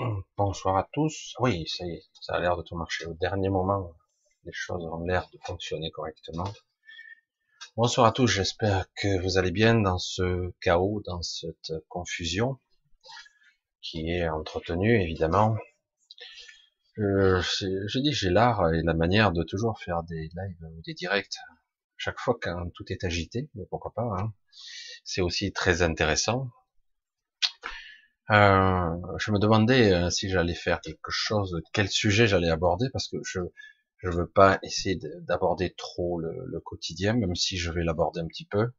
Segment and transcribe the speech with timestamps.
[0.36, 1.34] Bonsoir à tous.
[1.40, 3.06] Oui, ça y est, ça a l'air de tout marcher.
[3.06, 3.94] Au dernier moment,
[4.44, 6.52] les choses ont l'air de fonctionner correctement.
[7.76, 12.58] Bonsoir à tous, j'espère que vous allez bien dans ce chaos, dans cette confusion
[13.82, 15.56] qui est entretenue, évidemment.
[16.96, 20.94] Je, je dis j'ai l'art et la manière de toujours faire des lives ou des
[20.94, 21.38] directs
[21.96, 24.08] chaque fois quand tout est agité, mais pourquoi pas.
[24.18, 24.32] Hein.
[25.04, 26.50] C'est aussi très intéressant.
[28.30, 33.08] Euh, je me demandais euh, si j'allais faire quelque chose, quel sujet j'allais aborder, parce
[33.08, 33.40] que je
[33.98, 34.98] je veux pas essayer
[35.28, 38.70] d'aborder trop le, quotidien, même si je vais l'aborder un petit peu,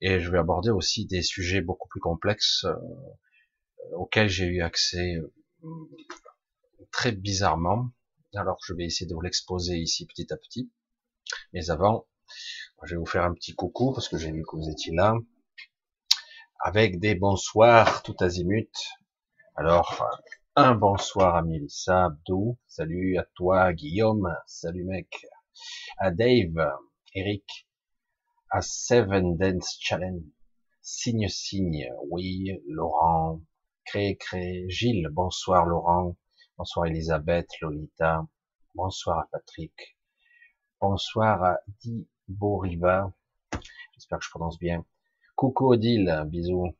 [0.00, 2.74] et je vais aborder aussi des sujets beaucoup plus complexes euh,
[3.96, 5.16] auxquels j'ai eu accès
[6.92, 7.90] très bizarrement.
[8.34, 10.70] Alors je vais essayer de vous l'exposer ici petit à petit.
[11.52, 12.06] Mais avant,
[12.84, 15.14] je vais vous faire un petit coucou parce que j'ai vu que vous étiez là
[16.64, 18.72] avec des bonsoirs tout azimut.
[19.54, 20.08] Alors,
[20.56, 25.26] un bonsoir à Mélissa, Abdou, salut à toi, Guillaume, salut mec,
[25.98, 26.72] à Dave,
[27.14, 27.68] Eric,
[28.48, 30.22] à Seven Dance Challenge,
[30.80, 33.42] Signe Signe, oui, Laurent,
[33.84, 36.16] Cré Cré, Gilles, bonsoir Laurent,
[36.56, 38.26] bonsoir Elisabeth, Lolita,
[38.74, 39.98] bonsoir à Patrick,
[40.80, 43.12] bonsoir à Di Boriva,
[43.92, 44.82] j'espère que je prononce bien,
[45.36, 46.76] Coucou Odile, bisous.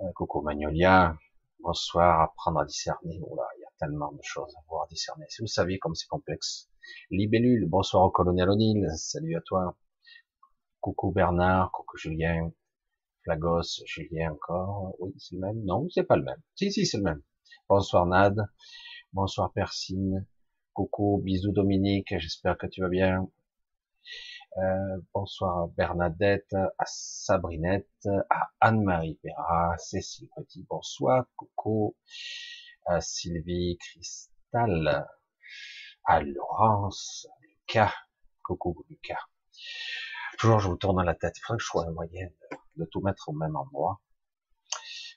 [0.00, 1.16] Euh, coucou Magnolia,
[1.60, 3.20] bonsoir, apprendre à discerner.
[3.22, 5.24] Oh là, il y a tellement de choses à voir discerner.
[5.28, 6.68] Si vous saviez comme c'est complexe.
[7.12, 9.76] Libellule, bonsoir au colonel O'Neill, salut à toi.
[10.80, 12.50] Coucou Bernard, coucou Julien,
[13.22, 14.96] Flagos, Julien encore.
[14.98, 15.64] Oui, c'est le même.
[15.64, 16.42] Non, c'est pas le même.
[16.56, 17.22] Si, si, c'est le même.
[17.68, 18.36] Bonsoir Nad,
[19.12, 20.26] bonsoir Persine,
[20.72, 23.28] coucou, bisous Dominique, j'espère que tu vas bien.
[24.56, 31.94] Euh, bonsoir à Bernadette, à Sabrinette, à Anne-Marie Perra, Cécile Petit, bonsoir, coucou,
[32.86, 35.06] à Sylvie Cristal,
[36.04, 37.94] à Laurence, Lucas,
[38.42, 39.20] coucou Lucas.
[40.38, 42.28] Toujours je vous tourne dans la tête, il faudrait que je sois un moyen
[42.76, 44.00] de, tout mettre au même endroit.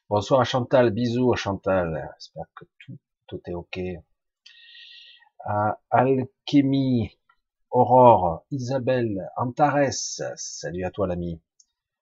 [0.10, 3.80] Bonsoir à Chantal, bisous à Chantal, j'espère que tout, tout est ok.
[5.40, 7.18] À Alchimie,
[7.74, 9.94] Aurore, Isabelle, Antares,
[10.36, 11.42] salut à toi l'ami.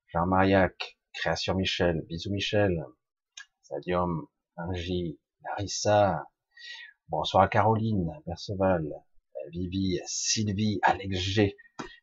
[0.08, 2.84] Jean-Mariac, Création Michel, bisous Michel.
[3.62, 4.26] Sadium,
[4.58, 6.28] Angie, Larissa,
[7.08, 8.90] bonsoir Caroline, Perceval,
[9.52, 11.56] Vivi, Sylvie, Alex G,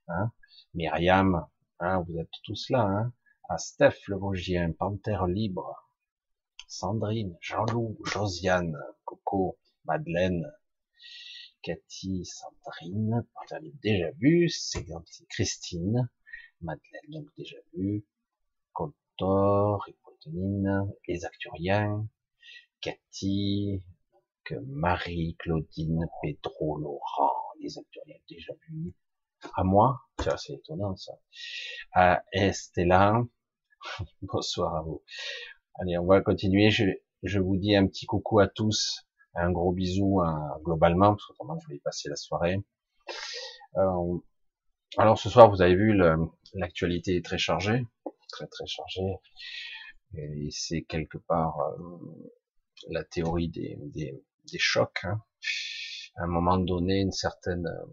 [0.07, 0.31] hein,
[0.73, 1.45] Myriam,
[1.81, 3.13] hein, vous êtes tous là, hein,
[3.49, 5.91] à Steph le Vosgien, Panthère Libre,
[6.69, 10.53] Sandrine, Jean-Loup, Josiane, Coco, Madeleine,
[11.67, 13.27] Cathy, Sandrine,
[13.83, 14.87] déjà vu, c'est
[15.29, 16.09] Christine,
[16.61, 18.07] Madeleine, donc déjà vu,
[18.73, 22.07] Coltor, Hippotonine, les Acturiens,
[22.81, 23.83] Cathy,
[24.65, 28.95] Marie, Claudine, Pedro, Laurent, les Acturiens déjà vu,
[29.57, 30.03] à moi,
[30.39, 31.19] c'est étonnant ça,
[31.91, 33.25] à Estella,
[34.23, 35.03] bonsoir à vous.
[35.75, 39.06] Allez, on va continuer, je vous dis un petit coucou à tous,
[39.37, 41.35] un gros bisou hein, globalement, parce que
[41.65, 42.63] je vais y passer la soirée.
[43.77, 44.19] Euh,
[44.99, 46.01] alors ce soir, vous avez vu,
[46.55, 47.87] l'actualité est très chargée,
[48.31, 49.17] très très chargée,
[50.15, 51.77] et c'est quelque part euh,
[52.89, 55.05] la théorie des, des, des chocs.
[55.05, 55.21] Hein.
[56.17, 57.87] À un moment donné, une certaine, euh,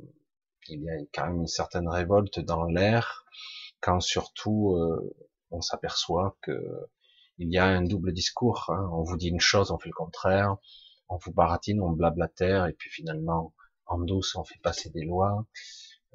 [0.69, 3.25] il y a quand même une certaine révolte dans l'air,
[3.81, 5.13] quand surtout euh,
[5.51, 6.87] on s'aperçoit que
[7.39, 8.65] il y a un double discours.
[8.69, 8.89] Hein.
[8.93, 10.57] On vous dit une chose, on fait le contraire
[11.13, 13.53] on vous baratine, on blablatère, et puis finalement,
[13.85, 15.45] en douce, on fait passer des lois.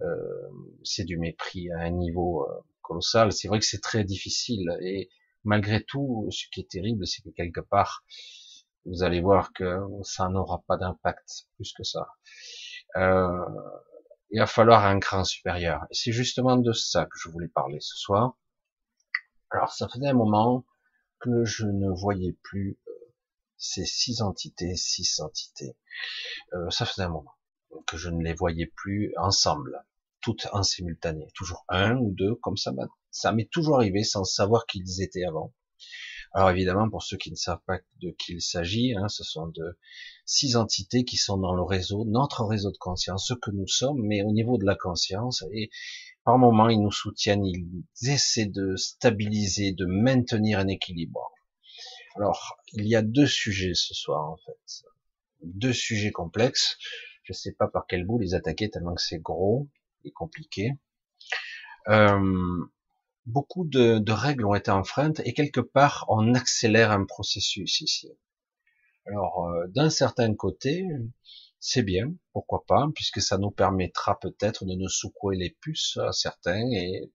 [0.01, 0.49] Euh,
[0.85, 3.33] c'est du mépris à un niveau euh, colossal.
[3.33, 5.09] C'est vrai que c'est très difficile, et
[5.45, 8.05] malgré tout, ce qui est terrible, c'est que quelque part,
[8.85, 12.09] vous allez voir que ça n'aura pas d'impact plus que ça.
[12.97, 13.45] Euh,
[14.31, 15.85] il va falloir un cran supérieur.
[15.91, 18.37] Et c'est justement de ça que je voulais parler ce soir.
[19.51, 20.65] Alors, ça faisait un moment
[21.19, 22.79] que je ne voyais plus
[23.59, 25.77] ces six entités, six entités.
[26.55, 27.35] Euh, ça faisait un moment
[27.87, 29.85] que je ne les voyais plus ensemble,
[30.21, 32.73] toutes en simultané, toujours un ou deux, comme ça,
[33.33, 35.53] m'est toujours arrivé sans savoir qui ils étaient avant.
[36.33, 39.47] Alors évidemment, pour ceux qui ne savent pas de qui il s'agit, hein, ce sont
[39.47, 39.79] de
[40.27, 44.03] six entités qui sont dans le réseau, notre réseau de conscience, ce que nous sommes,
[44.03, 45.71] mais au niveau de la conscience, et
[46.25, 51.33] par moments ils nous soutiennent, ils essaient de stabiliser, de maintenir un équilibre.
[52.17, 54.85] Alors, il y a deux sujets ce soir, en fait.
[55.43, 56.79] Deux sujets complexes.
[57.23, 59.69] Je ne sais pas par quel bout les attaquer tellement que c'est gros
[60.05, 60.73] et compliqué.
[61.89, 62.67] Euh,
[63.27, 68.11] beaucoup de, règles ont été enfreintes et quelque part on accélère un processus ici.
[69.07, 70.87] Alors, euh, d'un certain côté,
[71.61, 76.13] c'est bien, pourquoi pas, puisque ça nous permettra peut-être de nous secouer les puces à
[76.13, 77.11] certains et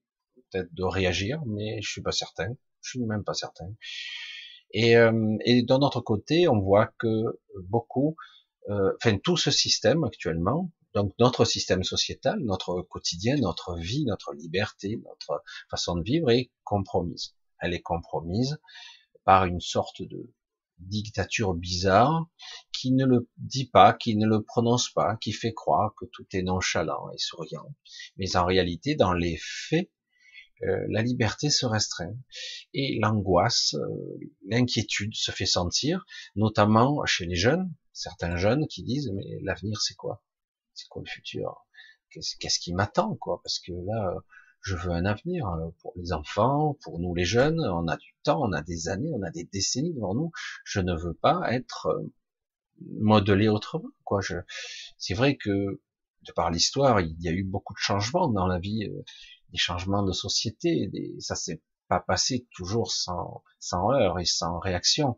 [0.50, 2.48] peut-être de réagir, mais je suis pas certain,
[2.82, 3.72] je suis même pas certain.
[4.74, 8.16] Et, euh, et d'un autre côté, on voit que beaucoup,
[8.68, 14.34] euh, enfin tout ce système actuellement, donc notre système sociétal, notre quotidien, notre vie, notre
[14.34, 17.36] liberté, notre façon de vivre est compromise.
[17.60, 18.58] Elle est compromise
[19.24, 20.32] par une sorte de
[20.78, 22.26] dictature bizarre
[22.72, 26.26] qui ne le dit pas, qui ne le prononce pas, qui fait croire que tout
[26.32, 27.74] est nonchalant et souriant.
[28.16, 29.88] Mais en réalité, dans les faits,
[30.64, 32.14] euh, la liberté se restreint
[32.72, 36.04] et l'angoisse, euh, l'inquiétude se fait sentir,
[36.36, 40.22] notamment chez les jeunes, certains jeunes qui disent mais l'avenir c'est quoi?
[40.74, 41.66] C'est quoi le futur?
[42.10, 43.40] Qu'est-ce qui m'attend quoi?
[43.42, 44.14] Parce que là,
[44.64, 47.60] je veux un avenir euh, pour les enfants, pour nous les jeunes.
[47.60, 50.32] On a du temps, on a des années, on a des décennies devant nous.
[50.64, 52.12] Je ne veux pas être euh,
[52.80, 53.90] modelé autrement.
[54.04, 54.22] Quoi.
[54.22, 54.36] Je...
[54.96, 55.82] C'est vrai que
[56.22, 58.90] de par l'histoire, il y a eu beaucoup de changements dans la vie,
[59.54, 60.88] des changements de société.
[60.88, 61.14] Des...
[61.20, 65.16] Ça s'est pas passé toujours sans, sans heurts et sans réaction.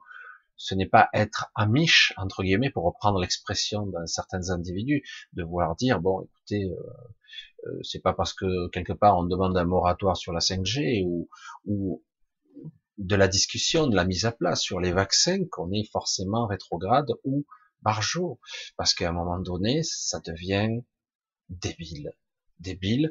[0.57, 5.03] Ce n'est pas être amiche entre guillemets pour reprendre l'expression d'un certain individu
[5.35, 9.65] de vouloir dire bon écoutez euh, c'est pas parce que quelque part on demande un
[9.65, 11.29] moratoire sur la 5G ou,
[11.67, 12.03] ou
[12.99, 17.13] de la discussion, de la mise à plat sur les vaccins qu'on est forcément rétrograde
[17.25, 17.45] ou
[17.83, 18.41] barjot.
[18.77, 20.81] Parce qu'à un moment donné, ça devient
[21.49, 22.13] débile.
[22.61, 23.11] Débile.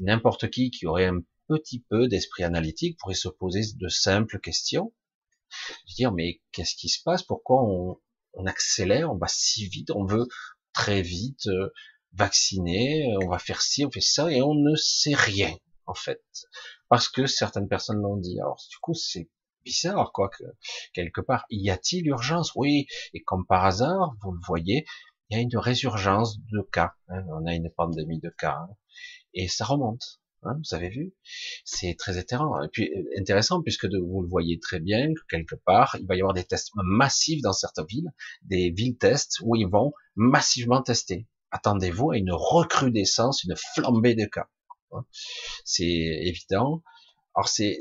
[0.00, 4.92] N'importe qui qui aurait un petit peu d'esprit analytique pourrait se poser de simples questions.
[5.96, 7.22] Dire, mais qu'est-ce qui se passe?
[7.22, 8.00] Pourquoi on,
[8.32, 10.26] on accélère, on va si vite, on veut
[10.72, 11.72] très vite euh,
[12.12, 15.54] vacciner, euh, on va faire ci, on fait ça, et on ne sait rien,
[15.86, 16.22] en fait.
[16.88, 18.40] Parce que certaines personnes l'ont dit.
[18.40, 19.28] Alors, du coup, c'est
[19.64, 20.44] bizarre, quoi, que,
[20.92, 21.44] quelque part.
[21.50, 22.52] Y a-t-il urgence?
[22.56, 22.86] Oui.
[23.12, 24.84] Et comme par hasard, vous le voyez,
[25.28, 26.94] il y a une résurgence de cas.
[27.08, 27.24] Hein.
[27.30, 28.56] On a une pandémie de cas.
[28.58, 28.76] Hein.
[29.34, 30.20] Et ça remonte.
[30.42, 31.14] Hein, vous avez vu
[31.64, 32.62] C'est très intéressant.
[32.62, 36.20] Et puis intéressant puisque vous le voyez très bien que quelque part, il va y
[36.20, 38.12] avoir des tests massifs dans certaines villes,
[38.42, 44.26] des villes tests où ils vont massivement tester attendez-vous à une recrudescence, une flambée de
[44.26, 44.50] cas.
[45.64, 46.82] C'est évident.
[47.34, 47.78] Alors c'est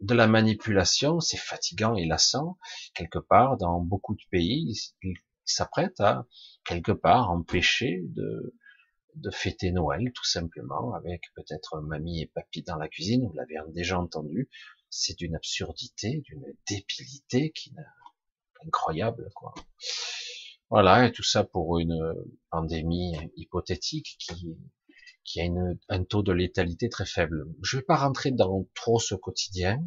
[0.00, 2.58] de la manipulation, c'est fatigant et lassant.
[2.94, 4.94] Quelque part, dans beaucoup de pays,
[5.46, 6.26] ils s'apprêtent à
[6.64, 8.54] quelque part empêcher de
[9.16, 13.26] de fêter Noël, tout simplement, avec peut-être mamie et papy dans la cuisine.
[13.26, 14.48] Vous l'avez déjà entendu.
[14.88, 17.74] C'est d'une absurdité, d'une débilité qui
[18.64, 19.54] incroyable, quoi.
[20.70, 22.14] Voilà, et tout ça pour une
[22.50, 24.56] pandémie hypothétique qui,
[25.24, 27.44] qui a une, un taux de létalité très faible.
[27.62, 29.84] Je vais pas rentrer dans trop ce quotidien.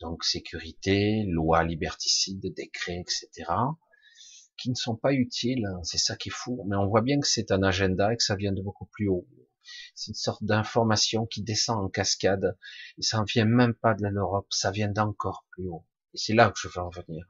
[0.00, 3.50] Donc sécurité, loi liberticide, décrets, etc.,
[4.58, 5.64] qui ne sont pas utiles.
[5.66, 6.64] Hein, c'est ça qui est fou.
[6.68, 9.08] Mais on voit bien que c'est un agenda et que ça vient de beaucoup plus
[9.08, 9.26] haut.
[9.94, 12.56] C'est une sorte d'information qui descend en cascade.
[12.98, 15.86] Et ça ne vient même pas de l'Europe, ça vient d'encore plus haut.
[16.14, 17.26] Et c'est là que je veux en venir.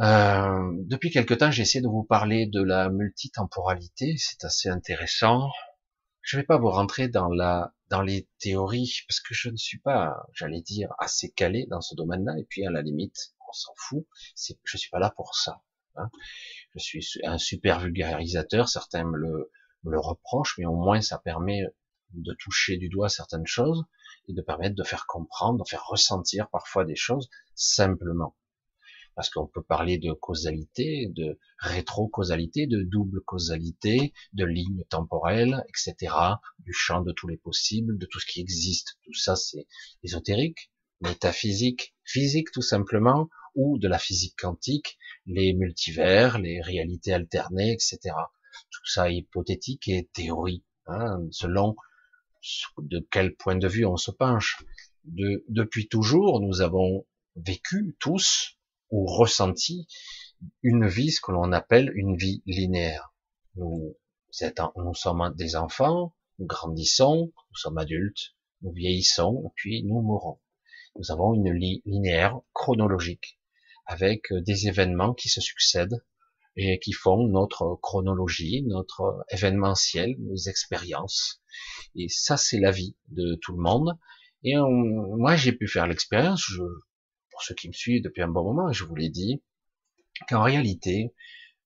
[0.00, 4.14] Euh, depuis quelque temps, j'essaie de vous parler de la multitemporalité.
[4.16, 5.48] C'est assez intéressant.
[6.22, 9.56] Je ne vais pas vous rentrer dans la dans les théories parce que je ne
[9.56, 12.34] suis pas, j'allais dire, assez calé dans ce domaine-là.
[12.38, 14.06] Et puis à la limite, on s'en fout.
[14.64, 15.62] Je suis pas là pour ça.
[15.96, 16.10] Hein.
[16.74, 18.68] Je suis un super vulgarisateur.
[18.68, 19.50] Certains me le,
[19.84, 21.62] me le reprochent, mais au moins ça permet
[22.12, 23.84] de toucher du doigt certaines choses
[24.28, 28.34] et de permettre de faire comprendre, de faire ressentir parfois des choses simplement
[29.18, 36.14] parce qu'on peut parler de causalité, de rétro-causalité, de double causalité, de lignes temporelles, etc.,
[36.60, 38.96] du champ de tous les possibles, de tout ce qui existe.
[39.02, 39.66] Tout ça, c'est
[40.04, 47.72] ésotérique, métaphysique, physique tout simplement, ou de la physique quantique, les multivers, les réalités alternées,
[47.72, 47.98] etc.
[48.70, 51.76] Tout ça est hypothétique et théorie, hein, selon
[52.78, 54.62] de quel point de vue on se penche.
[55.04, 58.58] De, depuis toujours, nous avons vécu tous
[58.90, 59.86] ou ressenti
[60.62, 63.12] une vie, ce que l'on appelle une vie linéaire.
[63.56, 63.96] Nous,
[64.76, 70.38] nous sommes des enfants, nous grandissons, nous sommes adultes, nous vieillissons, puis nous mourons.
[70.96, 73.37] Nous avons une vie linéaire chronologique,
[73.88, 76.04] avec des événements qui se succèdent
[76.56, 81.42] et qui font notre chronologie, notre événementiel, nos expériences.
[81.96, 83.98] Et ça, c'est la vie de tout le monde.
[84.44, 86.52] Et moi, j'ai pu faire l'expérience,
[87.30, 89.42] pour ceux qui me suivent depuis un bon moment, je vous l'ai dit,
[90.28, 91.14] qu'en réalité,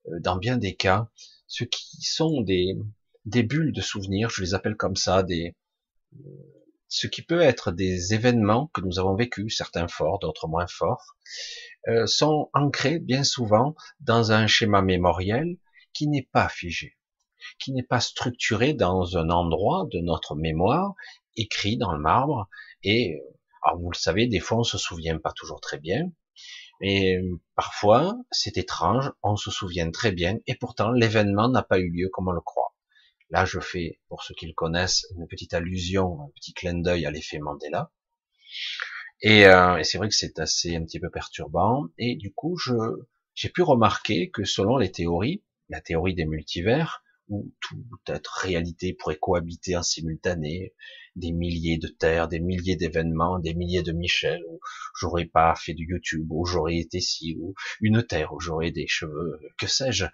[0.09, 1.09] euh, dans bien des cas,
[1.47, 2.75] ceux qui sont des,
[3.25, 5.55] des bulles de souvenirs, je les appelle comme ça, des,
[6.95, 11.17] ce qui peut être des événements que nous avons vécus, certains forts, d'autres moins forts,
[11.89, 15.57] euh, sont ancrés bien souvent dans un schéma mémoriel
[15.95, 16.99] qui n'est pas figé,
[17.59, 20.93] qui n'est pas structuré dans un endroit de notre mémoire,
[21.35, 22.47] écrit dans le marbre.
[22.85, 23.23] Et
[23.63, 26.13] alors vous le savez, des fois on se souvient pas toujours très bien,
[26.83, 27.19] et
[27.55, 32.11] parfois c'est étrange, on se souvient très bien, et pourtant l'événement n'a pas eu lieu
[32.13, 32.72] comme on le croit.
[33.33, 37.07] Là, je fais, pour ceux qui le connaissent, une petite allusion, un petit clin d'œil
[37.07, 37.91] à l'effet Mandela.
[39.23, 41.87] Et, euh, c'est vrai que c'est assez un petit peu perturbant.
[41.97, 42.59] Et du coup,
[43.35, 47.01] j'ai pu remarquer que selon les théories, la théorie des multivers,
[47.33, 50.75] où toute réalité pourrait cohabiter en simultané,
[51.17, 54.61] des milliers de terres, des milliers d'événements, des milliers de Michel, où
[54.99, 58.87] j'aurais pas fait de YouTube, où j'aurais été ci, ou une terre où j'aurais des
[58.87, 60.07] cheveux, que sais-je.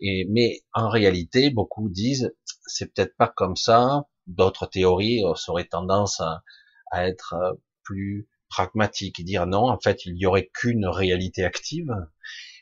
[0.00, 2.34] Et, mais en réalité, beaucoup disent,
[2.66, 4.06] c'est peut-être pas comme ça.
[4.26, 6.42] D'autres théories auraient tendance à,
[6.90, 7.52] à être euh,
[7.82, 11.92] plus pragmatiques et dire non, en fait, il n'y aurait qu'une réalité active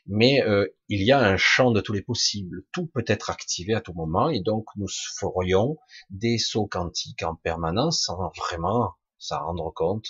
[0.07, 2.63] mais euh, il y a un champ de tous les possibles.
[2.71, 4.87] Tout peut être activé à tout moment, et donc nous
[5.19, 5.77] ferions
[6.09, 10.05] des sauts quantiques en permanence sans vraiment s'en rendre compte.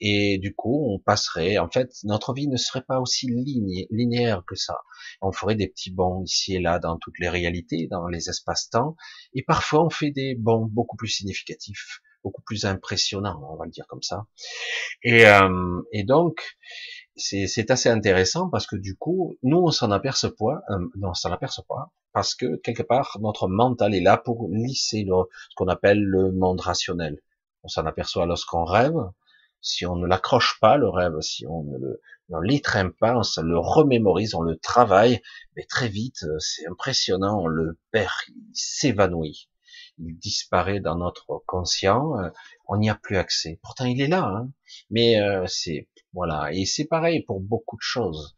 [0.00, 3.28] Et du coup, on passerait, en fait, notre vie ne serait pas aussi
[3.90, 4.78] linéaire que ça.
[5.20, 8.96] On ferait des petits bonds ici et là dans toutes les réalités, dans les espaces-temps,
[9.34, 13.70] et parfois on fait des bonds beaucoup plus significatifs, beaucoup plus impressionnants, on va le
[13.70, 14.26] dire comme ça.
[15.02, 16.40] Et, euh, et donc,
[17.18, 21.32] c'est assez intéressant parce que du coup, nous, on s'en aperçoit, euh, non, on s'en
[21.32, 25.14] aperçoit pas, parce que quelque part, notre mental est là pour lisser le,
[25.50, 27.18] ce qu'on appelle le monde rationnel.
[27.62, 28.96] On s'en aperçoit lorsqu'on rêve.
[29.60, 33.58] Si on ne l'accroche pas, le rêve, si on ne l'étreint pas, on se le
[33.58, 35.20] remémorise, on le travaille,
[35.56, 39.48] mais très vite, euh, c'est impressionnant, on le perd, il s'évanouit
[39.98, 42.30] il disparaît dans notre conscient, euh,
[42.66, 43.58] on n'y a plus accès.
[43.62, 44.50] Pourtant, il est là, hein.
[44.90, 46.52] mais euh, c'est voilà.
[46.52, 48.34] Et c'est pareil pour beaucoup de choses.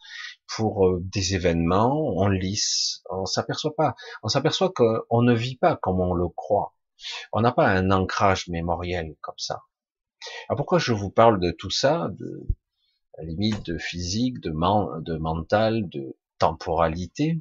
[0.54, 5.76] Pour euh, des événements, on lisse, on s'aperçoit pas, on s'aperçoit qu'on ne vit pas
[5.76, 6.74] comme on le croit.
[7.32, 9.62] On n'a pas un ancrage mémoriel comme ça.
[10.48, 12.46] Alors pourquoi je vous parle de tout ça, de
[13.16, 17.40] la limite de physique, de, de mental, de temporalité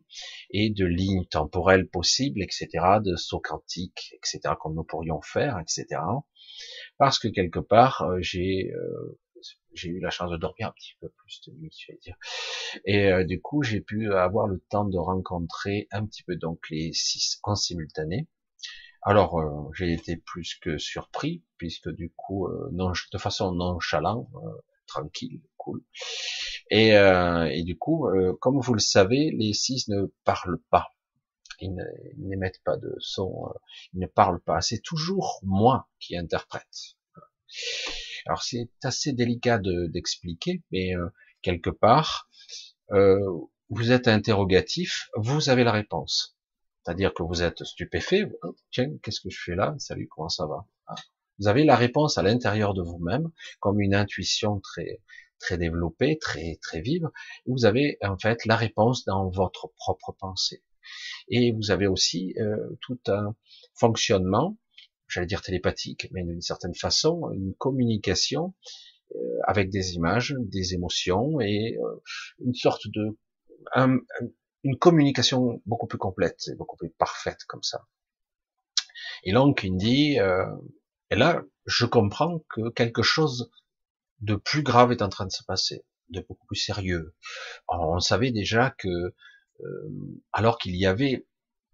[0.52, 2.68] et de lignes temporelles possibles, etc.,
[3.04, 6.02] de sauts quantiques, etc., comme nous pourrions faire, etc.
[6.98, 9.20] Parce que quelque part, euh, j'ai euh,
[9.74, 12.16] j'ai eu la chance de dormir un petit peu plus de nuit, je vais dire.
[12.86, 16.60] Et euh, du coup, j'ai pu avoir le temps de rencontrer un petit peu donc
[16.70, 18.28] les six en simultané.
[19.02, 19.42] Alors,
[19.74, 24.28] j'ai été plus que surpris, puisque du coup, non, de façon nonchalante,
[24.90, 25.82] tranquille, cool.
[26.72, 30.90] Et, euh, et du coup, euh, comme vous le savez, les six ne parlent pas.
[31.62, 31.76] Ils
[32.18, 33.60] n'émettent pas de son, euh,
[33.94, 34.62] ils ne parlent pas.
[34.62, 36.96] C'est toujours moi qui interprète.
[38.26, 41.08] Alors c'est assez délicat d'expliquer, mais euh,
[41.42, 42.30] quelque part,
[43.70, 46.36] vous êtes interrogatif, vous avez la réponse.
[46.84, 48.26] C'est-à-dire que vous êtes stupéfait.
[48.42, 50.96] Oh, tiens, qu'est-ce que je fais là Salut, comment ça va ah.
[51.38, 55.02] Vous avez la réponse à l'intérieur de vous-même, comme une intuition très
[55.40, 57.10] très développée, très très vive.
[57.46, 60.64] Vous avez en fait la réponse dans votre propre pensée.
[61.30, 63.36] Et vous avez aussi euh, tout un
[63.76, 64.58] fonctionnement,
[65.10, 68.54] j'allais dire télépathique, mais d'une certaine façon, une communication
[69.16, 72.02] euh, avec des images, des émotions et euh,
[72.46, 73.18] une sorte de
[74.64, 77.88] une communication beaucoup plus complète, beaucoup plus parfaite comme ça.
[79.24, 80.46] Et donc il dit, euh,
[81.10, 83.52] et là, je comprends que quelque chose
[84.22, 87.16] de plus grave est en train de se passer, de beaucoup plus sérieux.
[87.68, 91.26] on savait déjà que, euh, alors qu'il y avait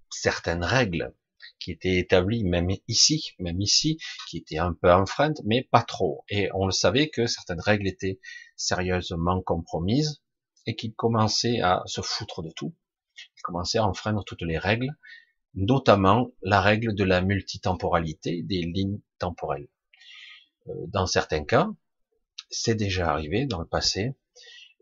[0.10, 1.14] certaines règles
[1.60, 3.98] qui étaient établies, même ici, même ici,
[4.30, 6.24] qui étaient un peu enfreintes, mais pas trop.
[6.30, 8.20] Et on le savait que certaines règles étaient
[8.56, 10.22] sérieusement compromises
[10.66, 12.76] et qu'ils commençaient à se foutre de tout.
[13.38, 14.92] Ils commençaient à enfreindre toutes les règles
[15.56, 19.70] notamment la règle de la multitemporalité des lignes temporelles.
[20.68, 21.70] Euh, dans certains cas,
[22.50, 24.16] c'est déjà arrivé dans le passé,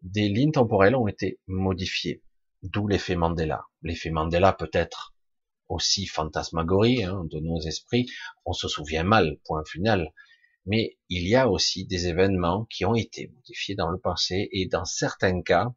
[0.02, 2.24] des lignes temporelles ont été modifiées,
[2.64, 3.66] d'où l'effet Mandela.
[3.84, 5.13] L'effet Mandela peut être
[5.70, 8.08] aussi fantasmagorie hein, de nos esprits,
[8.46, 10.14] on se souvient mal, point final,
[10.66, 14.68] mais il y a aussi des événements qui ont été modifiés dans le passé et
[14.68, 15.74] dans certains cas,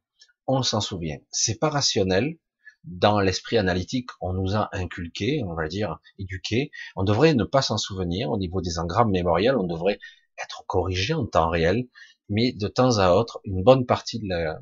[0.47, 1.19] on s'en souvient.
[1.31, 2.39] C'est pas rationnel,
[2.85, 6.71] dans l'esprit analytique, on nous a inculqué, on va dire, éduqué.
[6.95, 9.99] On devrait ne pas s'en souvenir au niveau des engrammes mémoriels, on devrait
[10.43, 11.89] être corrigé en temps réel,
[12.29, 14.61] mais de temps à autre, une bonne partie de, la,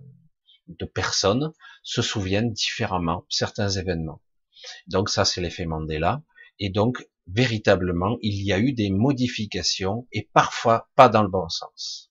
[0.68, 1.52] de personnes
[1.82, 4.22] se souviennent différemment certains événements.
[4.86, 6.22] Donc ça, c'est l'effet Mandela.
[6.58, 11.48] Et donc, véritablement, il y a eu des modifications et parfois pas dans le bon
[11.48, 12.10] sens.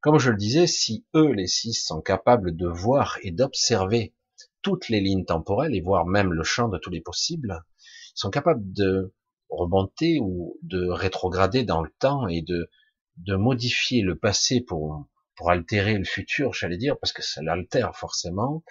[0.00, 4.14] Comme je le disais, si eux, les six, sont capables de voir et d'observer
[4.62, 8.30] toutes les lignes temporelles et voir même le champ de tous les possibles, ils sont
[8.30, 9.14] capables de
[9.48, 12.68] remonter ou de rétrograder dans le temps et de,
[13.16, 17.96] de modifier le passé pour, pour altérer le futur, j'allais dire, parce que ça l'altère
[17.96, 18.64] forcément,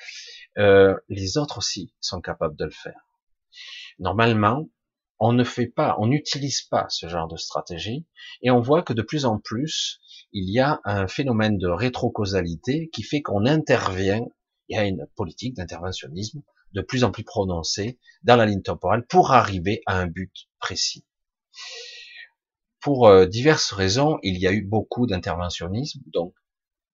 [0.58, 3.08] euh, les autres aussi sont capables de le faire.
[4.00, 4.70] Normalement,
[5.20, 8.06] on ne fait pas, on n'utilise pas ce genre de stratégie,
[8.41, 10.00] et on voit que de plus en plus,
[10.34, 14.26] il y a un phénomène de rétrocausalité qui fait qu'on intervient,
[14.68, 16.41] il y a une politique d'interventionnisme
[16.74, 21.06] de plus en plus prononcée dans la ligne temporelle pour arriver à un but précis.
[22.82, 26.34] Pour euh, diverses raisons, il y a eu beaucoup d'interventionnisme, donc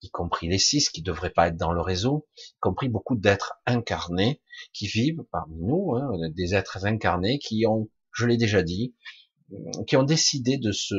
[0.02, 3.54] y compris les six qui devraient pas être dans le réseau, y compris beaucoup d'êtres
[3.66, 8.94] incarnés qui vivent parmi nous, hein, des êtres incarnés qui ont, je l'ai déjà dit,
[9.86, 10.94] qui ont décidé de se,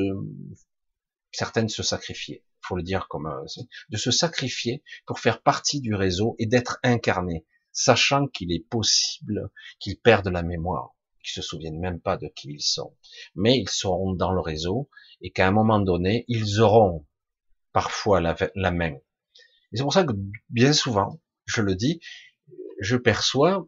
[1.32, 3.46] certaines se sacrifier, faut le dire comme, euh,
[3.90, 9.50] de se sacrifier pour faire partie du réseau et d'être incarnés, sachant qu'il est possible
[9.80, 12.96] qu'ils perdent la mémoire, qu'ils se souviennent même pas de qui ils sont,
[13.36, 14.90] mais ils seront dans le réseau
[15.22, 17.06] et qu'à un moment donné, ils auront
[17.74, 18.94] parfois la, la main.
[19.72, 20.14] Et c'est pour ça que
[20.50, 22.00] bien souvent, je le dis,
[22.80, 23.68] je perçois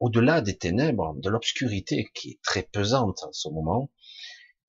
[0.00, 3.90] au-delà des ténèbres, de l'obscurité qui est très pesante en ce moment,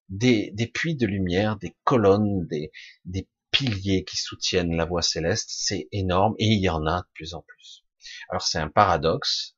[0.10, 2.72] des, des puits de lumière, des colonnes, des,
[3.06, 7.08] des piliers qui soutiennent la voie céleste, c'est énorme et il y en a de
[7.14, 7.86] plus en plus.
[8.30, 9.56] Alors c'est un paradoxe,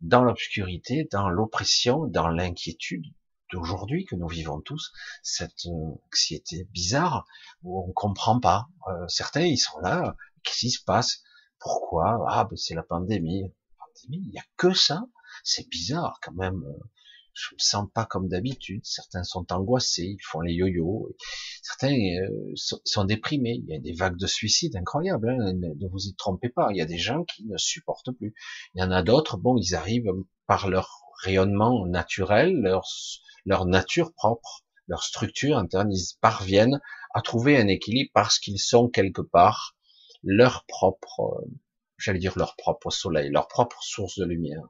[0.00, 3.04] dans l'obscurité, dans l'oppression, dans l'inquiétude,
[3.50, 7.26] d'aujourd'hui que nous vivons tous, cette euh, anxiété bizarre
[7.62, 8.68] où on comprend pas.
[8.88, 11.22] Euh, certains ils sont là, qu'est-ce qui se passe?
[11.58, 12.24] Pourquoi?
[12.28, 13.52] Ah ben c'est la pandémie.
[13.78, 15.02] pandémie, il y a que ça.
[15.44, 16.62] C'est bizarre quand même.
[17.32, 18.80] Je me sens pas comme d'habitude.
[18.84, 21.14] Certains sont angoissés, ils font les yo-yo.
[21.62, 23.60] Certains euh, sont, déprimés.
[23.62, 25.30] Il y a des vagues de suicide incroyables.
[25.30, 25.52] Hein.
[25.52, 26.68] Ne vous y trompez pas.
[26.72, 28.34] Il y a des gens qui ne supportent plus.
[28.74, 29.36] Il y en a d'autres.
[29.36, 30.10] Bon, ils arrivent
[30.46, 30.90] par leur
[31.22, 32.88] rayonnement naturel, leur
[33.44, 36.80] leur nature propre, leur structure interne, ils parviennent
[37.14, 39.76] à trouver un équilibre parce qu'ils sont quelque part
[40.22, 41.50] leur propre, euh,
[41.96, 44.62] j'allais dire leur propre soleil, leur propre source de lumière.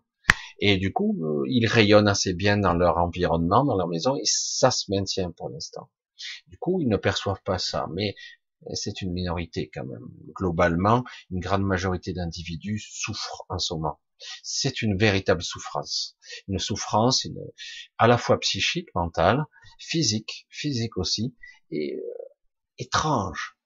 [0.61, 4.24] Et du coup, euh, ils rayonnent assez bien dans leur environnement, dans leur maison, et
[4.24, 5.88] ça se maintient pour l'instant.
[6.48, 8.16] Du coup, ils ne perçoivent pas ça, mais
[8.74, 10.09] c'est une minorité quand même.
[10.35, 14.00] Globalement, une grande majorité d'individus souffrent en ce moment
[14.42, 16.16] c'est une véritable souffrance.
[16.48, 17.38] Une souffrance une,
[17.98, 19.44] à la fois psychique, mentale,
[19.78, 21.35] physique, physique aussi,
[21.70, 22.00] et euh,
[22.78, 23.57] étrange.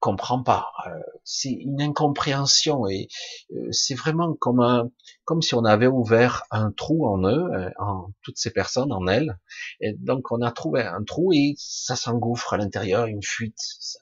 [0.00, 0.70] Comprend pas.
[0.86, 0.90] Euh,
[1.24, 3.08] c'est une incompréhension et
[3.52, 4.90] euh, c'est vraiment comme un,
[5.24, 9.38] comme si on avait ouvert un trou en eux, en toutes ces personnes, en elles.
[9.80, 13.56] Et donc on a trouvé un trou et ça s'engouffre à l'intérieur, une fuite.
[13.58, 13.98] Ça,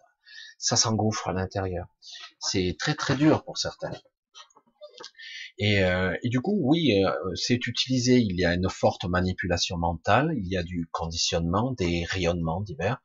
[0.58, 1.87] ça s'engouffre à l'intérieur.
[2.40, 3.92] C'est très très dur pour certains.
[5.58, 8.18] Et, euh, du coup, oui, euh, c'est utilisé.
[8.18, 13.02] Il y a une forte manipulation mentale, il y a du conditionnement, des rayonnements divers.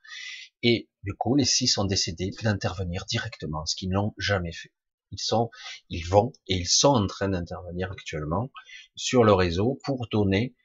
[0.63, 4.71] Et du coup, les six ont décidé d'intervenir directement, ce qu'ils n'ont jamais fait.
[5.11, 5.49] Ils sont,
[5.89, 8.51] ils vont et ils sont en train d'intervenir actuellement
[8.95, 10.55] sur le réseau pour donner.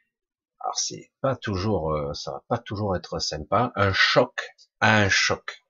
[0.60, 5.08] Alors c'est pas toujours, euh, ça va pas toujours être sympa, un choc à un
[5.08, 5.61] choc.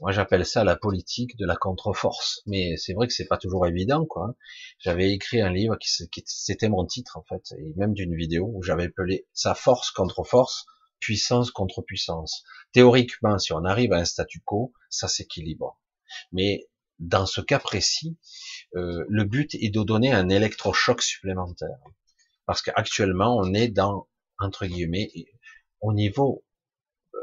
[0.00, 2.42] Moi, j'appelle ça la politique de la contre-force.
[2.46, 4.34] Mais c'est vrai que c'est pas toujours évident, quoi.
[4.78, 5.90] J'avais écrit un livre qui,
[6.26, 10.24] c'était mon titre, en fait, et même d'une vidéo où j'avais appelé ça force contre
[10.24, 10.64] force,
[11.00, 12.44] puissance contre puissance.
[12.72, 15.78] Théoriquement, si on arrive à un statu quo, ça s'équilibre.
[16.32, 18.16] Mais dans ce cas précis,
[18.76, 21.78] euh, le but est de donner un électrochoc supplémentaire.
[22.46, 24.08] Parce qu'actuellement, on est dans,
[24.38, 25.10] entre guillemets,
[25.80, 26.44] au niveau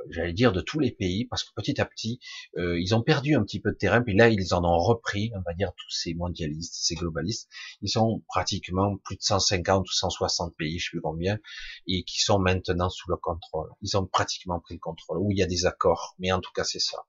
[0.10, 2.20] j'allais dire de tous les pays, parce que petit à petit,
[2.58, 5.32] euh, ils ont perdu un petit peu de terrain, puis là, ils en ont repris,
[5.36, 7.50] on va dire, tous ces mondialistes, ces globalistes,
[7.82, 11.40] ils sont pratiquement plus de 150 ou 160 pays, je sais plus combien,
[11.88, 13.70] et qui sont maintenant sous le contrôle.
[13.82, 16.52] Ils ont pratiquement pris le contrôle, où il y a des accords, mais en tout
[16.54, 17.06] cas, c'est ça.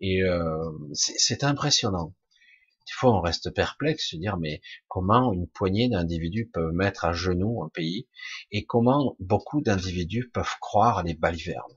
[0.00, 2.14] Et euh, c'est impressionnant.
[2.86, 7.12] Des fois, on reste perplexe, se dire, mais comment une poignée d'individus peuvent mettre à
[7.12, 8.08] genoux un pays,
[8.50, 11.74] et comment beaucoup d'individus peuvent croire à des balivernes.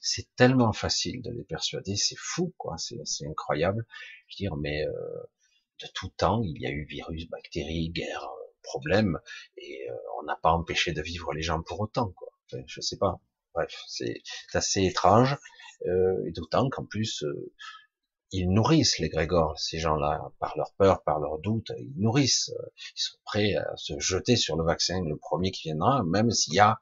[0.00, 2.76] C'est tellement facile de les persuader, c'est fou, quoi.
[2.78, 3.86] C'est incroyable.
[4.28, 4.92] Je veux dire, mais euh,
[5.82, 8.28] de tout temps, il y a eu virus, bactéries, guerres,
[8.62, 9.18] problèmes,
[9.56, 12.28] et euh, on n'a pas empêché de vivre les gens pour autant, quoi.
[12.46, 13.20] Enfin, je sais pas.
[13.54, 14.22] Bref, c'est
[14.52, 15.36] assez étrange,
[15.86, 17.24] euh, et d'autant qu'en plus,
[18.32, 22.52] ils nourrissent les Grégor, ces gens-là, par leur peur, par leur doute, ils nourrissent,
[22.96, 26.54] ils sont prêts à se jeter sur le vaccin, le premier qui viendra, même s'il
[26.54, 26.80] y a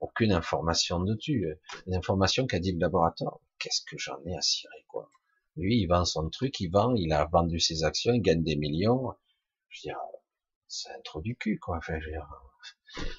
[0.00, 1.46] aucune information dessus.
[1.86, 5.10] L'information qu'a dit le laboratoire, qu'est-ce que j'en ai à cirer, quoi?
[5.56, 8.56] Lui, il vend son truc, il vend, il a vendu ses actions, il gagne des
[8.56, 9.14] millions.
[9.68, 10.00] Je veux dire,
[10.66, 11.76] c'est un trou du cul, quoi.
[11.78, 12.28] Enfin, je veux dire,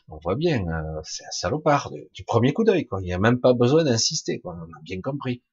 [0.10, 3.02] on voit bien, euh, c'est un salopard du premier coup d'œil, quoi.
[3.02, 4.58] Il n'y a même pas besoin d'insister, quoi.
[4.60, 5.44] On a bien compris.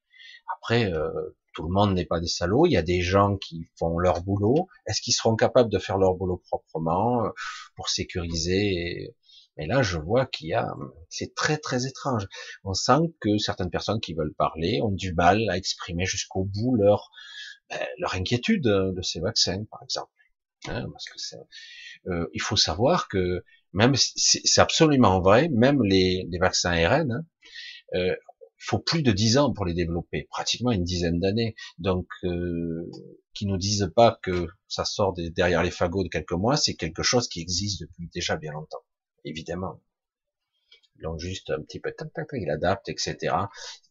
[0.56, 2.66] Après, euh, tout le monde n'est pas des salauds.
[2.66, 4.68] Il y a des gens qui font leur boulot.
[4.86, 7.30] Est-ce qu'ils seront capables de faire leur boulot proprement euh,
[7.76, 9.14] pour sécuriser
[9.58, 10.74] là, je vois qu'il y a,
[11.08, 12.26] c'est très très étrange.
[12.64, 16.76] On sent que certaines personnes qui veulent parler ont du mal à exprimer jusqu'au bout
[16.76, 17.10] leur
[17.70, 20.10] ben, leur inquiétude de ces vaccins, par exemple.
[20.68, 21.36] Hein, parce que
[22.08, 27.24] euh, il faut savoir que même c'est absolument vrai, même les, les vaccins ARN, hein,
[27.94, 28.14] euh,
[28.58, 31.56] faut plus de dix ans pour les développer, pratiquement une dizaine d'années.
[31.78, 32.88] Donc, euh,
[33.34, 37.02] qui nous disent pas que ça sort derrière les fagots de quelques mois, c'est quelque
[37.02, 38.84] chose qui existe depuis déjà bien longtemps,
[39.24, 39.80] évidemment.
[41.02, 43.34] Donc juste un petit peu, tac, tac, il adapte, etc.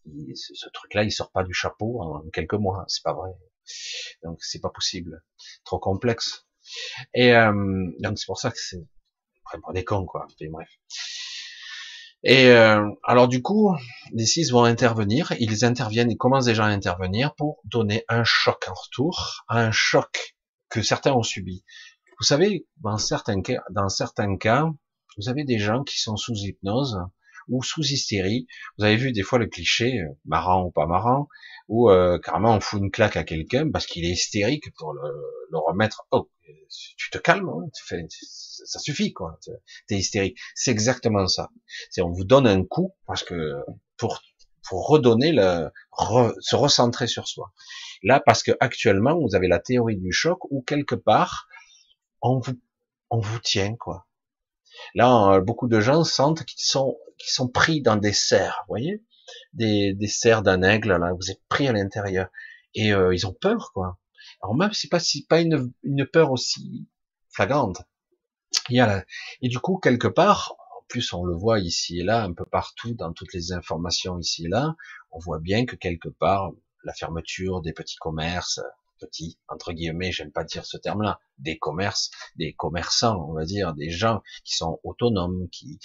[0.05, 3.31] ce, truc-là, il sort pas du chapeau en quelques mois, c'est pas vrai.
[4.23, 5.23] Donc c'est pas possible,
[5.65, 6.47] trop complexe.
[7.13, 8.83] Et euh, donc c'est pour ça que c'est
[9.45, 10.27] vraiment des cons quoi.
[10.49, 10.69] bref.
[12.23, 13.75] Et euh, alors du coup,
[14.13, 18.67] les six vont intervenir, ils interviennent, ils commencent déjà à intervenir pour donner un choc
[18.69, 20.35] en retour, un choc
[20.69, 21.65] que certains ont subi.
[22.19, 24.67] Vous savez, dans certains cas, dans certains cas,
[25.17, 26.99] vous avez des gens qui sont sous hypnose
[27.47, 28.47] ou sous hystérie.
[28.77, 31.27] Vous avez vu des fois le cliché, euh, marrant ou pas marrant,
[31.67, 35.01] où euh, carrément on fout une claque à quelqu'un parce qu'il est hystérique pour le,
[35.51, 36.05] le remettre.
[36.11, 36.29] Oh,
[36.97, 39.39] tu te calmes, hein, ça suffit quoi.
[39.87, 40.37] T'es hystérique.
[40.55, 41.49] C'est exactement ça.
[41.89, 43.53] C'est on vous donne un coup parce que
[43.97, 44.21] pour
[44.67, 45.69] pour redonner le
[46.39, 47.53] se recentrer sur soi.
[48.03, 51.47] Là parce que actuellement vous avez la théorie du choc où quelque part
[52.21, 52.53] on vous
[53.09, 54.07] on vous tient quoi.
[54.95, 59.03] Là beaucoup de gens sentent qu'ils sont qu'ils sont pris dans des serres, vous voyez,
[59.53, 62.29] des des serres d'un aigle là, vous êtes pris à l'intérieur
[62.75, 63.99] et euh, ils ont peur quoi.
[64.41, 66.87] Alors même c'est pas si pas une, une peur aussi
[67.29, 67.81] flagrante,
[68.69, 69.05] il y a
[69.41, 72.45] Et du coup, quelque part, en plus on le voit ici et là, un peu
[72.45, 74.75] partout, dans toutes les informations ici et là,
[75.11, 76.51] on voit bien que quelque part,
[76.83, 78.59] la fermeture des petits commerces,
[79.01, 83.73] petits, entre guillemets, j'aime pas dire ce terme-là, des commerces, des commerçants, on va dire,
[83.73, 85.79] des gens qui sont autonomes, qui,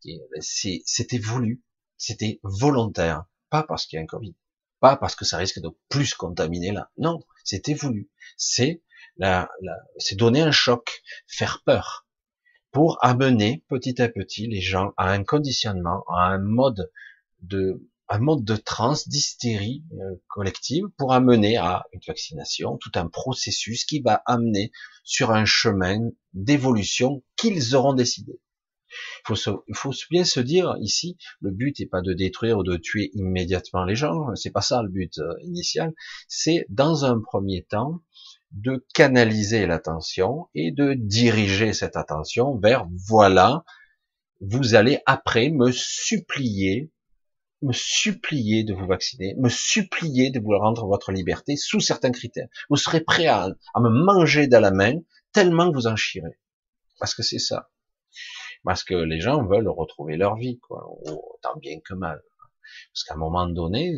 [0.00, 1.62] qui c'était voulu,
[1.98, 4.34] c'était volontaire, pas parce qu'il y a un Covid,
[4.78, 8.82] pas parce que ça risque de plus contaminer là, non, c'était voulu, c'est
[9.16, 12.06] la, la c'est donner un choc, faire peur,
[12.70, 16.90] pour amener petit à petit les gens à un conditionnement, à un mode
[17.42, 23.06] de un mode de transe, d'hystérie euh, collective pour amener à une vaccination, tout un
[23.06, 24.72] processus qui va amener
[25.04, 28.40] sur un chemin d'évolution qu'ils auront décidé.
[29.28, 32.62] Il faut, il faut bien se dire ici, le but n'est pas de détruire ou
[32.64, 35.94] de tuer immédiatement les gens, c'est pas ça le but euh, initial,
[36.26, 38.00] c'est dans un premier temps
[38.50, 43.62] de canaliser l'attention et de diriger cette attention vers voilà,
[44.40, 46.90] vous allez après me supplier,
[47.62, 52.48] me supplier de vous vacciner, me supplier de vous rendre votre liberté sous certains critères.
[52.68, 54.94] Vous serez prêt à, me manger dans la main
[55.32, 56.38] tellement vous en chierez.
[56.98, 57.70] Parce que c'est ça.
[58.64, 62.22] Parce que les gens veulent retrouver leur vie, quoi, autant bien que mal.
[62.92, 63.94] Parce qu'à un moment donné,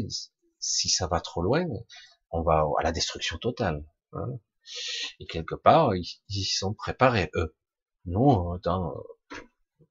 [0.59, 1.65] si ça va trop loin,
[2.31, 3.85] on va à la destruction totale.
[4.13, 4.39] Hein.
[5.19, 7.55] Et quelque part, ils, y sont préparés, eux.
[8.05, 8.95] Nous, dans,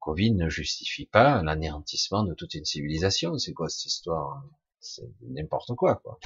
[0.02, 3.38] Covid ne justifie pas l'anéantissement de toute une civilisation.
[3.38, 4.42] C'est quoi cette histoire?
[4.80, 6.18] C'est n'importe quoi, quoi.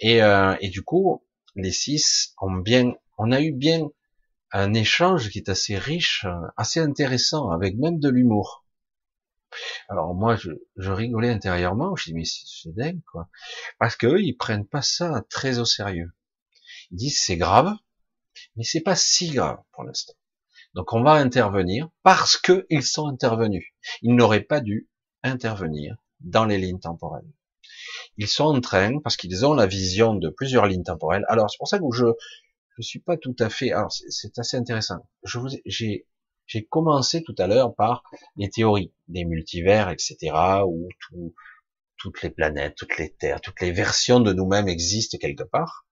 [0.00, 1.22] Et, euh, et du coup,
[1.54, 3.90] les six ont bien, on a eu bien
[4.52, 8.64] un échange qui est assez riche, assez intéressant, avec même de l'humour.
[9.90, 13.28] Alors moi, je, je, rigolais intérieurement, je dis mais c'est dingue quoi,
[13.78, 16.10] parce qu'eux ils prennent pas ça très au sérieux.
[16.90, 17.74] Ils disent c'est grave,
[18.56, 20.14] mais c'est pas si grave pour l'instant.
[20.74, 23.64] Donc on va intervenir parce que ils sont intervenus.
[24.00, 24.88] Ils n'auraient pas dû
[25.22, 27.30] intervenir dans les lignes temporelles.
[28.16, 31.24] Ils sont en train, parce qu'ils ont la vision de plusieurs lignes temporelles.
[31.28, 32.06] Alors c'est pour ça que je
[32.78, 33.72] je suis pas tout à fait.
[33.72, 35.06] Alors c'est assez intéressant.
[35.24, 36.06] Je vous j'ai
[36.46, 38.02] j'ai commencé tout à l'heure par
[38.36, 40.16] les théories des multivers, etc.,
[40.66, 41.34] où tout,
[41.96, 45.86] toutes les planètes, toutes les terres, toutes les versions de nous-mêmes existent quelque part.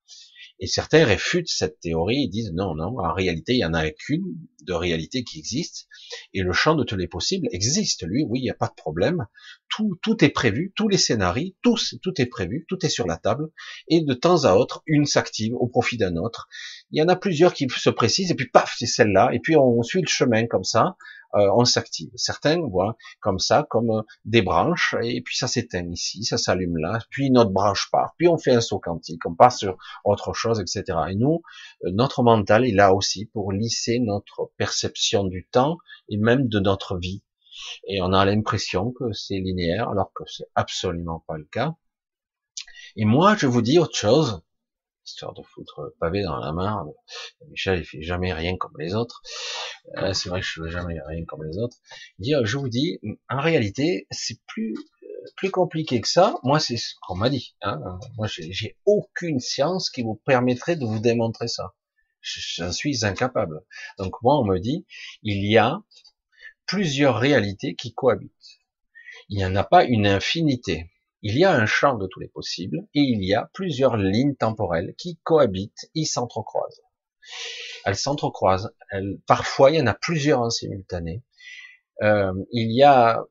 [0.62, 3.90] Et certains réfutent cette théorie, ils disent non, non, en réalité, il y en a
[3.90, 5.88] qu'une de réalité qui existe,
[6.35, 8.75] et le champ de tous les possibles existe, lui, oui, il n'y a pas de
[8.75, 9.27] problème,
[9.70, 13.16] tout, tout est prévu, tous les scénarios, tout, tout est prévu, tout est sur la
[13.16, 13.51] table,
[13.88, 16.49] et de temps à autre, une s'active au profit d'un autre.
[16.92, 19.57] Il y en a plusieurs qui se précisent, et puis paf, c'est celle-là, et puis
[19.57, 20.96] on suit le chemin comme ça,
[21.37, 22.11] euh, on s'active.
[22.16, 26.76] Certains voient comme ça, comme euh, des branches, et puis ça s'éteint ici, ça s'allume
[26.76, 30.33] là, puis notre branche part, puis on fait un saut quantique, on passe sur autre
[30.35, 30.98] chose, etc.
[31.11, 31.42] Et nous,
[31.85, 36.59] euh, notre mental est là aussi pour lisser notre perception du temps et même de
[36.59, 37.22] notre vie.
[37.87, 41.76] Et on a l'impression que c'est linéaire, alors que c'est absolument pas le cas.
[42.96, 44.42] Et moi, je vous dis autre chose,
[45.11, 46.87] histoire de foutre pavé dans la main.
[47.49, 49.23] Michel, il fait jamais rien comme les autres.
[49.96, 51.77] Euh, c'est vrai que je fais jamais rien comme les autres.
[52.18, 54.75] Dire, je vous dis, en réalité, c'est plus
[55.37, 56.37] plus compliqué que ça.
[56.42, 57.55] Moi, c'est ce qu'on m'a dit.
[57.62, 57.99] Hein.
[58.16, 61.75] Moi, j'ai aucune science qui vous permettrait de vous démontrer ça.
[62.23, 63.62] J'en suis incapable.
[63.99, 64.87] Donc moi, on me dit,
[65.23, 65.83] il y a
[66.66, 68.61] plusieurs réalités qui cohabitent.
[69.29, 70.89] Il n'y en a pas une infinité.
[71.22, 74.37] Il y a un champ de tous les possibles et il y a plusieurs lignes
[74.37, 76.83] temporelles qui cohabitent, ils s'entrecroisent.
[77.85, 78.74] Elles s'entrecroisent.
[79.26, 81.22] parfois, il y en a plusieurs en simultané.
[82.02, 83.24] Euh, il y a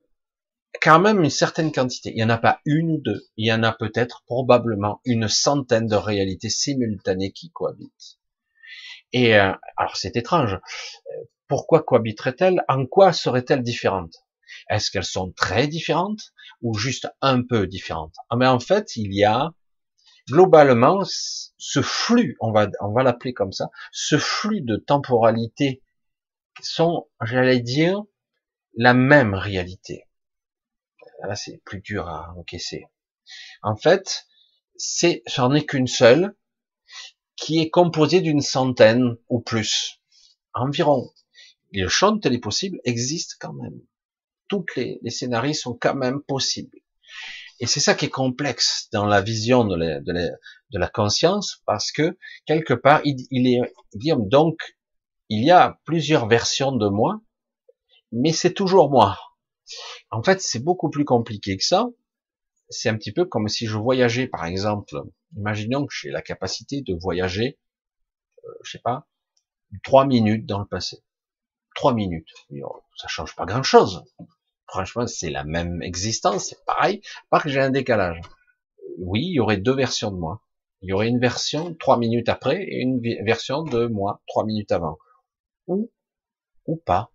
[0.82, 2.12] quand même une certaine quantité.
[2.12, 3.22] Il n'y en a pas une ou deux.
[3.38, 8.20] Il y en a peut-être probablement une centaine de réalités simultanées qui cohabitent.
[9.12, 10.60] Et euh, alors c'est étrange.
[11.48, 12.64] Pourquoi cohabiteraient-elles?
[12.68, 14.24] En quoi seraient-elles différentes?
[14.70, 16.32] Est-ce qu'elles sont très différentes?
[16.62, 19.54] Ou juste un peu différentes ah, Mais en fait, il y a
[20.30, 25.82] globalement ce flux, on va, on va l'appeler comme ça, ce flux de temporalité
[26.62, 28.04] sont, j'allais dire,
[28.76, 30.06] la même réalité.
[31.22, 32.86] Là, c'est plus dur à encaisser.
[33.62, 34.28] En fait,
[34.76, 36.36] c'est, j'en ai qu'une seule,
[37.36, 40.02] qui est composée d'une centaine ou plus,
[40.54, 41.10] environ.
[41.72, 43.80] Et le champ de télé possible existe quand même
[44.50, 46.78] toutes les, scénarios sont quand même possibles.
[47.62, 49.76] Et c'est ça qui est complexe dans la vision de
[50.72, 53.62] la, conscience, parce que quelque part, il, il est
[54.18, 54.58] donc
[55.30, 57.22] il y a plusieurs versions de moi,
[58.12, 59.18] mais c'est toujours moi.
[60.10, 61.88] En fait, c'est beaucoup plus compliqué que ça.
[62.70, 64.96] C'est un petit peu comme si je voyageais, par exemple.
[65.38, 67.60] Imaginons que j'ai la capacité de voyager,
[68.44, 69.08] euh, je sais pas,
[69.84, 71.04] trois minutes dans le passé.
[71.76, 72.30] Trois minutes.
[72.98, 74.04] Ça change pas grand chose
[74.70, 78.22] franchement, c'est la même existence, c'est pareil, pas que j'ai un décalage.
[78.98, 80.42] Oui, il y aurait deux versions de moi.
[80.82, 84.72] Il y aurait une version trois minutes après et une version de moi trois minutes
[84.72, 84.98] avant.
[85.68, 85.92] Ou,
[86.66, 87.12] ou pas.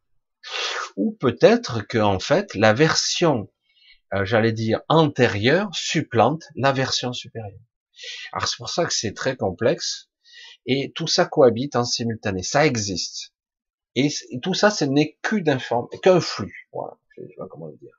[0.97, 3.51] Ou peut-être que, en fait, la version,
[4.12, 7.59] euh, j'allais dire, antérieure supplante la version supérieure.
[8.33, 10.11] Alors c'est pour ça que c'est très complexe
[10.67, 12.43] et tout ça cohabite en simultané.
[12.43, 13.33] Ça existe.
[13.95, 14.09] Et,
[14.43, 16.69] tout ça, ce n'est qu'un flux.
[17.16, 17.94] Je sais pas comment le dire.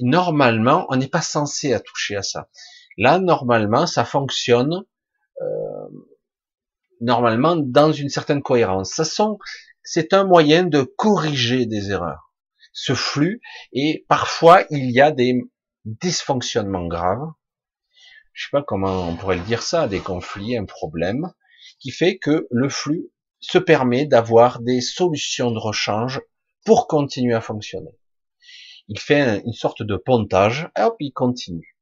[0.00, 2.48] normalement, on n'est pas censé à toucher à ça.
[2.98, 4.84] Là, normalement, ça fonctionne
[5.42, 5.88] euh,
[7.00, 8.92] normalement dans une certaine cohérence.
[8.94, 9.38] Ça sont,
[9.82, 12.32] c'est un moyen de corriger des erreurs.
[12.72, 13.40] Ce flux
[13.72, 15.40] et parfois il y a des
[15.84, 17.26] dysfonctionnements graves.
[18.32, 21.32] Je sais pas comment on pourrait le dire ça, des conflits, un problème
[21.78, 26.20] qui fait que le flux se permet d'avoir des solutions de rechange
[26.64, 27.92] pour continuer à fonctionner
[28.88, 31.76] il fait une sorte de pontage, hop, il continue.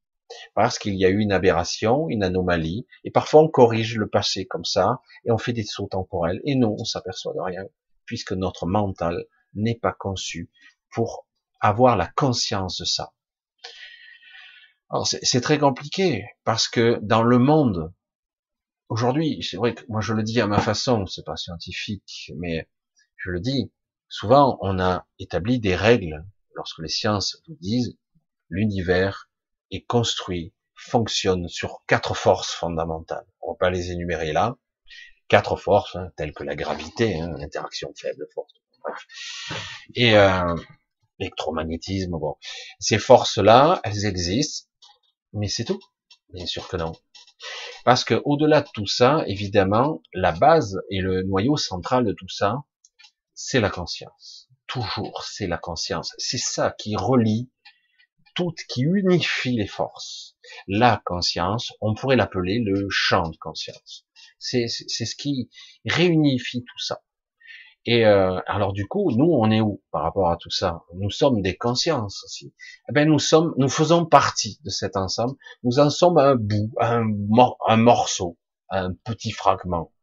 [0.54, 4.46] Parce qu'il y a eu une aberration, une anomalie, et parfois on corrige le passé
[4.46, 7.64] comme ça, et on fait des sauts temporels, et non, on s'aperçoit de rien,
[8.06, 10.50] puisque notre mental n'est pas conçu
[10.90, 11.26] pour
[11.60, 13.12] avoir la conscience de ça.
[14.90, 17.92] Alors c'est très compliqué, parce que dans le monde,
[18.88, 22.68] aujourd'hui, c'est vrai que moi je le dis à ma façon, c'est pas scientifique, mais
[23.16, 23.72] je le dis,
[24.08, 26.24] souvent on a établi des règles
[26.64, 27.98] lorsque les sciences vous disent
[28.48, 29.28] l'univers
[29.70, 33.26] est construit, fonctionne sur quatre forces fondamentales.
[33.42, 34.56] On va pas les énumérer là.
[35.28, 38.54] Quatre forces, hein, telles que la gravité, hein, l'interaction faible force,
[39.94, 40.56] et euh,
[41.18, 42.12] l'électromagnétisme.
[42.12, 42.36] Bon,
[42.80, 44.66] ces forces-là, elles existent,
[45.34, 45.80] mais c'est tout.
[46.30, 46.92] Bien sûr que non.
[47.84, 52.30] Parce que au-delà de tout ça, évidemment, la base et le noyau central de tout
[52.30, 52.62] ça,
[53.34, 54.43] c'est la conscience
[54.74, 56.12] toujours, c'est la conscience.
[56.18, 57.48] C'est ça qui relie
[58.34, 60.36] tout, qui unifie les forces.
[60.66, 64.04] La conscience, on pourrait l'appeler le champ de conscience.
[64.38, 65.48] C'est ce qui
[65.86, 67.02] réunifie tout ça.
[67.86, 70.82] Et euh, alors du coup, nous, on est où par rapport à tout ça?
[70.94, 72.52] Nous sommes des consciences aussi.
[72.88, 75.36] Eh ben, nous sommes, nous faisons partie de cet ensemble.
[75.62, 77.06] Nous en sommes un bout, un,
[77.68, 78.38] un morceau,
[78.70, 79.93] un petit fragment.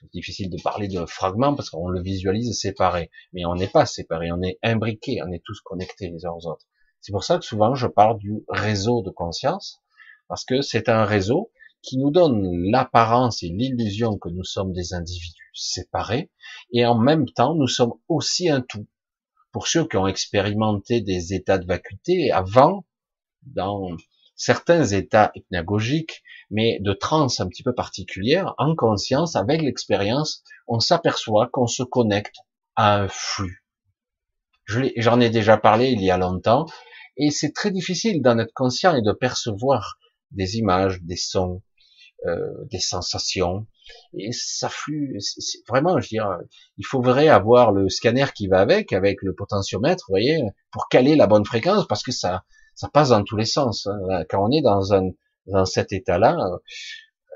[0.00, 3.10] C'est difficile de parler de fragments parce qu'on le visualise séparé.
[3.32, 6.46] Mais on n'est pas séparé, on est imbriqué, on est tous connectés les uns aux
[6.46, 6.66] autres.
[7.00, 9.82] C'est pour ça que souvent je parle du réseau de conscience,
[10.26, 11.52] parce que c'est un réseau
[11.82, 16.30] qui nous donne l'apparence et l'illusion que nous sommes des individus séparés,
[16.72, 18.86] et en même temps nous sommes aussi un tout.
[19.52, 22.86] pour ceux qui ont expérimenté des états de vacuité avant,
[23.42, 23.90] dans
[24.36, 30.80] certains états hypnagogiques, mais de transe un petit peu particulière, en conscience, avec l'expérience, on
[30.80, 32.36] s'aperçoit qu'on se connecte
[32.76, 33.64] à un flux.
[34.66, 36.66] J'en ai déjà parlé il y a longtemps,
[37.16, 39.98] et c'est très difficile d'en être conscient et de percevoir
[40.30, 41.62] des images, des sons,
[42.26, 43.66] euh, des sensations,
[44.16, 45.18] et ça flue.
[45.68, 46.38] Vraiment, je veux dire,
[46.78, 50.42] il faudrait avoir le scanner qui va avec, avec le potentiomètre, vous voyez,
[50.72, 53.86] pour caler la bonne fréquence, parce que ça, ça passe dans tous les sens.
[53.86, 54.24] Hein.
[54.28, 55.10] Quand on est dans un
[55.46, 56.58] dans cet état-là, euh,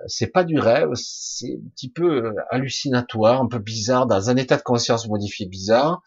[0.07, 4.57] c'est pas du rêve, c'est un petit peu hallucinatoire, un peu bizarre, dans un état
[4.57, 6.03] de conscience modifié bizarre,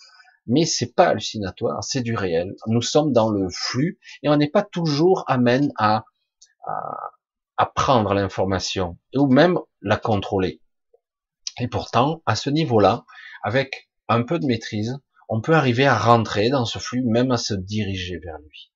[0.48, 2.56] mais c'est pas hallucinatoire, c'est du réel.
[2.68, 6.06] Nous sommes dans le flux et on n'est pas toujours amène à,
[6.66, 7.12] à,
[7.58, 10.62] à prendre l'information ou même la contrôler.
[11.60, 13.06] Et pourtant, à ce niveau-là,
[13.44, 14.98] avec un peu de maîtrise,
[15.30, 18.71] on peut arriver à rentrer dans ce flux, même à se diriger vers lui,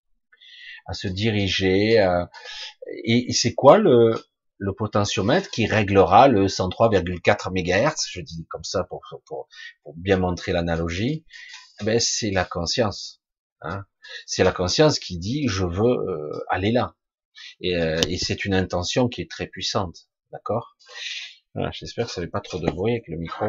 [0.85, 1.99] à se diriger.
[1.99, 2.25] Euh,
[3.03, 4.15] et, c'est quoi le,
[4.57, 9.47] le potentiomètre qui réglera le 103,4 MHz, je dis comme ça pour, pour,
[9.83, 11.25] pour bien montrer l'analogie,
[11.81, 13.21] eh ben c'est la conscience.
[13.61, 13.85] Hein.
[14.25, 16.95] C'est la conscience qui dit je veux euh, aller là.
[17.59, 20.77] Et, euh, et c'est une intention qui est très puissante, d'accord?
[21.53, 23.45] Voilà, J'espère que ça fait pas trop de bruit avec le micro.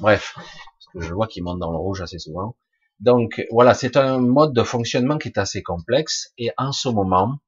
[0.00, 2.56] Bref, parce que je vois qu'il monte dans le rouge assez souvent.
[3.02, 7.38] Donc voilà, c'est un mode de fonctionnement qui est assez complexe et en ce moment,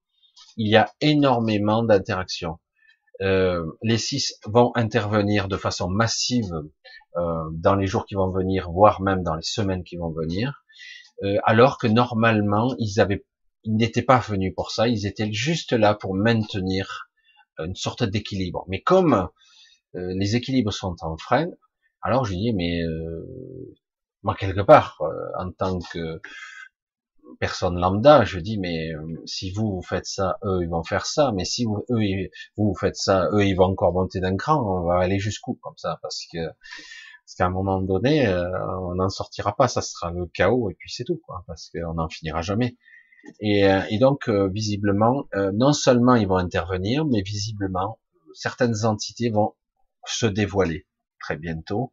[0.56, 2.58] il y a énormément d'interactions.
[3.20, 6.52] Euh, les six vont intervenir de façon massive
[7.16, 10.64] euh, dans les jours qui vont venir, voire même dans les semaines qui vont venir,
[11.22, 13.24] euh, alors que normalement ils avaient,
[13.62, 17.08] ils n'étaient pas venus pour ça, ils étaient juste là pour maintenir
[17.60, 18.64] une sorte d'équilibre.
[18.66, 19.28] Mais comme
[19.94, 21.46] les équilibres sont en frein,
[22.02, 22.80] alors je dis mais
[24.24, 25.00] moi quelque part
[25.38, 26.20] en tant que
[27.38, 31.06] personne lambda, je dis mais euh, si vous vous faites ça, eux ils vont faire
[31.06, 34.62] ça, mais si vous eux vous, faites ça, eux ils vont encore monter d'un cran,
[34.62, 35.98] on va aller jusqu'où comme ça?
[36.02, 40.26] Parce que parce qu'à un moment donné euh, on n'en sortira pas, ça sera le
[40.26, 42.76] chaos et puis c'est tout quoi, parce qu'on n'en finira jamais.
[43.40, 47.98] Et, euh, et donc visiblement non seulement ils vont intervenir, mais visiblement
[48.34, 49.54] certaines entités vont
[50.06, 50.87] se dévoiler
[51.20, 51.92] très bientôt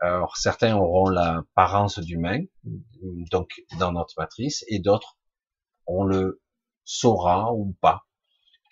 [0.00, 2.40] alors certains auront l'apparence d'humain,
[3.30, 5.18] donc dans notre matrice, et d'autres
[5.86, 6.42] on le
[6.84, 8.06] saura ou pas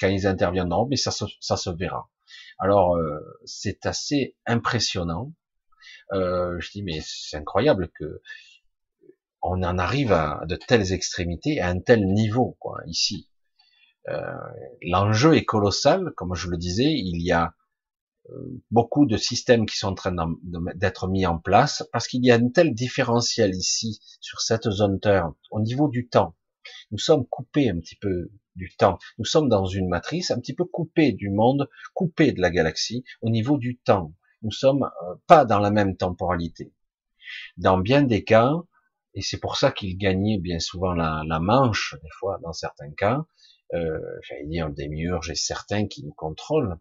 [0.01, 2.09] quand ils interviendront, mais ça se, ça se verra.
[2.59, 5.33] Alors euh, c'est assez impressionnant.
[6.13, 8.21] Euh, je dis mais c'est incroyable que
[9.43, 13.29] on en arrive à de telles extrémités, à un tel niveau quoi ici.
[14.09, 14.35] Euh,
[14.83, 17.55] L'enjeu est colossal, comme je le disais, il y a
[18.71, 20.15] beaucoup de systèmes qui sont en train
[20.75, 25.01] d'être mis en place parce qu'il y a un tel différentiel ici sur cette zone
[25.01, 26.35] Terre au niveau du temps.
[26.91, 28.99] Nous sommes coupés un petit peu du temps.
[29.19, 33.05] Nous sommes dans une matrice un petit peu coupée du monde, coupée de la galaxie
[33.23, 34.13] au niveau du temps.
[34.43, 36.73] Nous sommes euh, pas dans la même temporalité.
[37.57, 38.53] Dans bien des cas,
[39.15, 42.93] et c'est pour ça qu'il gagnait bien souvent la, la manche, des fois dans certains
[42.93, 43.25] cas,
[43.75, 46.79] euh, j'allais dire des murs, j'ai certains qui nous contrôlent,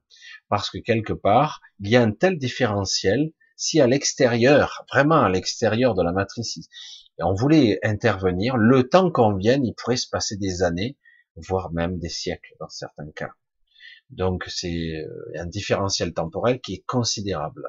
[0.50, 5.30] parce que quelque part, il y a un tel différentiel, si à l'extérieur, vraiment à
[5.30, 6.70] l'extérieur de la matrice,
[7.20, 10.98] et on voulait intervenir, le temps qu'on vienne, il pourrait se passer des années,
[11.36, 13.32] voire même des siècles dans certains cas.
[14.10, 17.64] Donc c'est euh, un différentiel temporel qui est considérable.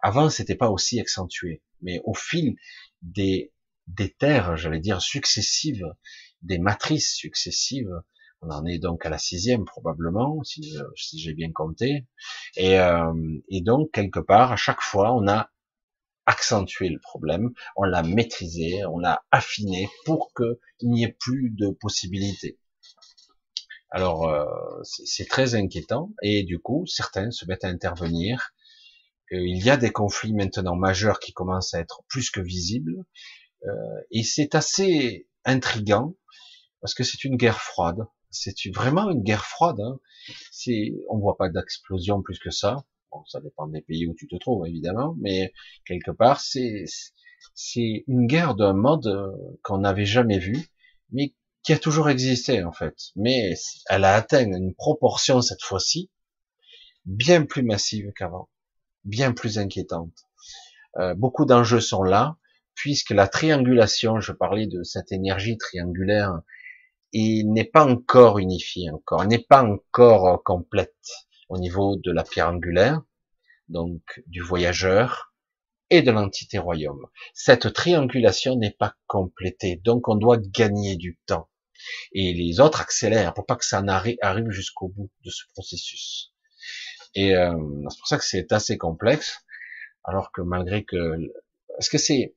[0.00, 2.56] Avant, c'était pas aussi accentué, mais au fil
[3.02, 3.52] des
[3.86, 5.86] des terres, j'allais dire successives,
[6.42, 7.92] des matrices successives,
[8.46, 12.06] on en est donc à la sixième probablement, si, euh, si j'ai bien compté.
[12.56, 13.12] Et, euh,
[13.48, 15.50] et donc quelque part, à chaque fois, on a
[16.26, 21.70] accentué le problème, on l'a maîtrisé, on l'a affiné pour qu'il n'y ait plus de
[21.70, 22.58] possibilités.
[23.90, 24.44] Alors euh,
[24.82, 28.52] c'est très inquiétant et du coup certains se mettent à intervenir.
[29.30, 33.04] Il y a des conflits maintenant majeurs qui commencent à être plus que visibles
[34.10, 36.14] et c'est assez intrigant
[36.80, 39.80] parce que c'est une guerre froide c'est vraiment une guerre froide.
[39.80, 39.98] Hein.
[40.50, 42.84] C'est, on voit pas d'explosion plus que ça.
[43.12, 45.52] Bon, ça dépend des pays où tu te trouves évidemment, mais
[45.84, 46.84] quelque part c'est
[47.54, 49.30] c'est une guerre d'un mode euh,
[49.62, 50.68] qu'on n'avait jamais vu,
[51.12, 52.96] mais qui a toujours existé en fait.
[53.14, 53.54] Mais
[53.88, 56.10] elle a atteint une proportion cette fois-ci
[57.06, 58.50] bien plus massive qu'avant,
[59.04, 60.26] bien plus inquiétante.
[60.98, 62.36] Euh, beaucoup d'enjeux sont là,
[62.74, 66.40] puisque la triangulation, je parlais de cette énergie triangulaire
[67.12, 70.94] il n'est pas encore unifié encore, n'est pas encore euh, complète
[71.48, 73.02] au niveau de la pierre angulaire,
[73.68, 75.32] donc du voyageur,
[75.90, 77.06] et de l'entité royaume.
[77.32, 81.48] Cette triangulation n'est pas complétée, donc on doit gagner du temps.
[82.12, 83.82] Et les autres accélèrent pour pas que ça
[84.22, 86.32] arrive jusqu'au bout de ce processus.
[87.14, 87.54] Et euh,
[87.88, 89.44] c'est pour ça que c'est assez complexe,
[90.04, 91.18] alors que malgré que,
[91.78, 92.34] est-ce que c'est,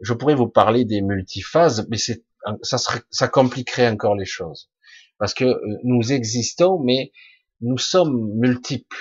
[0.00, 2.24] je pourrais vous parler des multiphases, mais c'est,
[2.62, 4.70] ça serait, ça compliquerait encore les choses,
[5.18, 7.12] parce que euh, nous existons, mais
[7.60, 8.96] nous sommes multiples.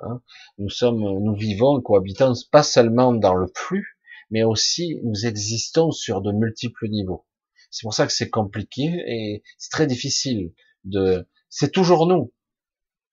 [0.00, 0.20] Hein.
[0.58, 3.98] Nous sommes, nous vivons, cohabitons pas seulement dans le flux,
[4.30, 7.26] mais aussi nous existons sur de multiples niveaux.
[7.70, 10.52] C'est pour ça que c'est compliqué et c'est très difficile
[10.84, 11.26] de.
[11.48, 12.32] C'est toujours nous,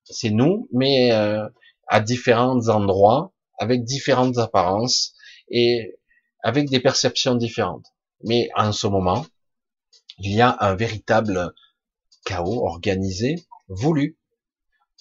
[0.03, 1.47] c'est nous, mais euh,
[1.87, 5.13] à différents endroits, avec différentes apparences
[5.49, 5.99] et
[6.43, 7.85] avec des perceptions différentes.
[8.23, 9.25] Mais en ce moment,
[10.23, 11.53] il y a un véritable
[12.25, 14.19] chaos organisé, voulu,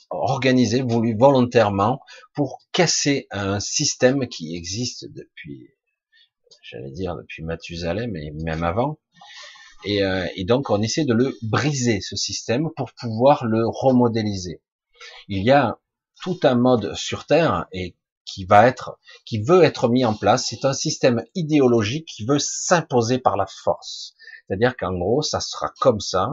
[0.08, 2.00] organisé, voulu volontairement
[2.34, 5.68] pour casser un système qui existe depuis,
[6.62, 8.98] j'allais dire depuis Mathusalem, mais même avant.
[9.84, 14.62] Et, euh, et, donc on essaie de le briser, ce système, pour pouvoir le remodéliser.
[15.28, 15.78] Il y a
[16.22, 17.94] tout un mode sur Terre et
[18.32, 20.46] qui va être, qui veut être mis en place.
[20.48, 24.14] C'est un système idéologique qui veut s'imposer par la force.
[24.46, 26.30] C'est-à-dire qu'en gros, ça sera comme ça.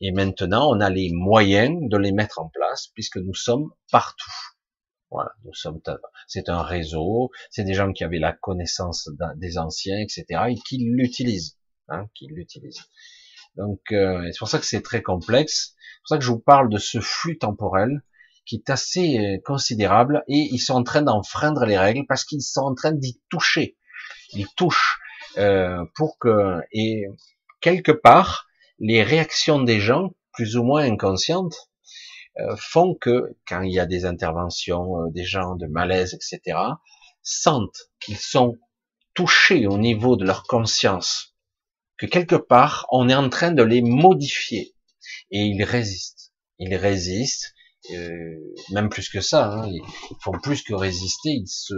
[0.00, 4.32] Et maintenant, on a les moyens de les mettre en place puisque nous sommes partout.
[5.10, 5.80] Voilà, nous sommes,
[6.26, 10.78] c'est un réseau, c'est des gens qui avaient la connaissance des anciens, etc., et qui
[10.78, 11.56] l'utilisent,
[11.88, 12.82] hein, qui l'utilisent.
[13.56, 15.74] Donc, euh, c'est pour ça que c'est très complexe.
[15.76, 18.02] C'est pour ça que je vous parle de ce flux temporel
[18.46, 22.42] qui est assez euh, considérable et ils sont en train d'enfreindre les règles parce qu'ils
[22.42, 23.76] sont en train d'y toucher.
[24.32, 24.98] Ils touchent
[25.36, 27.04] euh, pour que et
[27.60, 28.46] quelque part
[28.78, 31.56] les réactions des gens, plus ou moins inconscientes,
[32.38, 36.58] euh, font que quand il y a des interventions des gens de malaise, etc.,
[37.22, 38.56] sentent qu'ils sont
[39.14, 41.34] touchés au niveau de leur conscience,
[41.96, 44.74] que quelque part on est en train de les modifier
[45.30, 46.32] et ils résistent.
[46.58, 47.55] Ils résistent,
[47.92, 49.52] euh, même plus que ça.
[49.52, 49.82] Hein, ils
[50.20, 51.74] font plus que résister, ils se,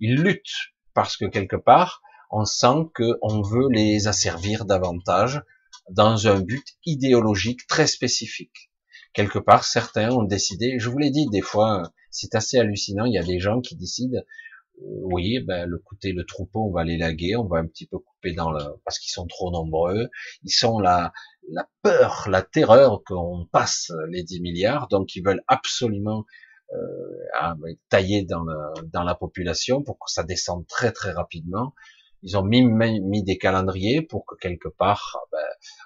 [0.00, 5.42] ils luttent parce que quelque part on sent qu'on veut les asservir davantage
[5.90, 8.70] dans un but idéologique très spécifique.
[9.12, 13.14] Quelque part, certains ont décidé, je vous l'ai dit, des fois, c'est assez hallucinant, il
[13.14, 16.84] y a des gens qui décident, euh, oui, ben, le côté, le troupeau, on va
[16.84, 20.08] les laguer, on va un petit peu couper dans le, parce qu'ils sont trop nombreux,
[20.42, 21.12] ils sont la,
[21.50, 26.24] la peur, la terreur qu'on passe les 10 milliards, donc ils veulent absolument
[26.72, 28.44] euh, tailler dans,
[28.84, 31.74] dans la population pour que ça descende très très rapidement.
[32.22, 35.38] Ils ont mis, mis des calendriers pour que quelque part, ben,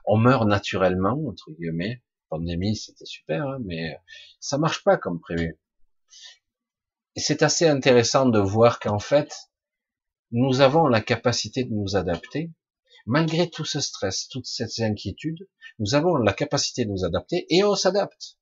[0.07, 2.03] on meurt naturellement, entre guillemets.
[2.31, 3.99] Pandémie, c'était super, hein, mais
[4.39, 5.59] ça marche pas comme prévu.
[7.17, 9.35] C'est assez intéressant de voir qu'en fait,
[10.31, 12.53] nous avons la capacité de nous adapter.
[13.07, 15.49] Malgré tout ce stress, toutes ces inquiétudes,
[15.79, 18.37] nous avons la capacité de nous adapter et on s'adapte.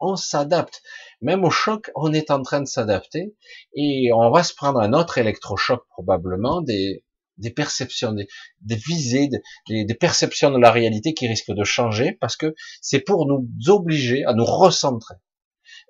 [0.00, 0.82] On s'adapte.
[1.20, 3.36] Même au choc, on est en train de s'adapter
[3.74, 7.04] et on va se prendre un autre électrochoc probablement, des,
[7.36, 8.26] des perceptions, des,
[8.62, 9.28] des visées,
[9.68, 13.46] des, des, perceptions de la réalité qui risquent de changer parce que c'est pour nous
[13.68, 15.16] obliger à nous recentrer,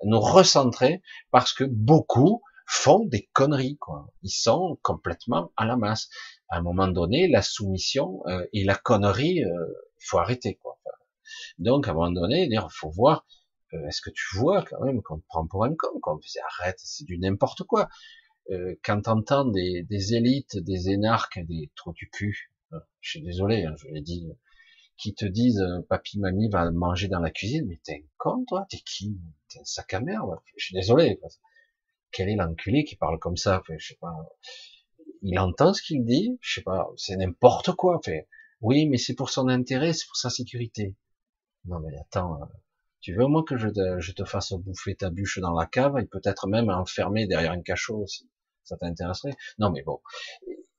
[0.04, 4.06] nous recentrer parce que beaucoup font des conneries, quoi.
[4.22, 6.08] Ils sont complètement à la masse.
[6.51, 9.66] À un moment donné, la soumission euh, et la connerie, euh,
[10.01, 10.78] faut arrêter, quoi.
[11.59, 13.26] Donc, à un moment donné, il faut voir,
[13.74, 16.20] euh, est-ce que tu vois quand même qu'on te prend pour un con, qu'on
[16.61, 17.88] arrête, c'est du n'importe quoi
[18.51, 23.22] euh, quand t'entends des, des élites, des énarques, des trous du cul, euh, je suis
[23.22, 24.28] désolé, hein, je l'ai dit,
[24.98, 28.66] qui te disent papy mamie va manger dans la cuisine, mais t'es un con toi,
[28.70, 29.18] t'es qui?
[29.48, 30.30] T'es un sac à merde?
[30.57, 31.20] Je suis désolé.
[32.12, 33.62] Quel est l'enculé qui parle comme ça?
[33.68, 34.14] Je sais pas.
[35.22, 38.00] Il entend ce qu'il dit, je sais pas, c'est n'importe quoi.
[38.04, 38.28] Fait.
[38.60, 40.96] Oui, mais c'est pour son intérêt, c'est pour sa sécurité.
[41.66, 42.46] Non mais attends, euh,
[43.00, 43.68] tu veux au moins que je
[44.12, 47.98] te, fasse bouffer ta bûche dans la cave et peut-être même enfermer derrière un cachot
[47.98, 48.30] aussi
[48.70, 49.36] ça t'intéresserait?
[49.58, 50.00] Non, mais bon,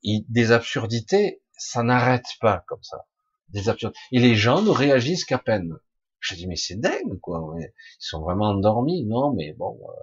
[0.03, 3.05] des absurdités, ça n'arrête pas comme ça.
[3.49, 3.99] Des absurdités.
[4.11, 5.75] Et les gens ne réagissent qu'à peine.
[6.19, 7.55] Je dis mais c'est dingue quoi.
[7.59, 10.01] Ils sont vraiment endormis, non Mais bon, euh,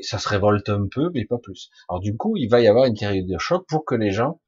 [0.00, 1.70] ça se révolte un peu, mais pas plus.
[1.88, 4.40] Alors du coup, il va y avoir une période de choc pour que les gens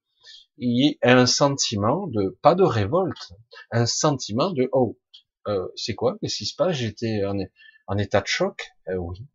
[0.61, 3.33] aient un sentiment de pas de révolte,
[3.71, 4.99] un sentiment de oh,
[5.47, 6.19] euh, c'est quoi?
[6.21, 6.77] Qu'est-ce qui se passe?
[6.77, 8.71] J'étais en, état de choc?
[8.89, 9.27] Euh, oui,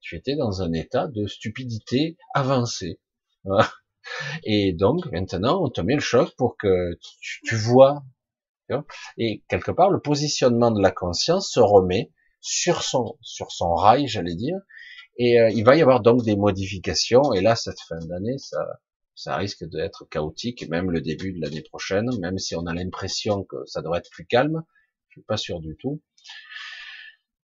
[0.00, 3.00] tu étais dans un état de stupidité avancée.
[4.44, 8.04] Et donc maintenant, on te met le choc pour que tu, vois?
[9.18, 14.08] Et quelque part, le positionnement de la conscience se remet sur son sur son rail,
[14.08, 14.56] j'allais dire.
[15.18, 17.32] Et euh, il va y avoir donc des modifications.
[17.32, 18.58] Et là, cette fin d'année, ça
[19.14, 23.44] Ça risque d'être chaotique, même le début de l'année prochaine, même si on a l'impression
[23.44, 24.62] que ça devrait être plus calme.
[25.08, 26.02] Je suis pas sûr du tout.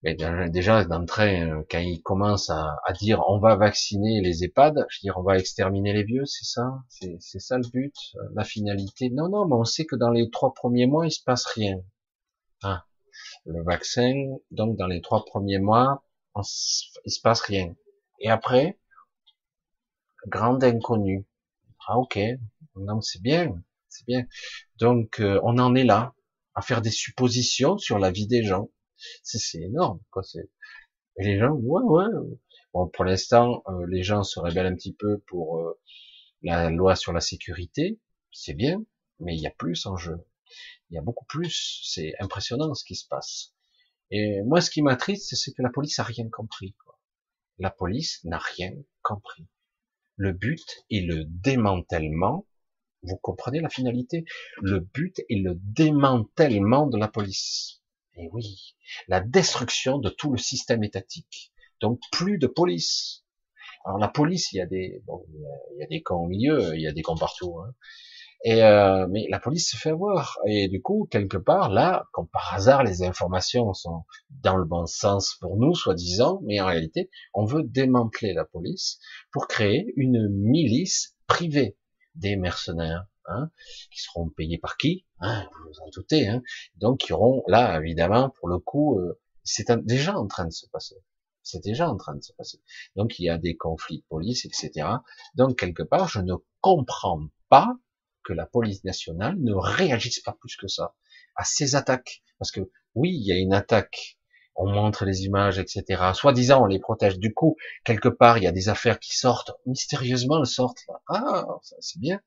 [0.03, 0.15] Mais
[0.49, 5.01] déjà, d'entrée, euh, quand ils commencent à, dire on va vacciner les EHPAD, je veux
[5.03, 6.83] dire on va exterminer les vieux, c'est ça?
[6.89, 9.09] C'est ça le but euh, La finalité?
[9.11, 11.77] Non, non, mais on sait que dans les trois premiers mois, il se passe rien.
[12.63, 12.85] Ah,
[13.45, 14.13] le vaccin,
[14.49, 16.03] donc dans les trois premiers mois,
[16.35, 16.41] on,
[17.05, 17.75] il se passe rien.
[18.19, 18.79] Et après,
[20.27, 21.25] grande inconnue.
[21.87, 22.19] Ah ok,
[22.75, 24.25] non c'est bien, c'est bien.
[24.77, 26.13] Donc euh, on en est là
[26.55, 28.69] à faire des suppositions sur la vie des gens.
[29.23, 30.21] C'est énorme, quoi.
[31.17, 32.37] Et les gens, ouais, ouais.
[32.73, 35.79] Bon, pour l'instant, euh, les gens se rebellent un petit peu pour euh,
[36.43, 37.99] la loi sur la sécurité,
[38.31, 38.83] c'est bien,
[39.19, 40.17] mais il y a plus en jeu.
[40.89, 41.81] Il y a beaucoup plus.
[41.83, 43.53] C'est impressionnant ce qui se passe.
[44.11, 46.75] Et moi, ce qui m'attriste, c'est que la police a rien compris.
[47.59, 49.47] La police n'a rien compris.
[50.17, 52.45] Le but est le démantèlement.
[53.03, 54.25] Vous comprenez la finalité?
[54.61, 57.81] Le but est le démantèlement de la police.
[58.15, 58.75] Et oui,
[59.07, 61.53] la destruction de tout le système étatique.
[61.79, 63.23] Donc plus de police.
[63.85, 65.25] Alors la police, il y a des, bon,
[65.73, 67.59] il y a des camps au milieu, il y a des camps partout.
[67.59, 67.73] Hein.
[68.43, 70.39] Et euh, mais la police se fait avoir.
[70.47, 74.87] Et du coup, quelque part, là, comme par hasard, les informations sont dans le bon
[74.87, 78.99] sens pour nous, soi-disant, mais en réalité, on veut démanteler la police
[79.31, 81.77] pour créer une milice privée
[82.15, 83.51] des mercenaires, hein,
[83.91, 86.27] qui seront payés par qui hein, Vous vous en doutez.
[86.27, 86.41] Hein,
[86.77, 90.65] donc, qui auront là, évidemment, pour le coup, euh, c'est déjà en train de se
[90.67, 90.95] passer.
[91.43, 92.59] C'est déjà en train de se passer.
[92.95, 94.87] Donc, il y a des conflits de police, etc.
[95.35, 97.75] Donc, quelque part, je ne comprends pas
[98.23, 100.95] que la police nationale ne réagisse pas plus que ça
[101.35, 102.21] à ces attaques.
[102.39, 102.61] Parce que
[102.95, 104.17] oui, il y a une attaque,
[104.55, 106.11] on montre les images, etc.
[106.13, 107.17] Soi-disant, on les protège.
[107.19, 110.85] Du coup, quelque part, il y a des affaires qui sortent, mystérieusement, elles sortent.
[111.07, 111.45] Ah,
[111.79, 112.19] c'est bien.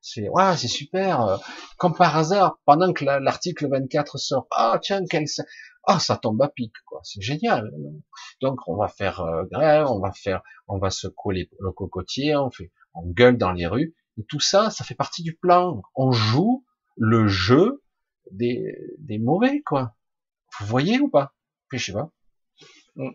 [0.00, 1.40] C'est ouais, c'est super.
[1.78, 5.24] Comme par hasard, pendant que l'article 24 sort, ah tiens, quel
[5.86, 7.00] ah ça tombe à pic quoi.
[7.04, 7.72] C'est génial.
[8.42, 12.50] Donc on va faire euh, grève, on va faire, on va secouer le cocotier, on
[12.50, 13.94] fait, on gueule dans les rues.
[14.18, 15.82] Et tout ça, ça fait partie du plan.
[15.94, 16.64] On joue
[16.96, 17.82] le jeu
[18.30, 19.96] des, des mauvais, quoi.
[20.58, 21.34] Vous voyez ou pas?
[21.72, 22.12] Je sais pas.
[22.96, 23.10] Hmm.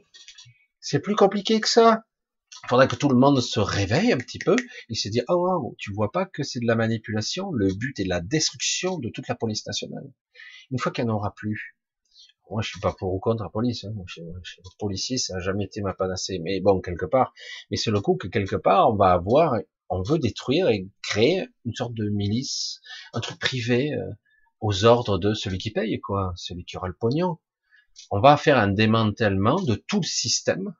[0.82, 2.04] C'est plus compliqué que ça.
[2.66, 4.56] Il faudrait que tout le monde se réveille un petit peu
[4.90, 8.06] et se dise, oh, tu vois pas que c'est de la manipulation, le but est
[8.06, 10.12] la destruction de toute la police nationale.
[10.72, 11.78] Une fois qu'il n'y en aura plus.
[12.50, 13.86] Moi, je suis pas pour ou contre la police.
[13.86, 13.92] Hein.
[13.96, 16.40] Moi, je, je, policier, ça n'a jamais été ma panacée.
[16.40, 17.34] Mais bon, quelque part.
[17.70, 19.56] Mais c'est le coup que quelque part, on va avoir
[19.90, 22.82] on veut détruire et créer une sorte de milice,
[23.14, 24.06] un truc privé euh,
[24.62, 27.40] aux ordres de celui qui paye, quoi, celui qui aura le pognon.
[28.12, 30.76] On va faire un démantèlement de tout le système,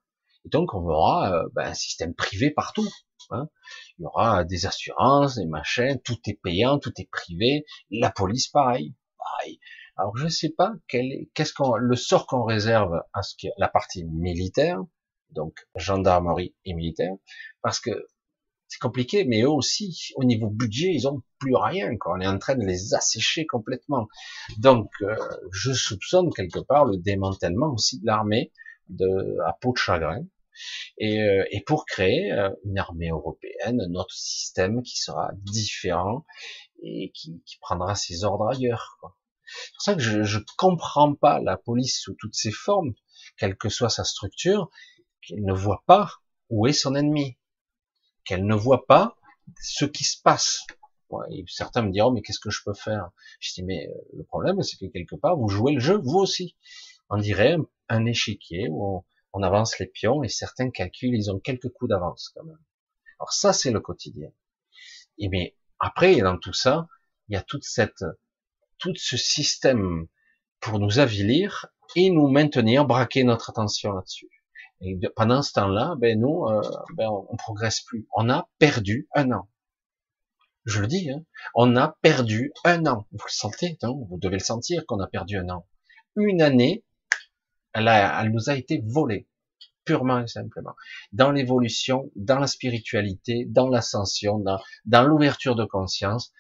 [0.46, 2.88] et donc on aura euh, ben, un système privé partout.
[3.32, 3.50] Hein.
[3.98, 7.66] Il y aura des assurances, des machins, tout est payant, tout est privé.
[7.92, 8.96] La police, pareil.
[9.18, 9.60] pareil.
[9.98, 13.50] Alors je ne sais pas quel qu'est-ce qu'on, le sort qu'on réserve à ce qui
[13.58, 14.80] la partie militaire,
[15.32, 17.14] donc gendarmerie et militaire,
[17.62, 17.92] parce que
[18.70, 21.98] c'est compliqué, mais eux aussi, au niveau budget, ils ont plus rien.
[21.98, 22.14] Quoi.
[22.16, 24.08] On est en train de les assécher complètement.
[24.58, 25.16] Donc, euh,
[25.52, 28.52] je soupçonne quelque part le démantèlement aussi de l'armée
[28.90, 30.24] de à peau de chagrin,
[30.98, 36.26] et, euh, et pour créer euh, une armée européenne, notre système qui sera différent
[36.84, 38.98] et qui, qui prendra ses ordres ailleurs.
[39.48, 42.94] C'est pour ça que je, je comprends pas la police sous toutes ses formes,
[43.38, 44.70] quelle que soit sa structure,
[45.22, 46.12] qu'elle ne voit pas
[46.50, 47.39] où est son ennemi
[48.26, 49.18] qu'elle ne voit pas
[49.62, 50.66] ce qui se passe.
[51.48, 53.10] certains me diront, mais qu'est-ce que je peux faire?
[53.40, 56.20] Je dis, mais euh, le problème, c'est que quelque part, vous jouez le jeu, vous
[56.20, 56.56] aussi.
[57.10, 57.58] On dirait
[57.88, 59.04] un échiquier où
[59.34, 62.60] on, avance les pions et certains calculent, ils ont quelques coups d'avance quand même.
[63.20, 64.30] Alors ça, c'est le quotidien.
[65.18, 66.88] Et mais après, dans tout ça,
[67.28, 68.04] il y a toute cette,
[68.78, 70.08] tout ce système
[70.60, 74.30] pour nous avilir et nous maintenir, braquer notre attention là-dessus.
[74.82, 76.62] Et pendant ce temps-là, ben nous, euh,
[76.96, 78.08] ben on, progresse plus.
[78.16, 79.50] On a perdu un an.
[80.66, 81.24] Je le dis, hein,
[81.56, 83.06] on a perdu un an.
[83.12, 85.68] Vous le sentez, non vous devez le sentir qu'on a perdu un an.
[86.16, 86.86] Une année,
[87.74, 89.28] elle, a, elle nous a été volée,
[89.84, 90.76] purement et simplement.
[91.12, 96.32] Dans l'évolution, dans la spiritualité, dans l'ascension, dans, dans l'ouverture de conscience,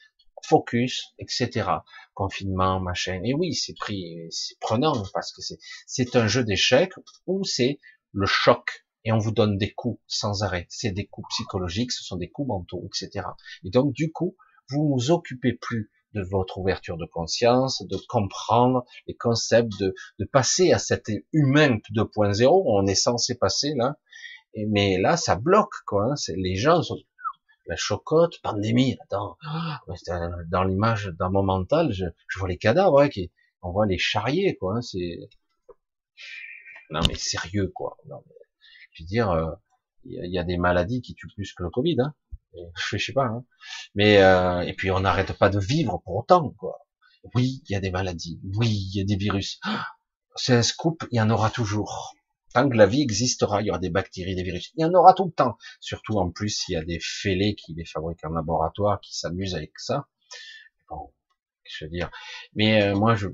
[0.45, 1.69] focus, etc.
[2.13, 3.21] Confinement, machin.
[3.23, 6.93] Et oui, c'est pris, c'est prenant parce que c'est, c'est un jeu d'échecs
[7.25, 7.79] où c'est
[8.11, 10.65] le choc, et on vous donne des coups sans arrêt.
[10.69, 13.25] C'est des coups psychologiques, ce sont des coups mentaux, etc.
[13.63, 14.35] Et donc, du coup,
[14.69, 20.25] vous vous occupez plus de votre ouverture de conscience, de comprendre les concepts, de, de
[20.25, 23.97] passer à cet humain 2.0, on est censé passer là,
[24.53, 26.11] et, mais là, ça bloque, quoi.
[26.11, 26.15] Hein.
[26.15, 26.97] C'est, les gens sont,
[27.67, 29.37] la chocotte, pandémie, attends,
[30.47, 32.05] dans l'image, dans mon mental, je,
[32.37, 33.31] vois les cadavres, qui,
[33.61, 35.29] on voit les charriers, quoi, hein, c'est,
[36.89, 37.97] non mais sérieux, quoi.
[38.91, 39.51] je veux dire, euh,
[40.05, 42.13] il y, a des maladies qui tuent plus que le Covid, hein.
[42.89, 43.45] je sais pas, hein.
[43.95, 46.79] mais euh, et puis on n'arrête pas de vivre pour autant, quoi.
[47.35, 49.59] Oui, il y a des maladies, oui, il y a des virus.
[50.35, 52.15] C'est un scoop, il y en aura toujours.
[52.53, 54.71] Tant que la vie existera, il y aura des bactéries, des virus.
[54.75, 55.57] Il y en aura tout le temps.
[55.79, 59.53] Surtout en plus, il y a des fêlés qui les fabriquent en laboratoire, qui s'amusent
[59.53, 60.07] avec ça.
[60.89, 61.13] Bon,
[61.65, 62.09] je veux dire.
[62.55, 63.27] Mais euh, moi, je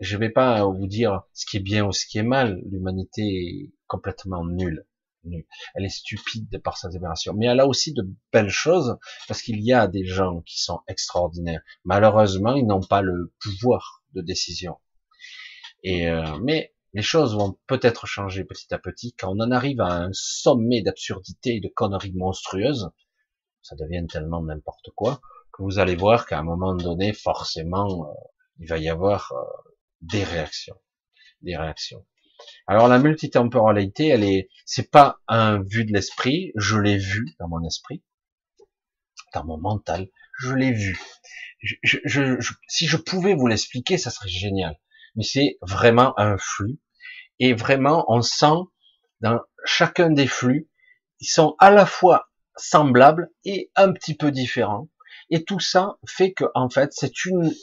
[0.00, 2.60] je vais pas vous dire ce qui est bien ou ce qui est mal.
[2.70, 4.86] L'humanité est complètement nulle.
[5.74, 7.32] Elle est stupide par sa démarration.
[7.34, 10.80] Mais elle a aussi de belles choses parce qu'il y a des gens qui sont
[10.88, 11.62] extraordinaires.
[11.84, 14.78] Malheureusement, ils n'ont pas le pouvoir de décision.
[15.82, 19.80] Et euh, mais les choses vont peut-être changer petit à petit quand on en arrive
[19.80, 22.90] à un sommet d'absurdité et de conneries monstrueuses.
[23.62, 25.20] Ça devient tellement n'importe quoi
[25.52, 28.14] que vous allez voir qu'à un moment donné, forcément, euh,
[28.58, 29.70] il va y avoir euh,
[30.04, 30.76] des réactions,
[31.42, 32.04] des réactions.
[32.66, 37.48] Alors la multitemporalité, elle est, c'est pas un vu de l'esprit, je l'ai vu dans
[37.48, 38.02] mon esprit,
[39.32, 40.08] dans mon mental,
[40.40, 40.98] je l'ai vu.
[41.82, 44.78] je, si je pouvais vous l'expliquer, ça serait génial.
[45.16, 46.78] Mais c'est vraiment un flux
[47.38, 48.68] et vraiment on sent
[49.20, 50.68] dans chacun des flux,
[51.20, 54.88] ils sont à la fois semblables et un petit peu différents.
[55.30, 57.54] Et tout ça fait que en fait c'est une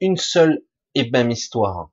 [0.00, 0.62] une seule
[0.94, 1.90] et même histoire.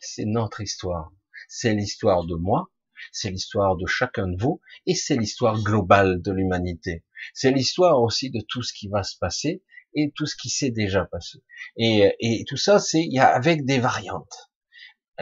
[0.00, 1.12] C'est notre histoire.
[1.48, 2.70] C'est l'histoire de moi,
[3.12, 7.04] c'est l'histoire de chacun de vous, et c'est l'histoire globale de l'humanité.
[7.32, 9.62] C'est l'histoire aussi de tout ce qui va se passer
[9.94, 11.38] et tout ce qui s'est déjà passé.
[11.76, 14.50] Et, et tout ça, c'est y a avec des variantes.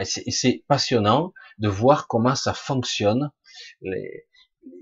[0.03, 3.31] C'est passionnant de voir comment ça fonctionne.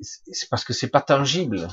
[0.01, 1.67] C'est parce que c'est pas tangible.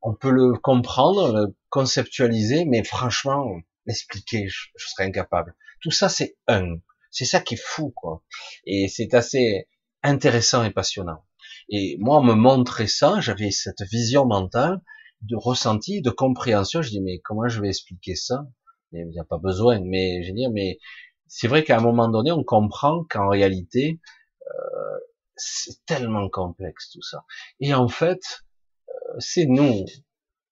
[0.00, 3.60] On peut le comprendre, le conceptualiser, mais franchement,
[3.90, 5.54] l'expliquer, je, je, serais incapable.
[5.82, 6.76] Tout ça, c'est un.
[7.10, 8.22] C'est ça qui est fou, quoi.
[8.64, 9.68] Et c'est assez
[10.02, 11.24] intéressant et passionnant.
[11.68, 14.80] Et moi, on me montrait ça, j'avais cette vision mentale
[15.22, 16.82] de ressenti, de compréhension.
[16.82, 18.46] Je dis, mais comment je vais expliquer ça?
[18.92, 19.80] Il n'y a pas besoin.
[19.84, 20.78] Mais je veux dire, mais
[21.26, 24.00] c'est vrai qu'à un moment donné, on comprend qu'en réalité,
[24.42, 24.98] euh,
[25.36, 27.24] c'est tellement complexe tout ça.
[27.60, 28.20] Et en fait,
[28.88, 29.84] euh, c'est nous,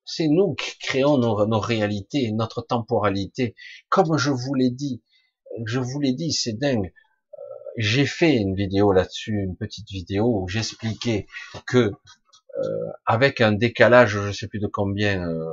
[0.09, 3.55] c'est nous qui créons nos, nos, réalités, notre temporalité.
[3.89, 5.03] Comme je vous l'ai dit,
[5.67, 6.87] je vous l'ai dit, c'est dingue.
[7.35, 7.41] Euh,
[7.77, 11.27] j'ai fait une vidéo là-dessus, une petite vidéo où j'expliquais
[11.67, 11.93] que
[12.59, 15.53] euh, avec un décalage, je sais plus de combien, euh,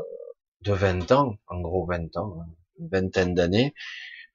[0.61, 2.47] de 20 ans, en gros 20 ans, hein,
[2.79, 3.73] une vingtaine d'années,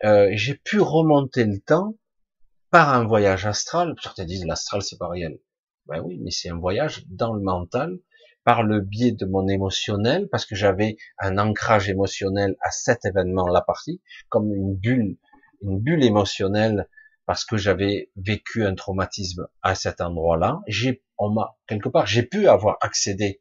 [0.04, 1.94] euh, j'ai pu remonter le temps
[2.70, 3.94] par un voyage astral.
[4.02, 5.40] Certains disent l'astral c'est pas réel.
[5.86, 7.98] Ben oui, mais c'est un voyage dans le mental,
[8.44, 13.46] par le biais de mon émotionnel, parce que j'avais un ancrage émotionnel à cet événement
[13.46, 15.16] la partie, comme une bulle,
[15.62, 16.88] une bulle émotionnelle,
[17.26, 20.60] parce que j'avais vécu un traumatisme à cet endroit-là.
[20.66, 23.40] J'ai, on m'a quelque part, j'ai pu avoir accédé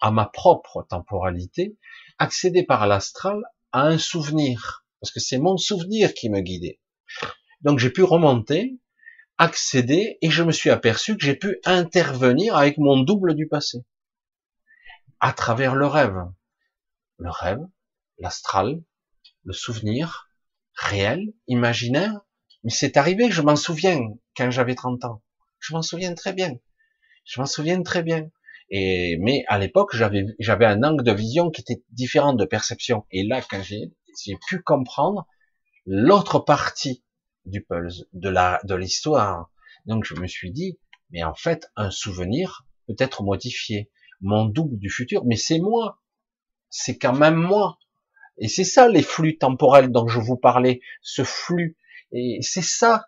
[0.00, 1.76] à ma propre temporalité,
[2.18, 3.42] accéder par l'astral
[3.72, 6.80] à un souvenir parce que c'est mon souvenir qui me guidait.
[7.60, 8.78] Donc j'ai pu remonter,
[9.38, 13.78] accéder, et je me suis aperçu que j'ai pu intervenir avec mon double du passé,
[15.20, 16.16] à travers le rêve.
[17.18, 17.60] Le rêve,
[18.18, 18.82] l'astral,
[19.44, 20.30] le souvenir,
[20.74, 22.20] réel, imaginaire,
[22.64, 24.00] mais c'est arrivé, je m'en souviens,
[24.36, 25.22] quand j'avais 30 ans.
[25.60, 26.54] Je m'en souviens très bien.
[27.24, 28.30] Je m'en souviens très bien.
[28.70, 30.26] Et, mais à l'époque, j'avais,
[30.66, 33.06] un angle de vision qui était différent de perception.
[33.10, 33.90] Et là, quand j'ai
[34.48, 35.26] pu comprendre
[35.86, 37.04] l'autre partie
[37.44, 39.50] du pulse, de la, de l'histoire.
[39.86, 40.78] Donc je me suis dit,
[41.10, 43.90] mais en fait, un souvenir peut être modifié.
[44.20, 46.00] Mon double du futur, mais c'est moi.
[46.70, 47.78] C'est quand même moi.
[48.38, 51.76] Et c'est ça les flux temporels dont je vous parlais, ce flux.
[52.12, 53.06] Et c'est ça,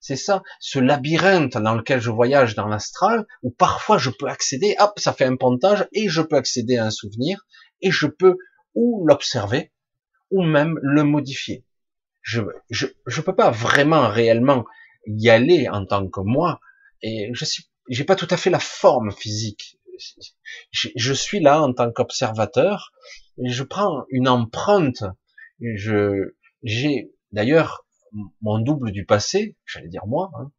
[0.00, 4.76] c'est ça, ce labyrinthe dans lequel je voyage dans l'astral, où parfois je peux accéder,
[4.78, 7.46] hop, ça fait un pontage, et je peux accéder à un souvenir,
[7.80, 8.36] et je peux
[8.74, 9.72] ou l'observer,
[10.30, 11.64] ou même le modifier.
[12.20, 14.64] Je je je peux pas vraiment réellement
[15.06, 16.60] y aller en tant que moi
[17.02, 19.73] et je suis j'ai pas tout à fait la forme physique.
[20.70, 22.92] Je, suis là en tant qu'observateur
[23.38, 25.04] et je prends une empreinte.
[25.60, 27.86] Je j'ai d'ailleurs
[28.40, 30.52] mon double du passé, j'allais dire moi, hein,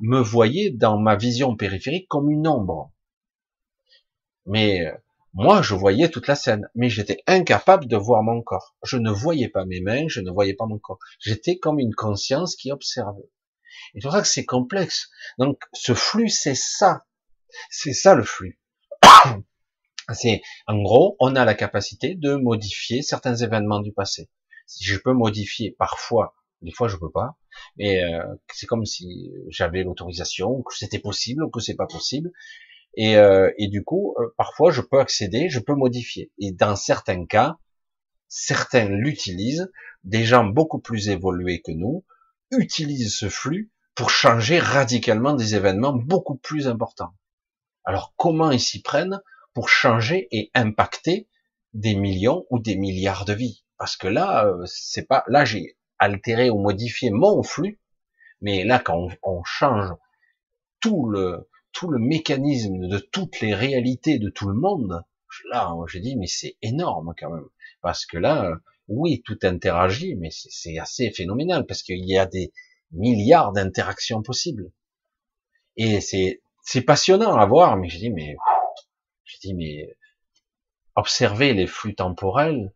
[0.00, 2.92] me voyait dans ma vision périphérique comme une ombre.
[4.46, 4.92] Mais
[5.34, 8.76] moi, je voyais toute la scène, mais j'étais incapable de voir mon corps.
[8.82, 10.98] Je ne voyais pas mes mains, je ne voyais pas mon corps.
[11.20, 13.30] J'étais comme une conscience qui observait.
[13.94, 15.10] Et c'est pour ça que c'est complexe.
[15.38, 17.06] Donc, ce flux, c'est ça.
[17.70, 18.60] C'est ça le flux.
[20.12, 24.28] C'est, en gros, on a la capacité de modifier certains événements du passé.
[24.66, 27.36] Si je peux modifier parfois, des fois je peux pas,
[27.76, 28.22] mais euh,
[28.52, 32.32] c'est comme si j'avais l'autorisation, que c'était possible ou que c'est pas possible.
[32.94, 36.30] Et, euh, du coup, euh, parfois je peux accéder, je peux modifier.
[36.38, 37.58] Et dans certains cas,
[38.28, 39.70] certains l'utilisent,
[40.04, 42.04] des gens beaucoup plus évolués que nous
[42.50, 47.14] utilisent ce flux pour changer radicalement des événements beaucoup plus importants.
[47.84, 49.20] Alors comment ils s'y prennent
[49.54, 51.28] pour changer et impacter
[51.74, 53.64] des millions ou des milliards de vies?
[53.78, 57.80] Parce que là, euh, c'est pas là j'ai altéré ou modifié mon flux,
[58.40, 59.92] mais là quand on, change
[60.80, 65.02] tout le tout le mécanisme de toutes les réalités de tout le monde,
[65.50, 67.48] là j'ai dit mais c'est énorme quand même.
[67.80, 68.52] Parce que là
[68.88, 72.52] oui tout interagit mais c'est assez phénoménal parce qu'il y a des
[72.92, 74.70] milliards d'interactions possibles.
[75.76, 78.36] Et c'est c'est passionnant à voir mais je dis mais
[79.24, 79.96] je dis mais
[80.94, 82.72] observer les flux temporels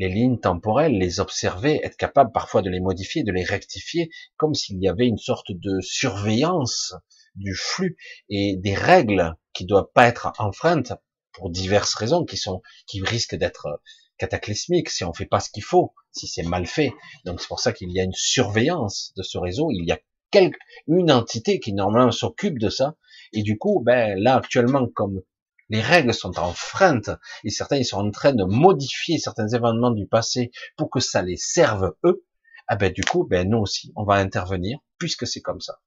[0.00, 4.54] les lignes temporelles, les observer, être capable parfois de les modifier, de les rectifier, comme
[4.54, 6.94] s'il y avait une sorte de surveillance
[7.34, 7.98] du flux
[8.30, 10.94] et des règles qui doivent pas être enfreintes
[11.32, 13.82] pour diverses raisons qui sont, qui risquent d'être
[14.16, 16.94] cataclysmiques si on fait pas ce qu'il faut, si c'est mal fait.
[17.26, 19.70] Donc c'est pour ça qu'il y a une surveillance de ce réseau.
[19.70, 19.98] Il y a
[20.30, 22.96] quelque, une entité qui normalement s'occupe de ça.
[23.32, 25.22] Et du coup, ben là actuellement, comme
[25.68, 27.10] les règles sont enfreintes
[27.44, 31.22] et certains ils sont en train de modifier certains événements du passé pour que ça
[31.22, 32.24] les serve eux,
[32.66, 35.80] ah ben du coup, ben nous aussi, on va intervenir puisque c'est comme ça.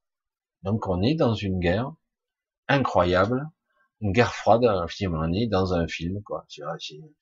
[0.63, 1.91] Donc on est dans une guerre
[2.67, 3.49] incroyable,
[4.01, 4.63] une guerre froide.
[4.87, 6.45] Je on est dans un film, quoi.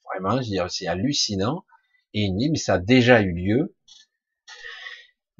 [0.05, 1.65] Vraiment, c'est hallucinant.
[2.13, 3.75] Et il dit, mais ça a déjà eu lieu.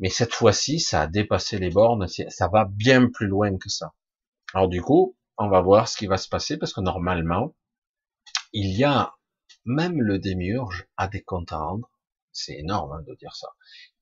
[0.01, 2.07] Mais cette fois-ci, ça a dépassé les bornes.
[2.07, 3.93] Ça va bien plus loin que ça.
[4.53, 7.55] Alors du coup, on va voir ce qui va se passer parce que normalement,
[8.51, 9.15] il y a
[9.63, 11.89] même le démiurge a des comptes à rendre.
[12.31, 13.49] C'est énorme hein, de dire ça.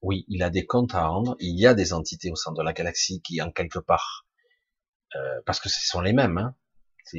[0.01, 1.35] Oui, il a des comptes à rendre.
[1.39, 4.25] Il y a des entités au centre de la galaxie qui, en quelque part,
[5.15, 6.55] euh, parce que ce sont les mêmes, hein,
[7.03, 7.17] ce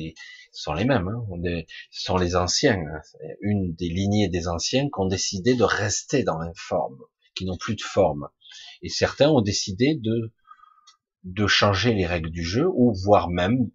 [0.52, 3.00] sont les mêmes, hein, ce sont les anciens, hein.
[3.40, 6.98] une des lignées des anciens qui ont décidé de rester dans l'informe,
[7.34, 8.28] qui n'ont plus de forme.
[8.82, 10.32] Et certains ont décidé de
[11.24, 13.70] de changer les règles du jeu, ou voire même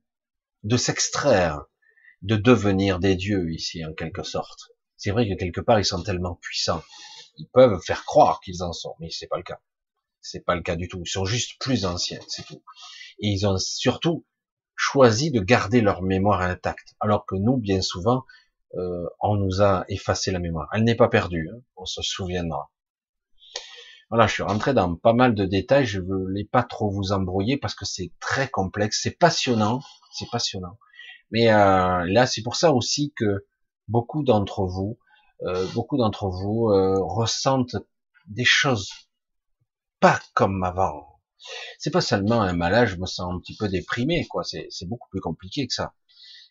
[0.64, 1.66] de s'extraire,
[2.22, 4.72] de devenir des dieux ici en quelque sorte.
[4.98, 6.84] C'est vrai que quelque part ils sont tellement puissants,
[7.38, 9.60] ils peuvent faire croire qu'ils en sont, mais c'est pas le cas.
[10.22, 11.02] C'est pas le cas du tout.
[11.06, 12.64] Ils sont juste plus anciens, c'est tout.
[13.20, 14.26] Et ils ont surtout
[14.76, 18.26] choisi de garder leur mémoire intacte, alors que nous, bien souvent,
[18.76, 20.68] euh, on nous a effacé la mémoire.
[20.74, 21.62] Elle n'est pas perdue, hein.
[21.76, 22.72] on se souviendra.
[24.10, 27.12] Voilà, je suis rentré dans pas mal de détails, je ne voulais pas trop vous
[27.12, 29.82] embrouiller parce que c'est très complexe, c'est passionnant,
[30.14, 30.78] c'est passionnant.
[31.32, 33.46] Mais euh, là, c'est pour ça aussi que
[33.88, 35.00] beaucoup d'entre vous,
[35.44, 37.78] euh, beaucoup d'entre vous euh, ressentent
[38.28, 38.90] des choses
[40.00, 41.20] pas comme avant.
[41.80, 44.44] C'est pas seulement un malade, je me sens un petit peu déprimé, quoi.
[44.44, 45.94] C'est beaucoup plus compliqué que ça.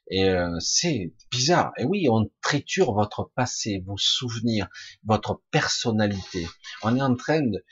[0.09, 1.73] Et euh, c'est bizarre.
[1.79, 4.69] Et oui, on triture votre passé, vos souvenirs,
[5.05, 6.47] votre personnalité.
[6.83, 7.65] On est en train de,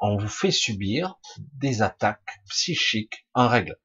[0.00, 3.78] on vous fait subir des attaques psychiques en règle.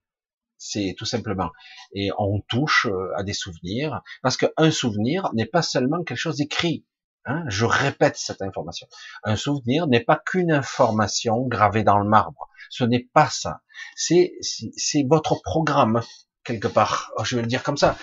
[0.58, 1.52] C'est tout simplement.
[1.94, 6.38] Et on touche euh, à des souvenirs, parce qu'un souvenir n'est pas seulement quelque chose
[6.38, 6.86] d'écrit.
[7.26, 8.88] Hein Je répète cette information.
[9.24, 12.50] Un souvenir n'est pas qu'une information gravée dans le marbre.
[12.70, 13.62] Ce n'est pas ça.
[13.96, 16.02] C'est c'est votre programme
[16.48, 17.12] quelque part.
[17.24, 17.98] Je vais le dire comme ça.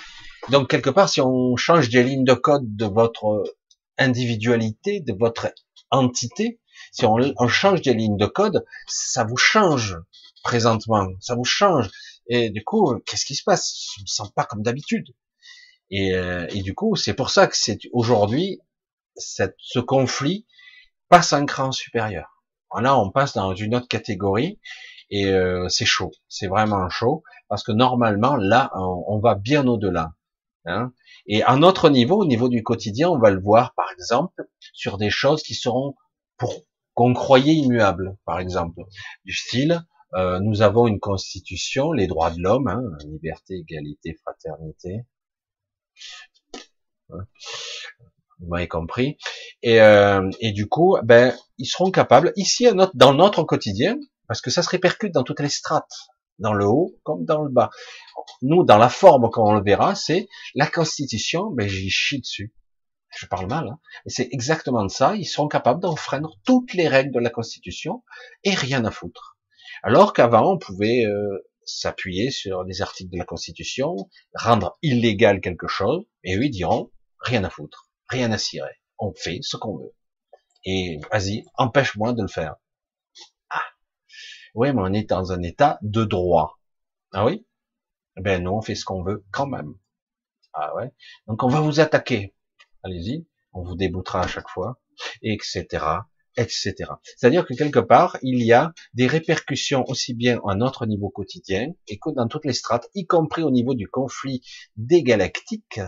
[0.51, 3.43] Donc quelque part, si on change des lignes de code de votre
[3.99, 5.53] individualité, de votre
[5.91, 6.61] entité,
[6.93, 9.97] si on, change des lignes de code, ça vous change
[10.43, 11.91] présentement, ça vous change.
[12.29, 13.75] Et du coup, qu'est-ce qui se passe?
[13.97, 15.15] Je me sens pas comme d'habitude.
[15.91, 18.61] Et, euh, et, du coup, c'est pour ça que c'est aujourd'hui
[19.17, 20.47] ce conflit
[21.09, 22.43] passe un cran supérieur.
[22.81, 24.59] Là, on passe dans une autre catégorie
[25.11, 30.13] et euh, c'est chaud, c'est vraiment chaud parce que normalement là, on, va bien au-delà.
[30.67, 30.93] Hein.
[31.27, 34.99] Et à notre niveau, au niveau du quotidien, on va le voir par exemple sur
[34.99, 35.95] des choses qui seront
[36.39, 38.81] pour qu'on croyait immuables, par exemple,
[39.25, 39.85] du style
[40.15, 45.07] euh, nous avons une constitution, les droits de l'homme, hein, liberté, égalité, fraternité.
[47.11, 47.27] Hein.
[48.39, 49.19] Vous m'avez compris.
[49.63, 53.99] Et, euh, et, du coup, ben, ils seront capables, ici, dans notre quotidien,
[54.29, 56.09] parce que ça se répercute dans toutes les strates,
[56.39, 57.71] dans le haut comme dans le bas.
[58.43, 62.55] Nous, dans la forme, comme on le verra, c'est la Constitution, ben, j'y chie dessus.
[63.17, 63.79] Je parle mal, hein.
[64.07, 65.15] c'est exactement ça.
[65.15, 68.03] Ils seront capables d'enfreindre toutes les règles de la Constitution
[68.43, 69.39] et rien à foutre.
[69.85, 73.95] Alors qu'avant, on pouvait euh, s'appuyer sur des articles de la Constitution,
[74.35, 79.13] rendre illégal quelque chose, et eux ils diront rien à foutre, rien à cirer, on
[79.15, 79.95] fait ce qu'on veut.
[80.65, 82.57] Et vas-y, empêche-moi de le faire.
[84.55, 86.59] Oui, mais on est dans un état de droit.
[87.13, 87.47] Ah oui?
[88.17, 89.75] Ben non, on fait ce qu'on veut quand même.
[90.53, 90.93] Ah ouais?
[91.27, 92.35] Donc on va vous attaquer.
[92.83, 94.81] Allez-y, on vous déboutera à chaque fois,
[95.23, 95.79] etc
[96.37, 96.91] etc.
[97.17, 101.73] C'est-à-dire que quelque part, il y a des répercussions aussi bien à notre niveau quotidien
[101.89, 104.43] et que dans toutes les strates, y compris au niveau du conflit
[104.77, 105.81] des galactiques,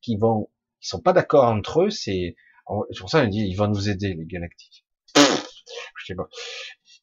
[0.00, 0.50] qui vont,
[0.80, 2.34] qui sont pas d'accord entre eux, c'est
[2.66, 4.84] pour ça qu'on dit, ils vont nous aider, les galactiques.
[5.16, 6.28] Je sais pas.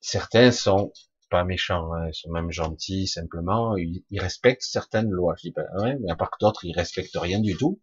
[0.01, 0.91] Certains sont
[1.29, 5.35] pas méchants, hein, ils sont même gentils, simplement, ils, respectent certaines lois.
[5.37, 7.79] Je dis pas, ouais, mais à part que d'autres, ils respectent rien du tout.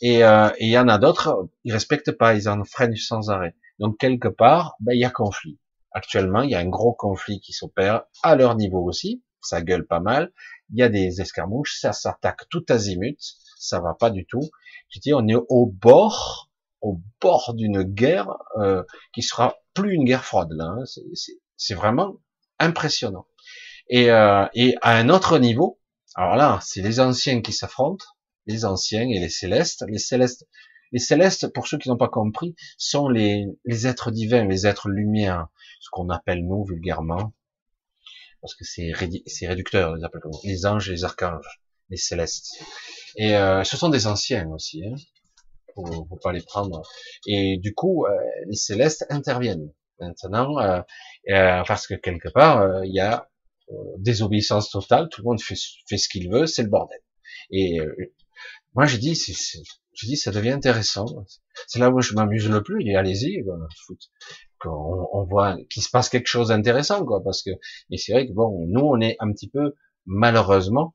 [0.00, 3.54] Et euh, il y en a d'autres, ils respectent pas, ils en freinent sans arrêt.
[3.78, 5.58] Donc quelque part, ben, il y a conflit.
[5.92, 9.22] Actuellement, il y a un gros conflit qui s'opère à leur niveau aussi.
[9.42, 10.32] Ça gueule pas mal.
[10.72, 13.18] Il y a des escarmouches, ça s'attaque tout azimut.
[13.58, 14.48] Ça va pas du tout.
[14.88, 16.50] Je dis, on est au bord,
[16.80, 20.76] au bord d'une guerre euh, qui sera plus une guerre froide là.
[20.78, 20.84] Hein.
[21.56, 22.16] C'est vraiment
[22.60, 23.26] impressionnant.
[23.88, 25.80] Et, euh, et à un autre niveau,
[26.14, 28.04] alors là, c'est les anciens qui s'affrontent,
[28.46, 29.84] les anciens et les célestes.
[29.88, 30.46] Les célestes,
[30.92, 33.46] les pour ceux qui n'ont pas compris, sont les,
[33.86, 35.48] êtres divins, les êtres lumière,
[35.80, 37.32] ce qu'on appelle nous vulgairement,
[38.40, 39.96] parce que c'est réducteur,
[40.44, 42.62] les, anges et les archanges, les célestes.
[43.16, 44.94] Et euh, ce sont des anciens aussi, hein,
[45.74, 46.82] faut pas les prendre.
[47.26, 48.10] Et du coup, euh,
[48.46, 50.80] les célestes interviennent maintenant, euh,
[51.30, 53.26] euh parce que quelque part, euh, il y a
[53.98, 55.54] désobéissance totale, tout le monde fait,
[55.88, 56.98] fait ce qu'il veut, c'est le bordel.
[57.52, 57.78] Et
[58.74, 59.32] moi, je dis, c'est
[60.00, 61.06] je dis, ça devient intéressant.
[61.66, 62.82] C'est là où je m'amuse le plus.
[62.86, 63.44] Et allez-y,
[64.64, 67.22] on, on, voit qu'il se passe quelque chose d'intéressant, quoi.
[67.22, 67.50] Parce que,
[67.90, 69.74] et c'est vrai que bon, nous, on est un petit peu
[70.06, 70.94] malheureusement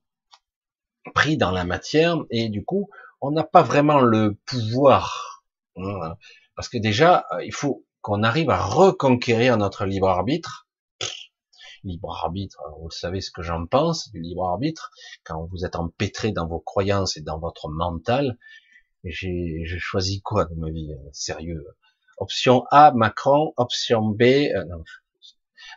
[1.13, 2.89] pris dans la matière et du coup,
[3.21, 5.43] on n'a pas vraiment le pouvoir.
[5.75, 6.15] Hein.
[6.55, 10.67] Parce que déjà, il faut qu'on arrive à reconquérir notre libre arbitre
[11.83, 14.91] libre arbitre, vous savez ce que j'en pense du libre arbitre,
[15.23, 18.37] quand vous êtes empêtré dans vos croyances et dans votre mental,
[19.03, 21.65] j'ai choisi quoi de ma vie euh, Sérieux?
[22.17, 23.53] Option A, Macron.
[23.57, 24.83] Option B, euh, non,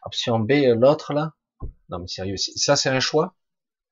[0.02, 1.32] option B, euh, l'autre là?
[1.88, 3.34] Non mais sérieux, ça c'est un choix?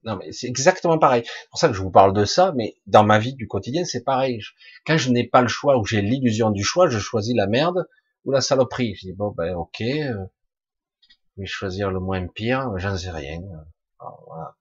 [0.04, 1.22] Non mais c'est exactement pareil.
[1.24, 3.86] C'est pour ça que je vous parle de ça, mais dans ma vie du quotidien
[3.86, 4.40] c'est pareil.
[4.86, 7.86] Quand je n'ai pas le choix ou j'ai l'illusion du choix, je choisis la merde
[8.26, 8.94] ou la saloperie.
[8.96, 10.26] Je dis bon ben ok, je
[11.38, 13.40] vais choisir le moins pire, j'en sais rien.
[14.26, 14.56] voilà.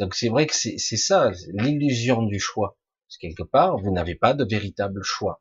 [0.00, 2.76] donc c'est vrai que c'est ça, l'illusion du choix
[3.18, 5.40] quelque part, vous n'avez pas de véritable choix.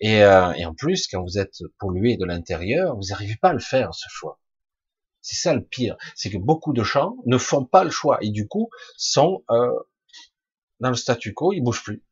[0.00, 3.52] Et, euh, et en plus, quand vous êtes pollué de l'intérieur, vous n'arrivez pas à
[3.52, 4.40] le faire, ce choix.
[5.20, 8.30] C'est ça le pire, c'est que beaucoup de gens ne font pas le choix et
[8.30, 9.78] du coup sont euh,
[10.80, 12.02] dans le statu quo, ils bougent plus,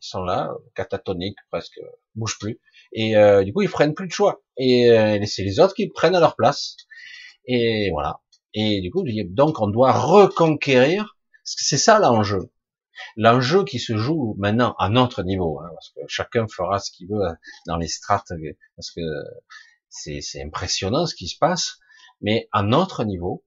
[0.00, 1.78] ils sont là, catatoniques presque,
[2.14, 2.60] bougent plus,
[2.92, 5.88] et euh, du coup ils prennent plus de choix et euh, c'est les autres qui
[5.88, 6.76] prennent à leur place.
[7.46, 8.20] Et voilà.
[8.54, 12.52] Et du coup, donc on doit reconquérir, c'est ça l'enjeu.
[13.16, 17.08] L'enjeu qui se joue maintenant à notre niveau, hein, parce que chacun fera ce qu'il
[17.08, 17.24] veut
[17.66, 18.32] dans les strates,
[18.76, 19.00] parce que
[19.88, 21.78] c'est impressionnant ce qui se passe,
[22.20, 23.44] mais à notre niveau,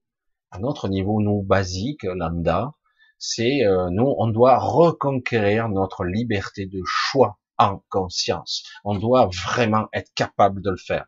[0.51, 2.73] à notre niveau, nous, basique, lambda,
[3.17, 8.63] c'est euh, nous, on doit reconquérir notre liberté de choix en conscience.
[8.83, 11.05] On doit vraiment être capable de le faire.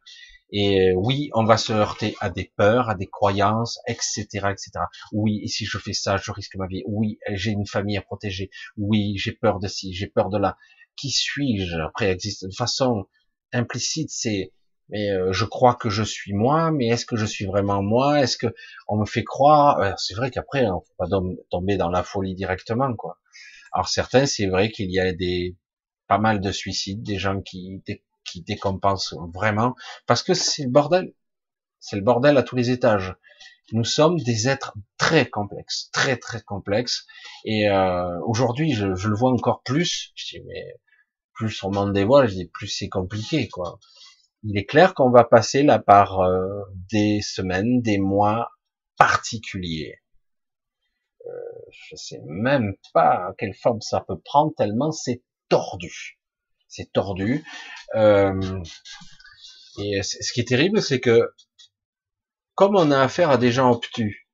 [0.51, 4.71] Et euh, oui, on va se heurter à des peurs, à des croyances, etc., etc.
[5.11, 6.83] Oui, et si je fais ça, je risque ma vie.
[6.87, 8.49] Oui, j'ai une famille à protéger.
[8.77, 10.57] Oui, j'ai peur de ci, j'ai peur de là.
[10.95, 11.75] Qui suis-je?
[11.77, 13.07] Après, existe de façon
[13.53, 14.53] implicite, c'est
[14.89, 18.21] mais euh, je crois que je suis moi, mais est-ce que je suis vraiment moi?
[18.21, 18.47] Est-ce que
[18.87, 19.79] on me fait croire?
[19.81, 21.07] Euh, C'est vrai qu'après, on faut pas
[21.51, 23.17] tomber dans la folie directement, quoi.
[23.73, 25.55] Alors certains, c'est vrai qu'il y a des
[26.07, 27.81] pas mal de suicides, des gens qui
[28.27, 31.13] qui décompense vraiment, parce que c'est le bordel.
[31.79, 33.15] C'est le bordel à tous les étages.
[33.71, 37.05] Nous sommes des êtres très complexes, très très complexes.
[37.45, 40.11] Et euh, aujourd'hui, je, le vois encore plus.
[40.15, 40.75] Je dis mais
[41.33, 43.79] plus on m'en dévoile, je dis plus c'est compliqué quoi.
[44.43, 48.49] Il est clair qu'on va passer là par euh, des semaines, des mois
[48.97, 49.99] particuliers.
[51.25, 51.29] Euh,
[51.71, 56.17] je sais même pas quelle forme ça peut prendre tellement c'est tordu
[56.67, 57.43] c'est tordu.
[57.95, 58.61] Euh,
[59.79, 61.31] et ce qui est terrible, c'est que
[62.55, 64.27] comme on a affaire à des gens obtus,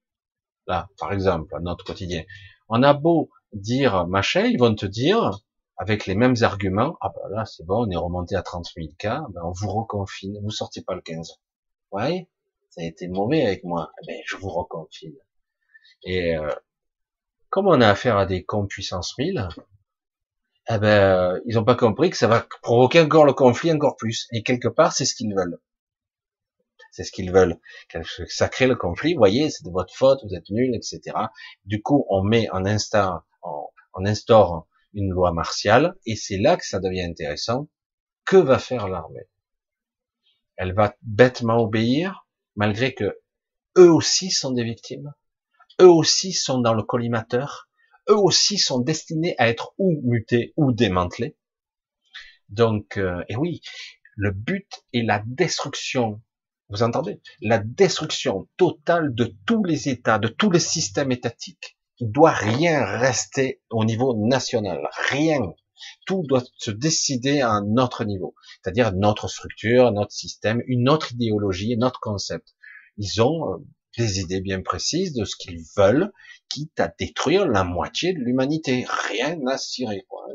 [0.68, 2.24] là, par exemple, à notre quotidien,
[2.70, 5.32] on a beau dire machin, ils vont te dire,
[5.78, 8.88] avec les mêmes arguments, ah ben là c'est bon, on est remonté à 30 000
[8.97, 11.39] cas, ben on vous reconfine, vous sortez pas le 15.
[11.91, 12.30] Ouais,
[12.70, 15.16] ça a été mauvais avec moi, eh ben je vous reconfine.
[16.03, 16.49] Et euh,
[17.49, 19.49] comme on a affaire à des cons puissance 1000,
[20.70, 24.28] eh ben, ils n'ont pas compris que ça va provoquer encore le conflit encore plus.
[24.32, 25.59] Et quelque part, c'est ce qu'ils veulent.
[26.91, 27.59] C'est ce qu'ils veulent.
[28.28, 29.14] Ça crée le conflit.
[29.14, 31.18] Vous voyez, c'est de votre faute, vous êtes nuls, etc.
[31.66, 36.66] Du coup, on met en instant, on instaure une loi martiale, et c'est là que
[36.66, 37.68] ça devient intéressant.
[38.26, 39.28] Que va faire l'armée?
[40.55, 43.20] Elle va bêtement obéir, malgré que
[43.78, 45.14] eux aussi sont des victimes?
[45.82, 47.68] Eux aussi sont dans le collimateur?
[48.09, 51.37] Eux aussi sont destinés à être ou mutés ou démantelés.
[52.49, 53.61] Donc, euh, et oui,
[54.15, 56.21] le but est la destruction.
[56.69, 57.21] Vous entendez?
[57.41, 61.77] La destruction totale de tous les États, de tous les systèmes étatiques.
[61.99, 65.53] Il doit rien rester au niveau national, rien.
[66.05, 71.11] Tout doit se décider à un autre niveau, c'est-à-dire notre structure, notre système, une autre
[71.13, 72.55] idéologie, notre concept.
[72.97, 73.57] Ils ont euh,
[73.97, 76.11] des idées bien précises de ce qu'ils veulent,
[76.49, 78.85] quitte à détruire la moitié de l'humanité.
[79.09, 80.25] Rien à cirer, quoi.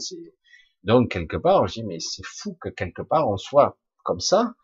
[0.85, 4.55] Donc, quelque part, je dis, mais c'est fou que quelque part on soit comme ça.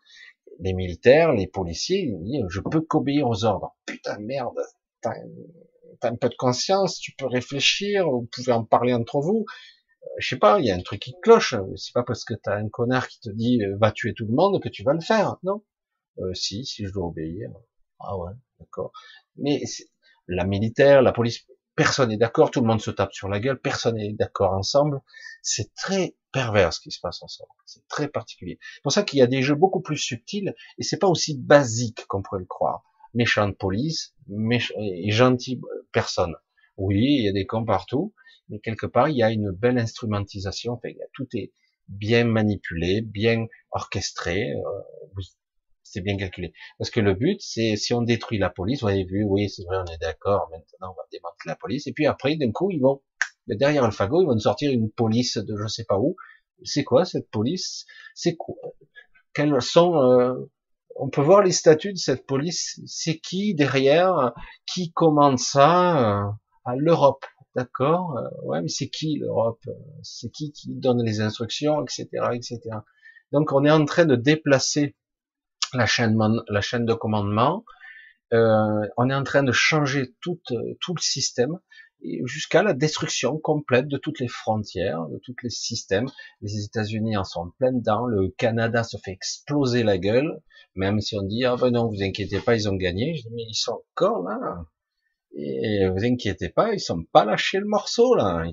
[0.59, 2.13] Les militaires, les policiers,
[2.49, 3.75] je peux qu'obéir aux ordres.
[3.85, 4.57] Putain, merde,
[5.01, 5.13] t'as
[6.03, 9.45] un peu de conscience, tu peux réfléchir, vous pouvez en parler entre vous.
[10.03, 11.55] Euh, je sais pas, il y a un truc qui cloche.
[11.75, 14.33] C'est pas parce que t'as un connard qui te dit euh, va tuer tout le
[14.33, 15.63] monde que tu vas le faire, non?
[16.19, 17.49] Euh, Si, si je dois obéir.
[17.99, 18.91] Ah ouais, d'accord.
[19.37, 19.61] Mais
[20.27, 21.45] la militaire, la police,
[21.75, 25.01] personne n'est d'accord, tout le monde se tape sur la gueule, personne n'est d'accord ensemble.
[25.41, 27.49] C'est très pervers ce qui se passe ensemble.
[27.65, 28.59] C'est très particulier.
[28.75, 31.37] C'est pour ça qu'il y a des jeux beaucoup plus subtils et c'est pas aussi
[31.37, 32.83] basique qu'on pourrait le croire
[33.15, 36.35] méchante police, méchant, et gentille personne.
[36.77, 38.13] Oui, il y a des cons partout,
[38.49, 40.73] mais quelque part, il y a une belle instrumentisation.
[40.73, 41.51] Enfin, tout est
[41.87, 44.51] bien manipulé, bien orchestré.
[44.51, 45.21] Euh,
[45.95, 46.53] c'est bien calculé.
[46.77, 49.63] Parce que le but, c'est si on détruit la police, vous avez vu, oui, c'est
[49.63, 50.49] vrai, on est d'accord.
[50.51, 51.87] Maintenant, on va démanteler la police.
[51.87, 53.01] Et puis après, d'un coup, ils vont
[53.47, 56.15] derrière le fagot, ils vont sortir une police de je sais pas où.
[56.63, 57.85] C'est quoi cette police?
[58.13, 58.55] C'est quoi?
[59.33, 60.33] Quels sont euh,
[60.97, 62.79] on peut voir les statuts de cette police?
[62.85, 64.33] C'est qui derrière?
[64.65, 66.25] Qui commande ça?
[66.25, 66.31] Euh,
[66.65, 67.23] À l'Europe,
[67.55, 68.17] d'accord?
[68.17, 69.61] Euh, Ouais, mais c'est qui l'Europe?
[70.03, 72.59] C'est qui qui donne les instructions, etc., etc.
[73.31, 74.95] Donc on est en train de déplacer
[75.77, 76.15] la chaîne,
[76.85, 77.65] de commandement.
[78.33, 80.41] Euh, on est en train de changer tout,
[80.81, 81.59] tout le système
[82.25, 86.07] jusqu'à la destruction complète de toutes les frontières, de tous les systèmes.
[86.41, 90.41] Les États-Unis en sont plein dedans, le Canada se fait exploser la gueule,
[90.75, 93.15] même si on dit ah ben non, vous inquiétez pas, ils ont gagné.
[93.15, 94.65] Je dis mais ils sont encore là.
[95.37, 98.45] Et vous inquiétez pas, ils sont pas lâchés le morceau là.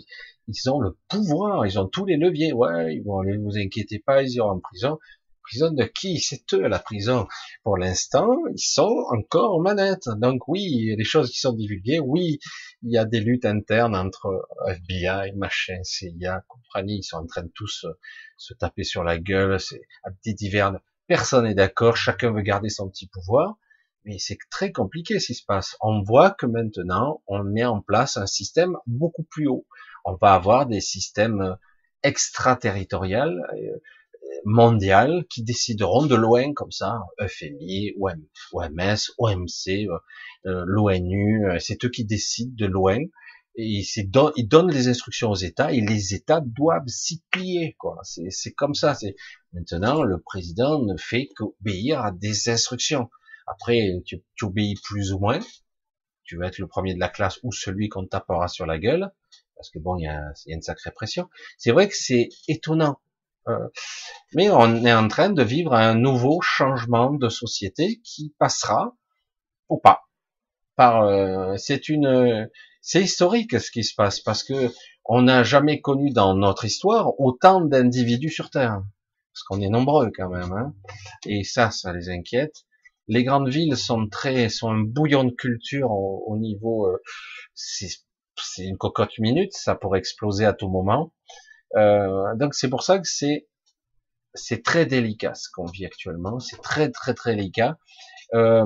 [0.49, 2.53] Ils ont le pouvoir, ils ont tous les leviers.
[2.53, 4.99] Ouais, ils vont vous inquiétez pas, ils iront en prison.
[5.43, 6.19] Prison de qui?
[6.19, 7.27] C'est eux la prison.
[7.63, 10.09] Pour l'instant, ils sont encore manettes.
[10.17, 12.01] Donc oui, il y a des choses qui sont divulguées.
[12.01, 12.39] Oui,
[12.83, 16.99] il y a des luttes internes entre FBI, machin, CIA, compagnie.
[16.99, 17.87] Ils sont en train de tous
[18.37, 19.59] se, taper sur la gueule.
[19.61, 20.73] C'est à des divers.
[21.07, 21.97] Personne n'est d'accord.
[21.97, 23.57] Chacun veut garder son petit pouvoir.
[24.05, 25.77] Mais c'est très compliqué ce qui se passe.
[25.81, 29.67] On voit que maintenant, on met en place un système beaucoup plus haut.
[30.05, 31.57] On va avoir des systèmes
[32.03, 33.31] extraterritoriaux
[34.45, 37.95] mondiales qui décideront de loin comme ça, FMI,
[38.53, 39.99] OMS, OMC, euh,
[40.47, 42.99] euh, l'ONU, euh, c'est eux qui décident de loin
[43.55, 47.77] et ils donnent les instructions aux États et les États doivent s'y plier.
[47.79, 47.99] Quoi.
[48.03, 48.95] C'est, comme ça.
[48.95, 49.15] C'est
[49.53, 53.11] maintenant le président ne fait qu'obéir à des instructions.
[53.47, 55.41] Après, tu, tu, obéis plus ou moins.
[56.25, 59.11] Tu vas être le premier de la classe ou celui qu'on tapera sur la gueule,
[59.57, 61.29] parce que bon, il y a, y a une sacrée pression.
[61.59, 63.01] C'est vrai que c'est étonnant
[64.35, 68.95] mais on est en train de vivre un nouveau changement de société qui passera
[69.69, 70.03] ou pas.
[70.77, 72.49] Par, euh, c'est une,
[72.81, 74.73] c'est historique ce qui se passe parce que
[75.05, 78.83] on n'a jamais connu dans notre histoire autant d'individus sur Terre,
[79.33, 80.75] parce qu'on est nombreux quand même, hein.
[81.27, 82.65] et ça, ça les inquiète.
[83.09, 87.03] Les grandes villes sont très, sont un bouillon de culture au, niveau, euh,
[87.55, 87.89] c'est
[88.59, 91.13] une cocotte minute, ça pourrait exploser à tout moment.
[91.77, 93.49] Euh, donc c'est pour ça que c'est
[94.35, 96.39] c'est très délicat ce qu'on vit actuellement.
[96.41, 97.79] C'est très très très délicat.
[98.35, 98.65] Euh,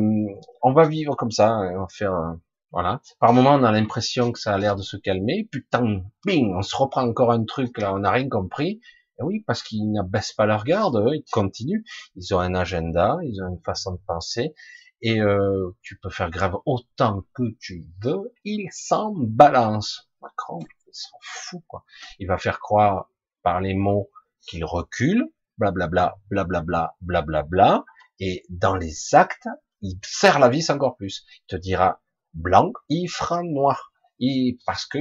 [0.63, 2.37] on va vivre comme ça, hein, on va faire
[2.73, 3.01] voilà.
[3.21, 5.49] Par moment, on a l'impression que ça a l'air de se calmer.
[5.51, 8.81] Putain, bing, on se reprend encore un truc là, on n'a rien compris.
[9.19, 11.85] Et oui, parce qu'ils n'abaissent pas leur garde, ils continuent.
[12.17, 14.55] Ils ont un agenda, ils ont une façon de penser.
[15.01, 20.11] Et euh, tu peux faire grève autant que tu veux, ils s'en balancent.
[20.21, 20.59] Macron,
[20.97, 21.85] s'en fout, quoi.
[22.19, 23.11] Il va faire croire
[23.43, 25.25] par les mots qu'il recule,
[25.59, 27.85] blablabla, blablabla, blablabla,
[28.19, 29.49] et dans les actes,
[29.83, 31.25] il serre la vis encore plus.
[31.43, 32.01] Il te dira,
[32.35, 33.93] blanc, il fera noir.
[34.21, 34.99] Et parce que,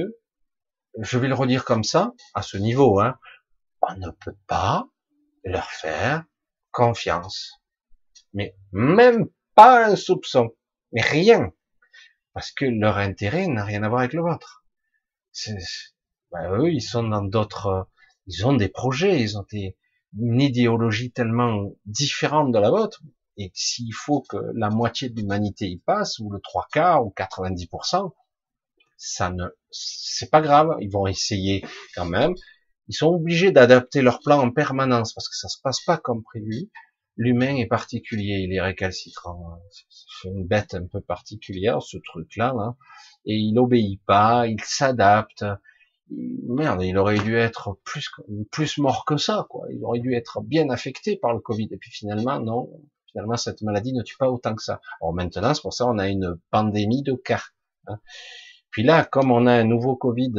[0.98, 3.18] je vais le redire comme ça, à ce niveau, hein,
[3.82, 4.88] on ne peut pas
[5.44, 6.24] leur faire
[6.72, 7.62] confiance.
[8.34, 10.54] Mais même pas un soupçon.
[10.92, 11.52] Mais rien.
[12.32, 14.65] Parce que leur intérêt n'a rien à voir avec le vôtre.
[16.32, 17.88] Ben, eux, ils sont dans d'autres,
[18.26, 19.46] ils ont des projets, ils ont
[20.18, 23.02] une idéologie tellement différente de la vôtre,
[23.36, 27.12] et s'il faut que la moitié de l'humanité y passe, ou le trois quarts, ou
[27.16, 28.12] 90%,
[28.96, 31.64] ça ne, c'est pas grave, ils vont essayer
[31.94, 32.34] quand même.
[32.88, 36.22] Ils sont obligés d'adapter leur plan en permanence parce que ça se passe pas comme
[36.22, 36.70] prévu.
[37.16, 39.60] L'humain est particulier, il est récalcitrant.
[39.90, 42.76] C'est une bête un peu particulière, ce truc-là, là.
[43.26, 45.44] Et il obéit pas, il s'adapte,
[46.10, 48.08] merde, il aurait dû être plus
[48.50, 49.66] plus mort que ça, quoi.
[49.72, 51.68] Il aurait dû être bien affecté par le Covid.
[51.70, 52.70] Et puis finalement, non.
[53.10, 54.80] Finalement, cette maladie ne tue pas autant que ça.
[55.00, 57.42] Alors maintenant, c'est pour ça on a une pandémie de cas.
[57.86, 57.98] Hein.
[58.70, 60.32] Puis là, comme on a un nouveau Covid,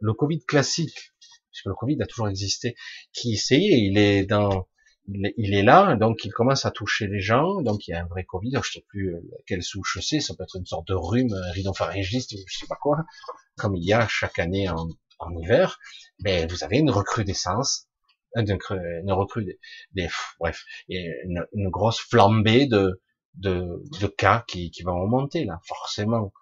[0.00, 1.12] le Covid classique,
[1.50, 2.74] puisque le Covid a toujours existé,
[3.12, 4.66] qui essayait, il est dans,
[5.08, 8.06] il est, là, donc il commence à toucher les gens, donc il y a un
[8.06, 10.94] vrai Covid, je sais plus euh, quelle souche c'est, ça peut être une sorte de
[10.94, 13.04] rhume, rhinopharyngiste, je sais pas quoi,
[13.56, 14.88] comme il y a chaque année en,
[15.40, 15.78] hiver,
[16.20, 17.88] ben vous avez une recrudescence,
[18.36, 19.58] une, une recrudescence,
[19.92, 23.00] des, bref, une, une, grosse flambée de,
[23.34, 26.32] de, cas qui, qui vont augmenter là, forcément.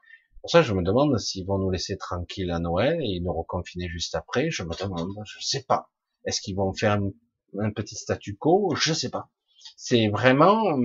[0.40, 3.88] Pour ça, je me demande s'ils vont nous laisser tranquilles à Noël et nous reconfiner
[3.88, 4.50] juste après.
[4.50, 5.88] Je me demande, je sais pas.
[6.24, 7.10] Est-ce qu'ils vont faire un,
[7.58, 9.30] un, petit statu quo Je sais pas.
[9.76, 10.78] C'est vraiment,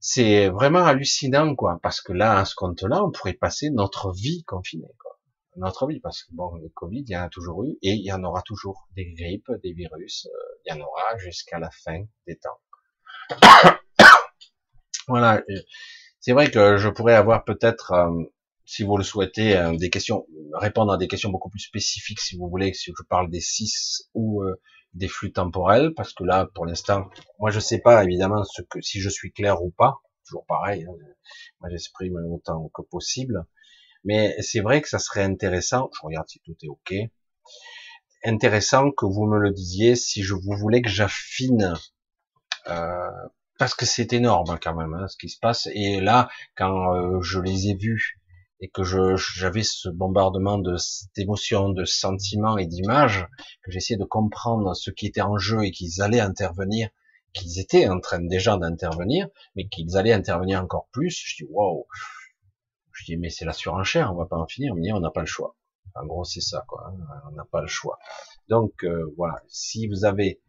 [0.00, 1.78] c'est vraiment hallucinant, quoi.
[1.82, 5.12] Parce que là, à ce compte-là, on pourrait passer notre vie confinée, quoi
[5.56, 8.04] notre vie, parce que bon, le Covid, il y en a toujours eu, et il
[8.04, 11.70] y en aura toujours des grippes, des virus, euh, il y en aura jusqu'à la
[11.70, 12.60] fin des temps.
[15.08, 15.42] voilà,
[16.20, 18.24] c'est vrai que je pourrais avoir peut-être, euh,
[18.64, 22.36] si vous le souhaitez, euh, des questions, répondre à des questions beaucoup plus spécifiques, si
[22.36, 24.42] vous voulez, si je parle des six ou
[24.94, 27.08] des flux temporels, parce que là, pour l'instant,
[27.38, 29.96] moi je sais pas évidemment ce que si je suis clair ou pas,
[30.26, 30.94] toujours pareil, hein,
[31.60, 33.44] moi j'exprime autant que possible.
[34.04, 36.94] Mais c'est vrai que ça serait intéressant, je regarde si tout est ok,
[38.24, 41.74] intéressant que vous me le disiez si je vous voulais que j'affine,
[42.68, 43.10] euh,
[43.58, 45.68] parce que c'est énorme quand même hein, ce qui se passe.
[45.72, 48.20] Et là, quand euh, je les ai vus
[48.62, 50.58] et que j'avais ce bombardement
[51.16, 53.26] d'émotions, de, sentiments et d'images,
[53.64, 56.88] que j'essayais de comprendre ce qui était en jeu et qu'ils allaient intervenir,
[57.34, 59.26] qu'ils étaient en train déjà d'intervenir,
[59.56, 61.86] mais qu'ils allaient intervenir encore plus, je dis waouh,
[62.92, 64.74] je dis, mais c'est la surenchère, on va pas en finir.
[64.74, 65.56] Mais on n'a pas le choix.
[65.94, 66.86] En gros, c'est ça, quoi.
[66.86, 67.22] Hein.
[67.30, 67.98] On n'a pas le choix.
[68.48, 69.42] Donc, euh, voilà.
[69.48, 70.40] Si vous avez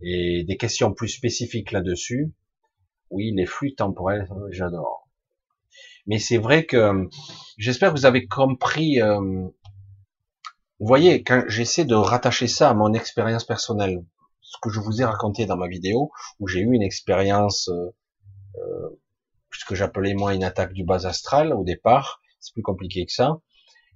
[0.00, 2.34] des questions plus spécifiques là-dessus,
[3.10, 5.03] oui, les flux temporels, j'adore.
[6.06, 7.08] Mais c'est vrai que
[7.56, 9.00] j'espère que vous avez compris.
[9.00, 9.20] Euh,
[10.80, 14.04] vous voyez, quand j'essaie de rattacher ça à mon expérience personnelle,
[14.40, 16.10] ce que je vous ai raconté dans ma vidéo,
[16.40, 17.90] où j'ai eu une expérience euh,
[19.52, 22.20] ce que j'appelais moi une attaque du bas astral au départ.
[22.40, 23.40] C'est plus compliqué que ça.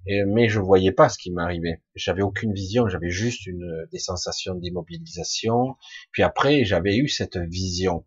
[0.07, 1.83] Mais je voyais pas ce qui m'arrivait.
[1.93, 5.75] J'avais aucune vision, j'avais juste une, des sensations d'immobilisation.
[6.11, 8.05] Puis après, j'avais eu cette vision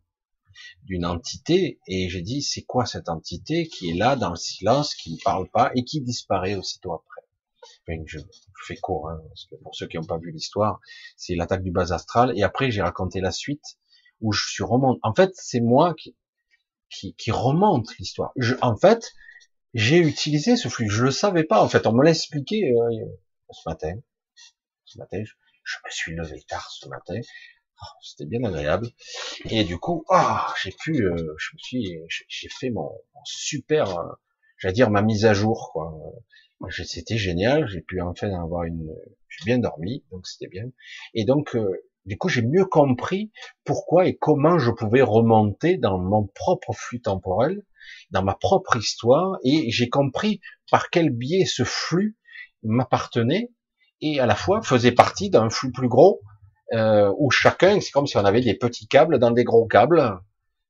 [0.85, 4.95] d'une entité et j'ai dit c'est quoi cette entité qui est là dans le silence,
[4.95, 7.23] qui ne parle pas et qui disparaît aussitôt après?
[7.89, 8.19] Enfin, je,
[8.67, 10.81] fais court, hein, parce que pour ceux qui n'ont pas vu l'histoire,
[11.17, 12.33] c'est l'attaque du bas astral.
[12.37, 13.79] Et après, j'ai raconté la suite
[14.21, 15.01] où je suis remonté.
[15.03, 16.15] En fait, c'est moi qui,
[16.89, 18.33] qui, remonte l'histoire.
[18.61, 19.13] En fait,
[19.75, 20.89] j'ai utilisé ce flux.
[20.89, 21.63] Je le savais pas.
[21.63, 23.07] En fait, on me l'a expliqué euh,
[23.51, 23.95] ce matin.
[24.85, 25.23] Ce matin,
[25.65, 27.21] je, me suis levé tard ce matin.
[27.83, 28.89] Oh, c'était bien agréable.
[29.51, 31.99] Et du coup, oh, j'ai pu, euh, je me suis,
[32.29, 32.91] j'ai fait mon,
[33.25, 34.13] super, euh,
[34.59, 35.93] j'allais dire ma mise à jour, quoi.
[36.71, 37.69] C'était génial.
[37.69, 38.89] J'ai pu enfin avoir une,
[39.29, 40.71] j'ai bien dormi, donc c'était bien.
[41.13, 41.57] Et donc,
[42.07, 43.31] du coup, j'ai mieux compris
[43.65, 47.63] pourquoi et comment je pouvais remonter dans mon propre flux temporel,
[48.11, 50.41] dans ma propre histoire, et j'ai compris
[50.71, 52.17] par quel biais ce flux
[52.63, 53.51] m'appartenait
[54.01, 56.21] et à la fois faisait partie d'un flux plus gros
[56.73, 60.21] euh, où chacun, c'est comme si on avait des petits câbles dans des gros câbles,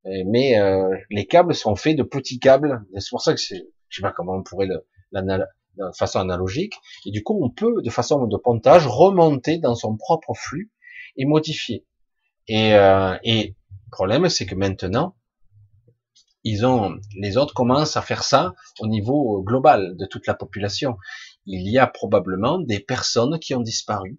[0.04, 2.84] mais euh, les câbles sont faits de petits câbles.
[2.98, 6.74] C'est pour ça que c'est, je sais pas comment on pourrait le, de façon analogique,
[7.06, 10.70] et du coup on peut, de façon de pontage, remonter dans son propre flux
[11.16, 11.86] et modifié.
[12.48, 13.54] Et, euh, et
[13.86, 15.16] le problème, c'est que maintenant,
[16.44, 20.96] ils ont, les autres commencent à faire ça au niveau global de toute la population.
[21.46, 24.18] Il y a probablement des personnes qui ont disparu,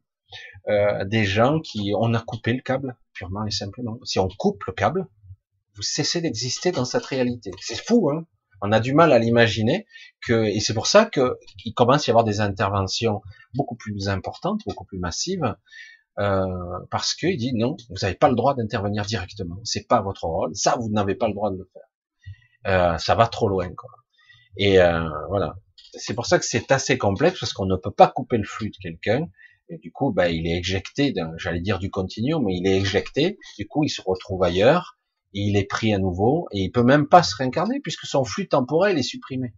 [0.67, 3.99] euh, des gens qui, on a coupé le câble purement et simplement.
[4.03, 5.07] Si on coupe le câble,
[5.75, 7.51] vous cessez d'exister dans cette réalité.
[7.59, 8.25] C'est fou, hein
[8.61, 9.85] On a du mal à l'imaginer
[10.25, 13.21] que, et c'est pour ça que il commence à y avoir des interventions
[13.53, 15.55] beaucoup plus importantes, beaucoup plus massives,
[16.19, 16.45] euh,
[16.91, 20.55] parce qu'il dit non, vous n'avez pas le droit d'intervenir directement, c'est pas votre rôle,
[20.55, 21.81] ça vous n'avez pas le droit de le faire,
[22.67, 23.89] euh, ça va trop loin quoi.
[24.57, 25.55] Et euh, voilà,
[25.93, 28.69] c'est pour ça que c'est assez complexe parce qu'on ne peut pas couper le flux
[28.69, 29.27] de quelqu'un.
[29.69, 33.37] Et du coup, bah, il est éjecté, j'allais dire du continuum, mais il est éjecté.
[33.57, 34.97] Du coup, il se retrouve ailleurs,
[35.33, 38.47] il est pris à nouveau, et il peut même pas se réincarner puisque son flux
[38.47, 39.53] temporel est supprimé.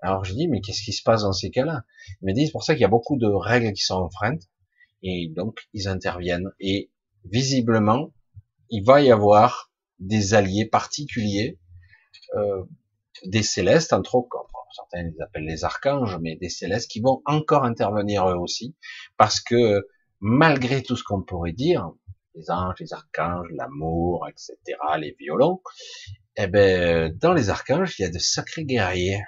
[0.00, 1.84] Alors je dis, mais qu'est-ce qui se passe dans ces cas-là?
[2.20, 4.42] Ils me disent, c'est pour ça qu'il y a beaucoup de règles qui sont enfreintes,
[5.02, 6.50] et donc ils interviennent.
[6.60, 6.90] Et
[7.24, 8.12] visiblement,
[8.70, 11.58] il va y avoir des alliés particuliers,
[12.34, 12.64] euh,
[13.24, 14.28] des célestes, entre autres,
[14.74, 18.74] certains les appellent les archanges, mais des célestes qui vont encore intervenir eux aussi,
[19.16, 19.86] parce que
[20.20, 21.90] malgré tout ce qu'on pourrait dire,
[22.34, 24.56] les anges, les archanges, l'amour, etc.,
[24.98, 25.62] les violons,
[26.36, 29.22] eh ben, dans les archanges, il y a de sacrés guerriers,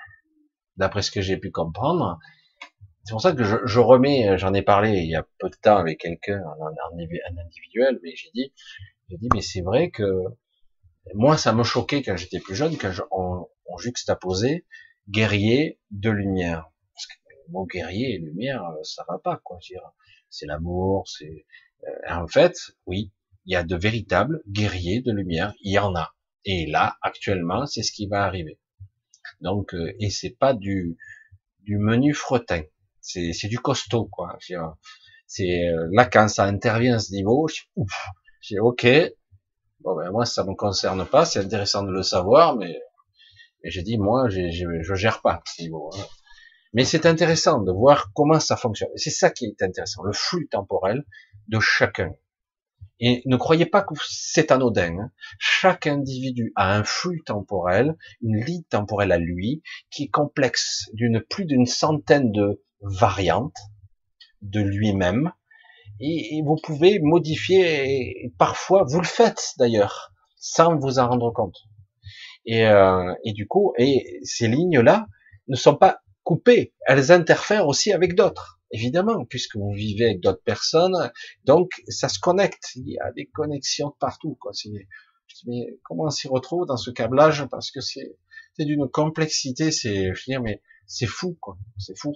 [0.76, 2.18] d'après ce que j'ai pu comprendre.
[3.04, 5.76] C'est pour ça que je, remets, j'en ai parlé il y a peu de temps
[5.76, 8.52] avec quelqu'un, un, individuel, mais j'ai dit,
[9.08, 10.24] j'ai dit, mais c'est vrai que
[11.14, 14.64] moi, ça me choquait quand j'étais plus jeune, quand on juxtaposait
[15.08, 16.70] guerrier de lumière.
[16.94, 19.58] Parce que le mot guerrier et lumière, euh, ça va pas, quoi.
[20.30, 21.46] C'est l'amour, c'est.
[21.84, 22.56] Euh, en fait,
[22.86, 23.12] oui,
[23.44, 25.54] il y a de véritables guerriers de lumière.
[25.60, 26.14] Il y en a.
[26.44, 28.58] Et là, actuellement, c'est ce qui va arriver.
[29.40, 30.96] Donc, euh, et c'est pas du
[31.60, 32.62] du menu fretin.
[33.00, 34.38] C'est c'est du costaud, quoi.
[35.26, 35.60] C'est
[35.90, 38.86] là quand ça intervient à ce niveau, je ok.
[39.80, 42.80] Bon ben moi ça me concerne pas, c'est intéressant de le savoir, mais
[43.66, 44.48] et j'ai dit, moi, je,
[44.80, 45.90] je gère pas niveau.
[45.92, 46.04] Hein.
[46.72, 48.90] Mais c'est intéressant de voir comment ça fonctionne.
[48.94, 51.04] C'est ça qui est intéressant, le flux temporel
[51.48, 52.14] de chacun.
[53.00, 54.98] Et ne croyez pas que c'est anodin.
[54.98, 55.10] Hein.
[55.40, 61.20] Chaque individu a un flux temporel, une ligne temporelle à lui, qui est complexe d'une
[61.20, 63.58] plus d'une centaine de variantes
[64.42, 65.32] de lui-même.
[65.98, 71.56] Et, vous pouvez modifier, et parfois vous le faites d'ailleurs, sans vous en rendre compte.
[72.46, 75.06] Et, euh, et du coup, et ces lignes-là
[75.48, 80.42] ne sont pas coupées, elles interfèrent aussi avec d'autres, évidemment, puisque vous vivez avec d'autres
[80.42, 81.10] personnes,
[81.44, 82.70] donc ça se connecte.
[82.76, 84.36] Il y a des connexions partout.
[84.40, 84.52] Quoi.
[85.46, 87.46] Mais comment on s'y retrouve dans ce câblage?
[87.46, 88.16] Parce que c'est
[88.58, 91.36] d'une complexité, c'est, dire, mais c'est fou.
[91.78, 92.14] C'est fou.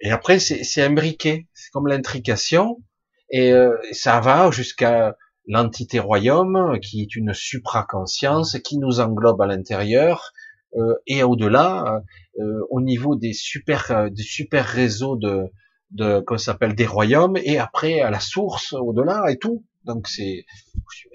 [0.00, 2.82] Et après, c'est imbriqué, c'est comme l'intrication,
[3.30, 5.16] et euh, ça va jusqu'à
[5.48, 10.32] l'entité royaume, qui est une supraconscience, qui nous englobe à l'intérieur,
[10.76, 12.02] euh, et au-delà,
[12.38, 15.50] euh, au niveau des super, euh, des super réseaux de,
[15.90, 19.64] de qu'on s'appelle des royaumes, et après à la source, au-delà et tout.
[19.84, 20.44] Donc c'est,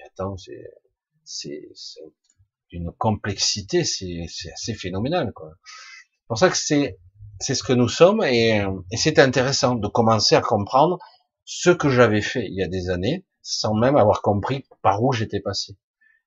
[0.08, 0.64] attends, c'est,
[1.24, 1.62] c'est,
[2.72, 5.52] une complexité, c'est, c'est assez phénoménal, quoi.
[5.62, 6.98] C'est pour ça que c'est,
[7.40, 10.98] c'est ce que nous sommes, et, et c'est intéressant de commencer à comprendre
[11.46, 15.12] ce que j'avais fait il y a des années, sans même avoir compris par où
[15.14, 15.78] j'étais passé.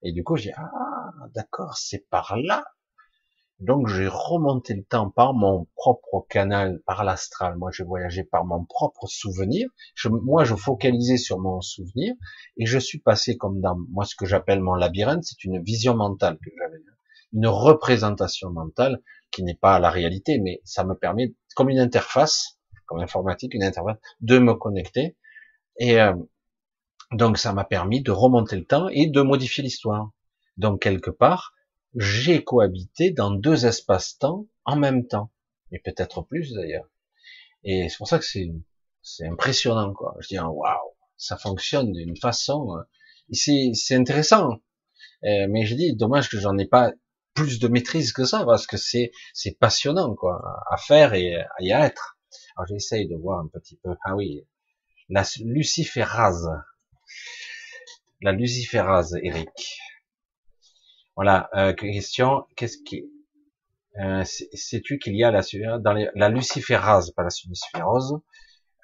[0.03, 2.65] Et du coup, j'ai ah d'accord, c'est par là.
[3.59, 7.57] Donc j'ai remonté le temps par mon propre canal, par l'astral.
[7.57, 9.69] Moi, j'ai voyagé par mon propre souvenir.
[9.95, 12.15] Je, moi, je focalisais sur mon souvenir
[12.59, 15.25] et je suis passé comme dans moi ce que j'appelle mon labyrinthe.
[15.25, 16.83] C'est une vision mentale que j'avais,
[17.33, 22.59] une représentation mentale qui n'est pas la réalité, mais ça me permet comme une interface,
[22.85, 25.17] comme informatique, une interface, de me connecter.
[25.79, 26.15] Et euh,
[27.13, 30.11] donc ça m'a permis de remonter le temps et de modifier l'histoire.
[30.57, 31.55] Donc quelque part,
[31.95, 35.31] j'ai cohabité dans deux espaces-temps en même temps,
[35.71, 36.89] et peut-être plus d'ailleurs.
[37.65, 38.51] Et c'est pour ça que c'est
[39.03, 40.17] c'est impressionnant quoi.
[40.21, 42.77] Je dis waouh, ça fonctionne d'une façon.
[42.77, 42.83] Euh,
[43.33, 44.55] c'est c'est intéressant,
[45.25, 46.93] euh, mais je dis dommage que j'en ai pas
[47.35, 51.87] plus de maîtrise que ça parce que c'est c'est passionnant quoi à faire et, à
[51.87, 52.19] être.
[52.57, 53.91] Alors j'essaye de voir un petit peu.
[54.05, 54.43] Ah oui,
[55.09, 56.49] la luciférase
[58.23, 59.79] la luciférase, Eric.
[61.15, 63.11] Voilà, euh, question, qu'est-ce qui...
[63.99, 65.43] Euh, Sais-tu qu'il y a la,
[65.79, 68.21] dans la luciférase, pas la luciférose,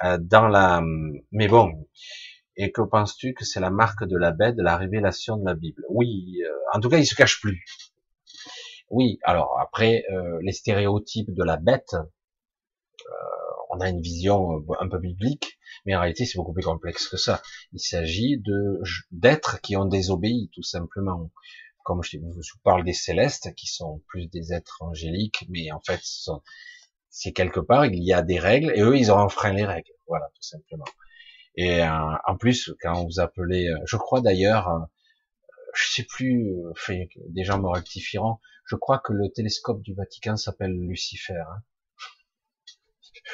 [0.05, 0.83] euh, dans la...
[1.31, 1.89] Mais bon,
[2.57, 5.55] et que penses-tu que c'est la marque de la bête, de la révélation de la
[5.55, 5.83] Bible?
[5.91, 7.65] Oui, euh, en tout cas, il se cache plus.
[8.89, 11.97] Oui, alors après, euh, les stéréotypes de la bête,
[13.73, 17.17] on a une vision un peu biblique, mais en réalité c'est beaucoup plus complexe que
[17.17, 17.43] ça.
[17.73, 18.81] Il s'agit de
[19.11, 21.31] d'êtres qui ont désobéi tout simplement.
[21.85, 26.01] Comme je, vous parle des célestes, qui sont plus des êtres angéliques, mais en fait
[27.09, 29.91] c'est quelque part il y a des règles et eux ils ont enfreint les règles,
[30.07, 30.85] voilà tout simplement.
[31.57, 34.81] Et euh, en plus quand vous appelez, euh, je crois d'ailleurs, euh,
[35.75, 36.55] je sais plus,
[37.31, 41.35] des gens me rectifieront, je crois que le télescope du Vatican s'appelle Lucifer.
[41.35, 41.63] Hein.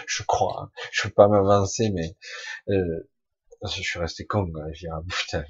[0.06, 0.70] Je crois, hein.
[0.92, 2.16] je ne veux pas m'avancer, mais
[2.68, 3.08] euh,
[3.62, 4.50] je suis resté con.
[4.56, 4.70] Hein.
[4.90, 5.44] Ah, putain,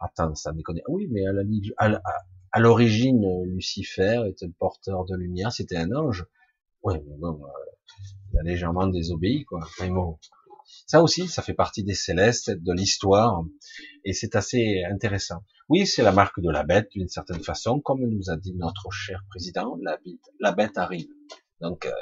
[0.00, 0.80] attends, ça déconne.
[0.88, 1.22] Oui, mais
[2.52, 6.26] à l'origine, Lucifer était le porteur de lumière, c'était un ange.
[6.82, 7.48] Oui, mais bon, euh,
[8.32, 9.66] il a légèrement désobéi, quoi.
[10.86, 13.42] Ça aussi, ça fait partie des célestes, de l'histoire,
[14.04, 15.42] et c'est assez intéressant.
[15.68, 18.90] Oui, c'est la marque de la bête, d'une certaine façon, comme nous a dit notre
[18.90, 19.78] cher président,
[20.40, 21.08] la bête, arrive.
[21.60, 21.92] Donc, euh,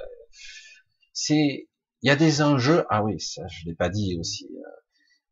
[1.16, 1.68] c'est,
[2.02, 4.70] il y a des enjeux, ah oui, ça je l'ai pas dit aussi, euh,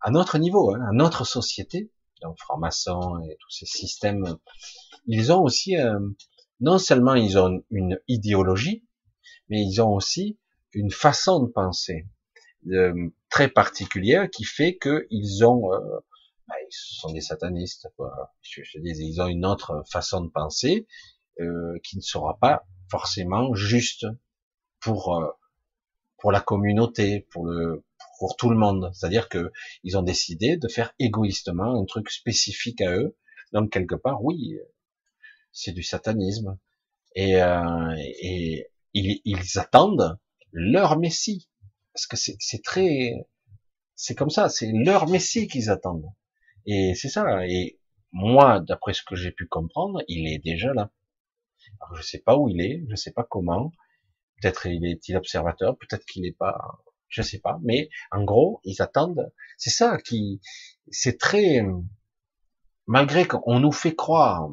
[0.00, 1.92] à notre niveau, hein, à notre société,
[2.22, 4.38] donc franc-maçon et tous ces systèmes,
[5.06, 6.00] ils ont aussi, euh,
[6.60, 8.86] non seulement ils ont une idéologie,
[9.50, 10.38] mais ils ont aussi
[10.72, 12.08] une façon de penser
[12.68, 15.98] euh, très particulière qui fait qu'ils ont, euh,
[16.48, 18.32] bah, ils sont des satanistes, quoi.
[18.40, 20.86] Je, je dis, ils ont une autre façon de penser
[21.40, 24.06] euh, qui ne sera pas forcément juste
[24.80, 25.28] pour euh,
[26.24, 27.84] pour la communauté, pour le
[28.18, 28.90] pour tout le monde.
[28.94, 29.52] C'est-à-dire que
[29.82, 33.14] ils ont décidé de faire égoïstement un truc spécifique à eux.
[33.52, 34.58] Donc quelque part, oui,
[35.52, 36.58] c'est du satanisme.
[37.14, 40.18] Et, euh, et ils, ils, attendent
[40.50, 41.50] leur Messie.
[41.92, 43.26] Parce que c'est très,
[43.94, 46.10] c'est comme ça, c'est leur Messie qu'ils attendent.
[46.64, 47.46] Et c'est ça.
[47.46, 47.78] Et
[48.12, 50.90] moi, d'après ce que j'ai pu comprendre, il est déjà là.
[51.82, 53.72] Alors, je sais pas où il est, je sais pas comment.
[54.44, 57.58] Peut-être il est-il observateur, peut-être qu'il n'est pas, je sais pas.
[57.62, 59.32] Mais en gros, ils attendent.
[59.56, 60.42] C'est ça qui,
[60.90, 61.64] c'est très,
[62.86, 64.50] malgré qu'on nous fait croire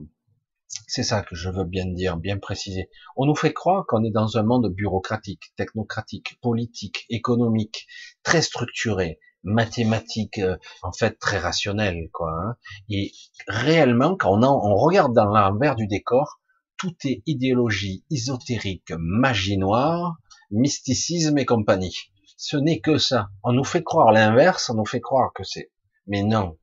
[0.87, 2.89] c'est ça que je veux bien dire, bien préciser.
[3.17, 7.87] On nous fait croire qu'on est dans un monde bureaucratique, technocratique, politique, économique,
[8.23, 12.31] très structuré, mathématique, euh, en fait très rationnel, quoi.
[12.31, 12.55] Hein.
[12.87, 13.11] Et
[13.49, 16.40] réellement, quand on, on regarde dans l'envers du décor,
[16.81, 20.17] tout est idéologie ésotérique, magie noire,
[20.49, 21.95] mysticisme et compagnie.
[22.37, 23.29] Ce n'est que ça.
[23.43, 25.71] On nous fait croire l'inverse, on nous fait croire que c'est.
[26.07, 26.57] Mais non.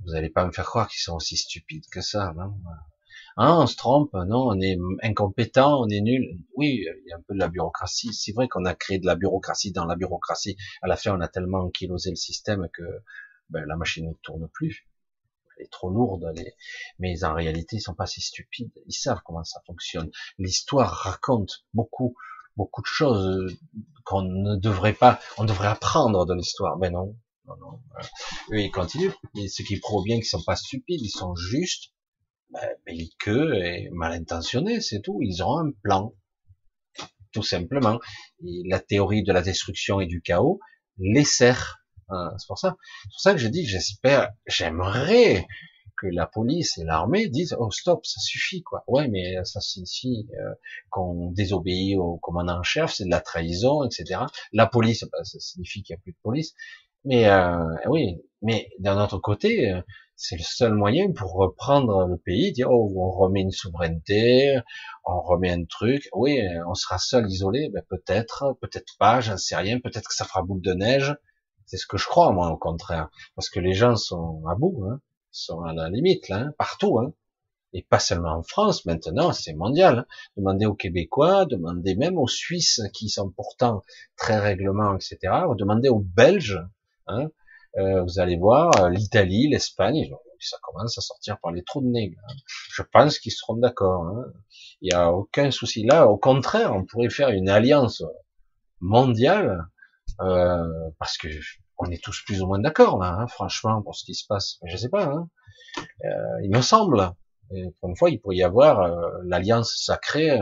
[0.00, 2.54] Vous n'allez pas me faire croire qu'ils sont aussi stupides que ça, non
[3.36, 6.38] ah, on se trompe, non, on est incompétent, on est nul.
[6.56, 8.12] Oui, il y a un peu de la bureaucratie.
[8.12, 10.56] C'est vrai qu'on a créé de la bureaucratie dans la bureaucratie.
[10.82, 12.84] À la fin, on a tellement ankylosé le système que
[13.50, 14.86] ben, la machine ne tourne plus.
[15.58, 16.32] Est trop lourde.
[16.98, 18.72] Mais en réalité, ils sont pas si stupides.
[18.86, 20.10] Ils savent comment ça fonctionne.
[20.38, 22.16] L'histoire raconte beaucoup,
[22.56, 23.56] beaucoup de choses
[24.04, 25.20] qu'on ne devrait pas.
[25.38, 26.76] On devrait apprendre de l'histoire.
[26.78, 27.16] Mais non,
[27.46, 27.80] non, non.
[28.52, 29.12] Eux, ils continuent.
[29.36, 31.92] Ce qui prouve bien qu'ils sont pas stupides, ils sont justes
[32.50, 35.18] ben, belliqueux et mal intentionnés, c'est tout.
[35.22, 36.14] Ils ont un plan,
[37.32, 37.98] tout simplement.
[38.40, 40.60] La théorie de la destruction et du chaos
[40.98, 41.83] les sert.
[42.08, 42.76] Hein, c'est pour ça.
[43.04, 45.46] C'est pour ça que je dis, j'espère, j'aimerais
[45.96, 50.26] que la police et l'armée disent oh stop ça suffit quoi ouais mais ça signifie
[50.40, 50.54] euh,
[50.90, 54.22] qu'on désobéit au commandant en chef c'est de la trahison etc
[54.52, 56.54] la police ben, ça signifie qu'il n'y a plus de police
[57.04, 59.80] mais euh, oui mais d'un autre côté euh,
[60.16, 64.60] c'est le seul moyen pour reprendre le pays, dire oh, on remet une souveraineté,
[65.04, 66.08] on remet un truc.
[66.12, 69.80] Oui, on sera seul, isolé, ben peut-être, peut-être pas, j'en sais rien.
[69.80, 71.16] Peut-être que ça fera boule de neige.
[71.66, 74.84] C'est ce que je crois moi, au contraire, parce que les gens sont à bout,
[74.88, 75.00] hein,
[75.30, 77.12] sont à la limite hein, partout, hein.
[77.72, 78.84] et pas seulement en France.
[78.86, 80.06] Maintenant, c'est mondial.
[80.36, 83.82] Demandez aux Québécois, demandez même aux Suisses qui sont pourtant
[84.16, 85.18] très règlements, etc.
[85.56, 86.60] Demandez aux Belges.
[87.08, 90.08] Euh, vous allez voir euh, l'Italie, l'Espagne,
[90.44, 92.14] ça commence à sortir par les trous de nez.
[92.72, 94.14] Je pense qu'ils seront d'accord.
[94.80, 96.06] Il n'y a aucun souci là.
[96.06, 98.02] Au contraire, on pourrait faire une alliance
[98.80, 99.66] mondiale
[100.20, 101.28] euh, parce que
[101.78, 104.58] on est tous plus ou moins d'accord là, hein, franchement, pour ce qui se passe.
[104.64, 105.06] Je sais pas.
[105.06, 105.28] Hein.
[106.04, 107.12] Euh, il me semble.
[107.54, 110.38] Et pour une fois, il pourrait y avoir euh, l'alliance sacrée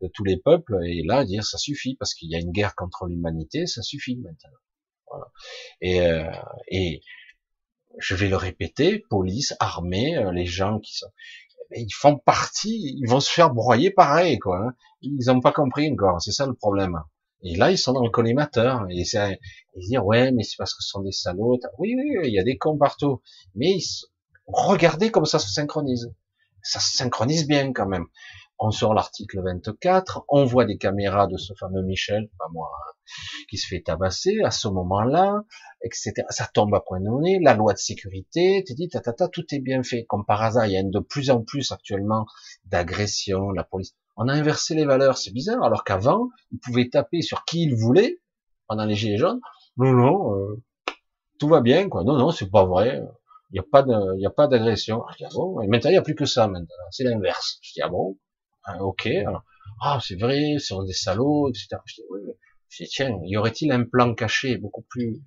[0.00, 2.74] de tous les peuples et là dire ça suffit parce qu'il y a une guerre
[2.76, 4.58] contre l'humanité, ça suffit maintenant.
[5.80, 6.30] Et, euh,
[6.68, 7.00] et
[7.98, 11.10] je vais le répéter, police, armée, euh, les gens qui sont,
[11.74, 14.58] ils font partie, ils vont se faire broyer pareil, quoi.
[14.58, 14.74] Hein.
[15.00, 17.00] Ils n'ont pas compris encore, c'est ça le problème.
[17.42, 18.86] Et là, ils sont dans le collimateur.
[18.88, 21.58] Ils disent, ouais, mais c'est parce que ce sont des salauds.
[21.78, 23.22] Oui, oui, il y a des cons partout.
[23.54, 23.76] Mais
[24.46, 26.12] regardez comme ça se synchronise.
[26.62, 28.06] Ça se synchronise bien quand même
[28.58, 32.92] on sort l'article 24, on voit des caméras de ce fameux Michel, pas moi, hein,
[33.50, 35.42] qui se fait tabasser à ce moment-là,
[35.82, 36.14] etc.
[36.30, 39.82] Ça tombe à point donné, la loi de sécurité, tu dis, tatata, tout est bien
[39.82, 40.04] fait.
[40.04, 42.26] Comme par hasard, il y a de plus en plus actuellement
[42.64, 43.94] d'agressions, la police.
[44.16, 47.74] On a inversé les valeurs, c'est bizarre, alors qu'avant, ils pouvaient taper sur qui ils
[47.74, 48.20] voulaient,
[48.66, 49.40] pendant les gilets jaunes.
[49.76, 50.62] Non, non, euh,
[51.38, 52.02] tout va bien, quoi.
[52.04, 53.02] Non, non, c'est pas vrai.
[53.50, 55.04] Il n'y a pas de, il a pas d'agression.
[55.06, 56.74] Ah bon, et maintenant, il n'y a plus que ça, maintenant.
[56.90, 57.58] C'est l'inverse.
[57.62, 58.18] Je dis, ah bon,
[58.64, 59.08] ah, ok,
[59.82, 61.76] ah, c'est vrai, c'est des salauds, etc.
[61.84, 62.20] Je dis, oui,
[62.68, 65.22] je dis, tiens, y aurait-il un plan caché beaucoup plus,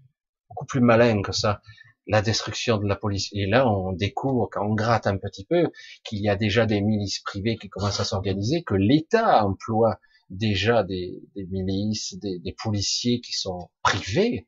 [0.49, 1.61] beaucoup plus malin que ça?
[2.10, 3.30] La destruction de la police.
[3.31, 5.69] Et là, on découvre, quand on gratte un petit peu,
[6.03, 9.99] qu'il y a déjà des milices privées qui commencent à s'organiser, que l'État emploie
[10.30, 14.45] déjà des, milices, des, des, policiers qui sont privés,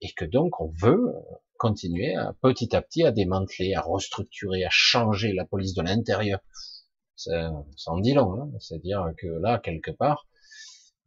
[0.00, 1.14] et que donc on veut
[1.56, 6.40] continuer à, petit à petit à démanteler, à restructurer, à changer la police de l'intérieur.
[7.16, 7.52] Ça,
[7.86, 10.26] en dit long, hein c'est-à-dire que là, quelque part,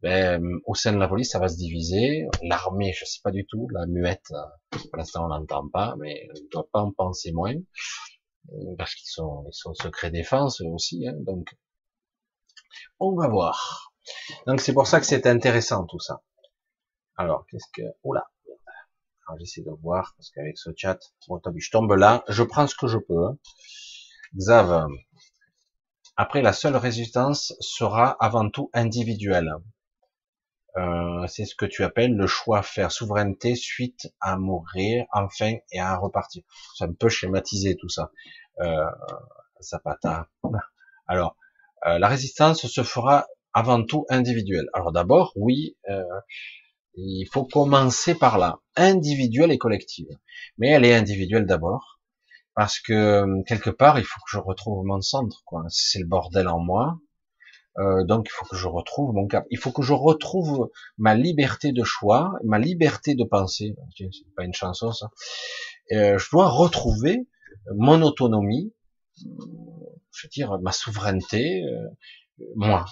[0.02, 2.26] ben, au sein de la police, ça va se diviser.
[2.42, 4.32] L'armée, je sais pas du tout, la muette,
[4.70, 7.54] pour l'instant on n'entend pas, mais on ne doit pas en penser moins,
[8.78, 11.54] parce qu'ils sont, ils sont secret défense aussi, hein, donc
[13.00, 13.92] on va voir.
[14.46, 16.22] Donc c'est pour ça que c'est intéressant tout ça.
[17.16, 17.82] Alors, qu'est-ce que...
[18.04, 18.30] Oula
[19.38, 20.98] J'essaie de voir, parce qu'avec ce chat,
[21.28, 23.26] je tombe là, je prends ce que je peux.
[23.26, 23.36] Hein.
[24.34, 24.86] Xav,
[26.16, 29.52] après la seule résistance sera avant tout individuelle.
[30.76, 35.54] Euh, c'est ce que tu appelles le choix à faire souveraineté suite à mourir, enfin,
[35.72, 36.42] et à repartir.
[36.76, 38.10] C'est un peu schématisé tout ça.
[38.60, 38.84] Euh,
[39.60, 40.28] Zapata.
[41.08, 41.36] Alors,
[41.86, 44.66] euh, la résistance se fera avant tout individuel.
[44.72, 46.02] Alors d'abord, oui, euh,
[46.94, 50.08] il faut commencer par là, individuelle et collective.
[50.58, 52.00] Mais elle est individuelle d'abord,
[52.54, 55.42] parce que quelque part, il faut que je retrouve mon centre.
[55.44, 55.64] Quoi.
[55.68, 56.98] C'est le bordel en moi.
[57.78, 59.46] Euh, donc il faut que je retrouve mon cap.
[59.50, 63.76] Il faut que je retrouve ma liberté de choix, ma liberté de penser.
[63.96, 65.10] C'est pas une chanson ça.
[65.92, 67.28] Euh, je dois retrouver
[67.76, 68.72] mon autonomie,
[69.16, 71.88] je veux dire ma souveraineté, euh,
[72.56, 72.84] moi.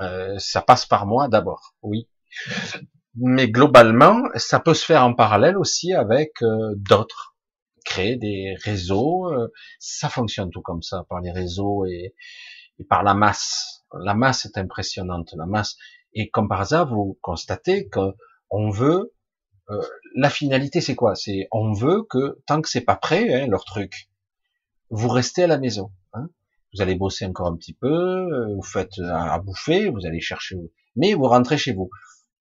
[0.00, 2.08] Euh, ça passe par moi d'abord, oui.
[3.16, 7.36] Mais globalement, ça peut se faire en parallèle aussi avec euh, d'autres.
[7.84, 9.48] Créer des réseaux, euh,
[9.80, 12.14] ça fonctionne tout comme ça, par les réseaux et,
[12.78, 13.84] et par la masse.
[14.00, 15.76] La masse est impressionnante, la masse.
[16.12, 18.14] Et comme par hasard, vous constatez que
[18.50, 19.14] on veut
[20.14, 21.14] la finalité, c'est quoi?
[21.14, 24.08] C'est on veut que tant que c'est pas prêt, hein, leur truc,
[24.90, 25.92] vous restez à la maison.
[26.14, 26.28] Hein
[26.74, 30.56] vous allez bosser encore un petit peu, euh, vous faites à, bouffer, vous allez chercher,
[30.96, 31.90] mais vous rentrez chez vous.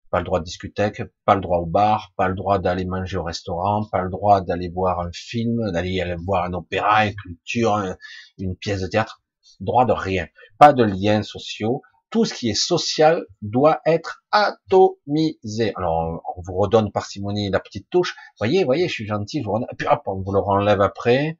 [0.09, 3.17] Pas le droit de discothèque, pas le droit au bar, pas le droit d'aller manger
[3.17, 7.95] au restaurant, pas le droit d'aller voir un film, d'aller voir un opéra, une culture,
[8.37, 9.21] une pièce de théâtre,
[9.59, 10.27] droit de rien.
[10.57, 11.81] Pas de liens sociaux.
[12.09, 15.73] Tout ce qui est social doit être atomisé.
[15.75, 18.15] Alors, on vous redonne parcimonie la petite touche.
[18.39, 19.57] Voyez, voyez, je suis gentil, je vous.
[19.57, 21.37] Et puis hop, on vous le enlève après.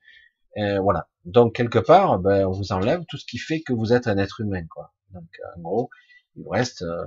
[0.55, 1.07] Voilà.
[1.27, 4.17] Donc quelque part, ben, on vous enlève tout ce qui fait que vous êtes un
[4.17, 4.93] être humain, quoi.
[5.13, 5.27] Donc
[5.57, 5.89] en gros,
[6.35, 7.03] il vous reste euh,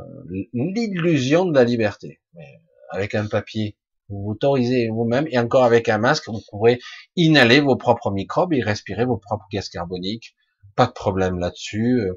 [0.52, 2.20] l'illusion de la liberté.
[2.34, 2.60] Mais
[2.90, 3.76] avec un papier,
[4.08, 6.80] vous vous autorisez vous-même, et encore avec un masque, vous pourrez
[7.16, 10.34] inhaler vos propres microbes et respirer vos propres gaz carboniques.
[10.80, 12.08] Pas de problème là-dessus.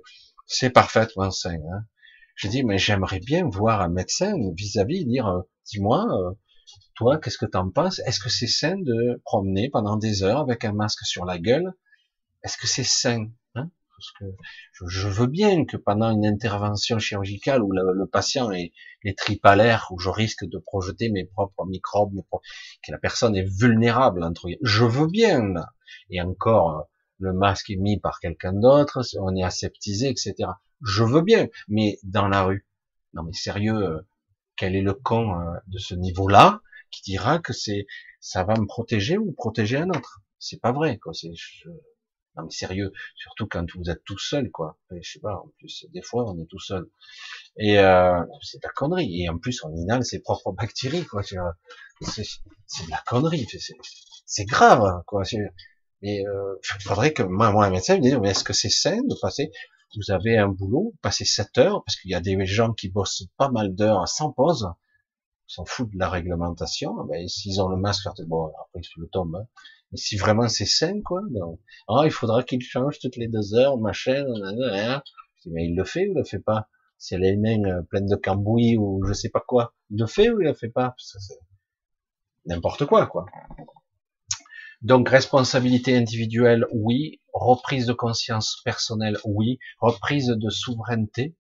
[0.45, 1.57] C'est parfaitement sain.
[1.69, 1.85] Hein.
[2.35, 6.07] Je dis, mais j'aimerais bien voir un médecin vis-à-vis dire, euh, dis-moi,
[6.95, 7.99] toi, qu'est-ce que t'en penses?
[8.06, 11.73] Est-ce que c'est sain de promener pendant des heures avec un masque sur la gueule?
[12.41, 13.69] Est-ce que c'est sain hein?
[13.98, 18.72] Parce que je, veux bien que pendant une intervention chirurgicale où le, patient est,
[19.03, 22.15] est tripalaire, où je risque de projeter mes propres microbes,
[22.81, 25.49] que la personne est vulnérable entre je veux bien.
[25.49, 25.73] Là.
[26.10, 26.88] Et encore,
[27.23, 30.35] le masque est mis par quelqu'un d'autre, on est aseptisé, etc.
[30.81, 32.67] Je veux bien, mais dans la rue,
[33.13, 34.01] non mais sérieux, euh,
[34.57, 37.87] quel est le con euh, de ce niveau-là qui dira que c'est
[38.19, 40.19] ça va me protéger ou protéger un autre?
[40.37, 41.13] C'est pas vrai, quoi.
[41.13, 41.31] C'est
[42.35, 44.77] non mais sérieux, surtout quand vous êtes tout seul, quoi.
[44.91, 46.89] Je sais pas, en plus des fois on est tout seul.
[47.57, 49.23] Et euh, c'est de la connerie.
[49.23, 51.23] Et en plus on inhale ses propres bactéries, quoi.
[51.23, 53.47] C'est de la connerie.
[54.25, 55.23] C'est grave, quoi.
[56.03, 58.69] Mais euh, il faudrait que moi, moi un médecin me dise, mais est-ce que c'est
[58.69, 59.51] sain de passer
[59.95, 63.25] Vous avez un boulot, passer 7 heures, parce qu'il y a des gens qui bossent
[63.38, 64.67] pas mal d'heures sans pause
[65.47, 69.35] s'en foutent de la réglementation, ben, s'ils ont le masque, bon, après ils le tombent,
[69.35, 69.47] hein.
[69.91, 73.53] mais si vraiment c'est sain, quoi, donc, ah, il faudra qu'il change toutes les deux
[73.53, 75.03] heures, machin, hein.
[75.45, 76.69] mais il le fait ou il le fait pas?
[76.97, 79.99] Si elle a les mains euh, pleines de cambouis ou je sais pas quoi, il
[79.99, 80.95] le fait ou il le fait pas?
[82.45, 83.25] N'importe quoi, quoi.
[84.84, 87.19] Donc, responsabilité individuelle, oui.
[87.34, 89.57] Reprise de conscience personnelle, oui.
[89.80, 91.35] Reprise de souveraineté,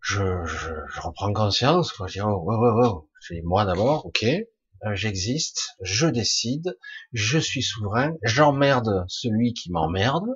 [0.00, 2.06] je, je, je reprends conscience, quoi.
[2.08, 3.08] Je dis, oh, oh, oh, oh.
[3.44, 6.76] Moi d'abord, ok, euh, j'existe, je décide,
[7.12, 10.26] je suis souverain, j'emmerde celui qui m'emmerde.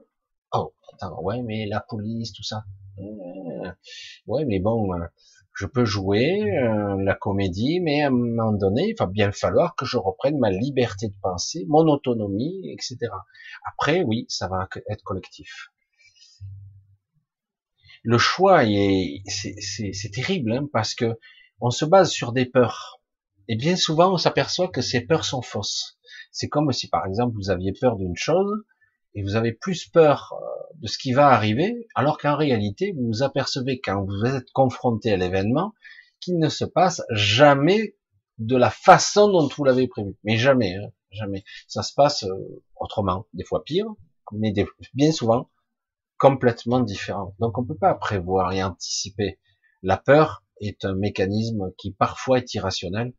[0.52, 2.64] Oh, attends, ouais, mais la police, tout ça.
[2.98, 3.72] Euh,
[4.28, 5.04] ouais, mais bon, euh,
[5.56, 9.74] Je peux jouer euh, la comédie, mais à un moment donné, il va bien falloir
[9.74, 12.98] que je reprenne ma liberté de penser, mon autonomie, etc.
[13.64, 15.70] Après, oui, ça va être collectif.
[18.02, 18.64] Le choix,
[19.28, 21.18] c'est terrible, hein, parce que
[21.62, 23.00] on se base sur des peurs.
[23.48, 25.98] Et bien souvent, on s'aperçoit que ces peurs sont fausses.
[26.32, 28.62] C'est comme si, par exemple, vous aviez peur d'une chose,
[29.16, 33.06] et vous avez plus peur euh, de ce qui va arriver, alors qu'en réalité, vous
[33.06, 35.72] vous apercevez quand vous êtes confronté à l'événement
[36.20, 37.96] qu'il ne se passe jamais
[38.38, 40.14] de la façon dont vous l'avez prévu.
[40.22, 41.44] Mais jamais, hein, jamais.
[41.66, 43.86] Ça se passe euh, autrement, des fois pire,
[44.32, 44.52] mais
[44.94, 45.50] bien souvent
[46.18, 47.34] complètement différent.
[47.38, 49.38] Donc on ne peut pas prévoir et anticiper.
[49.82, 53.14] La peur est un mécanisme qui parfois est irrationnel.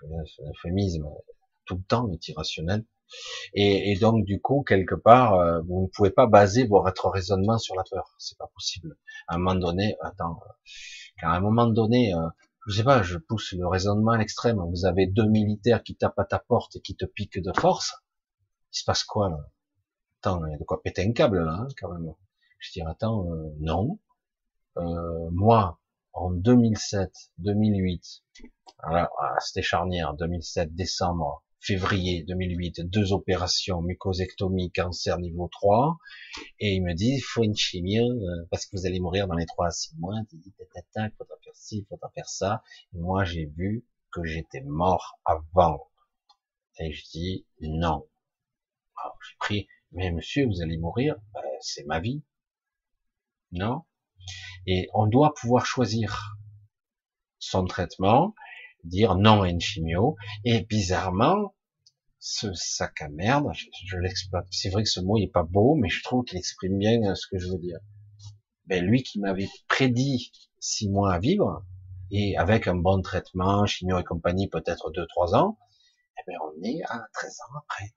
[0.00, 1.06] C'est un euphémisme,
[1.64, 2.84] tout le temps est irrationnel.
[3.54, 7.74] Et, donc du coup, quelque part, euh, vous ne pouvez pas baser votre raisonnement sur
[7.76, 8.14] la peur.
[8.18, 8.96] C'est pas possible.
[9.28, 10.40] À un moment donné, attends,
[11.18, 12.28] car à un moment donné, euh,
[12.66, 14.58] je sais pas, je pousse le raisonnement à l'extrême.
[14.70, 17.94] Vous avez deux militaires qui tapent à ta porte et qui te piquent de force.
[18.72, 19.38] Il se passe quoi là?
[20.20, 22.14] Attends, il y a de quoi péter un câble là, hein, quand même.
[22.58, 23.98] Je dis attends, euh, non.
[24.78, 25.78] Euh, moi,
[26.14, 28.22] en 2007, 2008,
[28.82, 35.96] voilà, ah, c'était charnière, 2007, décembre, février 2008, deux opérations, mucosectomie, cancer niveau 3,
[36.60, 39.34] et il me dit, il faut une chimie, euh, parce que vous allez mourir dans
[39.34, 42.62] les 3 à 6 mois, il dit, il faudra faire ci, faudra faire ça,
[42.92, 45.88] et moi j'ai vu que j'étais mort avant,
[46.78, 48.06] et je dis, non.
[49.26, 52.22] j'ai pris, mais monsieur, vous allez mourir, ben, c'est ma vie,
[53.52, 53.84] non.
[54.66, 56.36] Et on doit pouvoir choisir
[57.38, 58.34] son traitement,
[58.84, 61.54] dire non à une chimio, et bizarrement,
[62.18, 63.50] ce sac à merde,
[63.86, 64.46] je, l'exploite.
[64.50, 67.26] C'est vrai que ce mot n'est pas beau, mais je trouve qu'il exprime bien ce
[67.26, 67.78] que je veux dire.
[68.66, 71.64] Ben, lui qui m'avait prédit six mois à vivre,
[72.10, 75.58] et avec un bon traitement, chimio et compagnie, peut-être deux, trois ans,
[76.18, 77.94] eh ben, on est à 13 ans après.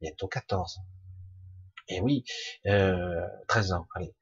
[0.00, 0.80] Bientôt 14.
[1.88, 2.24] Et oui,
[2.66, 4.14] euh, 13 ans, allez.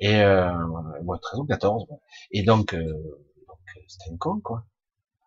[0.00, 0.52] Et, euh,
[1.22, 1.86] 13 ou 14.
[2.30, 2.84] Et donc, euh,
[3.48, 3.58] donc
[3.88, 4.66] c'était une con, quoi.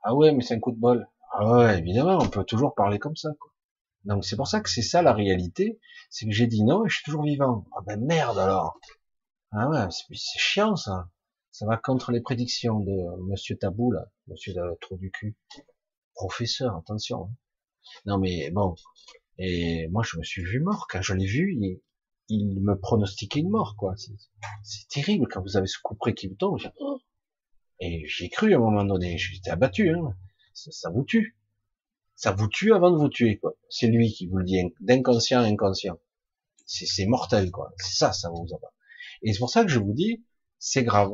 [0.07, 1.07] Ah ouais, mais c'est un coup de bol.
[1.31, 3.29] Ah ouais, évidemment, on peut toujours parler comme ça.
[3.39, 3.51] Quoi.
[4.03, 5.79] Donc c'est pour ça que c'est ça la réalité,
[6.11, 7.65] c'est que j'ai dit non et je suis toujours vivant.
[7.75, 8.79] Ah ben merde alors.
[9.51, 11.09] Ah ouais, c'est chiant ça.
[11.51, 15.35] Ça va contre les prédictions de Monsieur Tabou là, Monsieur de trou du cul.
[16.13, 17.23] Professeur, attention.
[17.23, 17.35] Hein.
[18.05, 18.75] Non mais bon.
[19.39, 21.57] Et moi je me suis vu mort quand je l'ai vu.
[22.29, 23.95] Il, me pronostiquait une mort quoi.
[24.61, 26.59] C'est terrible quand vous avez ce coup près qui vous tombe.
[27.79, 30.15] Et j'ai cru à un moment donné, j'étais abattu, hein.
[30.53, 31.37] ça, vous tue.
[32.15, 33.55] Ça vous tue avant de vous tuer, quoi.
[33.69, 35.97] C'est lui qui vous le dit, d'inconscient à inconscient.
[36.65, 37.73] C'est mortel, quoi.
[37.77, 38.71] C'est ça, ça vous abat.
[39.21, 40.23] Et c'est pour ça que je vous dis,
[40.59, 41.11] c'est grave.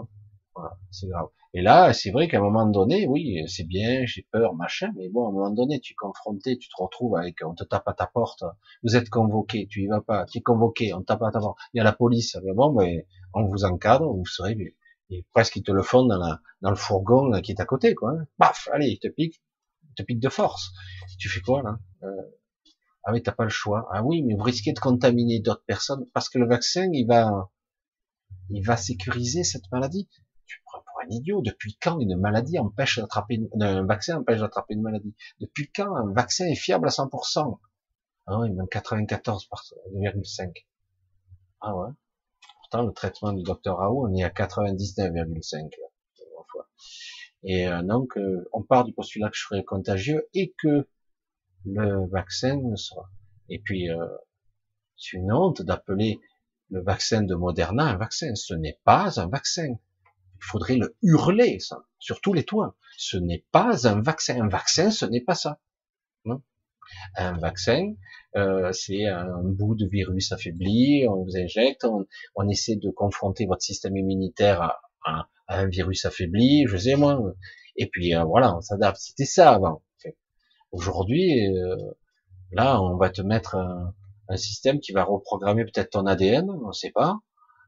[0.56, 1.28] Voilà, c'est grave.
[1.54, 5.10] Et là, c'est vrai qu'à un moment donné, oui, c'est bien, j'ai peur, machin, mais
[5.10, 7.88] bon, à un moment donné, tu es confronté, tu te retrouves avec, on te tape
[7.88, 8.46] à ta porte,
[8.84, 11.58] vous êtes convoqué, tu y vas pas, tu es convoqué, on tape à ta porte,
[11.74, 14.56] il y a la police, bon, mais on vous encadre, vous serez
[15.12, 17.94] et presque ils te le font dans, la, dans le fourgon qui est à côté,
[17.94, 18.12] quoi.
[18.12, 18.26] Hein.
[18.38, 19.42] Paf, allez, il te pique,
[19.90, 20.72] il te pique de force.
[21.20, 22.22] Tu fais quoi là euh,
[23.04, 23.90] Ah oui, t'as pas le choix.
[23.92, 27.52] Ah oui, mais vous risquez de contaminer d'autres personnes parce que le vaccin, il va,
[28.50, 30.08] il va sécuriser cette maladie.
[30.46, 31.42] Tu prends pour un idiot.
[31.42, 33.50] Depuis quand une maladie empêche d'attraper une...
[33.62, 35.14] un vaccin empêche d'attraper une maladie?
[35.42, 37.60] Depuis quand un vaccin est fiable à 100%
[38.28, 40.66] Ah oui, même 94,5.
[41.60, 41.90] Ah ouais
[42.80, 45.70] le traitement du docteur Raoult, on est à 99,5
[47.44, 50.88] Et euh, donc, euh, on part du postulat que je serais contagieux et que
[51.66, 53.10] le vaccin ne sera.
[53.50, 54.08] Et puis, euh,
[54.98, 56.20] c'est une honte d'appeler
[56.70, 58.34] le vaccin de Moderna un vaccin.
[58.36, 59.68] Ce n'est pas un vaccin.
[59.68, 62.76] Il faudrait le hurler, ça, sur tous les toits.
[62.98, 64.42] Ce n'est pas un vaccin.
[64.42, 65.60] Un vaccin, ce n'est pas ça.
[67.16, 67.94] Un vaccin,
[68.36, 71.86] euh, c'est un bout de virus affaibli, on vous injecte,
[72.36, 77.20] on, essaie de confronter votre système immunitaire à, un virus affaibli, je sais moi,
[77.76, 79.00] et puis euh, voilà, on s'adapte.
[79.00, 79.84] C'était ça avant.
[80.72, 81.76] Aujourd'hui, euh,
[82.52, 83.94] là, on va te mettre un,
[84.38, 87.20] système qui va reprogrammer peut-être ton ADN, on ne sait pas.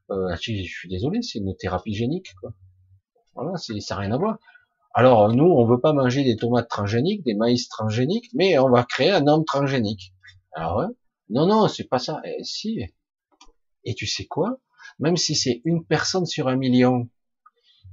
[0.09, 2.53] je suis désolé, c'est une thérapie génique, quoi.
[3.35, 4.37] Voilà, ça n'a rien à voir.
[4.93, 8.83] Alors nous, on veut pas manger des tomates transgéniques, des maïs transgéniques, mais on va
[8.83, 10.13] créer un homme transgénique.
[10.53, 10.93] Alors ouais,
[11.29, 12.21] non, non, c'est pas ça.
[12.25, 12.81] Eh, si.
[13.85, 14.59] Et tu sais quoi?
[14.99, 17.09] Même si c'est une personne sur un million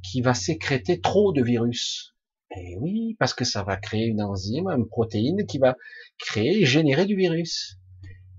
[0.02, 2.14] qui va sécréter trop de virus,
[2.56, 5.76] eh oui, parce que ça va créer une enzyme, une protéine qui va
[6.18, 7.78] créer, générer du virus.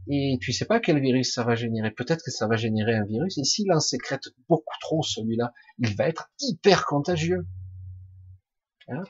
[0.08, 1.92] et tu sais pas quel virus ça va générer.
[1.92, 5.96] Peut-être que ça va générer un virus, et s'il en sécrète beaucoup trop, celui-là, il
[5.96, 7.48] va être hyper contagieux.
[8.88, 9.04] Hein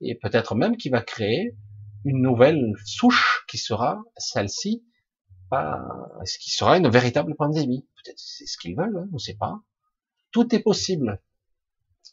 [0.00, 1.56] et peut-être même qu'il va créer
[2.04, 4.84] une nouvelle souche qui sera celle-ci,
[5.52, 7.86] ce qui sera une véritable pandémie.
[8.02, 9.60] Peut-être c'est ce qu'ils veulent, hein, on ne sait pas.
[10.32, 11.20] Tout est possible.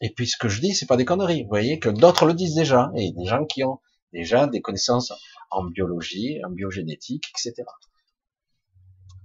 [0.00, 1.42] Et puis ce que je dis, c'est pas des conneries.
[1.42, 3.80] Vous voyez que d'autres le disent déjà, et des gens qui ont
[4.12, 5.12] déjà des connaissances
[5.50, 7.64] en biologie, en biogénétique, etc.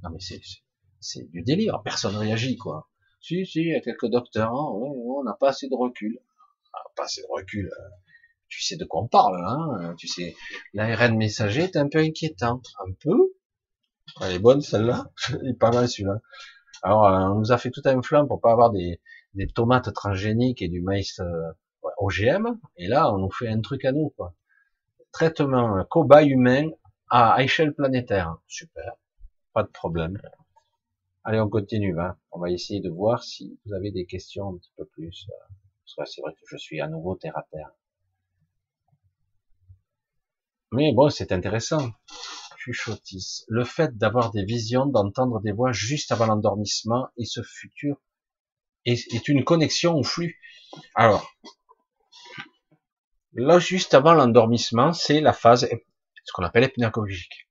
[0.04, 0.20] Non mais
[1.00, 1.82] c'est du délire.
[1.84, 2.90] Personne réagit quoi.
[3.22, 6.20] Si si, il y a quelques docteurs, hein, on n'a pas assez de recul.
[6.76, 7.68] Ah, pas assez de recul.
[7.68, 7.90] Euh,
[8.48, 10.36] tu sais de quoi on parle, hein Tu sais,
[10.74, 13.34] l'ARN messager est un peu inquiétant, un peu.
[14.22, 16.20] Elle est bonne celle-là, elle est pas mal celui-là.
[16.84, 19.02] Alors, euh, on nous a fait tout un flanc pour pas avoir des,
[19.34, 21.52] des tomates transgéniques et du maïs euh,
[21.98, 24.36] OGM, et là, on nous fait un truc à nous, quoi.
[25.12, 26.70] Traitement cobaye humain
[27.10, 28.38] à échelle planétaire.
[28.48, 28.94] Super.
[29.54, 30.20] Pas de problème.
[31.24, 32.18] Allez, on continue, hein.
[32.32, 35.28] On va essayer de voir si vous avez des questions un petit peu plus.
[35.30, 35.54] Euh,
[35.86, 37.72] parce que c'est vrai que je suis à nouveau terre à terre.
[40.72, 41.92] Mais bon, c'est intéressant.
[42.58, 43.46] Chuchotis.
[43.48, 48.02] Le fait d'avoir des visions, d'entendre des voix juste avant l'endormissement et ce futur
[48.86, 50.40] est, une connexion au flux.
[50.96, 51.32] Alors,
[53.34, 55.68] là, juste avant l'endormissement, c'est la phase,
[56.24, 57.48] ce qu'on appelle hypnagogique.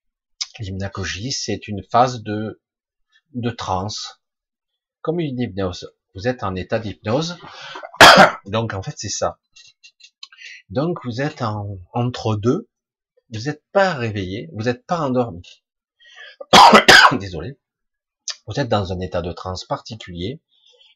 [0.58, 2.60] L'hypnagogie, c'est une phase de,
[3.32, 4.20] de transe.
[5.00, 5.94] Comme une hypnose.
[6.14, 7.38] Vous êtes en état d'hypnose.
[8.46, 9.38] Donc, en fait, c'est ça.
[10.70, 12.68] Donc, vous êtes en, entre deux.
[13.32, 15.42] Vous n'êtes pas réveillé, vous n'êtes pas endormi.
[17.18, 17.58] Désolé.
[18.46, 20.42] Vous êtes dans un état de transe particulier,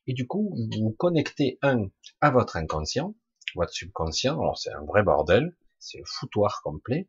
[0.06, 1.88] et du coup, vous vous connectez, un,
[2.20, 3.14] à votre inconscient,
[3.54, 7.08] votre subconscient, alors c'est un vrai bordel, c'est le foutoir complet,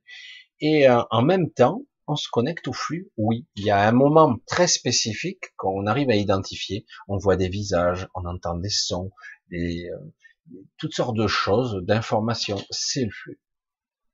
[0.61, 3.91] et euh, en même temps, on se connecte au flux, oui, il y a un
[3.91, 9.11] moment très spécifique qu'on arrive à identifier, on voit des visages, on entend des sons,
[9.51, 10.13] des, euh,
[10.77, 13.39] toutes sortes de choses, d'informations, c'est le flux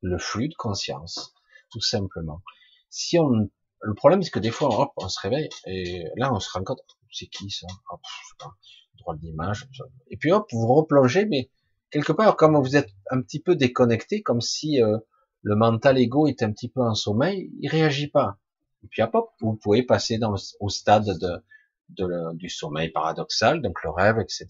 [0.06, 1.34] le flux de conscience,
[1.72, 2.42] tout simplement.
[2.90, 3.50] Si on,
[3.82, 6.64] le problème, c'est que des fois, hop, on se réveille et là, on se rend
[6.64, 6.82] compte,
[7.12, 7.68] c'est qui ça?
[7.90, 9.68] Hop, je sais pas, d'image.
[10.10, 11.50] Et puis hop, vous replongez, mais
[11.92, 14.98] quelque part, comme vous êtes un petit peu déconnecté, comme si euh,
[15.42, 18.38] le mental ego était un petit peu en sommeil, il réagit pas.
[18.84, 21.44] Et puis hop, vous pouvez passer dans, au stade de,
[21.90, 24.48] de, du sommeil paradoxal, donc le rêve, etc.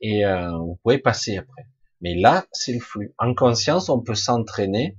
[0.00, 1.66] Et euh, vous pouvez passer après.
[2.00, 3.14] Mais là, c'est le flux.
[3.18, 4.96] En conscience, on peut s'entraîner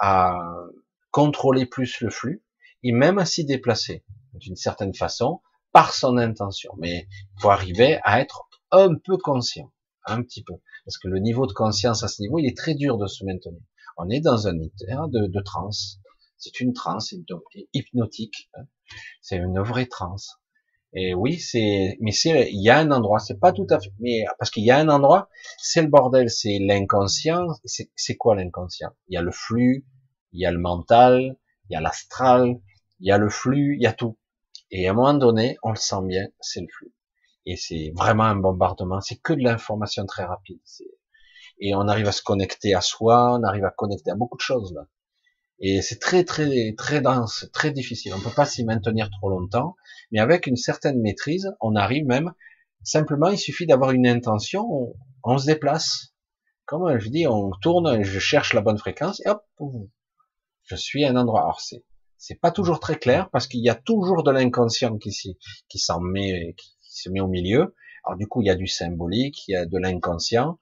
[0.00, 0.38] à
[1.10, 2.42] contrôler plus le flux
[2.82, 4.04] et même à s'y déplacer
[4.34, 5.40] d'une certaine façon
[5.72, 6.72] par son intention.
[6.78, 9.72] Mais il faut arriver à être un peu conscient,
[10.06, 10.54] un petit peu.
[10.84, 13.24] Parce que le niveau de conscience à ce niveau, il est très dur de se
[13.24, 13.60] maintenir.
[13.96, 16.00] On est dans un état de, de transe.
[16.36, 17.12] C'est une transe
[17.72, 18.48] hypnotique.
[18.54, 18.64] Hein.
[19.20, 20.38] C'est une vraie transe.
[20.94, 23.92] Et oui, c'est, mais c'est, il y a un endroit, c'est pas tout à fait,
[24.00, 25.28] mais parce qu'il y a un endroit,
[25.58, 27.46] c'est le bordel, c'est l'inconscient.
[27.64, 28.90] C'est quoi l'inconscient?
[29.08, 29.86] Il y a le flux,
[30.32, 31.36] il y a le mental,
[31.68, 32.58] il y a l'astral,
[33.00, 34.18] il y a le flux, il y a tout.
[34.70, 36.92] Et à un moment donné, on le sent bien, c'est le flux.
[37.46, 39.00] Et c'est vraiment un bombardement.
[39.00, 40.60] C'est que de l'information très rapide.
[41.60, 44.42] Et on arrive à se connecter à soi, on arrive à connecter à beaucoup de
[44.42, 44.86] choses là.
[45.60, 48.12] Et c'est très très très dense, très difficile.
[48.14, 49.74] On peut pas s'y maintenir trop longtemps,
[50.10, 52.32] mais avec une certaine maîtrise, on arrive même.
[52.82, 54.94] Simplement, il suffit d'avoir une intention,
[55.24, 56.14] on, se déplace.
[56.64, 59.42] Comme je dis, on tourne, je cherche la bonne fréquence et hop,
[60.64, 61.42] je suis à un endroit.
[61.42, 61.84] Alors c'est
[62.20, 65.16] c'est pas toujours très clair parce qu'il y a toujours de l'inconscient qui
[65.68, 67.74] qui s'en met qui se met au milieu.
[68.04, 70.58] Alors du coup, il y a du symbolique, il y a de l'inconscient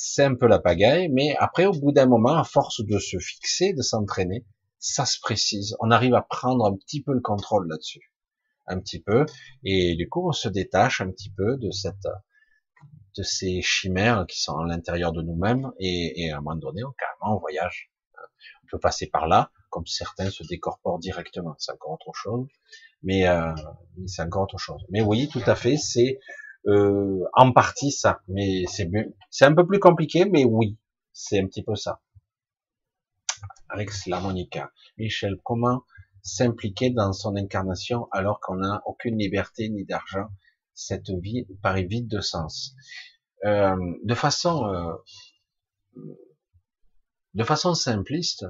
[0.00, 3.18] c'est un peu la pagaille, mais après, au bout d'un moment, à force de se
[3.18, 4.46] fixer, de s'entraîner,
[4.78, 5.76] ça se précise.
[5.80, 8.07] On arrive à prendre un petit peu le contrôle là-dessus.
[8.68, 9.24] Un petit peu.
[9.64, 12.06] Et du coup, on se détache un petit peu de cette,
[13.16, 16.92] de ces chimères qui sont à l'intérieur de nous-mêmes et, à un moment donné, on,
[16.92, 17.90] carrément, on voyage.
[18.64, 21.54] On peut passer par là, comme certains se décorporent directement.
[21.58, 22.46] C'est encore autre chose.
[23.02, 23.54] Mais, euh,
[24.06, 24.84] c'est encore autre chose.
[24.90, 26.18] Mais oui, tout à fait, c'est
[26.66, 28.90] euh, en partie ça, mais c'est
[29.30, 30.76] c'est un peu plus compliqué, mais oui,
[31.12, 32.00] c'est un petit peu ça.
[33.70, 34.72] Alex l'harmonica.
[34.96, 35.82] Michel, comment
[36.22, 40.28] s'impliquer dans son incarnation alors qu'on n'a aucune liberté ni d'argent
[40.74, 42.74] Cette vie paraît vide de sens.
[43.44, 44.94] Euh, de façon euh,
[47.34, 48.46] de façon simpliste,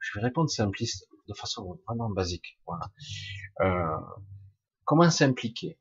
[0.00, 2.58] je vais répondre simpliste de façon vraiment basique.
[2.66, 2.90] Voilà.
[3.60, 3.96] Euh,
[4.84, 5.78] comment s'impliquer?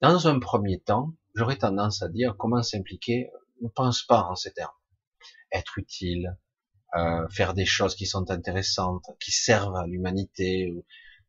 [0.00, 3.30] Dans un premier temps, j'aurais tendance à dire comment s'impliquer,
[3.62, 4.70] ne pense pas en ces termes.
[5.52, 6.36] Être utile,
[6.96, 10.72] euh, faire des choses qui sont intéressantes, qui servent à l'humanité,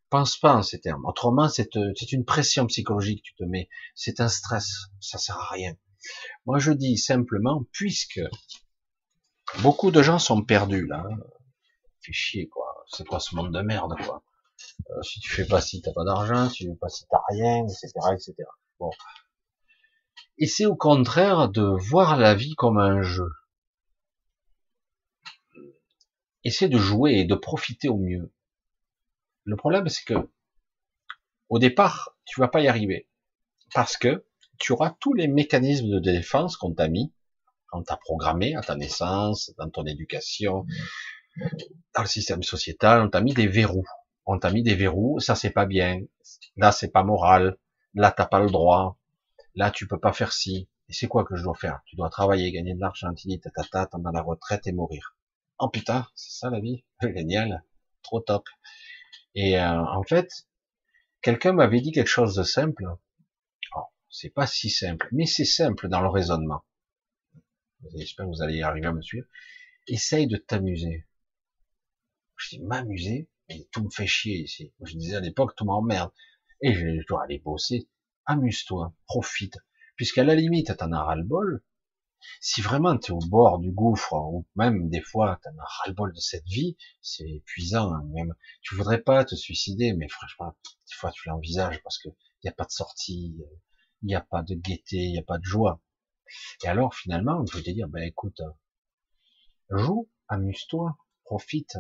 [0.10, 1.04] Pense pas en ces termes.
[1.06, 1.74] Autrement, c'est
[2.14, 3.68] une pression psychologique que tu te mets.
[3.94, 4.86] C'est un stress.
[5.02, 5.76] Ça sert à rien.
[6.46, 8.22] Moi, je dis simplement, puisque
[9.62, 11.04] beaucoup de gens sont perdus là,
[12.02, 12.86] fait chier quoi.
[12.90, 14.24] C'est quoi ce monde de merde quoi.
[14.92, 17.22] Euh, si tu fais pas si t'as pas d'argent, si tu fais pas si t'as
[17.30, 18.34] rien, etc., etc.
[18.80, 18.92] Bon.
[20.38, 23.30] Et c'est au contraire de voir la vie comme un jeu.
[26.44, 28.32] Essayer de jouer et de profiter au mieux.
[29.44, 30.30] Le problème, c'est que
[31.50, 33.08] au départ, tu vas pas y arriver
[33.74, 34.26] parce que
[34.60, 37.14] tu auras tous les mécanismes de défense qu'on t'a mis,
[37.70, 40.66] qu'on t'a programmé à ta naissance, dans ton éducation,
[41.96, 43.86] dans le système sociétal, on t'a mis des verrous.
[44.26, 46.02] On t'a mis des verrous, ça c'est pas bien,
[46.58, 47.58] là c'est pas moral,
[47.94, 48.98] là t'as pas le droit,
[49.56, 50.68] là tu peux pas faire ci.
[50.90, 51.82] Et c'est quoi que je dois faire?
[51.86, 55.17] Tu dois travailler, gagner de l'argent, tatata, t'en la retraite et mourir.
[55.60, 57.64] Oh putain, c'est ça la vie, génial,
[58.04, 58.48] trop top.
[59.36, 60.30] Et euh, en fait,
[61.22, 62.84] quelqu'un m'avait dit quelque chose de simple.
[63.76, 66.64] Oh, c'est pas si simple, mais c'est simple dans le raisonnement.
[67.96, 69.28] J'espère que vous allez arriver à me suivre.
[69.88, 71.08] Essaye de t'amuser.
[72.36, 74.74] Je dis m'amuser, mais tout me fait chier ici.
[74.82, 76.12] Je disais à l'époque, tout m'emmerde.
[76.62, 77.88] Et je, dois aller bosser.
[78.26, 79.58] Amuse-toi, profite.
[79.96, 81.64] Puisqu'à la limite, t'en as ras-le-bol,
[82.42, 86.14] si vraiment tu es au bord du gouffre, ou même des fois tu as ras-le-bol
[86.14, 87.94] de cette vie, c'est épuisant.
[87.94, 92.10] Hein, même, tu voudrais pas te suicider, mais franchement, des fois tu l'envisages parce que
[92.10, 93.36] il n'y a pas de sortie,
[94.02, 95.82] il n'y a pas de gaieté, il n'y a pas de joie.
[96.64, 98.42] Et alors finalement, je vais te dire, ben écoute,
[99.70, 101.78] joue, amuse-toi, profite,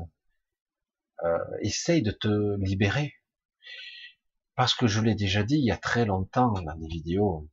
[1.23, 3.13] euh, essaye de te libérer.
[4.55, 7.47] Parce que je l'ai déjà dit il y a très longtemps dans des vidéos,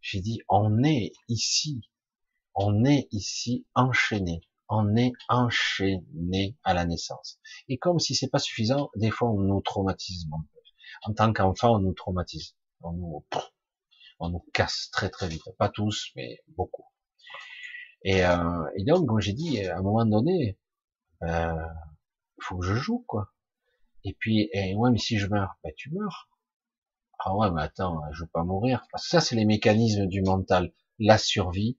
[0.00, 1.82] j'ai dit, on est ici,
[2.54, 7.38] on est ici enchaîné, on est enchaîné à la naissance.
[7.68, 10.26] Et comme si c'est pas suffisant, des fois on nous traumatise.
[11.02, 13.26] En tant qu'enfant, on nous traumatise, on nous,
[14.18, 15.42] on nous casse très très vite.
[15.58, 16.84] Pas tous, mais beaucoup.
[18.02, 20.58] Et, euh, et donc, j'ai dit, à un moment donné,
[21.22, 21.54] euh,
[22.40, 23.32] faut que je joue, quoi.
[24.04, 26.29] Et puis, et ouais, mais si je meurs, ben tu meurs.
[27.22, 28.82] Ah ouais, mais attends, je veux pas mourir.
[28.96, 30.72] Ça, c'est les mécanismes du mental.
[30.98, 31.78] La survie,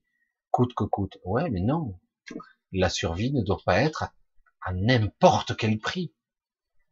[0.52, 1.18] coûte que coûte.
[1.24, 1.98] Ouais, mais non.
[2.70, 4.04] La survie ne doit pas être
[4.60, 6.14] à, n'importe quel prix.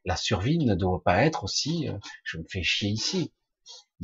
[0.05, 3.33] La survie ne doit pas être aussi, euh, je me fais chier ici.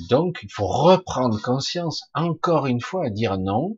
[0.09, 3.75] Donc, il faut reprendre conscience, encore une fois, à dire non,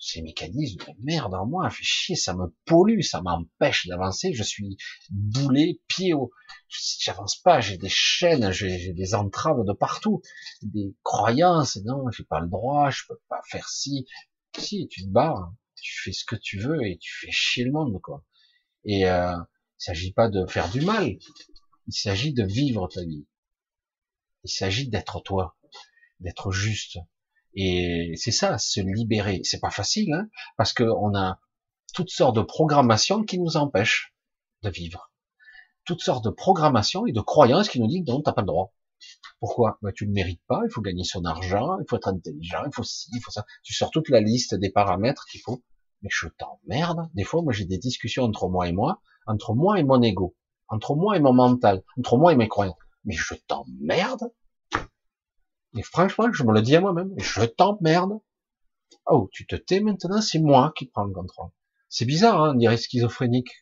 [0.00, 4.42] ces mécanismes de merde en moi, fait chier, ça me pollue, ça m'empêche d'avancer, je
[4.42, 4.78] suis
[5.10, 6.32] boulé, pied au,
[6.68, 10.22] j'avance pas, j'ai des chaînes, j'ai des entraves de partout,
[10.62, 14.06] des croyances, non, j'ai pas le droit, je peux pas faire ci,
[14.56, 17.72] si, tu te bats, tu fais ce que tu veux et tu fais chier le
[17.72, 18.24] monde, quoi.
[18.84, 19.36] Et, euh,
[19.80, 21.16] il s'agit pas de faire du mal,
[21.86, 23.26] il s'agit de vivre ta vie.
[24.44, 25.56] Il s'agit d'être toi,
[26.20, 26.98] d'être juste,
[27.54, 29.40] et c'est ça, se libérer.
[29.44, 31.40] C'est pas facile, hein, parce qu'on a
[31.94, 34.14] toutes sortes de programmations qui nous empêchent
[34.62, 35.12] de vivre.
[35.84, 38.72] Toutes sortes de programmations et de croyances qui nous disent non, t'as pas le droit.
[39.40, 39.78] Pourquoi?
[39.82, 42.74] Ben, Tu ne mérites pas, il faut gagner son argent, il faut être intelligent, il
[42.74, 43.44] faut ci, il faut ça.
[43.64, 45.62] Tu sors toute la liste des paramètres qu'il faut.
[46.02, 47.08] Mais je t'emmerde.
[47.14, 50.36] Des fois, moi, j'ai des discussions entre moi et moi, entre moi et mon ego,
[50.68, 52.76] entre moi et mon mental, entre moi et mes croyances.
[53.04, 54.30] Mais je t'emmerde
[55.76, 58.20] et franchement, je me le dis à moi-même, je t'emmerde.
[59.06, 61.50] Oh, tu te tais maintenant, c'est moi qui prends le contrôle.
[61.88, 63.52] C'est bizarre, hein, on dirait schizophrénique.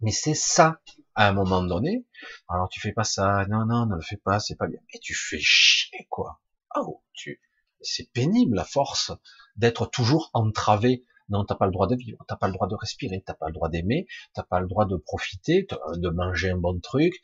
[0.00, 0.80] Mais c'est ça,
[1.14, 2.04] à un moment donné.
[2.48, 4.80] Alors tu fais pas ça, non, non, ne le fais pas, c'est pas bien.
[4.92, 6.40] Mais tu fais chier, quoi.
[6.74, 7.40] Oh, tu,
[7.80, 9.12] c'est pénible, la force
[9.56, 11.04] d'être toujours entravé.
[11.28, 13.46] Non, t'as pas le droit de vivre, t'as pas le droit de respirer, t'as pas
[13.46, 17.14] le droit d'aimer, t'as pas le droit de profiter, de manger un bon truc.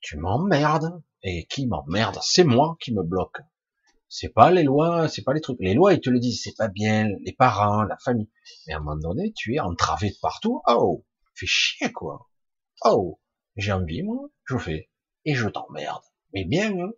[0.00, 1.00] Tu m'emmerdes.
[1.26, 3.38] Et qui m'emmerde, c'est moi qui me bloque.
[4.08, 5.56] C'est pas les lois, c'est pas les trucs.
[5.58, 8.30] Les lois, ils te le disent, c'est pas bien, les parents, la famille.
[8.66, 10.60] Mais à un moment donné, tu es entravé de partout.
[10.68, 12.28] Oh, fais chier, quoi.
[12.84, 13.18] Oh,
[13.56, 14.90] j'ai envie, moi, je fais.
[15.24, 16.02] Et je t'emmerde.
[16.34, 16.92] Mais bien, hein.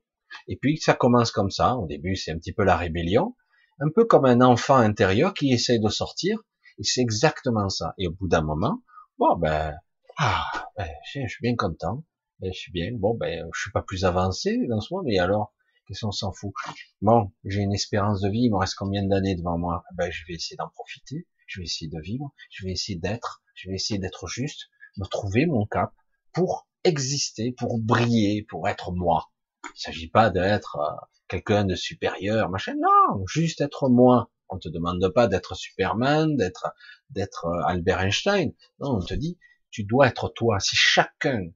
[0.49, 1.77] Et puis, ça commence comme ça.
[1.77, 3.37] Au début, c'est un petit peu la rébellion.
[3.79, 6.39] Un peu comme un enfant intérieur qui essaye de sortir.
[6.79, 7.95] Et c'est exactement ça.
[7.97, 8.83] Et au bout d'un moment,
[9.19, 9.75] bon, ben,
[10.19, 12.05] ah, ben, je suis bien content.
[12.41, 12.91] Ben, je suis bien.
[12.93, 15.55] Bon, ben, je suis pas plus avancé dans ce monde, mais alors,
[15.87, 16.53] qu'est-ce qu'on s'en fout?
[17.01, 19.85] Bon, j'ai une espérance de vie, il me reste combien d'années devant moi?
[19.95, 21.27] Ben, je vais essayer d'en profiter.
[21.47, 22.33] Je vais essayer de vivre.
[22.51, 23.43] Je vais essayer d'être.
[23.55, 24.69] Je vais essayer d'être juste,
[24.99, 25.95] me trouver mon cap
[26.33, 29.31] pour exister, pour briller, pour être moi.
[29.65, 30.95] Il s'agit pas d'être euh,
[31.29, 32.75] quelqu'un de supérieur, machin.
[32.75, 34.31] Non, juste être moi.
[34.49, 36.69] On te demande pas d'être Superman, d'être
[37.11, 38.53] d'être euh, Albert Einstein.
[38.81, 39.39] Non, on te dit,
[39.71, 40.61] tu dois être toi.
[40.61, 41.49] Si chacun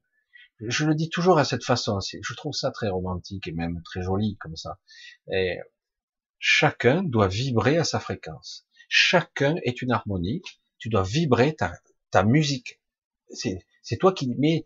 [0.60, 1.98] Je le dis toujours à cette façon.
[2.00, 4.78] Je trouve ça très romantique et même très joli comme ça.
[5.32, 5.58] Et
[6.38, 8.66] chacun doit vibrer à sa fréquence.
[8.88, 10.60] Chacun est une harmonique.
[10.78, 12.80] Tu dois vibrer ta, musique.
[13.30, 14.64] C'est toi qui mets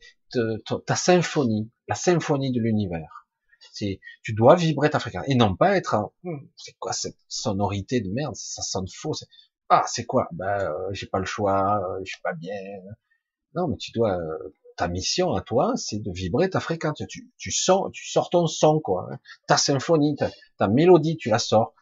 [0.87, 3.27] ta symphonie, la symphonie de l'univers.
[3.75, 8.09] Tu dois vibrer ta fréquence et non pas être, hmm, c'est quoi cette sonorité de
[8.11, 9.15] merde, ça sonne faux.
[9.69, 10.29] Ah, c'est quoi?
[10.33, 12.55] Ben, euh, j'ai pas le choix, euh, je suis pas bien.
[13.55, 17.03] Non, mais tu dois, euh, ta mission à toi, c'est de vibrer ta fréquence.
[17.09, 19.09] Tu, tu sens, tu sors ton son, quoi.
[19.11, 19.19] Hein.
[19.47, 20.17] Ta symphonie,
[20.59, 21.75] ta, mélodie, tu la sors.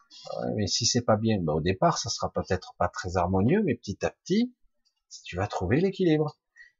[0.55, 3.75] mais si c'est pas bien, ben, au départ, ça sera peut-être pas très harmonieux, mais
[3.75, 4.53] petit à petit,
[5.25, 6.37] tu vas trouver l'équilibre.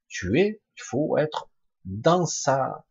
[0.07, 1.49] Tu es, il faut être
[1.85, 2.85] dans sa,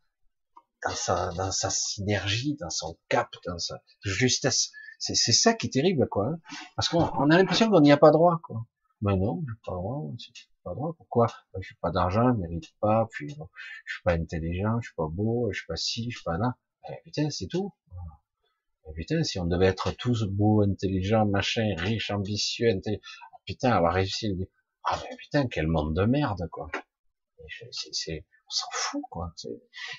[0.84, 4.72] dans sa, dans sa synergie, dans son cap, dans sa justesse.
[4.98, 6.28] C'est, c'est ça qui est terrible, quoi.
[6.28, 6.40] Hein.
[6.76, 8.66] Parce qu'on on a l'impression qu'on n'y a pas droit, quoi.
[9.00, 10.32] Ben non, pas droit, j'ai
[10.62, 10.94] pas droit.
[10.96, 11.26] Pourquoi?
[11.52, 14.96] Ben, Je suis pas d'argent, je mérite pas, puis je suis pas intelligent, je suis
[14.96, 16.56] pas beau, je suis pas ci, je suis pas là.
[16.88, 17.72] Eh, putain, c'est tout.
[18.88, 23.02] Eh, putain, si on devait être tous beaux, intelligents, machin, riches, ambitieux, intelligents,
[23.46, 24.28] putain, avoir réussi,
[24.84, 26.70] ah ben putain, quel monde de merde, quoi.
[27.92, 29.32] C'est, on s'en fout, quoi.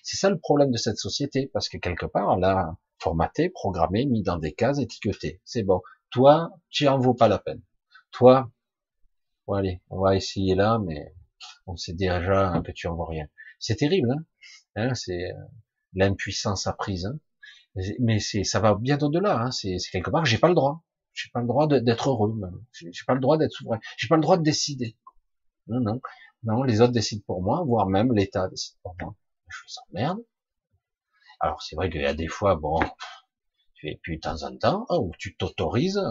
[0.04, 4.06] C'est ça le problème de cette société, parce que quelque part, on l'a formaté, programmé,
[4.06, 5.42] mis dans des cases, étiqueté.
[5.46, 5.82] C'est bon.
[6.10, 7.62] Toi, tu en vaut pas la peine.
[8.12, 8.50] Toi,
[9.48, 11.16] bon allez, on va essayer là, mais
[11.68, 13.28] on sait déjà que tu en vaux rien.
[13.60, 14.26] C'est terrible, hein,
[14.76, 15.44] hein c'est euh,
[15.94, 17.06] l'impuissance apprise.
[17.06, 17.20] Hein
[18.00, 19.40] mais c'est, ça va bien au-delà.
[19.42, 20.84] Hein c'est quelque part, j'ai pas le droit.
[21.14, 22.34] J'ai pas le droit d'être heureux.
[22.74, 23.80] J'ai pas le droit d'être souverain.
[23.98, 24.98] J'ai pas le droit de décider.
[25.68, 26.02] Non, non.
[26.44, 29.16] Non, les autres décident pour moi, voire même l'État décide pour moi.
[29.48, 30.20] Je suis sans merde.
[31.40, 32.80] Alors c'est vrai qu'il y a des fois, bon,
[33.76, 36.02] tu es plus de temps en temps, où tu t'autorises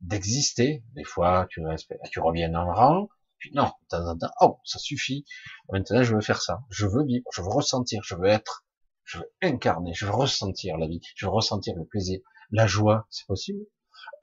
[0.00, 0.84] d'exister.
[0.94, 1.62] Des fois, tu,
[2.10, 3.08] tu reviens en rang,
[3.38, 5.24] puis non, de temps en oh, ça suffit.
[5.72, 6.62] Maintenant, je veux faire ça.
[6.70, 8.64] Je veux vivre, je veux ressentir, je veux être,
[9.04, 12.20] je veux incarner, je veux ressentir la vie, je veux ressentir le plaisir,
[12.50, 13.64] la joie, c'est possible.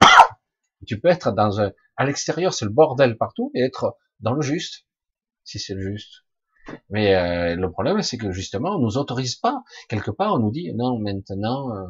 [0.86, 4.42] tu peux être dans un, à l'extérieur, c'est le bordel partout, et être dans le
[4.42, 4.84] juste
[5.48, 6.24] si c'est juste.
[6.90, 9.62] Mais euh, le problème, c'est que justement, on nous autorise pas.
[9.88, 11.86] Quelque part, on nous dit non, maintenant, euh,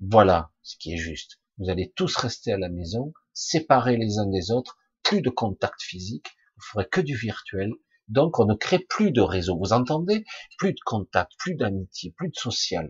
[0.00, 1.38] voilà ce qui est juste.
[1.58, 5.80] Vous allez tous rester à la maison, séparés les uns des autres, plus de contact
[5.82, 7.72] physique, vous ferez que du virtuel.
[8.08, 9.58] Donc, on ne crée plus de réseau.
[9.58, 10.24] Vous entendez?
[10.58, 12.88] Plus de contact, plus d'amitié, plus de social,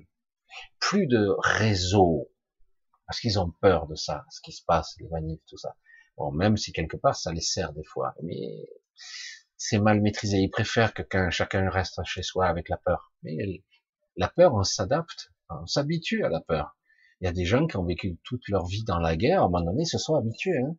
[0.78, 2.30] plus de réseau.
[3.06, 5.76] Parce qu'ils ont peur de ça, ce qui se passe, les manifs, tout ça.
[6.16, 8.68] Bon, même si quelque part ça les sert des fois, mais
[9.56, 10.38] c'est mal maîtrisé.
[10.38, 13.12] Ils préfèrent que chacun reste chez soi avec la peur.
[13.22, 13.36] Mais
[14.16, 16.76] la peur, on s'adapte, on s'habitue à la peur.
[17.20, 19.44] Il y a des gens qui ont vécu toute leur vie dans la guerre, à
[19.46, 20.58] un moment donné, se sont habitués.
[20.58, 20.76] Hein.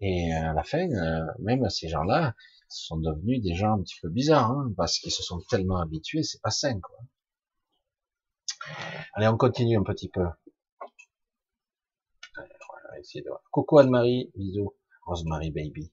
[0.00, 2.34] Et à la fin, euh, même ces gens-là
[2.68, 6.22] sont devenus des gens un petit peu bizarres, hein, parce qu'ils se sont tellement habitués,
[6.22, 6.98] c'est pas sain, quoi.
[9.14, 10.24] Allez, on continue un petit peu.
[13.50, 14.74] Coucou Anne-Marie, bisous.
[15.04, 15.92] Rosemary Baby.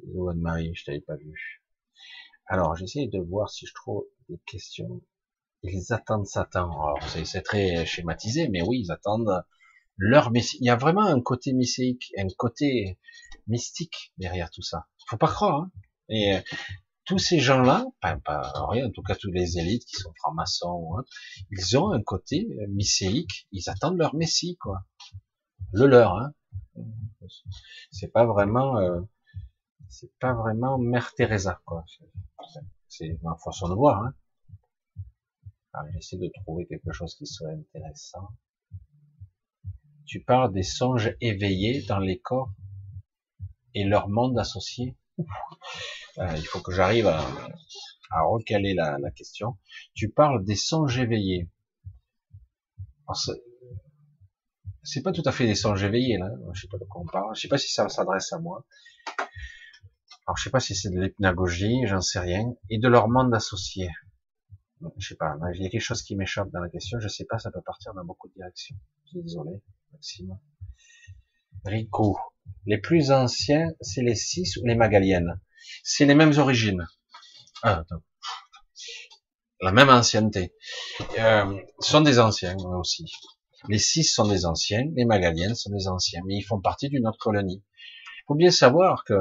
[0.00, 1.62] Bisous Anne-Marie, je t'avais pas vu.
[2.46, 5.02] Alors, j'essaie de voir si je trouve des questions.
[5.62, 6.70] Ils attendent Satan.
[6.70, 9.44] Alors, c'est très schématisé, mais oui, ils attendent
[9.96, 10.58] leur messie.
[10.60, 12.98] Il y a vraiment un côté mystique, un côté
[13.48, 14.86] mystique derrière tout ça.
[15.08, 15.62] Faut pas croire.
[15.62, 15.70] Hein.
[16.08, 16.40] Et euh,
[17.04, 20.96] tous ces gens-là, enfin, pas rien, en tout cas tous les élites qui sont francs-maçons
[21.50, 23.48] ils ont un côté mystique.
[23.50, 24.84] Ils attendent leur messie, quoi.
[25.72, 26.32] Le leur, hein.
[27.90, 28.78] C'est pas vraiment.
[28.78, 29.00] Euh,
[29.88, 31.84] c'est pas vraiment Mère Teresa, quoi.
[32.88, 34.02] C'est ma façon de voir.
[34.02, 34.14] Hein.
[35.92, 38.28] J'essaie de trouver quelque chose qui serait intéressant.
[40.06, 42.52] Tu parles des songes éveillés dans les corps
[43.74, 44.96] et leur monde associé.
[46.18, 47.22] Euh, il faut que j'arrive à,
[48.24, 49.56] recaler la, la, question.
[49.94, 51.48] Tu parles des songes éveillés.
[54.82, 56.28] C'est pas tout à fait des songes éveillés là.
[56.54, 57.36] Je sais pas de quoi on parle.
[57.36, 58.66] Je sais pas si ça s'adresse à moi
[60.28, 63.34] alors je sais pas si c'est de l'hypnagogie, j'en sais rien, et de leur monde
[63.34, 63.88] associé.
[64.96, 67.24] Je sais pas, il y a quelque chose qui m'échappe dans la question, je sais
[67.24, 68.76] pas, ça peut partir dans beaucoup de directions.
[69.04, 69.60] Je suis désolé,
[69.92, 70.38] Maxime.
[71.64, 72.18] Rico.
[72.66, 75.40] Les plus anciens, c'est les six ou les magaliennes?
[75.82, 76.86] C'est les mêmes origines.
[77.62, 78.02] Ah, attends.
[79.60, 80.54] La même ancienneté.
[81.18, 83.10] Euh, sont des anciens aussi.
[83.68, 87.08] Les six sont des anciens, les magaliennes sont des anciens, mais ils font partie d'une
[87.08, 87.64] autre colonie.
[88.18, 89.18] Il faut bien savoir que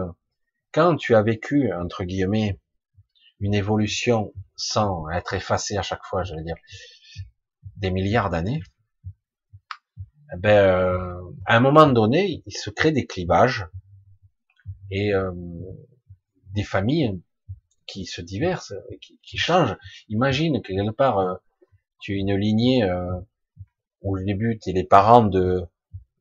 [0.72, 2.60] quand tu as vécu, entre guillemets,
[3.39, 6.55] une évolution sans être effacé à chaque fois, je veux dire,
[7.77, 8.61] des milliards d'années,
[10.34, 13.68] eh ben, euh, à un moment donné, il se crée des clivages
[14.91, 15.31] et euh,
[16.53, 17.22] des familles
[17.85, 19.77] qui se diversent, qui, qui changent.
[20.09, 21.35] Imagine que quelque part, euh,
[21.99, 22.84] tu une lignée
[24.01, 25.64] où au début, tu es les parents de,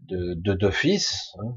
[0.00, 1.54] de, de deux fils, hein.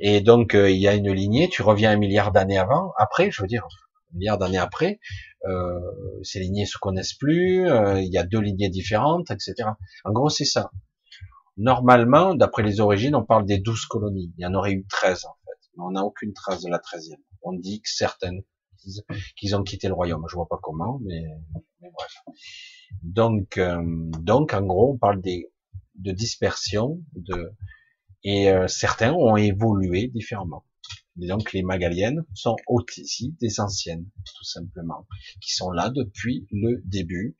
[0.00, 3.42] et donc il y a une lignée, tu reviens un milliard d'années avant, après, je
[3.42, 3.68] veux dire,
[4.12, 5.00] un milliard d'années après,
[5.46, 5.80] euh,
[6.22, 9.70] ces lignées se connaissent plus, euh, il y a deux lignées différentes, etc.
[10.04, 10.70] En gros, c'est ça.
[11.56, 14.32] Normalement, d'après les origines, on parle des douze colonies.
[14.38, 15.70] Il y en aurait eu treize, en fait.
[15.76, 17.20] Mais on n'a aucune trace de la treizième.
[17.42, 18.42] On dit que certaines,
[19.36, 20.24] qu'ils ont quitté le royaume.
[20.28, 21.24] Je vois pas comment, mais,
[21.80, 22.12] mais bref.
[23.02, 23.82] Donc, euh,
[24.20, 25.50] donc, en gros, on parle des,
[25.96, 27.52] de dispersion, de,
[28.24, 30.64] et euh, certains ont évolué différemment.
[31.20, 34.06] Et donc, les Magaliennes sont aussi des anciennes,
[34.36, 35.06] tout simplement,
[35.40, 37.36] qui sont là depuis le début.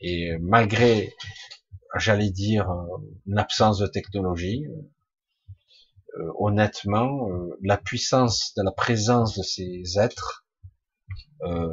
[0.00, 1.14] Et malgré
[1.96, 2.68] j'allais dire,
[3.26, 4.66] une absence de technologie.
[6.20, 10.46] Euh, honnêtement, euh, la puissance de la présence de ces êtres,
[11.42, 11.68] euh,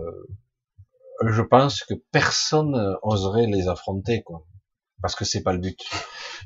[1.27, 4.47] je pense que personne oserait les affronter, quoi,
[5.01, 5.79] parce que c'est pas le but.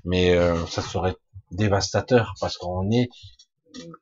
[0.03, 0.35] Mais
[0.67, 1.15] ça serait
[1.51, 3.07] dévastateur parce qu'on est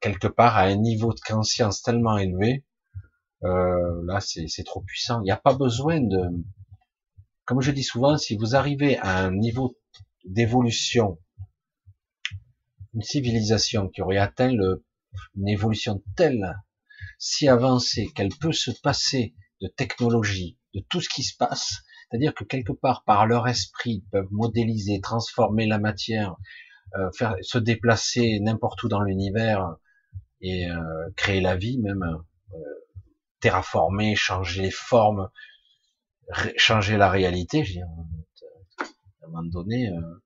[0.01, 2.63] quelque part à un niveau de conscience tellement élevé.
[3.41, 5.21] là, c'est trop puissant.
[5.21, 6.29] Il n'y a pas besoin de
[7.45, 9.77] comme je dis souvent, si vous arrivez à un niveau
[10.23, 11.19] d'évolution,
[12.93, 14.85] une civilisation qui aurait atteint le,
[15.35, 16.61] une évolution telle,
[17.19, 22.33] si avancée, qu'elle peut se passer de technologie, de tout ce qui se passe, c'est-à-dire
[22.33, 26.37] que quelque part, par leur esprit, peuvent modéliser, transformer la matière,
[26.95, 29.77] euh, faire se déplacer n'importe où dans l'univers
[30.41, 32.57] et euh, créer la vie, même euh,
[33.39, 35.29] terraformer, changer les formes,
[36.57, 37.87] changer la réalité, je veux dire,
[39.21, 40.23] à un moment donné, euh,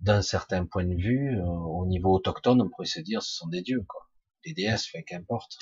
[0.00, 3.48] d'un certain point de vue, euh, au niveau autochtone, on pourrait se dire ce sont
[3.48, 4.08] des dieux, quoi.
[4.44, 5.58] Des déesses, fait qu'importe.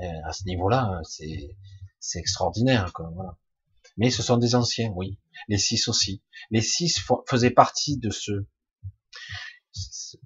[0.00, 1.56] À ce niveau-là, c'est
[1.98, 3.10] c'est extraordinaire, quoi.
[3.14, 3.36] Voilà.
[3.96, 5.18] Mais ce sont des anciens, oui.
[5.48, 6.22] Les six aussi.
[6.50, 8.46] Les six faisaient partie de ce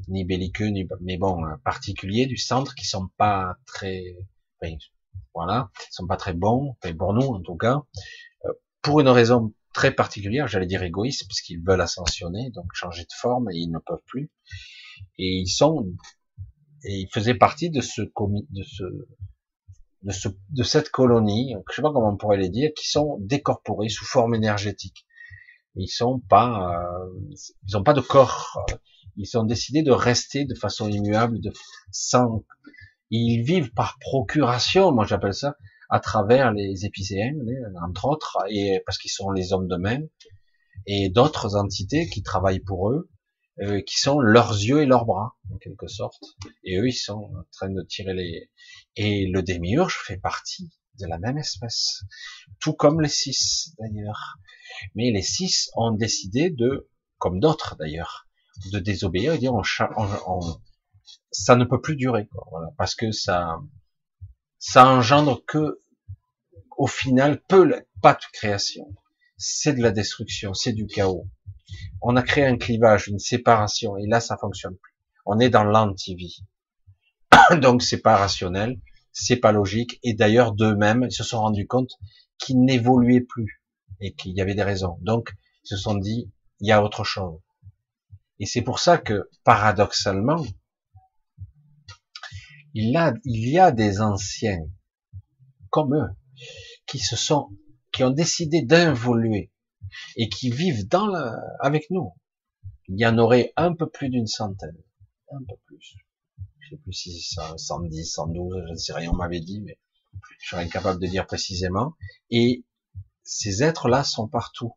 [0.08, 4.02] ni belliqueux, ni mais bon, particulier du centre qui sont pas très,
[5.34, 7.82] voilà, sont pas très bons, pour nous en tout cas,
[8.82, 13.50] pour une raison très particulière, j'allais dire égoïste, puisqu'ils veulent ascensionner, donc changer de forme,
[13.50, 14.30] et ils ne peuvent plus.
[15.18, 15.92] Et ils sont,
[16.84, 18.84] et ils faisaient partie de ce, de ce,
[20.02, 23.18] de ce, de cette colonie, je sais pas comment on pourrait les dire, qui sont
[23.20, 25.06] décorporés sous forme énergétique.
[25.74, 28.64] Ils sont pas, euh, ils ont pas de corps.
[29.16, 31.52] Ils ont décidé de rester de façon immuable, de
[31.90, 32.44] sans.
[33.10, 35.56] Ils vivent par procuration, moi j'appelle ça
[35.90, 37.34] à travers les épicéens,
[37.84, 40.08] entre autres, et parce qu'ils sont les hommes de même,
[40.86, 43.10] et d'autres entités qui travaillent pour eux,
[43.60, 46.24] euh, qui sont leurs yeux et leurs bras, en quelque sorte.
[46.64, 48.50] Et eux, ils sont en train de tirer les...
[48.96, 52.04] Et le démiurge fait partie de la même espèce,
[52.58, 54.38] tout comme les six, d'ailleurs.
[54.94, 56.88] Mais les six ont décidé de,
[57.18, 58.26] comme d'autres d'ailleurs,
[58.72, 59.62] de désobéir et dire on,
[60.26, 60.40] on,
[61.30, 63.58] ça ne peut plus durer, quoi, voilà, parce que ça,
[64.58, 65.80] ça engendre que,
[66.76, 68.94] au final, peu, pas de création.
[69.36, 71.26] C'est de la destruction, c'est du chaos.
[72.00, 74.94] On a créé un clivage, une séparation, et là, ça fonctionne plus.
[75.24, 76.44] On est dans l'anti-vie.
[77.60, 78.78] Donc, c'est pas rationnel,
[79.12, 81.92] c'est pas logique, et d'ailleurs, d'eux-mêmes, ils se sont rendus compte
[82.38, 83.61] qu'ils n'évoluaient plus,
[84.02, 84.98] et qu'il y avait des raisons.
[85.00, 85.32] Donc,
[85.64, 86.30] ils se sont dit,
[86.60, 87.40] il y a autre chose.
[88.38, 90.44] Et c'est pour ça que, paradoxalement,
[92.74, 92.90] il,
[93.24, 94.66] y a des anciens
[95.70, 96.08] comme eux
[96.86, 97.50] qui se sont,
[97.92, 99.52] qui ont décidé d'involuer
[100.16, 102.12] et qui vivent dans la, avec nous.
[102.88, 104.76] Il y en aurait un peu plus d'une centaine,
[105.30, 105.96] un peu plus.
[106.58, 109.78] Je sais plus si c'est 110, 112, je ne sais rien, on m'avait dit, mais
[110.40, 111.94] je serais incapable de dire précisément.
[112.30, 112.64] Et
[113.24, 114.72] ces êtres-là sont partout.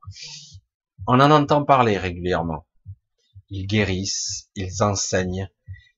[1.08, 2.66] On en entend parler régulièrement.
[3.50, 5.50] Ils guérissent, ils enseignent,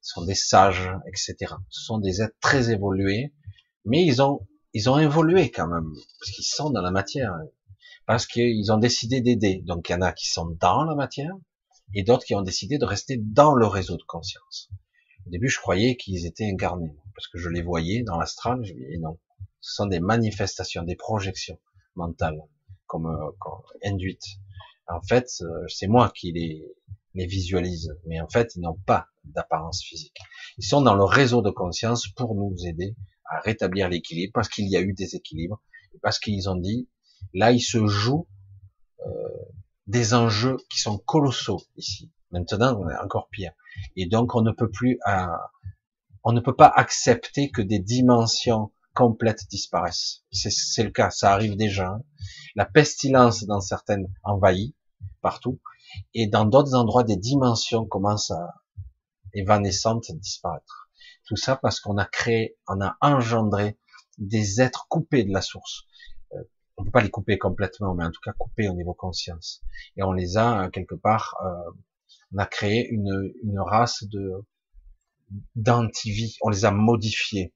[0.01, 1.53] sont des sages, etc.
[1.69, 3.33] Ce sont des êtres très évolués,
[3.85, 7.33] mais ils ont ils ont évolué quand même parce qu'ils sont dans la matière,
[8.05, 9.63] parce qu'ils ont décidé d'aider.
[9.65, 11.33] Donc il y en a qui sont dans la matière
[11.93, 14.69] et d'autres qui ont décidé de rester dans le réseau de conscience.
[15.25, 18.59] Au début, je croyais qu'ils étaient incarnés parce que je les voyais dans l'astral.
[18.63, 19.17] Je disais non,
[19.61, 21.59] ce sont des manifestations, des projections
[21.97, 22.41] mentales
[22.85, 24.39] comme, euh, comme induites.
[24.87, 26.65] En fait, euh, c'est moi qui les,
[27.13, 30.17] les visualise, mais en fait, ils n'ont pas d'apparence physique.
[30.57, 32.95] Ils sont dans le réseau de conscience pour nous aider
[33.25, 35.61] à rétablir l'équilibre, parce qu'il y a eu des équilibres,
[35.93, 36.87] et parce qu'ils ont dit,
[37.33, 38.27] là, il se joue
[39.05, 39.09] euh,
[39.87, 42.11] des enjeux qui sont colossaux ici.
[42.31, 43.51] Maintenant, on est encore pire.
[43.95, 45.27] Et donc, on ne peut plus, euh,
[46.23, 50.23] on ne peut pas accepter que des dimensions complètes disparaissent.
[50.31, 51.99] C'est le cas, ça arrive déjà.
[52.55, 54.75] La pestilence dans certaines envahit
[55.21, 55.61] partout,
[56.15, 58.55] et dans d'autres endroits, des dimensions commencent à
[59.35, 60.89] évanescentes disparaître.
[61.27, 63.77] Tout ça parce qu'on a créé, on a engendré
[64.17, 65.83] des êtres coupés de la source.
[66.33, 66.41] Euh,
[66.77, 69.61] on peut pas les couper complètement, mais en tout cas coupés au niveau conscience.
[69.95, 71.71] Et on les a euh, quelque part, euh,
[72.33, 74.43] on a créé une, une race de
[75.53, 76.35] d'antivie.
[76.41, 77.53] On les a modifiés.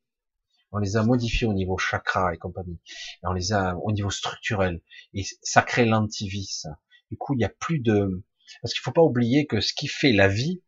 [0.72, 2.80] On les a modifiés au niveau chakra et compagnie.
[3.24, 4.82] On les a au niveau structurel.
[5.14, 6.80] Et ça crée l'antivie, ça.
[7.10, 8.24] Du coup, il n'y a plus de,
[8.62, 10.64] parce qu'il faut pas oublier que ce qui fait la vie,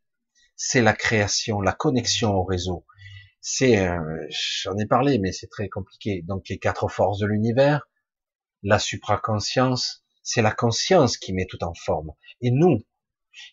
[0.56, 2.86] c'est la création, la connexion au réseau.
[3.42, 6.22] C'est, euh, j'en ai parlé, mais c'est très compliqué.
[6.24, 7.88] Donc les quatre forces de l'univers,
[8.62, 12.12] la supraconscience, c'est la conscience qui met tout en forme.
[12.42, 12.84] Et nous,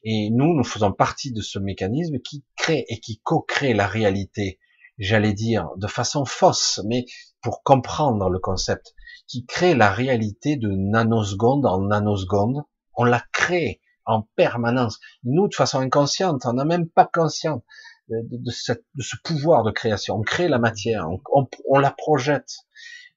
[0.04, 4.60] et nous, nous faisons partie de ce mécanisme qui crée et qui co-crée la réalité,
[5.00, 7.06] j'allais dire, de façon fausse, mais
[7.42, 8.94] pour comprendre le concept,
[9.26, 12.62] qui crée la réalité de nanoseconde en nanoseconde,
[12.94, 15.00] on la crée en permanence.
[15.24, 17.62] Nous, de façon inconsciente, on n'a même pas conscience
[18.08, 20.16] de, ce pouvoir de création.
[20.16, 22.50] On crée la matière, on, la projette.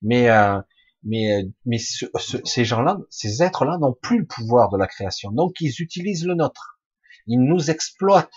[0.02, 0.60] Mais, euh,
[1.04, 5.32] mais, mais ces gens-là, ces êtres-là n'ont plus le pouvoir de la création.
[5.32, 6.80] Donc, ils utilisent le nôtre.
[7.28, 8.30] Ils nous exploitent.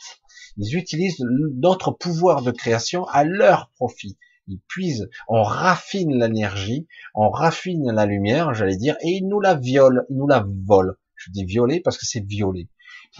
[0.57, 1.23] Ils utilisent
[1.55, 4.16] notre pouvoir de création à leur profit.
[4.49, 9.55] Ils puisent, on raffine l'énergie, on raffine la lumière, j'allais dire, et ils nous la
[9.55, 10.95] violent, ils nous la volent.
[11.16, 12.69] Je dis violer parce que c'est violer.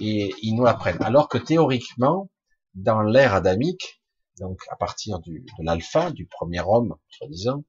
[0.01, 1.03] Et ils nous apprennent.
[1.03, 2.31] Alors que théoriquement,
[2.75, 4.03] dans l'ère adamique,
[4.39, 7.65] donc à partir du, de l'alpha, du premier homme, soi-disant,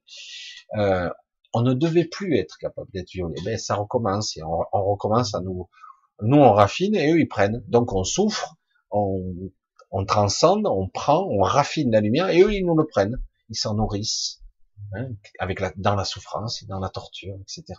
[0.77, 1.10] euh,
[1.53, 3.35] on ne devait plus être capable d'être violé.
[3.45, 5.69] Mais ça recommence et on, on, recommence à nous,
[6.22, 7.64] nous on raffine et eux ils prennent.
[7.68, 8.56] Donc on souffre,
[8.91, 9.51] on,
[9.91, 13.22] on transcende, on prend, on raffine la lumière et eux ils nous le prennent.
[13.49, 14.41] Ils s'en nourrissent
[14.93, 15.09] hein,
[15.39, 17.76] avec la, dans la souffrance et dans la torture, etc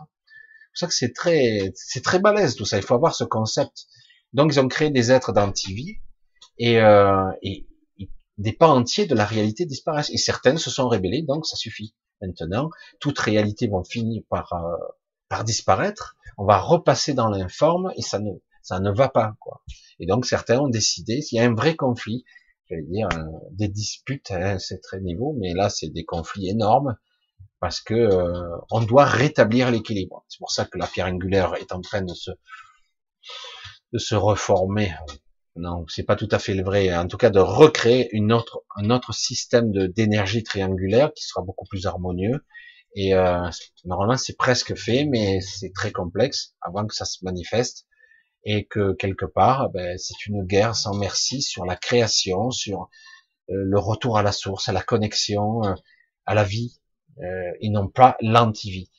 [0.79, 2.77] pour ça que c'est très, c'est très balèze tout ça.
[2.77, 3.87] Il faut avoir ce concept.
[4.33, 5.97] Donc ils ont créé des êtres d'antivie
[6.59, 7.67] et, euh, et,
[8.37, 10.11] des pans entiers de la réalité disparaissent.
[10.11, 11.97] Et certaines se sont rébellées, donc ça suffit.
[12.21, 12.71] Maintenant,
[13.01, 14.77] toute réalité va finir par euh,
[15.29, 16.17] par disparaître.
[16.37, 18.31] On va repasser dans l'informe et ça ne
[18.63, 19.63] ça ne va pas quoi.
[20.01, 22.25] Et donc certains ont décidé, s'il y a un vrai conflit,
[22.71, 26.49] je vais dire euh, des disputes, hein, c'est très niveau, mais là c'est des conflits
[26.49, 26.97] énormes
[27.61, 30.25] parce que euh, on doit rétablir l'équilibre.
[30.29, 32.31] C'est pour ça que la pierre angulaire est en train de se
[33.93, 34.95] de se reformer.
[35.57, 36.95] Non, c'est pas tout à fait le vrai.
[36.95, 41.65] En tout cas, de recréer une autre un autre système d'énergie triangulaire qui sera beaucoup
[41.69, 42.45] plus harmonieux.
[42.95, 43.49] Et euh,
[43.85, 47.87] normalement, c'est presque fait, mais c'est très complexe avant que ça se manifeste
[48.45, 52.89] et que quelque part, ben, c'est une guerre sans merci sur la création, sur
[53.51, 55.63] euh, le retour à la source, à la connexion,
[56.25, 56.81] à la vie,
[57.21, 58.91] euh, et non pas l'antivie.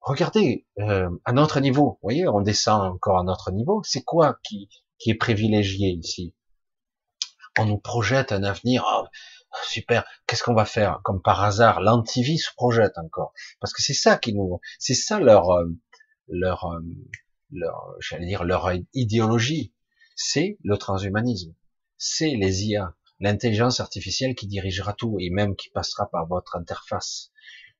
[0.00, 4.38] Regardez, euh, à notre niveau, vous voyez, on descend encore à notre niveau, c'est quoi
[4.42, 6.34] qui, qui est privilégié ici?
[7.58, 9.06] On nous projette un avenir, oh,
[9.64, 11.00] super, qu'est-ce qu'on va faire?
[11.04, 13.34] Comme par hasard, l'antivie se projette encore.
[13.60, 14.60] Parce que c'est ça qui nous...
[14.78, 15.50] C'est ça leur...
[15.50, 15.66] Euh,
[16.30, 16.80] leur, euh,
[17.52, 19.72] leur j'allais dire, leur idéologie.
[20.16, 21.54] C'est le transhumanisme.
[21.96, 27.30] C'est les IA l'intelligence artificielle qui dirigera tout et même qui passera par votre interface.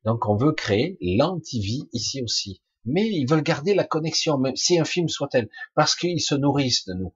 [0.05, 2.62] Donc on veut créer l'antivie ici aussi.
[2.84, 6.86] Mais ils veulent garder la connexion, même si un film soit-elle, parce qu'ils se nourrissent
[6.86, 7.14] de nous.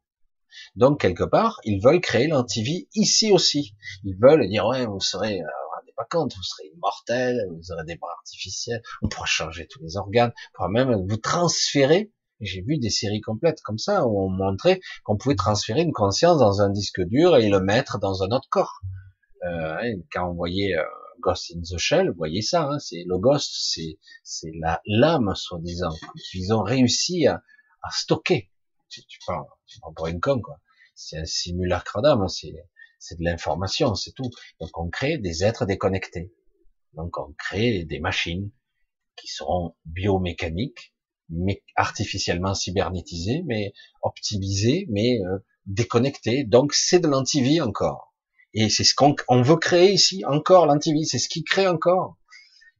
[0.76, 3.74] Donc quelque part, ils veulent créer l'antivie ici aussi.
[4.04, 5.46] Ils veulent dire ouais, vous serez, euh,
[5.86, 9.82] vous pas compte, vous serez immortel, vous aurez des bras artificiels, on pourra changer tous
[9.82, 14.20] les organes, on pourra même vous transférer j'ai vu des séries complètes comme ça où
[14.20, 18.22] on montrait qu'on pouvait transférer une conscience dans un disque dur et le mettre dans
[18.22, 18.80] un autre corps.
[19.44, 20.82] Euh, hein, quand on voyait euh,
[21.20, 25.34] Ghost in the Shell, vous voyez ça, hein, c'est le ghost, c'est c'est la l'âme
[25.34, 25.94] soi-disant
[26.30, 27.42] qu'ils ont réussi à,
[27.82, 28.50] à stocker.
[28.88, 30.60] Tu, tu parles, tu parles pour une con quoi.
[30.94, 32.54] C'est un simulacre d'âme, c'est
[32.98, 34.30] c'est de l'information, c'est tout.
[34.60, 36.32] Donc on crée des êtres déconnectés.
[36.94, 38.50] Donc on crée des machines
[39.16, 40.93] qui seront biomécaniques,
[41.28, 43.72] mais artificiellement cybernétisé, mais
[44.02, 46.44] optimisé, mais euh, déconnecté.
[46.44, 48.14] Donc c'est de l'antivie encore.
[48.52, 52.16] Et c'est ce qu'on veut créer ici, encore l'antivie, c'est ce qui crée encore.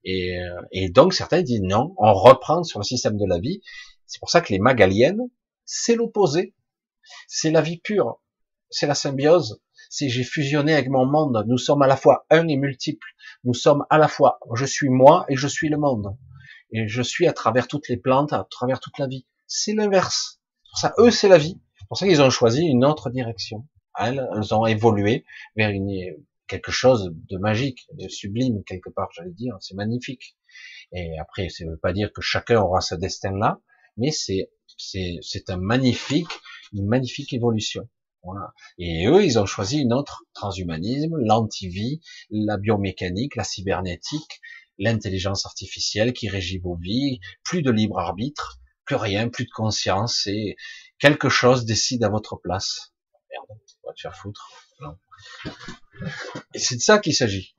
[0.05, 3.61] Et, euh, et, donc certains disent non, on reprend sur le système de la vie.
[4.07, 5.23] C'est pour ça que les magaliennes,
[5.65, 6.55] c'est l'opposé.
[7.27, 8.21] C'est la vie pure,
[8.71, 9.61] c'est la symbiose.
[9.91, 11.45] C'est j'ai fusionné avec mon monde.
[11.47, 13.07] Nous sommes à la fois un et multiple.
[13.45, 16.17] Nous sommes à la fois je suis moi et je suis le monde
[16.75, 19.27] et je suis à travers toutes les plantes, à travers toute la vie.
[19.47, 20.41] C'est l'inverse.
[20.71, 21.61] Pour ça, eux, c'est la vie.
[21.79, 23.67] C'est pour ça qu'ils ont choisi une autre direction.
[23.99, 25.25] Elles, elles ont évolué
[25.57, 25.89] vers une,
[26.49, 29.57] quelque chose de magique, de sublime quelque part, j'allais dire.
[29.61, 30.37] C'est magnifique.
[30.93, 33.61] Et après, ça ne veut pas dire que chacun aura ce destin-là,
[33.97, 36.27] mais c'est c'est un magnifique,
[36.73, 37.89] une magnifique évolution.
[38.25, 38.53] Voilà.
[38.79, 44.41] Et eux, ils ont choisi une autre transhumanisme, l'antivie, la biomécanique, la cybernétique,
[44.79, 50.27] l'intelligence artificielle qui régit vos vies, plus de libre arbitre, plus rien, plus de conscience,
[50.27, 50.57] et
[50.99, 52.93] quelque chose décide à votre place.
[53.31, 54.51] Merde, on va te faire foutre.
[56.55, 57.57] Et c'est de ça qu'il s'agit.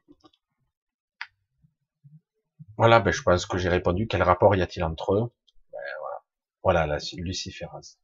[2.77, 4.07] Voilà, ben, je pense que j'ai répondu.
[4.07, 5.31] Quel rapport y a-t-il entre eux?
[5.71, 7.97] Ben, Voilà, voilà la luciférase.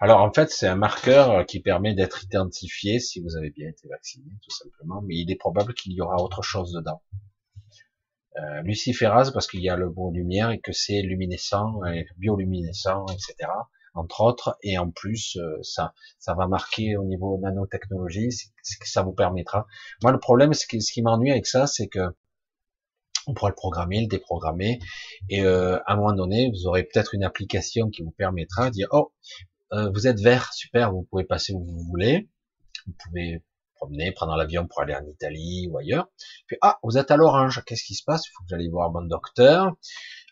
[0.00, 3.86] Alors en fait, c'est un marqueur qui permet d'être identifié si vous avez bien été
[3.88, 5.02] vacciné, tout simplement.
[5.02, 7.02] Mais il est probable qu'il y aura autre chose dedans.
[8.36, 11.80] Euh, luciférase parce qu'il y a le mot lumière et que c'est luminescent,
[12.16, 13.48] bioluminescent, etc.
[13.94, 18.88] Entre autres, et en plus, euh, ça, ça va marquer au niveau nanotechnologie, ce que
[18.88, 19.66] ça vous permettra.
[20.02, 22.00] Moi, le problème, ce qui, ce qui m'ennuie avec ça, c'est que
[23.26, 24.80] on pourra le programmer, le déprogrammer,
[25.30, 28.74] et euh, à un moment donné, vous aurez peut-être une application qui vous permettra de
[28.74, 29.12] dire, oh,
[29.72, 32.28] euh, vous êtes vert, super, vous pouvez passer où vous voulez,
[32.86, 33.42] vous pouvez
[34.14, 36.08] prendre l'avion pour aller en Italie ou ailleurs.
[36.46, 38.26] Puis ah, vous êtes à l'orange, qu'est-ce qui se passe?
[38.26, 39.72] Il faut que j'aille voir mon docteur.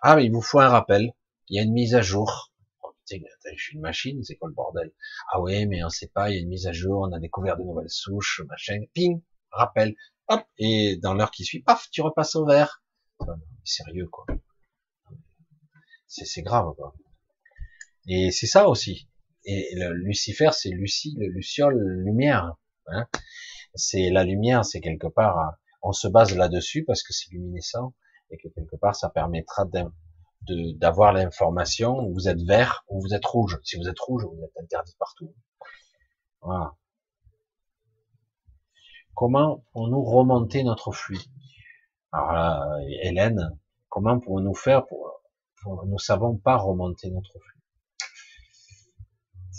[0.01, 1.13] Ah, mais il vous faut un rappel.
[1.49, 2.53] Il y a une mise à jour.
[2.83, 3.25] Oh, putain,
[3.57, 4.93] je suis une machine, c'est quoi le bordel?
[5.33, 7.19] Ah ouais, mais on sait pas, il y a une mise à jour, on a
[7.19, 8.81] découvert de nouvelles souches, machin.
[8.95, 9.95] Ping, rappel.
[10.29, 12.83] Hop, et dans l'heure qui suit, paf, tu repasses au vert.
[13.65, 14.25] Sérieux quoi.
[16.07, 16.95] C'est grave quoi.
[18.07, 19.09] Et c'est ça aussi.
[19.45, 22.55] Et le Lucifer, c'est Lucie, le Luciole, lumière.
[22.87, 23.07] Hein
[23.75, 27.95] c'est la lumière, c'est quelque part, on se base là-dessus parce que c'est luminescent
[28.31, 29.65] et que quelque part ça permettra
[30.47, 33.59] d'avoir l'information vous êtes vert ou vous êtes rouge.
[33.65, 35.35] Si vous êtes rouge, vous êtes interdit partout.
[36.41, 36.75] Voilà.
[39.15, 41.21] Comment pouvons-nous remonter notre flux
[42.13, 45.23] Alors là, Hélène, comment pouvons-nous faire pour,
[45.63, 47.62] pour nous savons pas remonter notre flux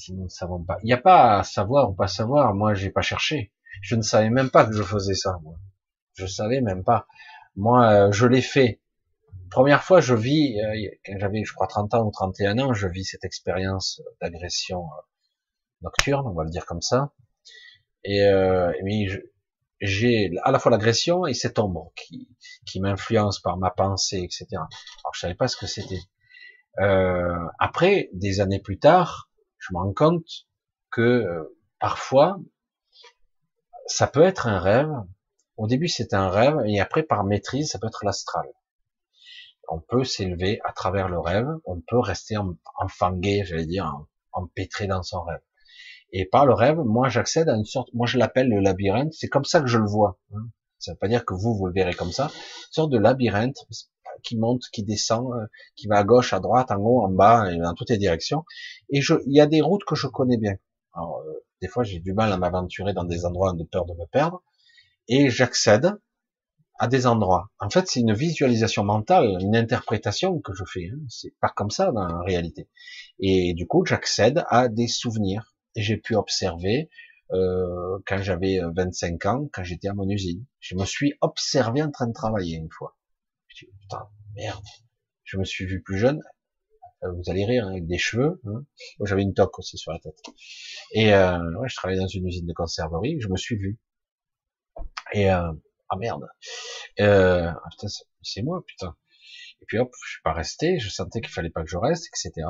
[0.04, 2.54] Si nous ne savons pas, il n'y a pas à savoir ou pas savoir.
[2.54, 3.54] Moi, j'ai pas cherché.
[3.82, 5.40] Je ne savais même pas que je faisais ça.
[5.44, 5.56] Moi.
[6.16, 7.08] Je savais même pas.
[7.56, 8.82] Moi, euh, je l'ai fait.
[9.50, 12.86] Première fois, je vis, euh, quand j'avais, je crois, 30 ans ou 31 ans, je
[12.90, 15.02] vis cette expérience d'agression euh,
[15.84, 17.14] nocturne, on va le dire comme ça.
[18.04, 18.74] Et, euh,
[19.80, 22.28] j'ai à la fois l'agression et cette ombre qui,
[22.66, 24.48] qui m'influence par ma pensée, etc.
[24.52, 26.02] Alors je savais pas ce que c'était.
[26.80, 29.30] Euh, après, des années plus tard,
[29.64, 30.48] je me rends compte
[30.92, 32.38] que parfois
[33.86, 34.92] ça peut être un rêve.
[35.58, 38.48] Au début, c'est un rêve, et après, par maîtrise, ça peut être l'astral.
[39.70, 42.36] On peut s'élever à travers le rêve, on peut rester
[42.78, 45.42] enfangué, j'allais dire, empêtré dans son rêve.
[46.12, 49.30] Et par le rêve, moi, j'accède à une sorte, moi, je l'appelle le labyrinthe, c'est
[49.30, 50.20] comme ça que je le vois.
[50.34, 50.48] Hein.
[50.84, 52.26] Ça ne veut pas dire que vous, vous le verrez comme ça.
[52.26, 53.66] Une sorte de labyrinthe
[54.22, 57.56] qui monte, qui descend, euh, qui va à gauche, à droite, en haut, en bas,
[57.56, 58.44] dans toutes les directions.
[58.90, 60.56] Et je, il y a des routes que je connais bien.
[60.94, 63.94] Alors, euh, des fois, j'ai du mal à m'aventurer dans des endroits de peur de
[63.94, 64.44] me perdre,
[65.08, 65.94] et j'accède
[66.80, 67.50] à des endroits.
[67.60, 70.90] En fait, c'est une visualisation mentale, une interprétation que je fais.
[70.92, 71.00] Hein.
[71.08, 72.68] C'est pas comme ça dans la réalité.
[73.20, 75.56] Et du coup, j'accède à des souvenirs.
[75.76, 76.90] Et j'ai pu observer
[77.34, 80.46] euh, quand j'avais 25 ans, quand j'étais à mon usine.
[80.60, 82.96] Je me suis observé en train de travailler une fois.
[83.48, 84.64] Je dit, putain, merde.
[85.24, 86.22] Je me suis vu plus jeune.
[87.04, 88.42] Euh, vous allez rire, hein, avec des cheveux.
[88.46, 88.66] Hein.
[89.04, 90.18] J'avais une toque aussi sur la tête.
[90.94, 93.80] Et euh, ouais, je travaillais dans une usine de conserverie, je me suis vu.
[95.14, 95.52] Et euh,
[95.90, 96.28] ah merde,
[97.00, 97.88] euh, ah,
[98.22, 98.96] c'est moi putain.
[99.62, 102.08] Et puis hop, je suis pas resté, je sentais qu'il fallait pas que je reste,
[102.08, 102.48] etc.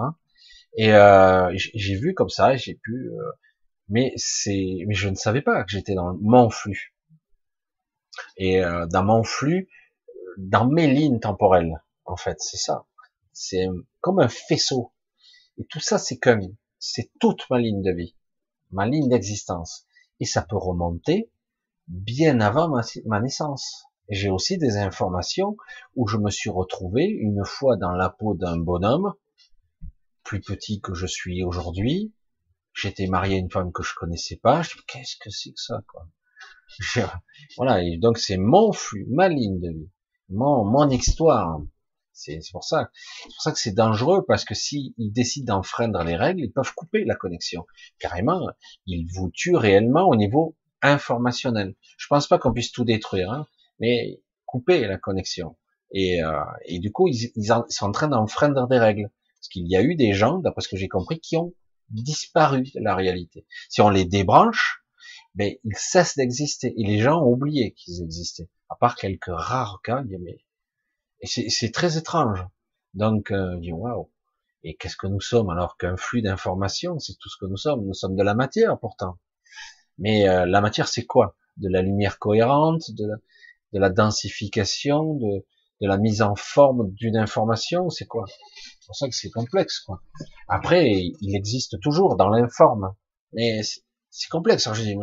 [0.78, 3.32] Et euh, j'ai vu comme ça, j'ai pu, euh,
[3.94, 6.95] mais c'est, mais je ne savais pas que j'étais dans mon flux.
[8.38, 9.70] Et euh, dans mon flux,
[10.38, 12.88] dans mes lignes temporelles, en fait, c'est ça.
[13.34, 13.68] C'est
[14.02, 14.94] comme un faisceau.
[15.60, 16.40] Et tout ça, c'est qu'un,
[16.80, 18.15] c'est toute ma ligne de vie,
[18.72, 19.86] ma ligne d'existence.
[20.20, 21.32] Et ça peut remonter
[21.88, 22.70] bien avant
[23.06, 23.86] ma, naissance.
[24.10, 25.56] Et j'ai aussi des informations
[25.95, 29.14] où je me suis retrouvé une fois dans la peau d'un bonhomme,
[30.24, 32.11] plus petit que je suis aujourd'hui.
[32.74, 34.62] J'étais marié à une femme que je connaissais pas.
[34.88, 36.08] Qu'est-ce que c'est que ça, quoi?
[37.58, 37.82] voilà.
[37.98, 39.90] Donc c'est mon flux, ma ligne de vie,
[40.30, 41.62] mon, mon histoire.
[42.16, 46.16] C'est pour ça, c'est pour ça que c'est dangereux parce que s'ils décident d'enfreindre les
[46.16, 47.66] règles, ils peuvent couper la connexion.
[48.00, 48.50] Carrément,
[48.86, 51.76] ils vous tuent réellement au niveau informationnel.
[51.98, 53.48] Je pense pas qu'on puisse tout détruire, hein,
[53.80, 55.58] mais couper la connexion.
[55.91, 59.10] Et, euh, et du coup, ils, ils, sont en train d'enfreindre des règles.
[59.40, 61.54] Parce qu'il y a eu des gens, d'après ce que j'ai compris, qui ont
[61.90, 63.46] disparu de la réalité.
[63.70, 64.84] Si on les débranche,
[65.36, 66.74] mais ils cessent d'exister.
[66.78, 68.50] Et les gens ont oublié qu'ils existaient.
[68.70, 70.44] À part quelques rares cas, mais
[71.22, 72.46] et c'est très étrange.
[72.94, 74.12] Donc, euh, dit waouh.
[74.64, 77.86] Et qu'est-ce que nous sommes alors qu'un flux d'informations, c'est tout ce que nous sommes.
[77.86, 79.18] Nous sommes de la matière pourtant.
[79.98, 81.38] Mais euh, la matière, c'est quoi?
[81.58, 83.16] De la lumière cohérente, de la,
[83.74, 85.46] de la densification, de,
[85.82, 88.26] de la mise en forme d'une information, c'est quoi?
[88.84, 89.80] C'est pour ça que c'est complexe.
[89.80, 90.02] Quoi.
[90.50, 90.92] Après,
[91.22, 92.94] il existe toujours dans l'informe,
[93.32, 93.62] mais
[94.10, 94.68] c'est complexe.
[94.68, 94.98] Alors je dis,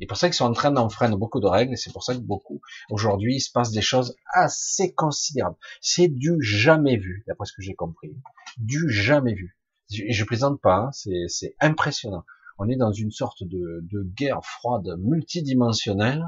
[0.00, 2.16] et pour ça qu'ils sont en train d'enfreindre beaucoup de règles, et c'est pour ça
[2.16, 2.60] que beaucoup,
[2.90, 5.54] aujourd'hui, il se passe des choses assez considérables.
[5.80, 8.16] C'est du jamais vu, d'après ce que j'ai compris.
[8.56, 9.56] Du jamais vu.
[9.92, 10.90] Je, je plaisante pas, hein,
[11.28, 12.24] c'est impressionnant.
[12.58, 16.24] On est dans une sorte de, de guerre froide multidimensionnelle,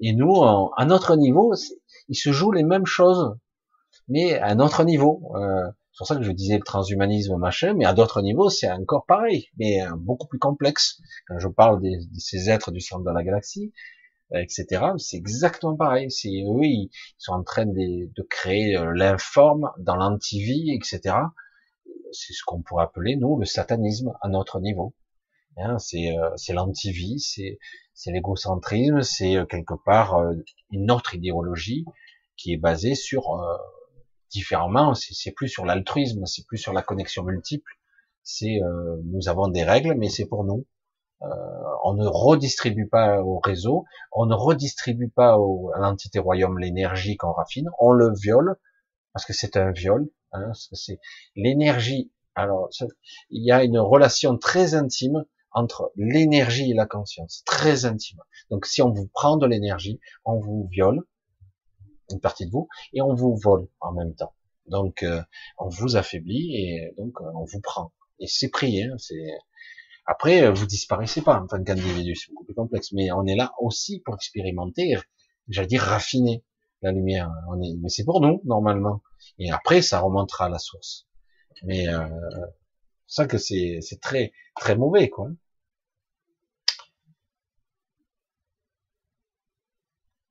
[0.00, 1.54] et nous, à notre niveau,
[2.08, 3.36] il se joue les mêmes choses,
[4.06, 5.32] mais à notre niveau.
[5.34, 5.68] Euh,
[5.98, 9.04] c'est pour ça que je disais le transhumanisme, machin, mais à d'autres niveaux, c'est encore
[9.04, 11.00] pareil, mais euh, beaucoup plus complexe.
[11.26, 13.72] Quand je parle de ces êtres du centre de la galaxie,
[14.32, 16.08] euh, etc., c'est exactement pareil.
[16.08, 16.88] C'est eux, ils
[17.18, 17.72] sont en train de,
[18.14, 21.16] de créer euh, l'informe dans l'antivie, etc.
[22.12, 24.94] C'est ce qu'on pourrait appeler, nous, le satanisme à notre niveau.
[25.56, 27.58] Hein, c'est euh, l'antivie, c'est
[28.06, 30.22] l'égocentrisme, c'est quelque part
[30.70, 31.84] une autre idéologie
[32.36, 33.40] qui est basée sur
[34.30, 37.72] différemment, c'est plus sur l'altruisme, c'est plus sur la connexion multiple.
[38.22, 40.66] C'est euh, nous avons des règles, mais c'est pour nous.
[41.22, 41.26] Euh,
[41.84, 47.16] on ne redistribue pas au réseau, on ne redistribue pas au, à l'entité royaume l'énergie
[47.16, 48.56] qu'on raffine, on le viole
[49.12, 50.08] parce que c'est un viol.
[50.32, 51.00] Hein, c'est
[51.34, 52.12] l'énergie.
[52.34, 52.68] Alors,
[53.30, 58.20] il y a une relation très intime entre l'énergie et la conscience, très intime.
[58.50, 61.02] Donc, si on vous prend de l'énergie, on vous viole,
[62.10, 64.34] une partie de vous, et on vous vole en même temps.
[64.66, 65.22] Donc, euh,
[65.58, 67.92] on vous affaiblit et donc euh, on vous prend.
[68.20, 68.84] Et c'est prié.
[68.84, 69.28] Hein, c'est
[70.06, 72.92] après euh, vous disparaissez pas en tant qu'individu, c'est beaucoup plus complexe.
[72.92, 74.96] Mais on est là aussi pour expérimenter,
[75.48, 76.44] j'allais dire raffiner
[76.82, 77.30] la lumière.
[77.48, 79.02] On est, mais c'est pour nous normalement.
[79.38, 81.06] Et après, ça remontera à la source.
[81.62, 82.06] Mais euh,
[83.06, 85.28] ça que c'est c'est très très mauvais quoi.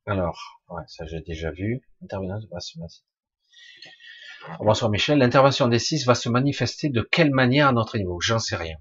[0.10, 1.82] Alors, ouais, ça j'ai déjà vu.
[4.62, 5.18] Bonsoir Michel.
[5.18, 8.22] L'intervention des six va se manifester de quelle manière à notre niveau?
[8.22, 8.78] J'en sais rien.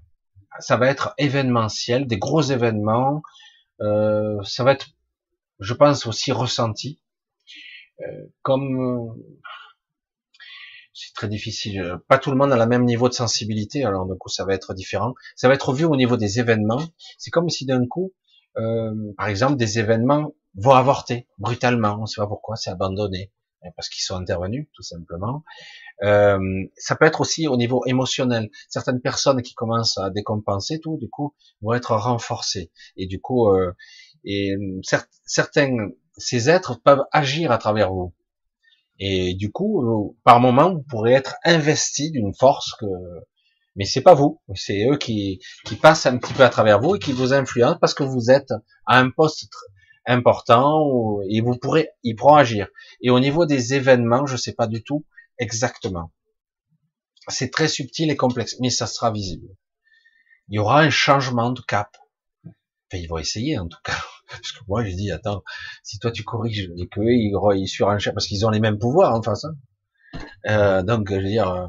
[0.59, 3.21] Ça va être événementiel, des gros événements.
[3.81, 4.87] Euh, ça va être,
[5.59, 7.01] je pense, aussi ressenti.
[7.99, 9.21] Euh, comme
[10.93, 11.97] c'est très difficile.
[12.07, 14.53] Pas tout le monde a le même niveau de sensibilité, alors du coup ça va
[14.53, 15.13] être différent.
[15.35, 16.83] Ça va être vu au niveau des événements.
[17.17, 18.13] C'est comme si d'un coup,
[18.57, 23.31] euh, par exemple, des événements vont avorter brutalement, on ne sait pas pourquoi, c'est abandonné
[23.63, 25.43] hein, parce qu'ils sont intervenus tout simplement.
[26.03, 26.37] Euh,
[26.75, 28.49] ça peut être aussi au niveau émotionnel.
[28.69, 32.71] Certaines personnes qui commencent à décompenser tout, du coup, vont être renforcées.
[32.97, 33.73] Et du coup, euh,
[34.23, 34.53] et
[35.23, 38.13] certains ces êtres peuvent agir à travers vous.
[38.99, 42.85] Et du coup, par moment, vous pourrez être investi d'une force que,
[43.75, 46.95] mais c'est pas vous, c'est eux qui, qui passent un petit peu à travers vous
[46.95, 48.51] et qui vous influencent parce que vous êtes
[48.87, 49.47] à un poste
[50.07, 52.67] important et vous pourrez, ils pourront agir.
[53.01, 55.05] Et au niveau des événements, je sais pas du tout
[55.37, 56.11] exactement.
[57.27, 59.49] C'est très subtil et complexe, mais ça sera visible.
[60.47, 61.97] Il y aura un changement de cap.
[62.45, 63.97] Enfin, ils vont essayer en tout cas.
[64.29, 65.43] Parce que moi, je dis, attends,
[65.83, 69.13] si toi tu corriges et que ils, ils surenchèrent, parce qu'ils ont les mêmes pouvoirs
[69.13, 69.45] en face.
[69.45, 69.55] Hein.
[70.47, 71.67] Euh, donc, je veux dire, euh,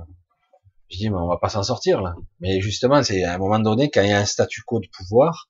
[0.91, 2.17] je dis, mais on va pas s'en sortir là.
[2.41, 4.89] Mais justement, c'est à un moment donné, quand il y a un statu quo de
[4.93, 5.49] pouvoir,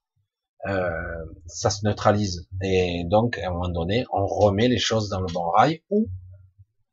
[0.67, 2.49] euh, ça se neutralise.
[2.63, 6.09] Et donc, à un moment donné, on remet les choses dans le bon rail ou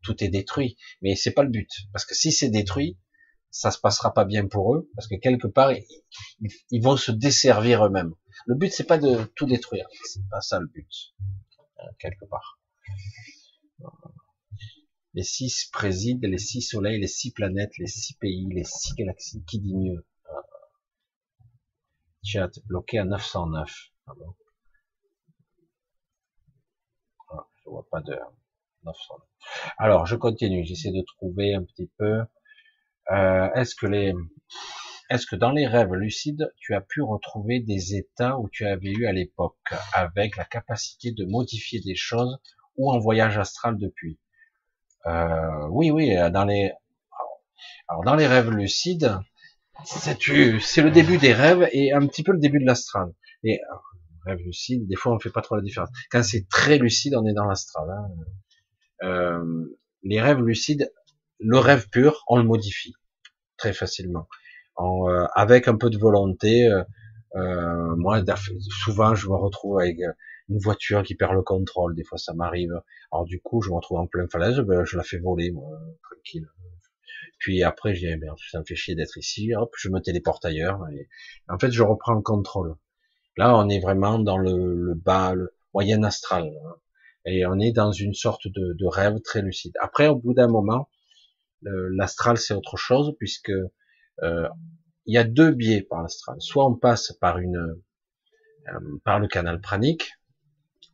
[0.04, 0.78] tout est détruit.
[1.02, 1.70] Mais c'est pas le but.
[1.92, 2.98] Parce que si c'est détruit,
[3.50, 4.90] ça se passera pas bien pour eux.
[4.96, 5.72] Parce que quelque part,
[6.72, 8.14] ils, vont se desservir eux-mêmes.
[8.46, 9.88] Le but, c'est pas de tout détruire.
[10.04, 11.14] C'est pas ça le but.
[11.80, 12.60] Euh, quelque part.
[15.14, 19.44] Les six président, les six soleils, les six planètes, les six pays, les six galaxies.
[19.46, 20.06] Qui dit mieux?
[22.26, 23.72] Chat bloqué à 909.
[24.08, 24.14] Ah
[27.30, 28.18] ah, je vois pas de
[28.84, 29.28] 909.
[29.78, 30.66] Alors, je continue.
[30.66, 32.24] J'essaie de trouver un petit peu.
[33.12, 34.14] Euh, est-ce que les,
[35.12, 38.92] est-ce que dans les rêves lucides, tu as pu retrouver des états où tu avais
[38.92, 39.58] eu à l'époque,
[39.94, 42.40] avec la capacité de modifier des choses
[42.78, 44.20] ou en voyage astral depuis?
[45.06, 46.16] Euh, Oui, oui.
[46.32, 46.72] Dans les,
[47.88, 49.16] alors dans les rêves lucides,
[49.84, 53.14] c'est le début des rêves et un petit peu le début de l'astral.
[53.44, 53.60] Et
[54.26, 55.90] rêve lucide, des fois on fait pas trop la différence.
[56.12, 57.90] Quand c'est très lucide, on est dans l'astral.
[57.90, 58.08] Hein.
[59.04, 60.92] Euh, les rêves lucides,
[61.40, 62.94] le rêve pur, on le modifie
[63.58, 64.28] très facilement,
[64.76, 66.68] en, euh, avec un peu de volonté.
[66.68, 66.84] Euh,
[67.36, 68.24] Euh, moi,
[68.86, 69.98] souvent, je me retrouve avec
[70.48, 71.94] une voiture qui perd le contrôle.
[71.94, 72.72] Des fois, ça m'arrive.
[73.12, 75.68] Alors du coup, je me retrouve en pleine falaise, ben, je la fais voler, moi,
[76.02, 76.48] tranquille.
[77.46, 78.20] Puis après, je dis, eh
[78.50, 79.54] ça me fait chier d'être ici.
[79.54, 80.80] Hop, je me téléporte ailleurs.
[80.90, 81.08] Et
[81.48, 82.76] en fait, je reprends le contrôle.
[83.38, 86.46] Là, on est vraiment dans le, le bas, le moyen astral.
[86.48, 86.76] Hein.
[87.28, 89.74] Et on est dans une sorte de, de rêve très lucide.
[89.80, 90.90] Après, au bout d'un moment,
[91.62, 93.52] l'astral, c'est autre chose, puisque
[94.24, 94.50] euh,
[95.06, 96.38] il y a deux biais par l'astral.
[96.42, 100.14] Soit on passe par une euh, par le canal pranique,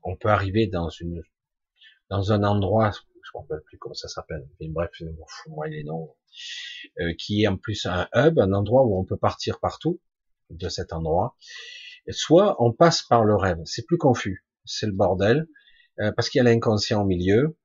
[0.03, 1.23] on peut arriver dans une
[2.09, 2.91] dans un endroit,
[3.33, 4.91] je ne me rappelle plus comment ça s'appelle, bref,
[5.47, 6.15] moi les noms,
[6.99, 9.99] euh, qui est en plus un hub, un endroit où on peut partir partout
[10.49, 11.35] de cet endroit.
[12.09, 15.47] Soit on passe par le rêve, c'est plus confus, c'est le bordel,
[15.99, 17.57] euh, parce qu'il y a l'inconscient au milieu,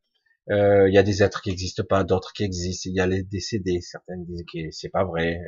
[0.51, 3.07] euh, il y a des êtres qui n'existent pas, d'autres qui existent, il y a
[3.07, 5.41] les décédés, certains disent que c'est pas vrai,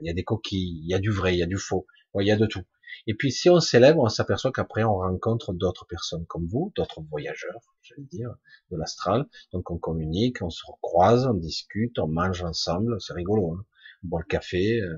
[0.00, 1.86] il y a des coquilles, il y a du vrai, il y a du faux,
[2.18, 2.62] il y a de tout.
[3.06, 7.02] Et puis si on s'élève, on s'aperçoit qu'après on rencontre d'autres personnes comme vous, d'autres
[7.10, 8.34] voyageurs, j'allais dire,
[8.70, 9.26] de l'astral.
[9.52, 13.52] Donc on communique, on se recroise, on discute, on mange ensemble, c'est rigolo.
[13.52, 13.64] Hein
[14.04, 14.80] on boit le café.
[14.80, 14.96] Euh,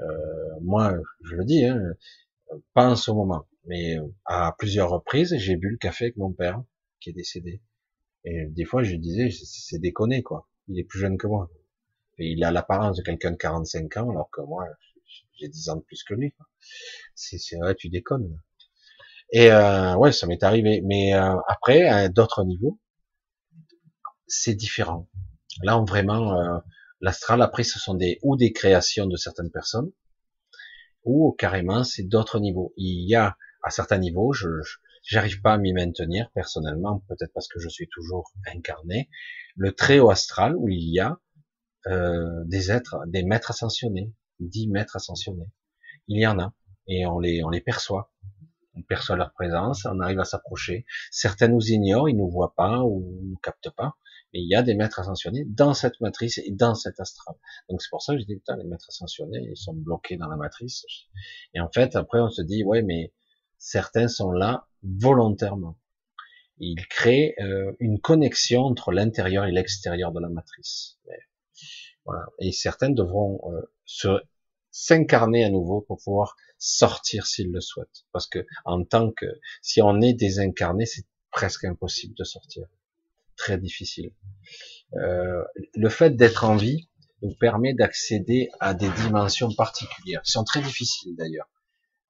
[0.00, 1.80] euh moi, je le dis, hein,
[2.74, 6.62] pas en ce moment, mais à plusieurs reprises, j'ai bu le café avec mon père
[7.00, 7.62] qui est décédé.
[8.24, 10.48] Et des fois, je disais, c'est déconné quoi.
[10.68, 11.50] Il est plus jeune que moi.
[12.18, 14.66] Il a l'apparence de quelqu'un de 45 ans, alors que moi,
[15.38, 16.34] j'ai 10 ans de plus que lui.
[17.14, 18.40] C'est vrai, tu déconnes.
[19.30, 20.80] Et euh, ouais, ça m'est arrivé.
[20.84, 22.78] Mais euh, après, à d'autres niveaux,
[24.26, 25.08] c'est différent.
[25.62, 26.58] Là, vraiment, euh,
[27.00, 29.90] l'astral, après, ce sont des ou des créations de certaines personnes,
[31.04, 32.72] ou carrément, c'est d'autres niveaux.
[32.76, 34.48] Il y a, à certains niveaux, je
[35.04, 39.08] j'arrive pas à m'y maintenir personnellement, peut-être parce que je suis toujours incarné,
[39.56, 41.18] le très haut astral, où il y a
[41.88, 45.48] euh, des êtres, des maîtres ascensionnés, dix maîtres ascensionnés.
[46.06, 46.52] Il y en a,
[46.86, 48.12] et on les, on les perçoit.
[48.74, 50.86] On perçoit leur présence, on arrive à s'approcher.
[51.10, 53.96] Certains nous ignorent, ils nous voient pas ou nous captent pas.
[54.32, 57.34] Mais il y a des maîtres ascensionnés dans cette matrice et dans cet astral.
[57.68, 60.28] Donc c'est pour ça que je dis, putain, les maîtres ascensionnés, ils sont bloqués dans
[60.28, 60.84] la matrice.
[61.54, 63.12] Et en fait, après, on se dit, ouais, mais
[63.56, 65.78] certains sont là volontairement.
[66.58, 70.98] Ils créent euh, une connexion entre l'intérieur et l'extérieur de la matrice.
[72.08, 72.24] Voilà.
[72.38, 74.18] Et certains devront euh,
[74.70, 78.06] s'incarner à nouveau pour pouvoir sortir s'ils le souhaitent.
[78.12, 79.26] Parce que en tant que
[79.60, 82.66] si on est désincarné, c'est presque impossible de sortir.
[83.36, 84.14] Très difficile.
[84.94, 85.44] Euh,
[85.74, 86.88] le fait d'être en vie
[87.20, 91.50] nous permet d'accéder à des dimensions particulières, qui sont très difficiles d'ailleurs,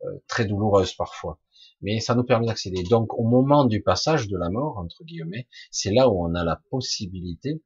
[0.04, 1.40] euh, très douloureuses parfois.
[1.80, 2.84] Mais ça nous permet d'accéder.
[2.84, 6.44] Donc au moment du passage de la mort, entre guillemets, c'est là où on a
[6.44, 7.60] la possibilité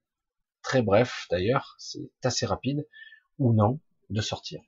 [0.63, 2.87] très bref d'ailleurs, c'est assez rapide,
[3.39, 3.81] ou non,
[4.11, 4.61] de sortir.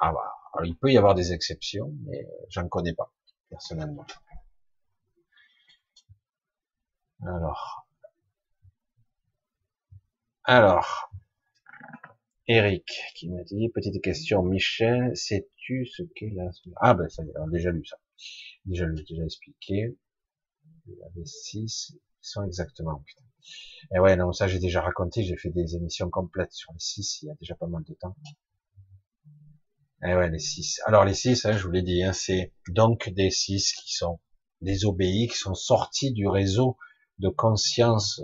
[0.00, 0.32] Ah bah,
[0.64, 3.12] il peut y avoir des exceptions, mais j'en connais pas,
[3.48, 4.06] personnellement.
[7.24, 7.86] Alors.
[10.44, 11.12] Alors.
[12.48, 16.50] Eric, qui m'a dit, petite question, Michel, sais-tu ce qu'est la...
[16.76, 17.96] Ah ben, ça y est, on a déjà lu ça.
[18.64, 19.96] Déjà lu, déjà expliqué.
[20.86, 23.24] Il y avait six, ils sont exactement, putain.
[23.94, 27.22] Et ouais, non, ça j'ai déjà raconté, j'ai fait des émissions complètes sur les 6
[27.22, 28.16] il y a déjà pas mal de temps.
[30.04, 30.80] Et ouais, les 6.
[30.86, 34.20] Alors les 6, hein, je vous l'ai dit, hein, c'est donc des 6 qui sont
[34.60, 36.76] des obéis, qui sont sortis du réseau
[37.18, 38.22] de conscience.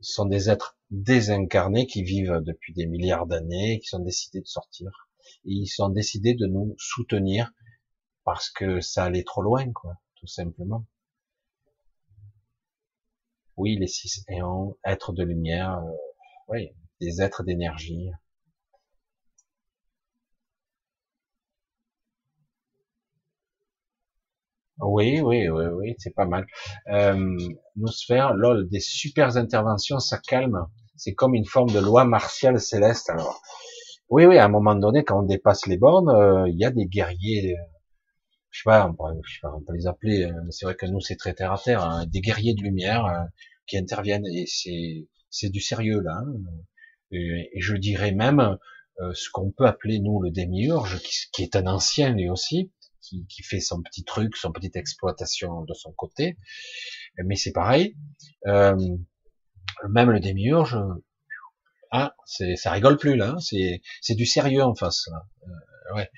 [0.00, 4.46] Ce sont des êtres désincarnés qui vivent depuis des milliards d'années, qui sont décidés de
[4.46, 5.08] sortir.
[5.44, 7.52] Et ils sont décidés de nous soutenir
[8.24, 10.86] parce que ça allait trop loin, quoi, tout simplement.
[13.56, 15.90] Oui, les six éons, êtres de lumière, euh,
[16.48, 16.70] oui,
[17.00, 18.10] des êtres d'énergie.
[24.80, 26.46] Oui, oui, oui, oui, c'est pas mal.
[26.88, 27.36] Euh,
[27.86, 30.66] sphères, lol, des super interventions, ça calme.
[30.96, 33.08] C'est comme une forme de loi martiale céleste.
[33.10, 33.40] Alors,
[34.10, 36.70] oui, oui, à un moment donné, quand on dépasse les bornes, euh, il y a
[36.70, 37.56] des guerriers.
[38.52, 40.24] Euh, je sais pas, on je sais pas, on peut les appeler.
[40.24, 41.82] Euh, c'est vrai que nous, c'est très terre à terre.
[41.84, 43.26] Hein, des guerriers de lumière
[43.66, 46.22] qui interviennent et c'est c'est du sérieux là.
[46.24, 46.32] Hein.
[47.10, 48.58] Et, je dirais même
[49.00, 52.72] euh, ce qu'on peut appeler nous le démiurge, qui, qui, est un ancien lui aussi,
[53.00, 56.36] qui, qui, fait son petit truc, son petite exploitation de son côté.
[57.24, 57.96] Mais c'est pareil.
[58.46, 58.76] Euh,
[59.88, 60.78] même le démiurge,
[61.90, 63.32] ah, c'est ça rigole plus là.
[63.32, 63.38] Hein.
[63.40, 65.06] C'est c'est du sérieux en face.
[65.10, 65.26] Là.
[65.46, 66.10] Euh, ouais.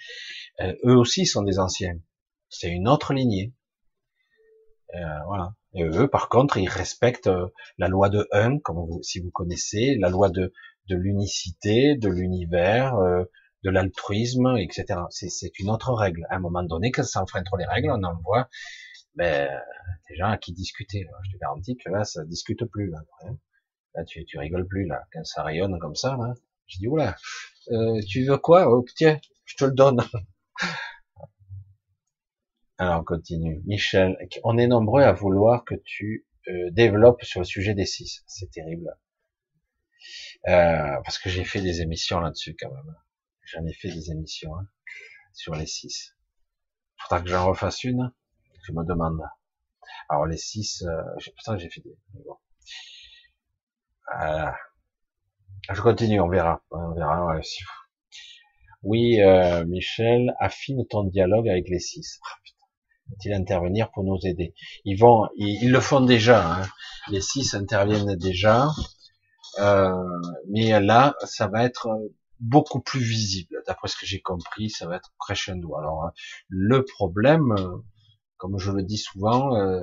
[0.61, 1.99] Euh, eux aussi sont des anciens.
[2.55, 3.53] C'est une autre lignée.
[4.95, 5.55] Euh, voilà.
[5.75, 7.49] Et eux, par contre, ils respectent euh,
[7.79, 10.53] la loi de 1, comme vous, si vous connaissez, la loi de,
[10.89, 13.25] de l'unicité, de l'univers, euh,
[13.65, 15.01] de l'altruisme, etc.
[15.11, 16.27] C'est une autre règle.
[16.31, 18.49] À un moment donné, quand ça enfreint trop les règles, on envoie
[19.17, 19.51] ben,
[20.09, 21.07] des gens à qui discuter.
[21.25, 22.91] Je te garantis que là, ça discute plus.
[22.91, 23.01] Là,
[23.95, 24.87] là tu, tu rigoles plus.
[24.87, 25.03] là.
[25.13, 26.35] Quand ça rayonne comme ça, là,
[26.67, 27.17] je dis, oula,
[27.71, 28.71] euh, tu veux quoi?
[28.71, 30.01] Oh, Tiens, je te le donne.
[32.79, 33.63] Alors, on continue.
[33.67, 38.25] Michel, on est nombreux à vouloir que tu euh, développes sur le sujet des six.
[38.27, 38.97] C'est terrible.
[40.49, 42.97] Euh, parce que j'ai fait des émissions là-dessus quand même.
[43.45, 44.67] J'en ai fait des émissions hein,
[45.33, 46.17] sur les six.
[46.99, 48.13] Faudra que j'en refasse une.
[48.67, 49.21] Je me demande.
[50.09, 51.03] Alors les six, euh,
[51.37, 51.97] putain, j'ai fait des.
[52.25, 52.37] Bon.
[55.71, 56.63] Je continue, on verra.
[56.71, 57.41] On verra.
[58.83, 62.21] Oui, euh, Michel, affine ton dialogue avec les six.
[63.25, 64.55] Il intervenir pour nous aider?
[64.85, 66.61] Ils vont, ils, le font déjà.
[66.61, 66.69] Hein.
[67.11, 68.71] Les six interviennent déjà,
[69.59, 69.95] euh,
[70.49, 71.89] mais là, ça va être
[72.41, 73.57] beaucoup plus visible.
[73.67, 75.77] D'après ce que j'ai compris, ça va être crescendo.
[75.77, 76.11] Alors,
[76.49, 77.55] le problème,
[78.37, 79.81] comme je le dis souvent, euh,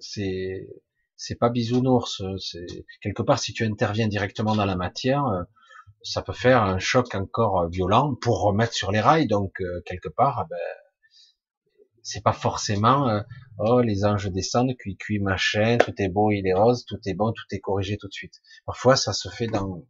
[0.00, 0.68] c'est
[1.16, 2.22] c'est pas bisounours.
[2.38, 2.66] C'est
[3.00, 5.42] quelque part si tu interviens directement dans la matière, euh,
[6.02, 9.26] ça peut faire un choc encore violent pour remettre sur les rails.
[9.26, 10.58] Donc euh, quelque part, ben,
[12.04, 13.22] c'est pas forcément euh,
[13.58, 17.14] oh les anges descendent, cuit cuit machin, tout est beau, il est rose, tout est
[17.14, 18.40] bon, tout est corrigé tout de suite.
[18.66, 19.84] Parfois ça se fait dans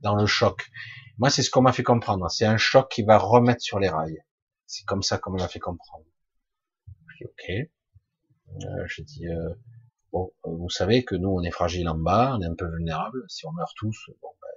[0.00, 0.70] dans le choc.
[1.18, 2.28] Moi c'est ce qu'on m'a fait comprendre.
[2.30, 4.24] C'est un choc qui va remettre sur les rails.
[4.66, 6.06] C'est comme ça qu'on m'a fait comprendre.
[7.08, 7.70] Je dis ok.
[8.64, 9.50] Euh, je dis euh,
[10.12, 13.22] bon, vous savez que nous on est fragile en bas, on est un peu vulnérable.
[13.28, 14.48] Si on meurt tous, bon, ben,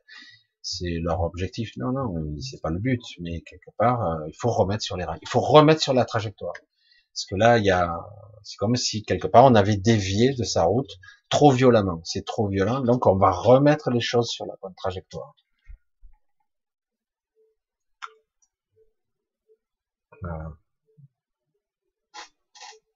[0.65, 1.77] c'est leur objectif.
[1.77, 5.05] Non, non, c'est pas le but, mais quelque part, euh, il faut remettre sur les
[5.05, 5.19] rails.
[5.21, 6.53] Il faut remettre sur la trajectoire.
[7.13, 7.95] Parce que là, il y a,
[8.43, 10.89] c'est comme si quelque part on avait dévié de sa route
[11.29, 12.01] trop violemment.
[12.03, 15.35] C'est trop violent, donc on va remettre les choses sur la bonne trajectoire.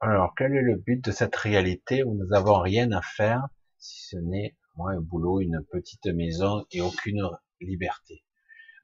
[0.02, 3.48] Alors, quel est le but de cette réalité où nous n'avons rien à faire
[3.78, 7.30] si ce n'est moi un boulot, une petite maison et aucune
[7.66, 8.24] liberté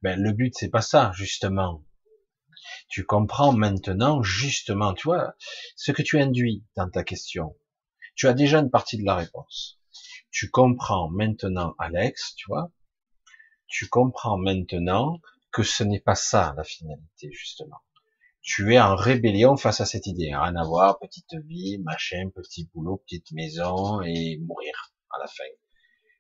[0.01, 1.83] Ben le but c'est pas ça justement.
[2.89, 5.35] Tu comprends maintenant justement, tu vois,
[5.75, 7.55] ce que tu induis dans ta question.
[8.15, 9.79] Tu as déjà une partie de la réponse.
[10.31, 12.71] Tu comprends maintenant, Alex, tu vois,
[13.67, 15.21] tu comprends maintenant
[15.51, 17.81] que ce n'est pas ça la finalité justement
[18.45, 20.35] tu es en rébellion face à cette idée.
[20.35, 25.43] Rien à voir, petite vie, machin, petit boulot, petite maison et mourir à la fin.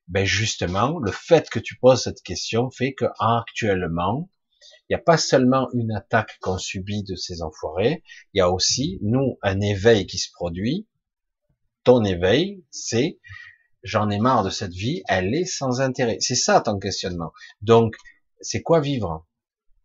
[0.07, 4.29] Ben justement, le fait que tu poses cette question fait que actuellement,
[4.87, 8.03] il n'y a pas seulement une attaque qu'on subit de ces enfoirés,
[8.33, 10.87] il y a aussi, nous, un éveil qui se produit.
[11.83, 13.19] Ton éveil, c'est
[13.85, 16.17] j'en ai marre de cette vie, elle est sans intérêt.
[16.19, 17.31] C'est ça ton questionnement.
[17.61, 17.95] Donc,
[18.41, 19.25] c'est quoi vivre?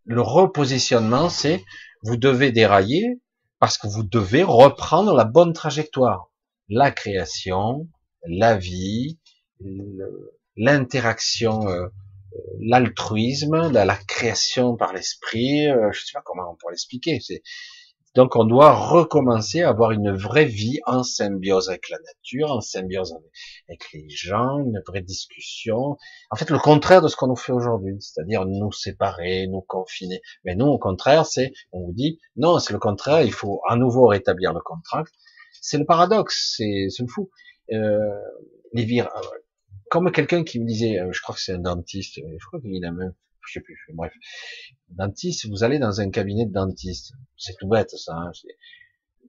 [0.04, 1.62] Le repositionnement, c'est
[2.02, 3.20] vous devez dérailler
[3.58, 6.30] parce que vous devez reprendre la bonne trajectoire.
[6.68, 7.88] La création,
[8.26, 9.18] la vie,
[10.56, 11.88] l'interaction, euh,
[12.60, 17.18] l'altruisme, la, création par l'esprit, euh, je sais pas comment on pourrait l'expliquer.
[18.16, 22.60] Donc on doit recommencer à avoir une vraie vie en symbiose avec la nature, en
[22.60, 23.14] symbiose
[23.68, 25.96] avec, les gens, une vraie discussion.
[26.30, 30.22] En fait, le contraire de ce qu'on nous fait aujourd'hui, c'est-à-dire nous séparer, nous confiner.
[30.44, 33.76] Mais nous, au contraire, c'est, on vous dit, non, c'est le contraire, il faut à
[33.76, 35.04] nouveau rétablir le contrat.
[35.60, 37.30] C'est le paradoxe, c'est le fou.
[37.72, 37.98] Euh,
[38.72, 39.08] les vir...
[39.90, 42.84] Comme quelqu'un qui me disait, euh, je crois que c'est un dentiste, je crois qu'il
[42.84, 43.12] a même
[43.46, 44.12] je sais plus, bref.
[44.88, 48.14] Dentiste, vous allez dans un cabinet de dentiste, c'est tout bête ça.
[48.14, 48.32] Hein,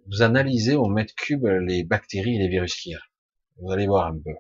[0.07, 3.01] vous analysez au mètre cube les bactéries et les virus qu'il y a.
[3.57, 4.33] Vous allez voir un peu.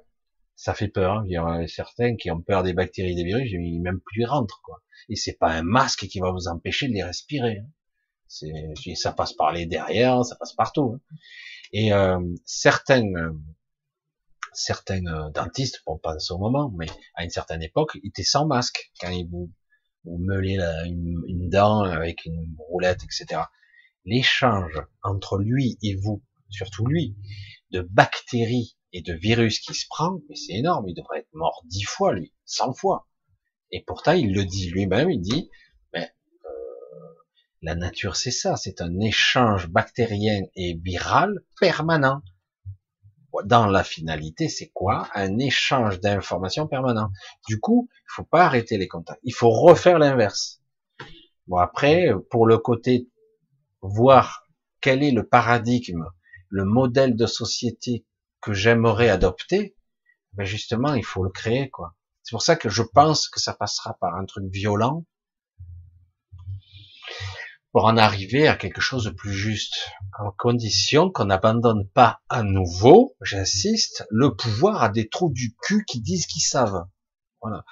[0.55, 1.19] Ça fait peur.
[1.19, 1.23] Hein.
[1.27, 3.99] Il y en a certains qui ont peur des bactéries et des virus, ils même
[4.01, 4.81] plus rentrent quoi.
[5.09, 7.59] Et c'est pas un masque qui va vous empêcher de les respirer.
[7.59, 7.69] Hein.
[8.27, 10.99] C'est, ça passe par les derrière, ça passe partout.
[11.73, 13.33] Et euh, certains euh,
[14.53, 18.91] certains euh, dentistes, bon pas ce moment, mais à une certaine époque, étaient sans masque
[18.99, 19.51] quand ils vous
[20.03, 23.41] ou meuler une, dent avec une roulette, etc.
[24.05, 27.15] L'échange entre lui et vous, surtout lui,
[27.71, 31.83] de bactéries et de virus qui se prend, c'est énorme, il devrait être mort dix
[31.83, 33.07] fois, lui, cent fois.
[33.71, 35.49] Et pourtant, il le dit lui-même, il dit,
[35.93, 36.11] mais
[36.45, 36.49] euh,
[37.61, 42.21] la nature, c'est ça, c'est un échange bactérien et viral permanent
[43.45, 47.11] dans la finalité, c'est quoi Un échange d'informations permanent?
[47.47, 49.21] Du coup, il faut pas arrêter les contacts.
[49.23, 50.61] Il faut refaire l'inverse.
[51.47, 53.09] Bon après, pour le côté
[53.81, 54.45] voir
[54.79, 56.05] quel est le paradigme,
[56.49, 58.05] le modèle de société
[58.41, 59.75] que j'aimerais adopter,
[60.33, 61.95] ben justement, il faut le créer quoi.
[62.23, 65.05] C'est pour ça que je pense que ça passera par un truc violent,
[67.71, 69.89] pour en arriver à quelque chose de plus juste,
[70.19, 75.85] en condition qu'on n'abandonne pas à nouveau, j'insiste, le pouvoir à des trous du cul
[75.85, 76.85] qui disent qu'ils savent.
[77.41, 77.63] Voilà.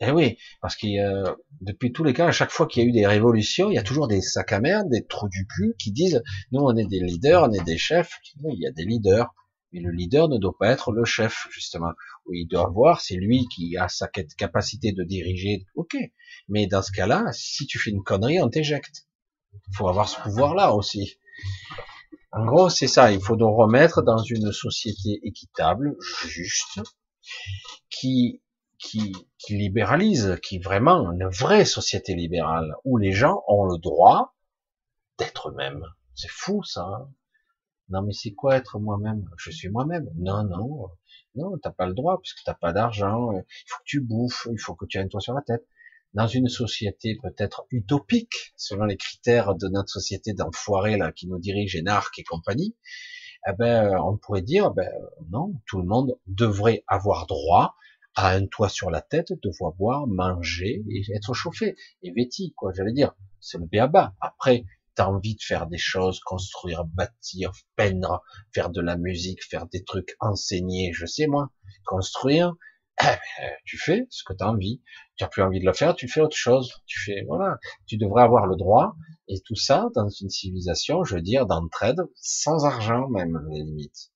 [0.00, 2.92] Eh oui, parce a, depuis tous les cas, à chaque fois qu'il y a eu
[2.92, 5.90] des révolutions, il y a toujours des sacs à merde, des trous du cul qui
[5.90, 6.22] disent,
[6.52, 8.12] nous on est des leaders, on est des chefs.
[8.44, 9.32] il y a des leaders,
[9.72, 11.92] mais le leader ne doit pas être le chef, justement.
[12.26, 15.64] Oui, il doit voir, c'est lui qui a sa capacité de diriger.
[15.74, 15.96] Ok,
[16.48, 19.05] mais dans ce cas-là, si tu fais une connerie, on t'éjecte.
[19.68, 21.18] Il faut avoir ce pouvoir-là aussi.
[22.32, 23.12] En gros, c'est ça.
[23.12, 26.80] Il faut nous remettre dans une société équitable, juste,
[27.90, 28.42] qui
[28.78, 34.34] qui, qui libéralise, qui vraiment une vraie société libérale où les gens ont le droit
[35.18, 35.84] d'être eux-mêmes.
[36.14, 36.82] C'est fou ça.
[36.82, 37.08] Hein.
[37.88, 39.24] non mais c'est quoi être moi-même?
[39.38, 40.08] Je suis moi-même.
[40.16, 40.90] Non non
[41.36, 43.30] non, t'as pas le droit puisque t'as pas d'argent.
[43.32, 45.66] Il faut que tu bouffes, il faut que tu aies un toit sur la tête.
[46.14, 51.38] Dans une société peut-être utopique selon les critères de notre société d'enfoirés là qui nous
[51.38, 52.74] dirige, Énarque et compagnie,
[53.48, 54.90] eh ben on pourrait dire ben
[55.30, 57.74] non, tout le monde devrait avoir droit
[58.16, 62.72] à un toit sur la tête, devoir boire, manger et être chauffé et vêti, quoi.
[62.74, 64.14] J'allais dire, c'est le béaba.
[64.22, 68.22] Après, t'as envie de faire des choses, construire, bâtir, peindre,
[68.54, 71.50] faire de la musique, faire des trucs, enseigner, je sais moi,
[71.84, 72.54] construire.
[73.02, 73.18] Eh ben,
[73.64, 74.82] tu fais ce que tu as envie.
[75.16, 76.82] Tu as plus envie de le faire, tu fais autre chose.
[76.86, 77.58] Tu fais, voilà.
[77.86, 78.96] Tu devrais avoir le droit.
[79.28, 84.12] Et tout ça dans une civilisation, je veux dire, d'entraide, sans argent même, les limites.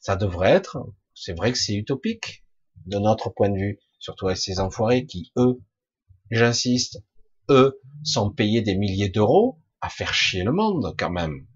[0.00, 0.78] Ça devrait être,
[1.14, 2.44] c'est vrai que c'est utopique,
[2.86, 5.60] de notre point de vue, surtout avec ces enfoirés qui, eux,
[6.30, 7.02] j'insiste,
[7.48, 11.46] eux, sont payés des milliers d'euros à faire chier le monde quand même.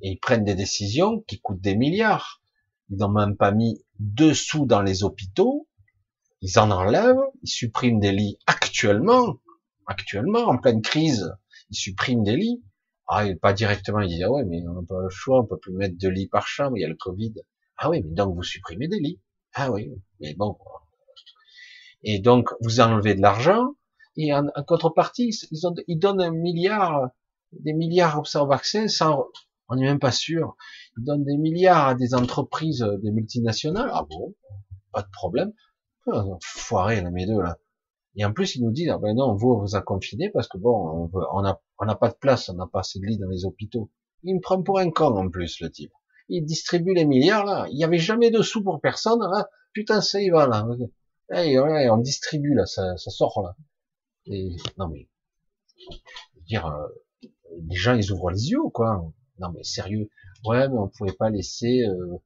[0.00, 2.42] Et ils prennent des décisions qui coûtent des milliards.
[2.90, 5.68] Ils n'ont même pas mis deux sous dans les hôpitaux.
[6.46, 9.36] Ils en enlèvent, ils suppriment des lits actuellement,
[9.86, 11.34] actuellement, en pleine crise,
[11.70, 12.62] ils suppriment des lits.
[13.08, 15.56] Ah, pas directement, ils disent, ah ouais, mais on n'a pas le choix, on peut
[15.56, 17.32] plus mettre deux lits par chambre, il y a le Covid.
[17.78, 19.22] Ah oui, mais donc vous supprimez des lits.
[19.54, 19.90] Ah oui,
[20.20, 20.58] mais bon.
[22.02, 23.76] Et donc, vous enlevez de l'argent,
[24.18, 25.58] et en, contrepartie, ils,
[25.88, 27.08] ils, donnent un milliard,
[27.52, 29.28] des milliards au vaccin sans,
[29.70, 30.58] on n'est même pas sûr.
[30.98, 33.88] Ils donnent des milliards à des entreprises, des multinationales.
[33.94, 34.34] Ah bon,
[34.92, 35.54] pas de problème.
[36.42, 37.58] Foiré, là, mes deux, là.
[38.16, 40.56] Et en plus, ils nous disent, ah ben non, vous, vous a confiné parce que
[40.56, 43.28] bon, on n'a on a pas de place, on n'a pas assez de lits dans
[43.28, 43.90] les hôpitaux.
[44.22, 45.90] Il me prend pour un con, en plus, le type
[46.28, 47.66] il distribue les milliards là.
[47.70, 49.48] Il n'y avait jamais de sous pour personne là.
[49.72, 50.66] Putain, ça y va là.
[51.30, 53.56] Hey, on distribue là, ça, ça sort là.
[54.26, 55.08] Et, non mais,
[56.46, 56.88] dire, euh,
[57.68, 59.12] les gens ils ouvrent les yeux quoi.
[59.38, 60.08] Non mais sérieux.
[60.44, 62.18] Ouais, mais on pouvait pas laisser euh,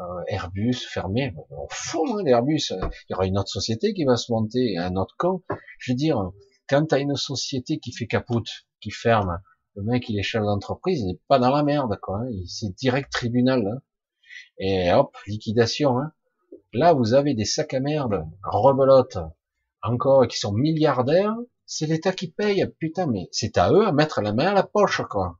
[0.00, 1.34] euh, Airbus fermer.
[1.50, 2.70] On fout hein, l'Airbus.
[2.70, 5.42] Il y aura une autre société qui va se monter, un autre camp.
[5.78, 6.30] Je veux dire,
[6.68, 8.48] quand t'as une société qui fait capote,
[8.80, 9.40] qui ferme,
[9.74, 12.20] le mec, il est chef d'entreprise, il n'est pas dans la merde, quoi.
[12.20, 12.30] Hein.
[12.46, 13.66] C'est direct tribunal.
[13.66, 13.82] Hein.
[14.58, 15.98] Et hop, liquidation.
[15.98, 16.12] Hein.
[16.72, 19.18] Là, vous avez des sacs à merde, rebelote,
[19.82, 21.36] encore, qui sont milliardaires.
[21.66, 22.66] C'est l'État qui paye.
[22.78, 25.38] Putain, mais c'est à eux à mettre la main à la poche, quoi.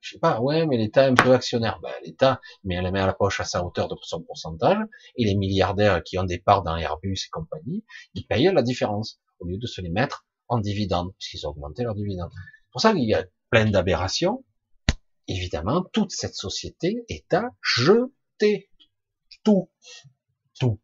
[0.00, 1.80] Je sais pas, ouais, mais l'État est un peu actionnaire.
[1.82, 4.78] Ben, L'État met la main à la poche à sa hauteur de son pourcentage,
[5.16, 9.20] et les milliardaires qui ont des parts dans Airbus et compagnie, ils payent la différence,
[9.40, 12.30] au lieu de se les mettre en dividendes, puisqu'ils ont augmenté leurs dividendes
[12.70, 14.44] pour ça qu'il y a plein d'aberrations.
[15.26, 18.70] Évidemment, toute cette société est à jeter.
[19.42, 19.70] Tout.
[20.58, 20.80] Tout.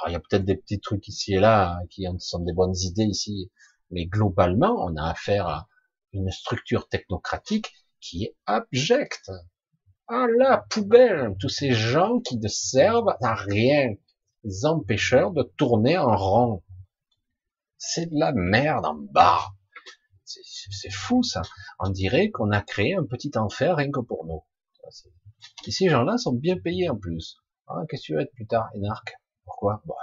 [0.00, 2.76] Alors, il y a peut-être des petits trucs ici et là qui sont des bonnes
[2.76, 3.50] idées ici,
[3.90, 5.68] mais globalement, on a affaire à
[6.12, 9.30] une structure technocratique qui est abjecte.
[10.08, 13.94] À la poubelle, tous ces gens qui ne servent à rien,
[14.44, 16.62] les empêcheurs de tourner en rond.
[17.78, 19.46] C'est de la merde en bas
[20.70, 21.42] c'est fou ça.
[21.78, 24.42] On dirait qu'on a créé un petit enfer rien que pour nous.
[25.66, 27.36] Et ces gens-là sont bien payés en plus.
[27.66, 29.14] Ah, qu'est-ce que tu veux être plus tard, Énarque?
[29.44, 29.82] Pourquoi?
[29.86, 29.94] Bah,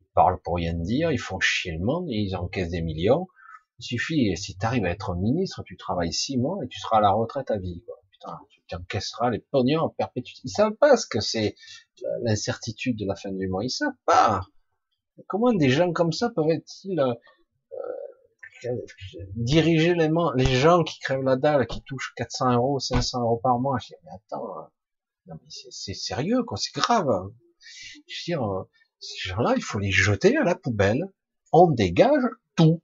[0.00, 3.28] Ils parlent pour rien dire, ils font chier le monde, ils encaissent des millions.
[3.78, 6.98] Il suffit, si tu arrives à être ministre, tu travailles six mois et tu seras
[6.98, 7.82] à la retraite à vie.
[7.86, 7.96] Quoi.
[8.10, 10.40] Putain, tu encaisseras les pognons en perpétuité.
[10.44, 11.54] Ils savent pas ce que c'est
[12.22, 13.64] l'incertitude de la fin du mois.
[13.64, 14.42] Ils savent pas.
[15.26, 17.14] Comment des gens comme ça peuvent-ils euh,
[19.34, 23.58] diriger les, les gens qui crèvent la dalle, qui touchent 400 euros, 500 euros par
[23.58, 23.78] mois?
[23.80, 24.58] Je dis, mais attends,
[25.28, 27.08] euh, c'est sérieux, quoi, c'est grave.
[28.06, 28.62] Je veux euh,
[29.00, 31.04] ces gens-là, il faut les jeter à la poubelle.
[31.52, 32.24] On dégage
[32.56, 32.82] tout.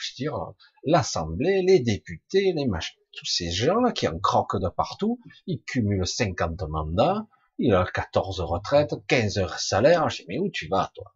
[0.00, 0.24] Je
[0.84, 6.06] l'Assemblée, les députés, les machins, tous ces gens-là qui en croquent de partout, ils cumulent
[6.06, 7.26] 50 mandats,
[7.58, 10.08] ils ont 14 retraites, 15 heures salaire.
[10.08, 11.14] Je dis, mais où tu vas, toi?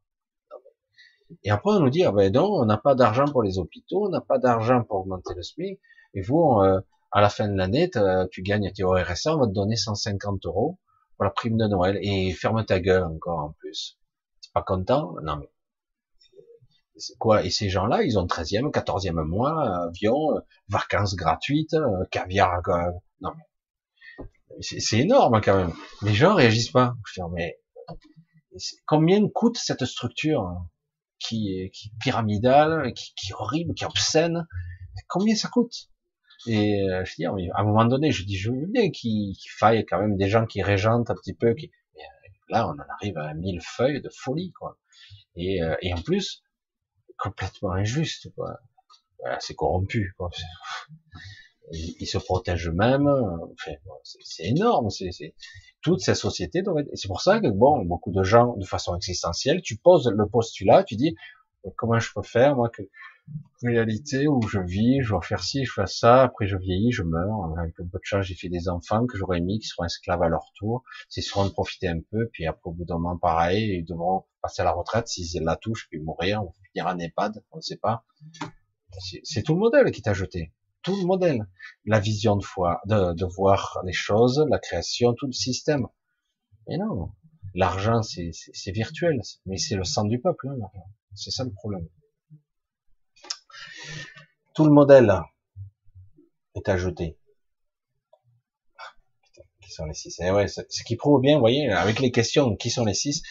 [1.43, 4.07] Et après, on nous dit, ah ben non, on n'a pas d'argent pour les hôpitaux,
[4.07, 5.81] on n'a pas d'argent pour augmenter le SMIC,
[6.15, 6.81] et vous, euh,
[7.11, 7.91] à la fin de l'année,
[8.31, 10.79] tu gagnes tes RSA, on va te donner 150 euros
[11.17, 13.99] pour la prime de Noël, et ferme ta gueule encore en plus.
[14.41, 15.15] C'est pas content?
[15.23, 15.51] Non mais,
[17.18, 17.44] quoi?
[17.44, 21.76] Et ces gens-là, ils ont 13e, 14e mois, avion, vacances gratuites,
[22.10, 22.62] caviar,
[23.20, 23.44] non mais,
[24.60, 25.73] c'est énorme quand même.
[26.02, 26.94] Les gens réagissent pas.
[27.06, 27.58] Je dis, mais
[28.86, 30.64] combien coûte cette structure
[31.18, 34.47] qui est, qui pyramidale, qui, est horrible, qui est obscène?
[35.08, 35.90] Combien ça coûte?
[36.47, 39.84] Et euh, je dis, à un moment donné, je dis, je veux bien qu'il faille
[39.86, 41.55] quand même des gens qui régentent un petit peu.
[41.55, 41.70] Qui...
[41.97, 42.00] Euh,
[42.48, 44.78] là, on en arrive à mille feuilles de folie, quoi.
[45.39, 46.42] Euh, et en plus,
[47.18, 48.59] complètement injuste, quoi.
[49.41, 50.31] C'est corrompu, quoi
[51.73, 53.07] ils, se protègent eux-mêmes.
[53.07, 54.91] Enfin, c'est énorme.
[54.91, 55.34] C'est
[55.81, 56.62] toute cette société.
[56.94, 60.84] C'est pour ça que bon, beaucoup de gens, de façon existentielle, tu poses le postulat,
[60.84, 61.15] tu dis
[61.76, 62.83] comment je peux faire moi que
[63.62, 67.02] réalité où je vis, je dois faire ci, je fais ça, après je vieillis, je
[67.02, 69.84] meurs, avec un peu de chance, j'ai fait des enfants que j'aurais mis, qui seront
[69.84, 73.17] esclaves à leur tour, s'ils seront profiter un peu, puis après au bout d'un moment
[73.17, 76.43] pareil, ils devront passer à la retraite, s'ils la touchent, puis mourir,
[76.75, 78.05] finir en EHPAD, on ne sait pas.
[79.23, 80.53] C'est tout le modèle qui t'a jeté
[80.85, 81.49] tout le modèle,
[81.86, 85.89] la vision de, foi, de, de voir les choses, la création, tout le système.
[86.69, 87.11] Mais non,
[87.55, 90.57] l'argent c'est virtuel, mais c'est le sang du peuple, hein,
[91.15, 91.89] c'est ça le problème.
[94.55, 95.20] Tout le modèle
[96.55, 97.19] est ajouté.
[99.62, 100.20] Qui sont les six?
[100.20, 103.23] Et ouais, Ce qui prouve bien, vous voyez, avec les questions, qui sont les six,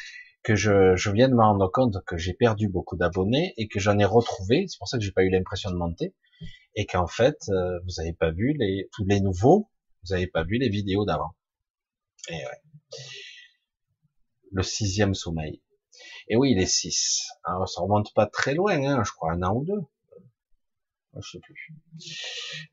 [0.44, 3.80] que je, je viens de me rendre compte que j'ai perdu beaucoup d'abonnés et que
[3.80, 4.66] j'en ai retrouvé.
[4.68, 6.14] C'est pour ça que j'ai pas eu l'impression de monter
[6.76, 9.70] et qu'en fait, euh, vous n'avez pas vu les, tous les nouveaux,
[10.04, 11.36] vous n'avez pas vu les vidéos d'avant.
[12.30, 13.00] Et ouais.
[14.52, 15.62] Le sixième sommeil.
[16.28, 17.28] Et oui, les six.
[17.44, 19.82] Alors, ça remonte pas très loin, hein, je crois un an ou deux.
[21.22, 21.76] Je sais plus.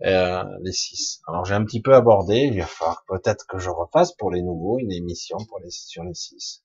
[0.03, 1.21] Euh, les six.
[1.29, 2.49] Alors j'ai un petit peu abordé.
[2.51, 6.05] Il va falloir peut-être que je refasse pour les nouveaux une émission pour les sur
[6.05, 6.65] les six.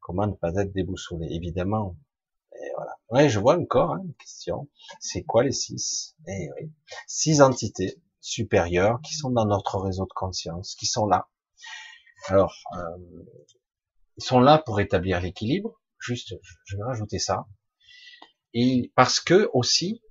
[0.00, 1.26] Comment ne pas être déboussolé?
[1.30, 1.96] Évidemment,
[2.54, 2.98] et voilà.
[3.08, 4.68] Ouais, je vois encore hein, une question.
[5.00, 6.16] C'est quoi les six?
[6.26, 6.72] Eh oui,
[7.06, 11.28] six entités supérieures qui sont dans notre réseau de conscience, qui sont là.
[12.26, 13.24] Alors, euh,
[14.16, 15.80] ils sont là pour établir l'équilibre.
[15.98, 16.34] Juste,
[16.64, 17.46] je vais rajouter ça.
[18.52, 20.02] Et parce que aussi,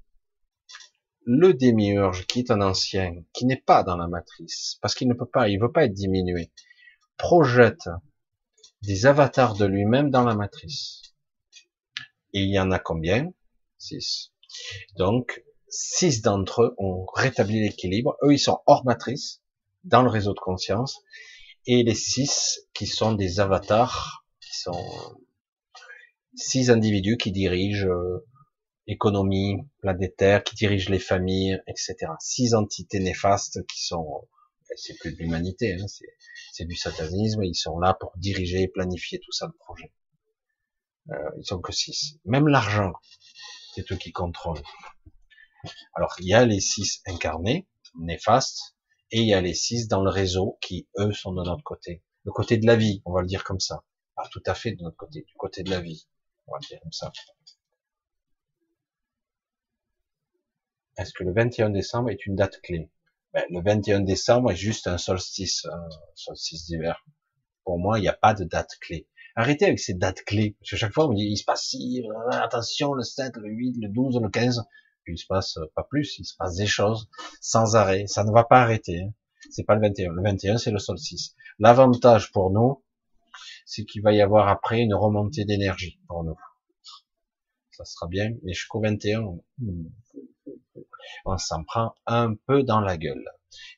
[1.25, 5.14] le démiurge, qui est un ancien, qui n'est pas dans la matrice, parce qu'il ne
[5.14, 6.51] peut pas, il veut pas être diminué,
[7.19, 7.89] projette
[8.81, 11.14] des avatars de lui-même dans la matrice.
[12.33, 13.31] Et il y en a combien?
[13.77, 14.31] Six.
[14.98, 18.17] Donc, six d'entre eux ont rétabli l'équilibre.
[18.23, 19.41] Eux, ils sont hors matrice,
[19.83, 21.01] dans le réseau de conscience.
[21.65, 25.17] Et les six qui sont des avatars, qui sont
[26.35, 28.25] six individus qui dirigent euh,
[28.88, 31.95] l'économie planétaire, qui dirigent les familles, etc.
[32.19, 34.27] Six entités néfastes qui sont,
[34.75, 35.85] c'est plus de l'humanité, hein,
[36.51, 37.43] c'est du satanisme.
[37.43, 39.91] Ils sont là pour diriger et planifier tout ça, le projet.
[41.11, 42.19] Euh, ils sont que six.
[42.25, 42.93] Même l'argent,
[43.73, 44.61] c'est eux qui contrôlent.
[45.95, 47.67] Alors, il y a les six incarnés,
[47.99, 48.75] néfastes,
[49.11, 52.03] et il y a les six dans le réseau qui, eux, sont de notre côté.
[52.23, 53.83] Le côté de la vie, on va le dire comme ça.
[54.15, 56.07] Pas tout à fait de notre côté, du côté de la vie.
[56.48, 57.11] On va le dire comme ça.
[60.98, 62.91] Est-ce que le 21 décembre est une date clé?
[63.33, 67.06] Ben, Le 21 décembre est juste un solstice, un solstice d'hiver.
[67.64, 69.08] Pour moi, il n'y a pas de date clé.
[69.35, 70.56] Arrêtez avec ces dates clés.
[70.59, 73.38] Parce que chaque fois, on me dit, il se passe si, euh, attention, le 7,
[73.38, 74.64] le 8, le 12, le 15.
[75.03, 77.09] Puis il se passe euh, pas plus, il se passe des choses
[77.40, 78.06] sans arrêt.
[78.08, 79.01] Ça ne va pas arrêter.
[79.01, 79.14] Hein.
[79.51, 80.14] C'est pas le 21.
[80.14, 81.35] Le 21, c'est le solstice.
[81.59, 82.83] L'avantage pour nous,
[83.66, 86.38] c'est qu'il va y avoir après une remontée d'énergie pour nous.
[87.72, 89.38] Ça sera bien, mais jusqu'au 21,
[91.25, 93.25] on s'en prend un peu dans la gueule.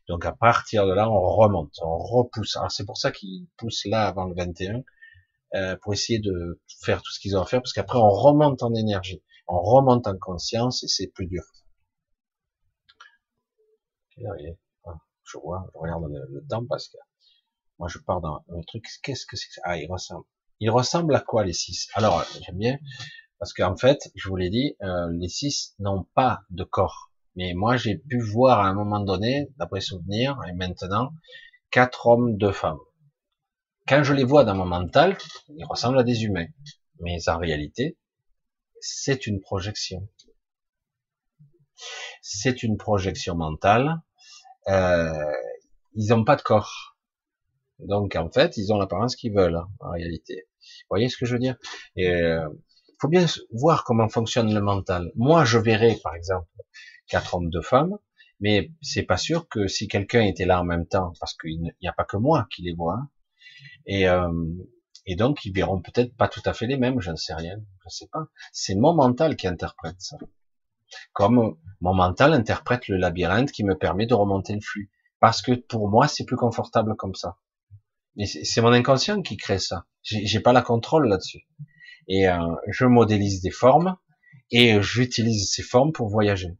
[0.07, 2.57] Donc à partir de là, on remonte, on repousse.
[2.57, 4.83] Alors c'est pour ça qu'il pousse là avant le 21,
[5.53, 8.63] euh, pour essayer de faire tout ce qu'ils ont à faire, parce qu'après on remonte
[8.63, 11.43] en énergie, on remonte en conscience et c'est plus dur.
[14.85, 16.97] Ah, je vois, je regarde le, temps parce que
[17.79, 18.85] moi je pars dans un truc.
[19.03, 20.25] Qu'est-ce que c'est Ah, il ressemble.
[20.59, 21.89] Il ressemble à quoi les six?
[21.95, 22.77] Alors j'aime bien
[23.41, 27.11] parce qu'en fait, je vous l'ai dit, euh, les six n'ont pas de corps.
[27.35, 31.11] Mais moi j'ai pu voir à un moment donné, d'après souvenir, et maintenant,
[31.71, 32.77] quatre hommes, deux femmes.
[33.87, 35.17] Quand je les vois dans mon mental,
[35.49, 36.45] ils ressemblent à des humains.
[36.99, 37.97] Mais en réalité,
[38.79, 40.07] c'est une projection.
[42.21, 44.03] C'est une projection mentale.
[44.67, 45.33] Euh,
[45.95, 46.95] ils n'ont pas de corps.
[47.79, 50.43] Donc en fait, ils ont l'apparence qu'ils veulent, en réalité.
[50.91, 51.55] voyez ce que je veux dire?
[51.97, 52.47] Euh,
[53.01, 55.11] faut bien voir comment fonctionne le mental.
[55.15, 56.47] Moi, je verrais, par exemple,
[57.07, 57.97] quatre hommes, deux femmes,
[58.39, 61.87] mais c'est pas sûr que si quelqu'un était là en même temps, parce qu'il n'y
[61.87, 62.99] a pas que moi qui les vois,
[63.87, 64.31] et, euh,
[65.07, 67.57] et donc ils verront peut-être pas tout à fait les mêmes, je ne sais rien,
[67.83, 68.27] je sais pas.
[68.53, 70.17] C'est mon mental qui interprète ça.
[71.13, 74.91] Comme mon mental interprète le labyrinthe qui me permet de remonter le flux.
[75.19, 77.37] Parce que pour moi, c'est plus confortable comme ça.
[78.15, 79.85] Mais c'est mon inconscient qui crée ça.
[80.03, 81.47] J'ai pas la contrôle là-dessus.
[82.13, 83.95] Et euh, je modélise des formes
[84.51, 86.57] et j'utilise ces formes pour voyager.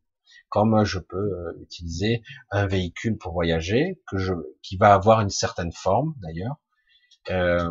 [0.48, 4.32] Comme je peux euh, utiliser un véhicule pour voyager, que je,
[4.64, 6.56] qui va avoir une certaine forme d'ailleurs,
[7.32, 7.70] euh,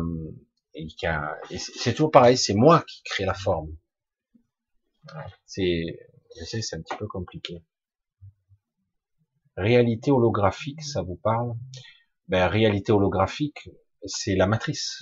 [0.75, 0.87] et,
[1.57, 3.75] c'est toujours pareil, c'est moi qui crée la forme.
[5.47, 5.97] C'est
[6.45, 7.63] c'est un petit peu compliqué.
[9.57, 11.55] Réalité holographique, ça vous parle?
[12.27, 13.69] Ben réalité holographique,
[14.05, 14.99] c'est la matrice.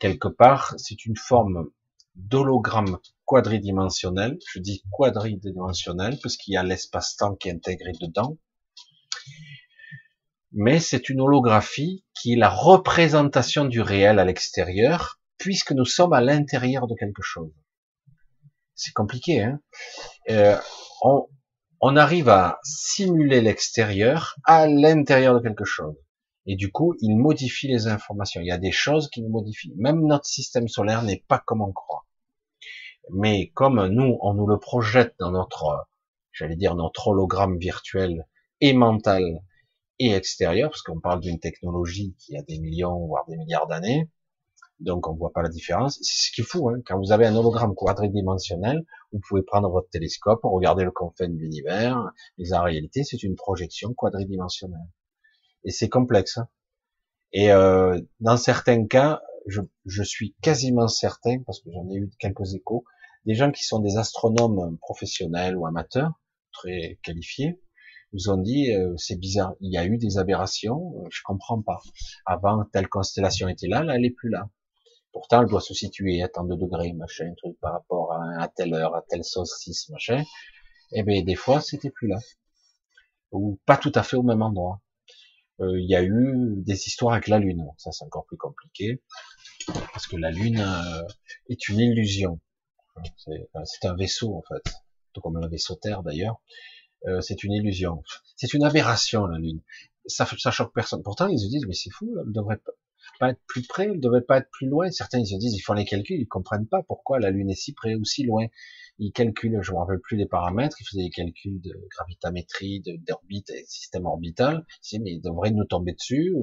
[0.00, 1.70] Quelque part, c'est une forme
[2.14, 4.38] d'hologramme quadridimensionnel.
[4.52, 8.38] Je dis quadridimensionnel parce qu'il y a l'espace-temps qui est intégré dedans.
[10.52, 16.12] Mais c'est une holographie qui est la représentation du réel à l'extérieur, puisque nous sommes
[16.12, 17.52] à l'intérieur de quelque chose.
[18.76, 19.60] C'est compliqué, hein
[20.30, 20.56] euh,
[21.02, 21.26] on,
[21.80, 25.96] on arrive à simuler l'extérieur à l'intérieur de quelque chose.
[26.46, 28.40] Et du coup, il modifie les informations.
[28.40, 29.74] Il y a des choses qui nous modifient.
[29.76, 32.03] Même notre système solaire n'est pas comme on croit.
[33.10, 35.86] Mais comme nous, on nous le projette dans notre,
[36.32, 38.26] j'allais dire, notre hologramme virtuel
[38.60, 39.42] et mental
[39.98, 44.10] et extérieur, parce qu'on parle d'une technologie qui a des millions, voire des milliards d'années,
[44.80, 45.98] donc on voit pas la différence.
[46.02, 46.80] C'est ce qu'il faut, hein.
[46.84, 51.36] quand vous avez un hologramme quadridimensionnel, vous pouvez prendre votre télescope, regarder le confin de
[51.36, 54.88] l'univers, mais en réalité c'est une projection quadridimensionnelle.
[55.64, 56.38] Et c'est complexe.
[56.38, 56.48] Hein.
[57.32, 62.10] Et euh, dans certains cas, je, je, suis quasiment certain, parce que j'en ai eu
[62.18, 62.84] quelques échos,
[63.26, 66.12] des gens qui sont des astronomes professionnels ou amateurs,
[66.52, 67.60] très qualifiés,
[68.12, 71.60] nous ont dit euh, c'est bizarre, il y a eu des aberrations, euh, je comprends
[71.60, 71.80] pas.
[72.26, 74.48] Avant telle constellation était là, là elle est plus là.
[75.14, 78.74] Pourtant, elle doit se situer à tant de degrés, machin, truc, par rapport à, telle
[78.74, 80.24] heure, à telle solstice, machin.
[80.90, 82.18] Eh bien, des fois, c'était plus là.
[83.30, 84.80] Ou pas tout à fait au même endroit.
[85.60, 87.64] Euh, il y a eu des histoires avec la Lune.
[87.78, 89.02] Ça, c'est encore plus compliqué.
[89.92, 91.06] Parce que la Lune euh,
[91.48, 92.40] est une illusion.
[93.64, 94.72] C'est un vaisseau, en fait.
[95.12, 96.40] Tout comme le vaisseau Terre, d'ailleurs.
[97.06, 98.02] Euh, c'est une illusion.
[98.36, 99.60] C'est une aberration, la Lune.
[100.06, 101.02] Ça, ça choque personne.
[101.02, 102.60] Pourtant, ils se disent, mais c'est fou, elle devrait
[103.20, 104.90] pas être plus près, elle devait pas être plus loin.
[104.90, 107.54] Certains ils se disent, ils font les calculs, ils comprennent pas pourquoi la Lune est
[107.54, 108.46] si près ou si loin.
[108.98, 113.48] Ils calculent, je me rappelle plus des paramètres, ils faisaient des calculs de gravitamétrie, d'orbite,
[113.48, 114.64] de, système orbital.
[114.68, 116.34] Ils disaient, mais ils devraient nous tomber dessus.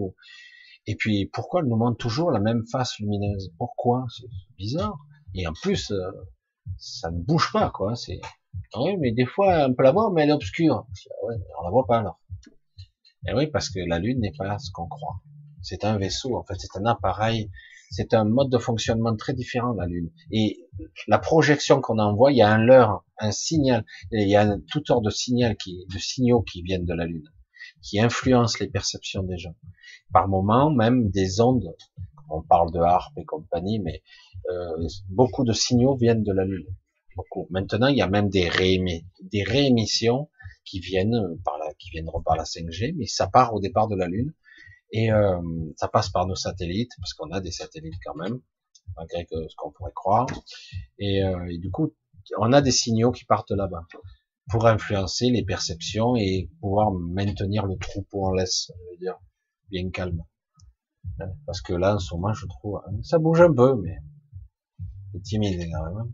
[0.88, 3.52] Et puis, pourquoi elle nous montre toujours la même face lumineuse?
[3.58, 4.06] Pourquoi?
[4.16, 4.98] C'est bizarre.
[5.34, 6.12] Et en plus, euh,
[6.78, 7.96] ça ne bouge pas, quoi.
[7.96, 8.20] C'est
[8.78, 10.86] oui, mais des fois, on peut la voir, mais elle est obscure.
[10.88, 12.20] Ah ouais, on la voit pas alors.
[13.28, 15.22] Et oui, parce que la Lune n'est pas ce qu'on croit.
[15.62, 17.52] C'est un vaisseau, en fait, c'est un appareil,
[17.92, 20.10] c'est un mode de fonctionnement très différent, la Lune.
[20.32, 20.70] Et
[21.08, 24.92] la projection qu'on envoie, il y a un leurre, un signal, il y a tout
[24.92, 27.28] ordre de signal qui, de signaux qui viennent de la Lune,
[27.84, 29.56] qui influencent les perceptions des gens.
[30.12, 31.76] Par moments, même des ondes,
[32.32, 34.02] on parle de harpe et compagnie, mais
[34.50, 36.68] euh, beaucoup de signaux viennent de la Lune.
[37.50, 40.30] Maintenant, il y a même des, réémissions
[40.64, 43.96] qui viennent par la, qui viendront par la 5G, mais ça part au départ de
[43.96, 44.34] la Lune
[44.92, 45.42] et euh,
[45.78, 48.42] ça passe par nos satellites, parce qu'on a des satellites quand même,
[48.98, 50.28] malgré que ce qu'on pourrait croire.
[51.00, 51.94] Et, euh, et, du coup,
[52.38, 53.86] on a des signaux qui partent là-bas
[54.50, 59.18] pour influencer les perceptions et pouvoir maintenir le troupeau en laisse, je veux dire,
[59.70, 60.24] bien calme.
[61.46, 63.98] Parce que là, en ce moment, je trouve, hein, ça bouge un peu, mais
[65.12, 65.98] c'est timide quand même.
[65.98, 66.10] Hein.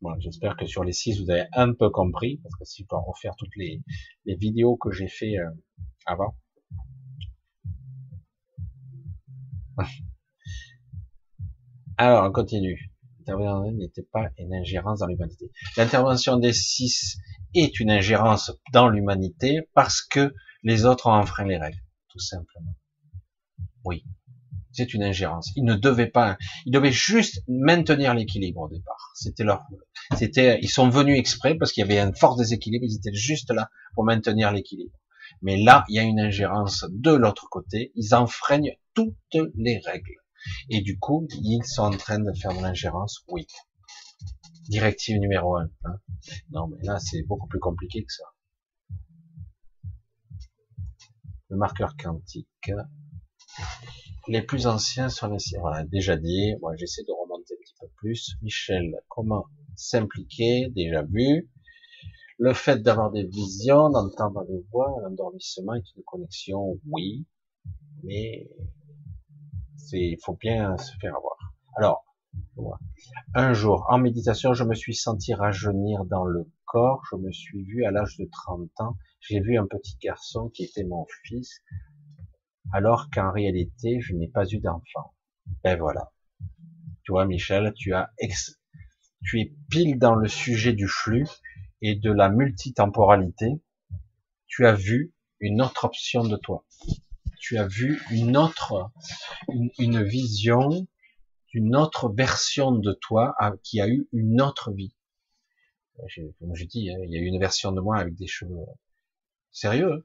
[0.00, 2.88] Bon, j'espère que sur les six, vous avez un peu compris, parce que si je
[2.88, 3.82] dois refaire toutes les,
[4.26, 5.50] les vidéos que j'ai fait euh,
[6.06, 6.36] avant.
[11.96, 12.92] Alors, on continue.
[13.18, 15.50] L'intervention n'était pas une ingérence dans l'humanité.
[15.76, 17.18] L'intervention des six
[17.54, 22.74] est une ingérence dans l'humanité parce que les autres ont enfreint les règles, tout simplement.
[23.84, 24.04] Oui,
[24.72, 25.50] c'est une ingérence.
[25.56, 29.12] Ils ne devaient pas, ils devaient juste maintenir l'équilibre au départ.
[29.14, 29.64] C'était leur,
[30.16, 32.84] c'était, ils sont venus exprès parce qu'il y avait un fort déséquilibre.
[32.84, 34.96] Ils étaient juste là pour maintenir l'équilibre.
[35.42, 37.92] Mais là, il y a une ingérence de l'autre côté.
[37.94, 39.14] Ils enfreignent toutes
[39.56, 40.16] les règles.
[40.70, 43.24] Et du coup, ils sont en train de faire de l'ingérence.
[43.28, 43.46] Oui.
[44.68, 45.68] Directive numéro un.
[45.84, 45.98] Hein.
[46.50, 48.24] Non, mais là, c'est beaucoup plus compliqué que ça.
[51.50, 52.70] Le marqueur quantique.
[54.28, 56.54] les plus anciens sont les Voilà, déjà dit.
[56.60, 58.36] Moi, j'essaie de remonter un petit peu plus.
[58.42, 60.68] Michel, comment s'impliquer?
[60.70, 61.48] Déjà vu.
[62.38, 67.26] Le fait d'avoir des visions, d'entendre des voix, l'endormissement est une connexion, oui,
[68.04, 68.48] mais
[69.92, 71.36] il faut bien se faire avoir.
[71.76, 72.04] Alors,
[73.34, 77.64] un jour, en méditation, je me suis senti rajeunir dans le corps, je me suis
[77.64, 81.62] vu à l'âge de 30 ans, j'ai vu un petit garçon qui était mon fils,
[82.72, 85.14] alors qu'en réalité, je n'ai pas eu d'enfant.
[85.64, 86.12] Ben voilà.
[87.04, 88.10] Tu vois, Michel, tu as
[89.24, 91.26] tu es pile dans le sujet du flux
[91.82, 93.60] et de la multitemporalité.
[94.46, 96.64] Tu as vu une autre option de toi.
[97.40, 98.90] Tu as vu une autre,
[99.78, 100.86] une, vision
[101.52, 104.94] d'une autre version de toi qui a eu une autre vie.
[106.38, 108.54] Comme je dis, hein, il y a eu une version de moi avec des cheveux
[109.52, 110.02] Sérieux hein?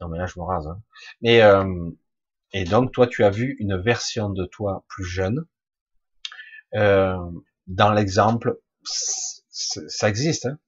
[0.00, 0.66] Non mais là je me rase.
[0.66, 0.82] Hein.
[1.20, 1.90] Mais euh,
[2.52, 5.46] et donc toi tu as vu une version de toi plus jeune.
[6.74, 7.16] Euh,
[7.66, 10.46] dans l'exemple, ça existe.
[10.46, 10.58] Hein.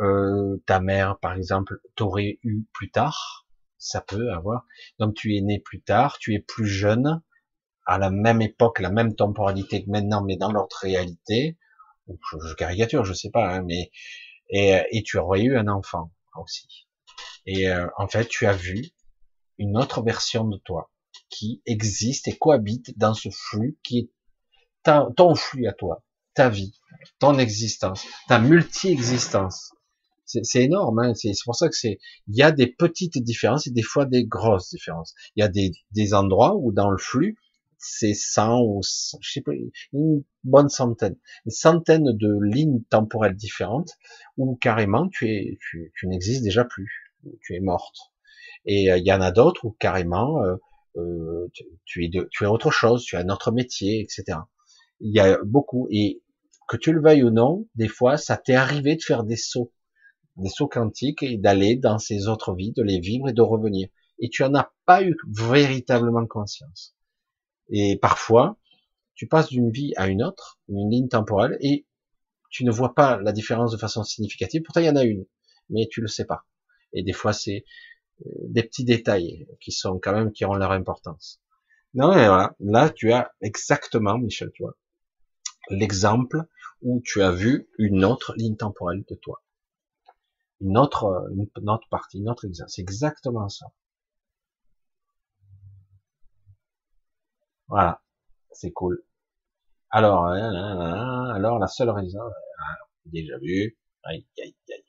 [0.00, 3.46] Euh, ta mère par exemple t'aurait eu plus tard.
[3.78, 4.66] Ça peut avoir.
[4.98, 7.22] Donc tu es né plus tard, tu es plus jeune,
[7.86, 11.58] à la même époque, la même temporalité que maintenant, mais dans l'autre réalité.
[12.08, 13.90] Je, caricature, je sais pas, hein, mais
[14.50, 16.88] et tu aurais eu un enfant aussi.
[17.46, 18.90] Et euh, en fait, tu as vu
[19.58, 20.90] une autre version de toi
[21.28, 24.10] qui existe et cohabite dans ce flux qui est
[25.16, 26.02] ton flux à toi,
[26.34, 26.72] ta vie,
[27.18, 29.72] ton existence, ta multi-existence.
[30.24, 31.98] C'est énorme, hein c'est pour ça que c'est.
[32.28, 35.14] Il y a des petites différences et des fois des grosses différences.
[35.34, 37.36] Il y a des, des endroits où dans le flux,
[37.78, 39.52] c'est 100 ou je sais pas,
[39.92, 41.16] une bonne centaine,
[41.46, 43.90] une centaine de lignes temporelles différentes
[44.36, 47.09] où carrément tu es, tu, tu n'existes déjà plus
[47.40, 47.96] tu es morte.
[48.66, 50.56] Et euh, il y en a d'autres où carrément euh,
[50.96, 51.50] euh,
[51.84, 54.38] tu, tu es autre chose, tu as un autre métier, etc.
[55.00, 56.22] Il y a beaucoup et
[56.68, 59.72] que tu le veuilles ou non, des fois ça t'est arrivé de faire des sauts,
[60.36, 63.88] des sauts quantiques et d'aller dans ces autres vies, de les vivre et de revenir.
[64.18, 66.94] Et tu en as pas eu véritablement conscience.
[67.70, 68.58] Et parfois,
[69.14, 71.86] tu passes d'une vie à une autre, une ligne temporelle, et
[72.50, 74.62] tu ne vois pas la différence de façon significative.
[74.62, 75.24] Pourtant, il y en a une,
[75.70, 76.44] mais tu le sais pas.
[76.92, 77.64] Et des fois, c'est
[78.26, 81.40] euh, des petits détails qui sont quand même, qui ont leur importance.
[81.94, 82.54] Non, mais voilà.
[82.60, 84.76] Là, tu as exactement, Michel, tu vois,
[85.70, 86.44] l'exemple
[86.82, 89.42] où tu as vu une autre ligne temporelle de toi.
[90.60, 92.70] Une autre, une autre partie, une autre exemple.
[92.70, 93.66] C'est exactement ça.
[97.68, 98.02] Voilà.
[98.52, 99.02] C'est cool.
[99.90, 102.20] Alors, hein, hein, hein, alors la seule raison,
[103.06, 104.84] déjà vu, aïe, aïe, aïe,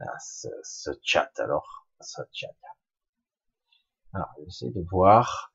[0.00, 2.48] ah, ce, chat alors, ce chat.
[4.14, 5.52] Alors, j'essaie de voir.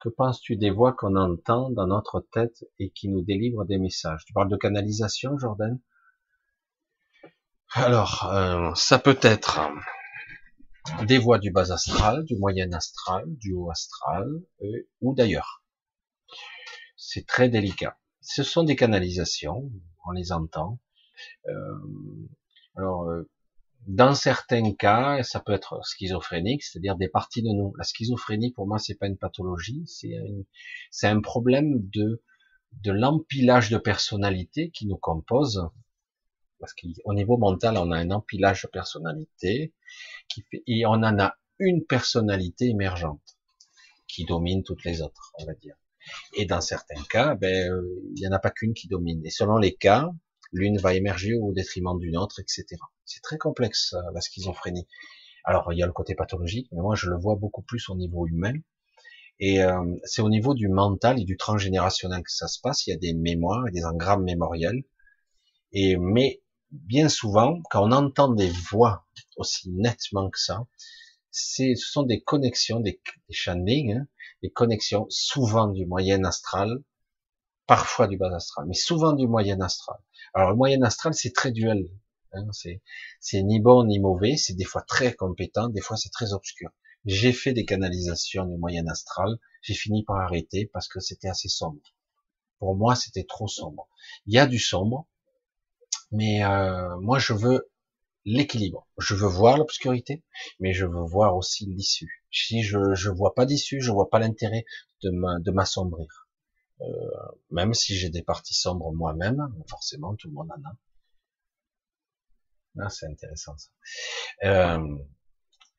[0.00, 4.24] Que penses-tu des voix qu'on entend dans notre tête et qui nous délivrent des messages?
[4.26, 5.80] Tu parles de canalisation, Jordan?
[7.72, 9.60] Alors, euh, ça peut être
[11.06, 14.28] des voix du bas astral, du moyen astral, du haut astral,
[14.62, 15.64] euh, ou d'ailleurs.
[16.96, 17.98] C'est très délicat.
[18.20, 19.70] Ce sont des canalisations,
[20.06, 20.78] on les entend.
[21.48, 21.78] Euh,
[22.76, 23.08] alors,
[23.86, 27.72] dans certains cas, ça peut être schizophrénique, c'est-à-dire des parties de nous.
[27.78, 29.84] La schizophrénie, pour moi, c'est pas une pathologie,
[30.90, 32.22] c'est un problème de
[32.82, 35.68] de l'empilage de personnalité qui nous compose.
[36.58, 39.74] Parce qu'au niveau mental, on a un empilage de personnalité
[40.28, 43.36] qui fait, et on en a une personnalité émergente
[44.08, 45.76] qui domine toutes les autres, on va dire.
[46.34, 47.72] Et dans certains cas, ben,
[48.14, 49.24] il n'y en a pas qu'une qui domine.
[49.24, 50.10] Et selon les cas,
[50.52, 52.64] l'une va émerger au détriment d'une autre, etc.
[53.06, 54.86] C'est très complexe la schizophrénie.
[55.44, 57.96] Alors il y a le côté pathologique, mais moi je le vois beaucoup plus au
[57.96, 58.54] niveau humain.
[59.38, 62.86] Et euh, c'est au niveau du mental et du transgénérationnel que ça se passe.
[62.86, 64.82] Il y a des mémoires et des engrammes mémoriels.
[65.72, 70.66] Et mais bien souvent, quand on entend des voix aussi nettement que ça,
[71.30, 74.06] c'est, ce sont des connexions, des, des hein,
[74.42, 76.82] des connexions souvent du moyen astral,
[77.66, 79.98] parfois du bas astral, mais souvent du moyen astral.
[80.34, 81.86] Alors le moyen astral, c'est très duel.
[82.36, 82.46] Hein,
[83.20, 86.70] c'est ni bon ni mauvais, c'est des fois très compétent, des fois c'est très obscur.
[87.04, 91.48] J'ai fait des canalisations du moyen astral, j'ai fini par arrêter parce que c'était assez
[91.48, 91.80] sombre.
[92.58, 93.88] Pour moi, c'était trop sombre.
[94.26, 95.06] Il y a du sombre,
[96.10, 97.70] mais euh, moi je veux
[98.24, 98.88] l'équilibre.
[98.98, 100.24] Je veux voir l'obscurité,
[100.58, 102.24] mais je veux voir aussi l'issue.
[102.30, 104.64] Si je ne vois pas d'issue, je vois pas l'intérêt
[105.02, 106.26] de m'assombrir.
[106.82, 106.84] Euh,
[107.50, 110.76] même si j'ai des parties sombres moi-même, forcément tout le monde en a.
[112.78, 113.70] Ah, c'est intéressant ça.
[114.44, 114.98] Euh,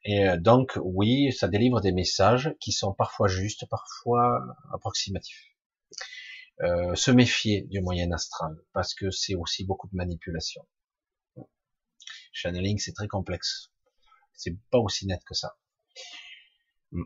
[0.05, 4.41] Et euh, donc, oui, ça délivre des messages qui sont parfois justes, parfois
[4.73, 5.43] approximatifs.
[6.61, 10.63] Euh, se méfier du moyen astral, parce que c'est aussi beaucoup de manipulation.
[12.31, 13.69] Channeling, c'est très complexe.
[14.33, 15.57] C'est pas aussi net que ça.
[16.91, 17.03] Hmm.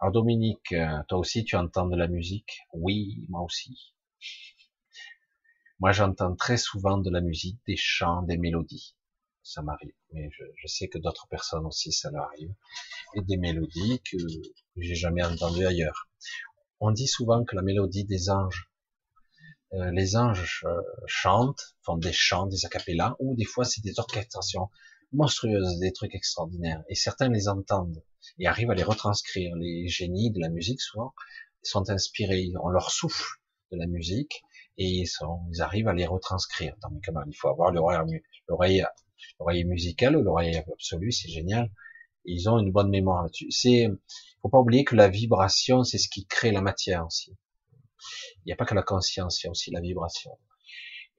[0.00, 2.60] Alors Dominique, euh, toi aussi tu entends de la musique?
[2.74, 3.94] Oui, moi aussi.
[5.82, 8.94] Moi j'entends très souvent de la musique, des chants, des mélodies.
[9.42, 12.54] Ça m'arrive, mais je, sais que d'autres personnes aussi ça leur arrive.
[13.16, 14.16] Et des mélodies que
[14.76, 16.08] j'ai jamais entendues ailleurs.
[16.78, 18.70] On dit souvent que la mélodie des anges,
[19.72, 23.98] euh, les anges euh, chantent, font des chants, des acapellas, ou des fois c'est des
[23.98, 24.70] orchestrations
[25.10, 26.84] monstrueuses, des trucs extraordinaires.
[26.90, 28.04] Et certains les entendent
[28.38, 29.56] et arrivent à les retranscrire.
[29.56, 31.12] Les génies de la musique souvent
[31.64, 33.40] sont inspirés, on leur souffle
[33.72, 34.44] de la musique
[34.78, 36.76] et ils, sont, ils arrivent à les retranscrire.
[36.82, 38.84] Donc quand même, il faut avoir l'oreille, l'oreille,
[39.38, 41.70] l'oreille musicale ou l'oreille absolue, c'est génial.
[42.24, 43.50] ils ont une bonne mémoire là-dessus.
[43.50, 43.88] C'est,
[44.40, 47.36] faut pas oublier que la vibration, c'est ce qui crée la matière aussi.
[48.38, 50.32] Il n'y a pas que la conscience, il y a aussi la vibration.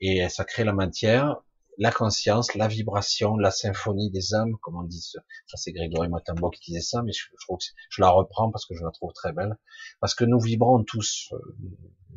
[0.02, 1.38] Et ça crée la matière,
[1.78, 5.02] la conscience, la vibration, la symphonie des âmes, comme on dit.
[5.02, 5.22] Ça,
[5.56, 8.76] c'est Grégory Matambo qui disait ça, mais je, trouve que je la reprends parce que
[8.76, 9.58] je la trouve très belle.
[10.00, 11.38] Parce que nous vibrons tous, euh,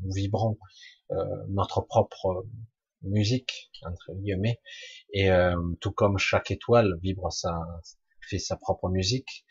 [0.02, 0.58] nous vibrons
[1.48, 2.46] notre propre
[3.02, 4.60] musique, entre guillemets,
[5.12, 7.56] et euh, tout comme chaque étoile vibre sa,
[8.20, 9.46] fait sa propre musique,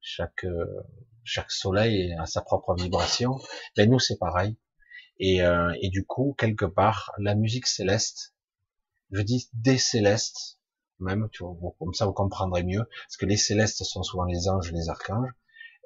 [0.00, 0.44] chaque
[1.24, 3.36] chaque soleil a sa propre vibration.
[3.76, 4.56] Ben nous c'est pareil.
[5.18, 8.34] Et, euh, et du coup, quelque part, la musique céleste,
[9.10, 10.58] je dis des célestes,
[10.98, 14.48] même, tu vois, comme ça vous comprendrez mieux, parce que les célestes sont souvent les
[14.48, 15.30] anges, les archanges,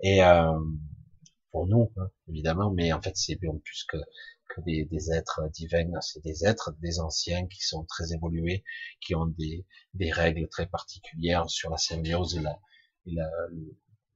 [0.02, 0.58] et euh,
[1.52, 3.97] pour nous, hein, évidemment, mais en fait c'est bien plus que,
[4.55, 8.65] que des, des êtres divins, c'est des êtres, des anciens qui sont très évolués,
[9.01, 9.65] qui ont des,
[9.95, 12.41] des règles très particulières sur la symbiose
[13.07, 13.17] et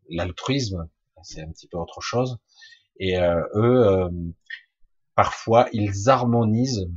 [0.09, 0.89] l'altruisme,
[1.23, 2.39] c'est un petit peu autre chose.
[2.99, 4.11] Et euh, eux, euh,
[5.15, 6.89] parfois, ils harmonisent,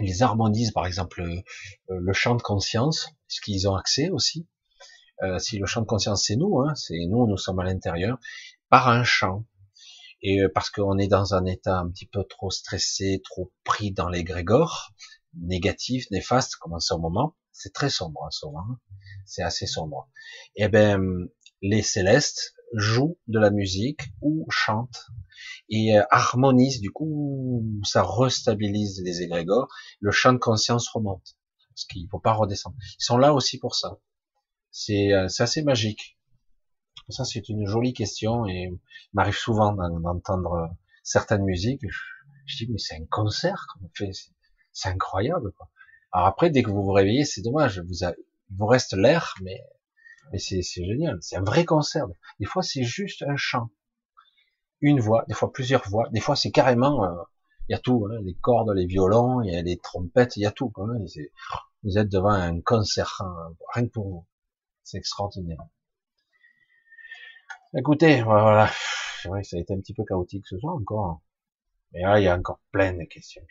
[0.00, 1.42] ils harmonisent, par exemple, euh,
[1.88, 4.46] le champ de conscience, ce qu'ils ont accès aussi.
[5.38, 8.18] si le champ de conscience c'est nous, hein, c'est nous, nous sommes à l'intérieur,
[8.68, 9.44] par un champ.
[10.22, 14.08] Et parce qu'on est dans un état un petit peu trop stressé, trop pris dans
[14.08, 14.92] les grégores,
[15.34, 18.78] négatif, néfaste, comme en ce moment, c'est très sombre en hein.
[19.26, 20.08] c'est assez sombre.
[20.56, 21.28] Eh ben
[21.60, 25.06] les célestes joue de la musique ou chante
[25.68, 26.80] et euh, harmonise.
[26.80, 29.68] Du coup, ça restabilise les égrégores.
[30.00, 31.36] Le champ de conscience remonte
[31.68, 32.76] parce qu'il faut pas redescendre.
[32.98, 33.98] Ils sont là aussi pour ça.
[34.70, 36.18] C'est euh, assez magique.
[37.12, 38.72] Ça, c'est une jolie question et
[39.12, 40.70] m'arrive souvent d'entendre
[41.02, 41.82] certaines musiques.
[42.46, 44.10] Je, dis, mais c'est un concert qu'on fait.
[44.72, 45.52] C'est incroyable.
[46.12, 47.80] Alors après, dès que vous vous réveillez, c'est dommage.
[47.80, 48.04] Vous
[48.52, 49.62] il vous reste l'air, mais
[50.38, 52.06] c'est génial, c'est un vrai concert.
[52.38, 53.70] Des fois, c'est juste un chant,
[54.80, 57.22] une voix, des fois plusieurs voix, des fois c'est carrément, euh,
[57.68, 60.42] il y a tout, hein, les cordes, les violons, il y a les trompettes, il
[60.42, 60.70] y a tout.
[60.70, 60.88] Quoi,
[61.82, 64.26] vous êtes devant un concert, hein, rien que pour vous.
[64.82, 65.62] C'est extraordinaire.
[67.74, 68.70] Écoutez, voilà,
[69.22, 71.22] c'est vrai que ça a été un petit peu chaotique ce soir encore.
[71.92, 73.42] Mais là, il y a encore plein de questions.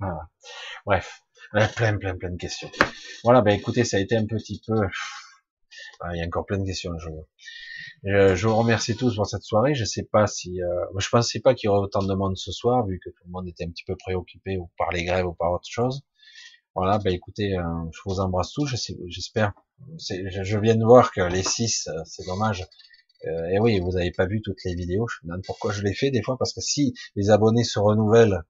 [0.00, 0.28] Voilà.
[0.84, 1.22] Bref
[1.76, 2.70] plein, plein, plein de questions.
[3.24, 4.80] Voilà, ben écoutez, ça a été un petit peu...
[6.00, 6.92] Ah, il y a encore plein de questions.
[6.98, 7.08] Je,
[8.04, 9.74] je, je vous remercie tous pour cette soirée.
[9.74, 10.62] Je sais pas si...
[10.62, 10.84] Euh...
[10.98, 13.30] Je pensais pas qu'il y aurait autant de monde ce soir, vu que tout le
[13.30, 16.02] monde était un petit peu préoccupé par les grèves ou par autre chose.
[16.78, 18.72] Voilà, ben écoutez, euh, je vous embrasse tous.
[19.08, 19.52] J'espère...
[19.98, 22.64] Je, viens de voir que les 6, euh, c'est dommage.
[23.26, 25.08] Euh, et oui, vous avez pas vu toutes les vidéos.
[25.08, 27.80] Je me demande pourquoi je les fais des fois, parce que si les abonnés se
[27.80, 28.44] renouvellent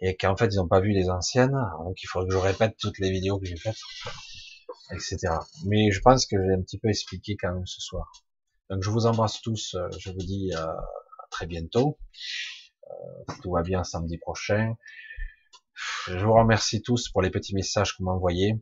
[0.00, 2.76] et qu'en fait ils n'ont pas vu les anciennes, donc il faudrait que je répète
[2.78, 3.80] toutes les vidéos que j'ai faites,
[4.92, 5.16] etc.
[5.64, 8.12] Mais je pense que j'ai un petit peu expliqué quand même ce soir.
[8.68, 10.76] Donc je vous embrasse tous, je vous dis à
[11.30, 11.98] très bientôt.
[13.42, 14.74] Tout va bien samedi prochain.
[16.06, 18.54] Je vous remercie tous pour les petits messages que vous m'envoyez.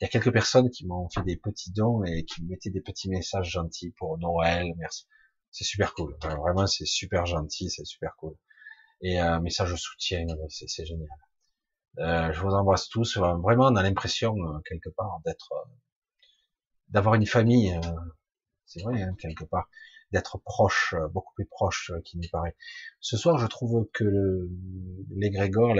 [0.00, 2.70] Il y a quelques personnes qui m'ont fait des petits dons et qui me mettaient
[2.70, 5.06] des petits messages gentils pour Noël, merci.
[5.50, 6.16] C'est super cool.
[6.22, 8.36] vraiment, c'est super gentil, c'est super cool
[9.02, 11.08] et un message de soutien, c'est génial.
[11.98, 13.18] Euh, je vous embrasse tous.
[13.18, 15.70] Vraiment, on a l'impression euh, quelque part d'être, euh,
[16.88, 17.78] d'avoir une famille.
[18.64, 19.68] c'est vrai, hein, quelque part,
[20.12, 22.56] d'être proche, beaucoup plus proche qu'il n'y paraît.
[23.00, 24.48] Ce soir, je trouve que
[25.10, 25.74] l'égrégore,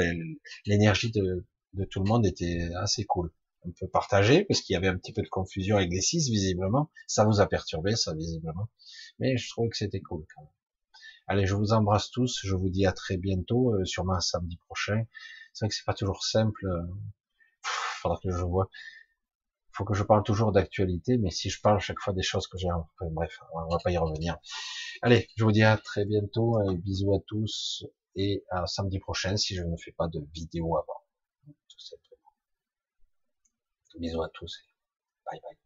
[0.67, 3.33] l'énergie de, de tout le monde était assez cool.
[3.65, 6.29] Un peu partagé, parce qu'il y avait un petit peu de confusion avec les six,
[6.29, 6.91] visiblement.
[7.07, 8.69] Ça vous a perturbé, ça, visiblement.
[9.21, 10.51] Mais je trouve que c'était cool, quand même.
[11.29, 12.41] Allez, je vous embrasse tous.
[12.43, 15.05] Je vous dis à très bientôt, euh, sûrement samedi prochain.
[15.53, 16.67] C'est vrai que c'est pas toujours simple.
[16.67, 16.83] Euh,
[17.63, 18.69] faudra que je vois.
[19.73, 22.59] Faut que je parle toujours d'actualité, mais si je parle chaque fois des choses que
[22.59, 22.69] j'ai,
[23.01, 24.39] bref, on va pas y revenir.
[25.01, 27.85] Allez, je vous dis à très bientôt, et bisous à tous,
[28.15, 31.01] et à samedi prochain si je ne fais pas de vidéo avant.
[31.69, 32.33] Tout simplement.
[33.99, 34.59] Bisous à tous,
[35.31, 35.62] bye bye.